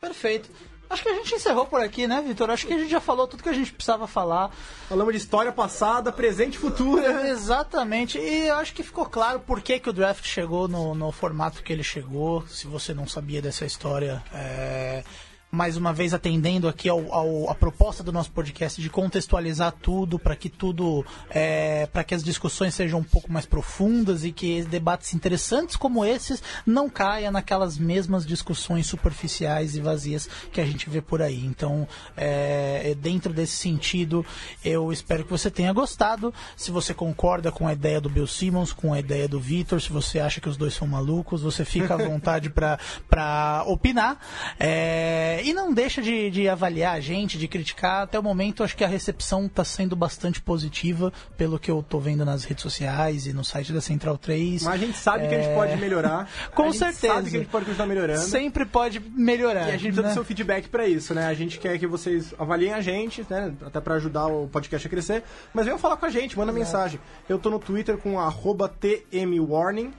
Perfeito. 0.00 0.50
Acho 0.88 1.02
que 1.02 1.08
a 1.08 1.14
gente 1.14 1.34
encerrou 1.34 1.66
por 1.66 1.80
aqui, 1.80 2.06
né, 2.06 2.22
Vitor? 2.26 2.50
Acho 2.50 2.66
que 2.66 2.72
a 2.72 2.78
gente 2.78 2.90
já 2.90 3.00
falou 3.00 3.26
tudo 3.26 3.42
que 3.42 3.48
a 3.48 3.52
gente 3.52 3.72
precisava 3.72 4.06
falar. 4.06 4.50
Falamos 4.88 5.12
de 5.12 5.18
história 5.18 5.52
passada, 5.52 6.12
presente 6.12 6.54
e 6.54 6.58
futura. 6.58 7.28
Exatamente. 7.28 8.18
E 8.18 8.46
eu 8.46 8.54
acho 8.56 8.72
que 8.72 8.82
ficou 8.82 9.04
claro 9.06 9.40
por 9.40 9.60
que, 9.60 9.80
que 9.80 9.90
o 9.90 9.92
draft 9.92 10.24
chegou 10.24 10.68
no, 10.68 10.94
no 10.94 11.10
formato 11.10 11.62
que 11.62 11.72
ele 11.72 11.82
chegou. 11.82 12.46
Se 12.46 12.66
você 12.66 12.94
não 12.94 13.06
sabia 13.06 13.42
dessa 13.42 13.66
história, 13.66 14.22
é, 14.32 15.02
mais 15.50 15.76
uma 15.76 15.92
vez 15.92 16.12
atendendo 16.12 16.68
aqui 16.68 16.88
ao, 16.88 17.12
ao- 17.12 17.48
a 17.48 17.54
proposta 17.54 18.02
do 18.02 18.12
nosso 18.12 18.30
podcast 18.32 18.82
de 18.82 18.90
contextualizar 18.90 19.72
tudo 19.80 20.18
para 20.18 20.34
que 20.36 20.48
tudo 20.50 21.04
é, 21.30 21.86
para 21.86 22.02
que 22.04 22.14
as 22.14 22.22
discussões 22.22 22.74
sejam 22.74 22.98
um 22.98 23.04
pouco 23.04 23.32
mais 23.32 23.46
profundas 23.46 24.24
e 24.24 24.32
que 24.32 24.62
debates 24.64 25.14
interessantes 25.14 25.76
como 25.76 26.04
esses 26.04 26.42
não 26.66 26.90
caia 26.90 27.30
naquelas 27.30 27.78
mesmas 27.78 28.26
discussões 28.26 28.86
superficiais 28.86 29.76
e 29.76 29.80
vazias 29.80 30.28
que 30.52 30.60
a 30.60 30.66
gente 30.66 30.90
vê 30.90 31.00
por 31.00 31.22
aí. 31.22 31.46
Então 31.46 31.86
é, 32.16 32.94
dentro 33.00 33.32
desse 33.32 33.56
sentido 33.56 34.26
eu 34.64 34.92
espero 34.92 35.24
que 35.24 35.30
você 35.30 35.50
tenha 35.50 35.72
gostado. 35.72 36.34
Se 36.56 36.70
você 36.70 36.92
concorda 36.92 37.50
com 37.52 37.66
a 37.68 37.72
ideia 37.72 38.00
do 38.00 38.10
Bill 38.10 38.26
Simmons 38.26 38.72
com 38.72 38.92
a 38.92 38.98
ideia 38.98 39.28
do 39.28 39.40
Vitor 39.40 39.80
se 39.80 39.90
você 39.92 40.18
acha 40.18 40.40
que 40.40 40.48
os 40.48 40.56
dois 40.56 40.74
são 40.74 40.86
malucos 40.88 41.40
você 41.40 41.64
fica 41.64 41.94
à 41.94 41.96
vontade 42.04 42.50
para 42.50 43.62
opinar. 43.66 44.18
É, 44.58 45.35
e 45.42 45.52
não 45.52 45.72
deixa 45.72 46.00
de, 46.02 46.30
de 46.30 46.48
avaliar 46.48 46.96
a 46.96 47.00
gente, 47.00 47.38
de 47.38 47.48
criticar. 47.48 48.02
Até 48.02 48.18
o 48.18 48.22
momento, 48.22 48.62
acho 48.62 48.76
que 48.76 48.84
a 48.84 48.88
recepção 48.88 49.46
está 49.46 49.64
sendo 49.64 49.96
bastante 49.96 50.40
positiva, 50.40 51.12
pelo 51.36 51.58
que 51.58 51.70
eu 51.70 51.82
tô 51.82 51.98
vendo 51.98 52.24
nas 52.24 52.44
redes 52.44 52.62
sociais 52.62 53.26
e 53.26 53.32
no 53.32 53.44
site 53.44 53.72
da 53.72 53.80
Central 53.80 54.16
3. 54.18 54.62
Mas 54.62 54.74
a 54.74 54.76
gente 54.76 54.98
sabe 54.98 55.28
que 55.28 55.34
a 55.34 55.38
gente 55.38 55.50
É, 55.50 55.54
pode 55.54 55.76
melhorar. 55.76 56.28
Com 56.54 56.62
a 56.62 56.66
gente 56.66 56.78
certeza. 56.78 57.14
sabe 57.14 57.30
que 57.30 57.36
a 57.36 57.40
gente 57.40 57.50
pode 57.50 57.64
continuar 57.64 57.86
melhorando. 57.86 58.20
Sempre 58.20 58.64
pode 58.64 59.00
melhorar. 59.00 59.68
E 59.68 59.72
a 59.72 59.72
gente 59.72 59.82
precisa 59.82 60.02
né? 60.02 60.08
do 60.08 60.14
seu 60.14 60.24
feedback 60.24 60.68
pra 60.68 60.86
isso, 60.86 61.14
né? 61.14 61.26
A 61.26 61.34
gente 61.34 61.58
quer 61.58 61.78
que 61.78 61.86
vocês 61.86 62.34
avaliem 62.38 62.72
a 62.72 62.80
gente, 62.80 63.26
né? 63.28 63.52
Até 63.64 63.80
pra 63.80 63.94
ajudar 63.96 64.26
o 64.26 64.48
podcast 64.48 64.86
a 64.86 64.90
crescer. 64.90 65.22
Mas 65.52 65.64
venham 65.64 65.78
falar 65.78 65.96
com 65.96 66.06
a 66.06 66.10
gente, 66.10 66.36
manda 66.36 66.52
mensagem. 66.52 67.00
Eu 67.28 67.38
tô 67.38 67.50
no 67.50 67.58
Twitter 67.58 67.96
com 67.96 68.18
arroba 68.18 68.68
tmwarning. 68.68 69.92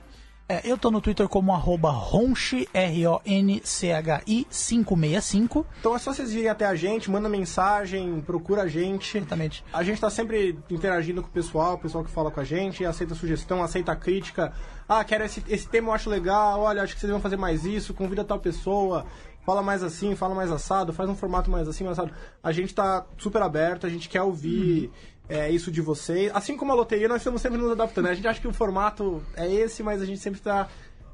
É, 0.50 0.62
eu 0.64 0.78
tô 0.78 0.90
no 0.90 1.02
Twitter 1.02 1.28
como 1.28 1.54
arroba 1.54 1.92
ronchi, 1.92 2.70
R-O-N-C-H-I 2.74 4.48
565. 4.50 5.66
Então 5.78 5.94
é 5.94 6.00
só 6.00 6.14
vocês 6.14 6.32
virem 6.32 6.50
até 6.50 6.66
a 6.66 6.74
gente, 6.74 7.12
manda 7.12 7.28
mensagem, 7.28 8.22
procura 8.22 8.62
a 8.62 8.68
gente. 8.68 9.18
Exatamente. 9.18 9.66
A 9.74 9.84
gente 9.84 10.00
tá 10.00 10.10
sempre 10.10 10.58
interagindo 10.70 11.22
com 11.22 11.28
o 11.28 11.32
pessoal, 11.32 11.74
o 11.74 11.78
pessoal 11.78 12.02
que 12.02 12.10
fala 12.10 12.32
com 12.32 12.40
a 12.40 12.46
gente, 12.46 12.86
aceita 12.86 13.14
sugestão, 13.14 13.62
aceita 13.62 13.94
crítica. 13.94 14.54
Ah, 14.88 15.04
quero 15.04 15.26
esse, 15.26 15.44
esse 15.50 15.68
tema, 15.68 15.90
eu 15.90 15.94
acho 15.94 16.10
legal, 16.10 16.62
olha, 16.62 16.82
acho 16.82 16.94
que 16.94 17.02
vocês 17.02 17.12
vão 17.12 17.20
fazer 17.20 17.36
mais 17.36 17.66
isso, 17.66 17.94
convida 17.94 18.24
tal 18.24 18.40
pessoa, 18.40 19.06
fala 19.46 19.62
mais 19.62 19.84
assim, 19.84 20.16
fala 20.16 20.34
mais 20.34 20.50
assado, 20.50 20.94
faz 20.94 21.10
um 21.10 21.16
formato 21.16 21.52
mais 21.52 21.68
assim, 21.68 21.84
mais 21.84 22.00
assado. 22.00 22.16
A 22.42 22.54
gente 22.54 22.74
tá 22.74 23.06
super 23.18 23.42
aberto, 23.42 23.86
a 23.86 23.90
gente 23.90 24.08
quer 24.08 24.22
ouvir 24.22 24.90
é, 25.30 25.50
isso 25.50 25.72
de 25.72 25.82
vocês. 25.82 26.32
Assim 26.34 26.56
como 26.56 26.72
a 26.72 26.76
loteria, 26.76 27.08
nós 27.08 27.18
estamos 27.18 27.42
sempre 27.42 27.58
nos 27.58 27.72
adaptando. 27.72 28.08
A 28.08 28.14
gente 28.14 28.28
acha 28.28 28.40
que 28.40 28.48
o 28.48 28.54
formato 28.54 29.22
é 29.36 29.52
esse, 29.52 29.84
mas 29.84 30.02
a 30.02 30.06
gente 30.06 30.20
sempre 30.20 30.40
tá, 30.40 30.68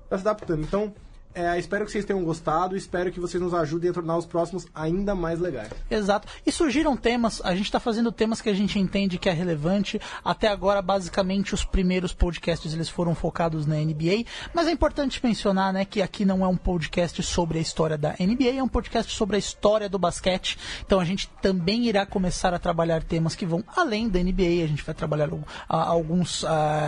tá 0.09 0.17
se 0.17 0.27
adaptando. 0.27 0.61
Então, 0.61 0.93
é, 1.35 1.57
espero 1.57 1.85
que 1.85 1.91
vocês 1.91 2.05
tenham 2.05 2.23
gostado, 2.23 2.75
espero 2.75 3.11
que 3.11 3.19
vocês 3.19 3.41
nos 3.41 3.53
ajudem 3.53 3.89
a 3.89 3.93
tornar 3.93 4.17
os 4.17 4.25
próximos 4.25 4.67
ainda 4.73 5.15
mais 5.15 5.39
legais. 5.39 5.69
Exato. 5.89 6.27
E 6.45 6.51
surgiram 6.51 6.95
temas, 6.95 7.41
a 7.43 7.55
gente 7.55 7.65
está 7.65 7.79
fazendo 7.79 8.11
temas 8.11 8.41
que 8.41 8.49
a 8.49 8.53
gente 8.53 8.77
entende 8.79 9.17
que 9.17 9.29
é 9.29 9.31
relevante. 9.31 9.99
Até 10.23 10.47
agora, 10.47 10.81
basicamente, 10.81 11.53
os 11.53 11.65
primeiros 11.65 12.13
podcasts 12.13 12.73
eles 12.73 12.89
foram 12.89 13.15
focados 13.15 13.65
na 13.65 13.75
NBA. 13.75 14.25
Mas 14.53 14.67
é 14.67 14.71
importante 14.71 15.19
mencionar 15.23 15.73
né, 15.73 15.85
que 15.85 16.01
aqui 16.01 16.25
não 16.25 16.43
é 16.43 16.47
um 16.47 16.57
podcast 16.57 17.21
sobre 17.23 17.57
a 17.57 17.61
história 17.61 17.97
da 17.97 18.15
NBA, 18.19 18.57
é 18.57 18.63
um 18.63 18.67
podcast 18.67 19.13
sobre 19.13 19.35
a 19.35 19.39
história 19.39 19.89
do 19.89 19.97
basquete. 19.97 20.57
Então 20.85 20.99
a 20.99 21.05
gente 21.05 21.29
também 21.41 21.87
irá 21.87 22.05
começar 22.05 22.53
a 22.53 22.59
trabalhar 22.59 23.03
temas 23.03 23.35
que 23.35 23.45
vão 23.45 23.63
além 23.75 24.07
da 24.07 24.19
NBA. 24.19 24.63
A 24.63 24.67
gente 24.67 24.83
vai 24.83 24.93
trabalhar 24.93 25.29
alguns, 25.67 26.43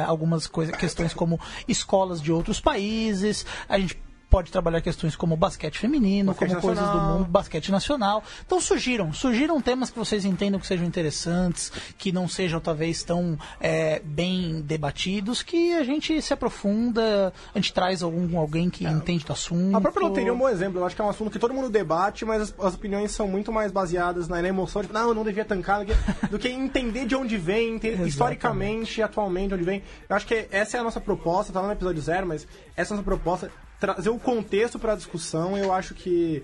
algumas 0.05 0.47
questões 0.77 1.13
como 1.13 1.39
escolas 1.67 2.21
de 2.21 2.31
outros 2.31 2.59
países. 2.59 3.45
A 3.67 3.79
gente 3.79 4.04
pode 4.35 4.51
trabalhar 4.51 4.81
questões 4.81 5.15
como 5.15 5.37
basquete 5.37 5.79
feminino, 5.79 6.33
Basquete 6.33 6.49
como 6.49 6.61
coisas 6.61 6.83
do 6.83 6.93
nacional. 6.93 7.19
mundo 7.19 7.29
basquete 7.29 7.71
nacional. 7.71 8.23
Então 8.45 8.59
surgiram, 8.59 9.13
surgiram 9.13 9.61
temas 9.61 9.89
que 9.89 9.97
vocês 9.97 10.25
entendam 10.25 10.59
que 10.59 10.67
sejam 10.67 10.85
interessantes, 10.85 11.71
que 11.97 12.11
não 12.11 12.27
sejam 12.27 12.59
talvez 12.59 13.01
tão 13.01 13.39
é, 13.61 14.01
bem 14.03 14.61
debatidos, 14.61 15.41
que 15.41 15.73
a 15.73 15.85
gente 15.85 16.21
se 16.21 16.33
aprofunda, 16.33 17.31
a 17.53 17.57
gente 17.57 17.73
traz 17.73 18.03
algum 18.03 18.37
alguém 18.37 18.69
que 18.69 18.83
entende 18.85 19.23
do 19.23 19.31
assunto. 19.31 19.73
É. 19.73 19.77
A 19.77 19.81
própria 19.81 20.05
loteria 20.09 20.31
é 20.31 20.33
um 20.33 20.37
bom 20.37 20.49
exemplo. 20.49 20.81
Eu 20.81 20.85
acho 20.85 20.93
que 20.93 21.01
é 21.01 21.05
um 21.05 21.09
assunto 21.09 21.31
que 21.31 21.39
todo 21.39 21.53
mundo 21.53 21.69
debate, 21.69 22.25
mas 22.25 22.41
as, 22.41 22.55
as 22.59 22.73
opiniões 22.73 23.11
são 23.11 23.29
muito 23.29 23.53
mais 23.53 23.71
baseadas 23.71 24.27
na, 24.27 24.41
na 24.41 24.47
emoção 24.49 24.81
de, 24.81 24.91
não, 24.91 25.07
eu 25.07 25.13
não 25.13 25.23
devia 25.23 25.45
tancar, 25.45 25.79
do 25.79 25.85
que, 25.85 25.93
do 26.27 26.37
que 26.37 26.49
entender 26.49 27.05
de 27.05 27.15
onde 27.15 27.37
vem, 27.37 27.75
entender 27.75 28.05
historicamente, 28.05 29.01
atualmente, 29.01 29.53
onde 29.53 29.63
vem. 29.63 29.81
Eu 30.09 30.15
acho 30.17 30.27
que 30.27 30.45
essa 30.51 30.75
é 30.75 30.81
a 30.81 30.83
nossa 30.83 30.99
proposta, 30.99 31.53
tá 31.53 31.61
lá 31.61 31.67
no 31.67 31.73
episódio 31.73 32.01
zero, 32.01 32.27
mas 32.27 32.45
essa 32.75 32.93
é 32.93 32.95
a 32.95 32.97
nossa 32.97 33.05
proposta, 33.05 33.49
trazer 33.79 34.09
o 34.09 34.19
contexto 34.19 34.79
para 34.79 34.93
a 34.93 34.95
discussão. 34.95 35.57
Eu 35.57 35.71
acho 35.71 35.93
que 35.93 36.43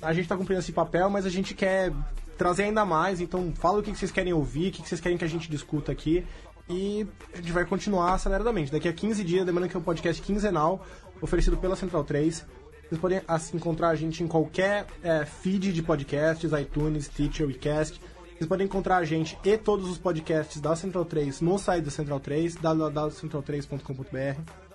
a 0.00 0.12
gente 0.12 0.28
tá 0.28 0.36
cumprindo 0.36 0.60
esse 0.60 0.72
papel, 0.72 1.10
mas 1.10 1.26
a 1.26 1.30
gente 1.30 1.54
quer 1.54 1.92
trazer 2.36 2.64
ainda 2.64 2.84
mais. 2.84 3.20
Então, 3.20 3.52
fala 3.54 3.80
o 3.80 3.82
que 3.82 3.94
vocês 3.94 4.10
querem 4.10 4.32
ouvir, 4.32 4.68
o 4.68 4.72
que 4.72 4.82
que 4.82 4.88
vocês 4.88 5.00
querem 5.00 5.18
que 5.18 5.24
a 5.24 5.28
gente 5.28 5.50
discuta 5.50 5.92
aqui. 5.92 6.24
E 6.68 7.06
a 7.32 7.38
gente 7.38 7.52
vai 7.52 7.64
continuar 7.64 8.14
aceleradamente. 8.14 8.70
Daqui 8.70 8.88
a 8.88 8.92
15 8.92 9.24
dias, 9.24 9.46
lembrando 9.46 9.68
que 9.68 9.76
é 9.76 9.80
um 9.80 9.82
podcast 9.82 10.20
quinzenal, 10.22 10.84
oferecido 11.20 11.56
pela 11.56 11.74
Central 11.74 12.04
3. 12.04 12.46
Vocês 12.88 13.00
podem 13.00 13.20
assim, 13.26 13.56
encontrar 13.56 13.88
a 13.88 13.94
gente 13.94 14.22
em 14.22 14.28
qualquer 14.28 14.86
é, 15.02 15.26
feed 15.26 15.72
de 15.72 15.82
podcasts, 15.82 16.50
iTunes, 16.52 17.08
Teacher, 17.08 17.46
WeCast. 17.46 18.00
Vocês 18.38 18.48
podem 18.48 18.66
encontrar 18.66 18.98
a 18.98 19.04
gente 19.04 19.36
e 19.44 19.58
todos 19.58 19.88
os 19.88 19.98
podcasts 19.98 20.60
da 20.60 20.76
Central 20.76 21.04
3 21.04 21.40
no 21.40 21.58
site 21.58 21.84
da 21.84 21.90
Central 21.90 22.20
3, 22.20 22.54
www.central3.com.br. 22.54 24.67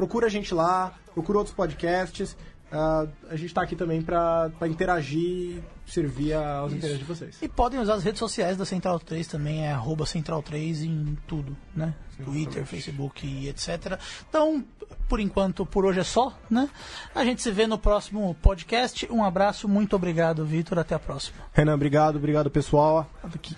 Procura 0.00 0.28
a 0.28 0.30
gente 0.30 0.54
lá, 0.54 0.94
procura 1.12 1.36
outros 1.36 1.54
podcasts. 1.54 2.34
Ah, 2.72 3.06
a 3.28 3.36
gente 3.36 3.52
tá 3.52 3.60
aqui 3.60 3.76
também 3.76 4.00
pra 4.00 4.50
interagir 4.62 5.20
e 5.20 5.62
servir 5.86 6.32
aos 6.32 6.72
interesses 6.72 7.00
de 7.00 7.04
vocês. 7.04 7.36
E 7.42 7.46
podem 7.46 7.78
usar 7.78 7.96
as 7.96 8.02
redes 8.02 8.18
sociais 8.18 8.56
da 8.56 8.64
Central 8.64 8.98
3 8.98 9.26
também, 9.26 9.66
é 9.66 9.72
arroba 9.72 10.06
Central 10.06 10.42
3 10.42 10.84
em 10.84 11.18
tudo, 11.26 11.54
né? 11.76 11.92
Twitter, 12.24 12.64
Facebook 12.64 13.26
e 13.26 13.50
etc. 13.50 14.00
Então, 14.26 14.64
por 15.06 15.20
enquanto, 15.20 15.66
por 15.66 15.84
hoje 15.84 16.00
é 16.00 16.04
só, 16.04 16.34
né? 16.48 16.70
A 17.14 17.22
gente 17.22 17.42
se 17.42 17.50
vê 17.50 17.66
no 17.66 17.78
próximo 17.78 18.34
podcast. 18.40 19.06
Um 19.12 19.22
abraço, 19.22 19.68
muito 19.68 19.94
obrigado, 19.94 20.46
Vitor. 20.46 20.78
Até 20.78 20.94
a 20.94 20.98
próxima. 20.98 21.36
Renan, 21.52 21.74
obrigado, 21.74 22.16
obrigado 22.16 22.50
pessoal. 22.50 23.06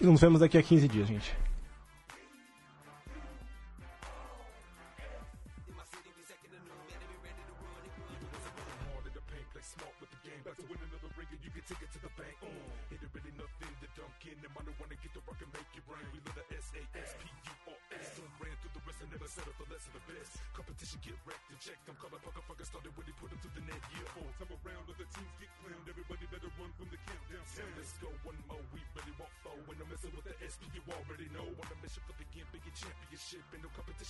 Nos 0.01 0.21
vemos 0.21 0.41
daqui 0.41 0.59
a 0.59 0.63
15 0.63 0.89
dias, 0.89 1.07
gente. 1.07 1.42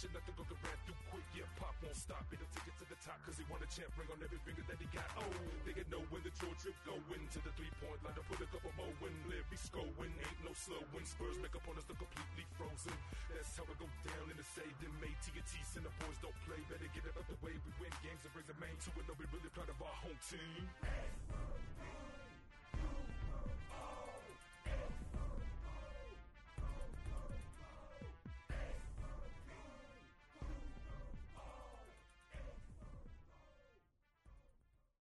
shit, 0.02 0.10
nothing 0.10 0.34
gonna 0.34 0.58
rap 0.66 0.78
through 0.82 0.98
quick. 1.14 1.22
Yeah, 1.38 1.46
pop 1.62 1.78
won't 1.78 1.94
stop. 1.94 2.26
It'll 2.34 2.50
take 2.50 2.66
it 2.66 2.74
to 2.82 2.86
the 2.90 2.98
top, 3.06 3.22
cause 3.22 3.38
he 3.38 3.46
won 3.46 3.62
a 3.62 3.70
champ 3.70 3.94
ring 3.94 4.10
on 4.10 4.18
every 4.18 4.42
finger 4.42 4.66
that 4.66 4.82
he 4.82 4.90
got. 4.90 5.06
Oh, 5.14 5.30
they 5.62 5.78
can 5.78 5.86
know 5.94 6.02
where 6.10 6.18
the 6.26 6.34
Georgia 6.42 6.74
going 6.82 7.22
to 7.22 7.38
the 7.46 7.54
three 7.54 7.70
point 7.78 8.02
line 8.02 8.18
to 8.18 8.24
put 8.26 8.42
a 8.42 8.48
couple 8.50 8.74
more 8.74 8.90
when 8.98 9.14
Larry 9.30 9.54
scoring. 9.54 10.10
Ain't 10.10 10.42
no 10.42 10.50
slowing. 10.58 11.06
Spurs 11.06 11.38
make 11.38 11.54
up 11.54 11.62
on 11.70 11.78
us, 11.78 11.86
look 11.86 12.02
completely 12.02 12.42
frozen. 12.58 12.98
That's 13.30 13.54
how 13.54 13.62
it 13.70 13.78
go 13.78 13.86
down 14.02 14.26
in 14.26 14.34
the 14.34 14.46
save. 14.58 14.74
Then 14.82 14.90
made 14.98 15.14
TNTs 15.22 15.78
and 15.78 15.86
the 15.86 15.94
boys 16.02 16.18
don't 16.18 16.34
play. 16.50 16.58
Better 16.66 16.90
get 16.90 17.06
it 17.06 17.14
up 17.14 17.26
the 17.30 17.38
way. 17.38 17.54
We 17.62 17.70
win 17.78 17.94
games 18.02 18.26
and 18.26 18.34
raise 18.34 18.50
the 18.50 18.58
main 18.58 18.74
to 18.74 18.90
it. 18.98 19.06
No, 19.06 19.14
we 19.14 19.30
really 19.30 19.54
proud 19.54 19.70
of 19.70 19.78
our 19.78 19.96
home 20.02 20.18
team. 20.26 20.66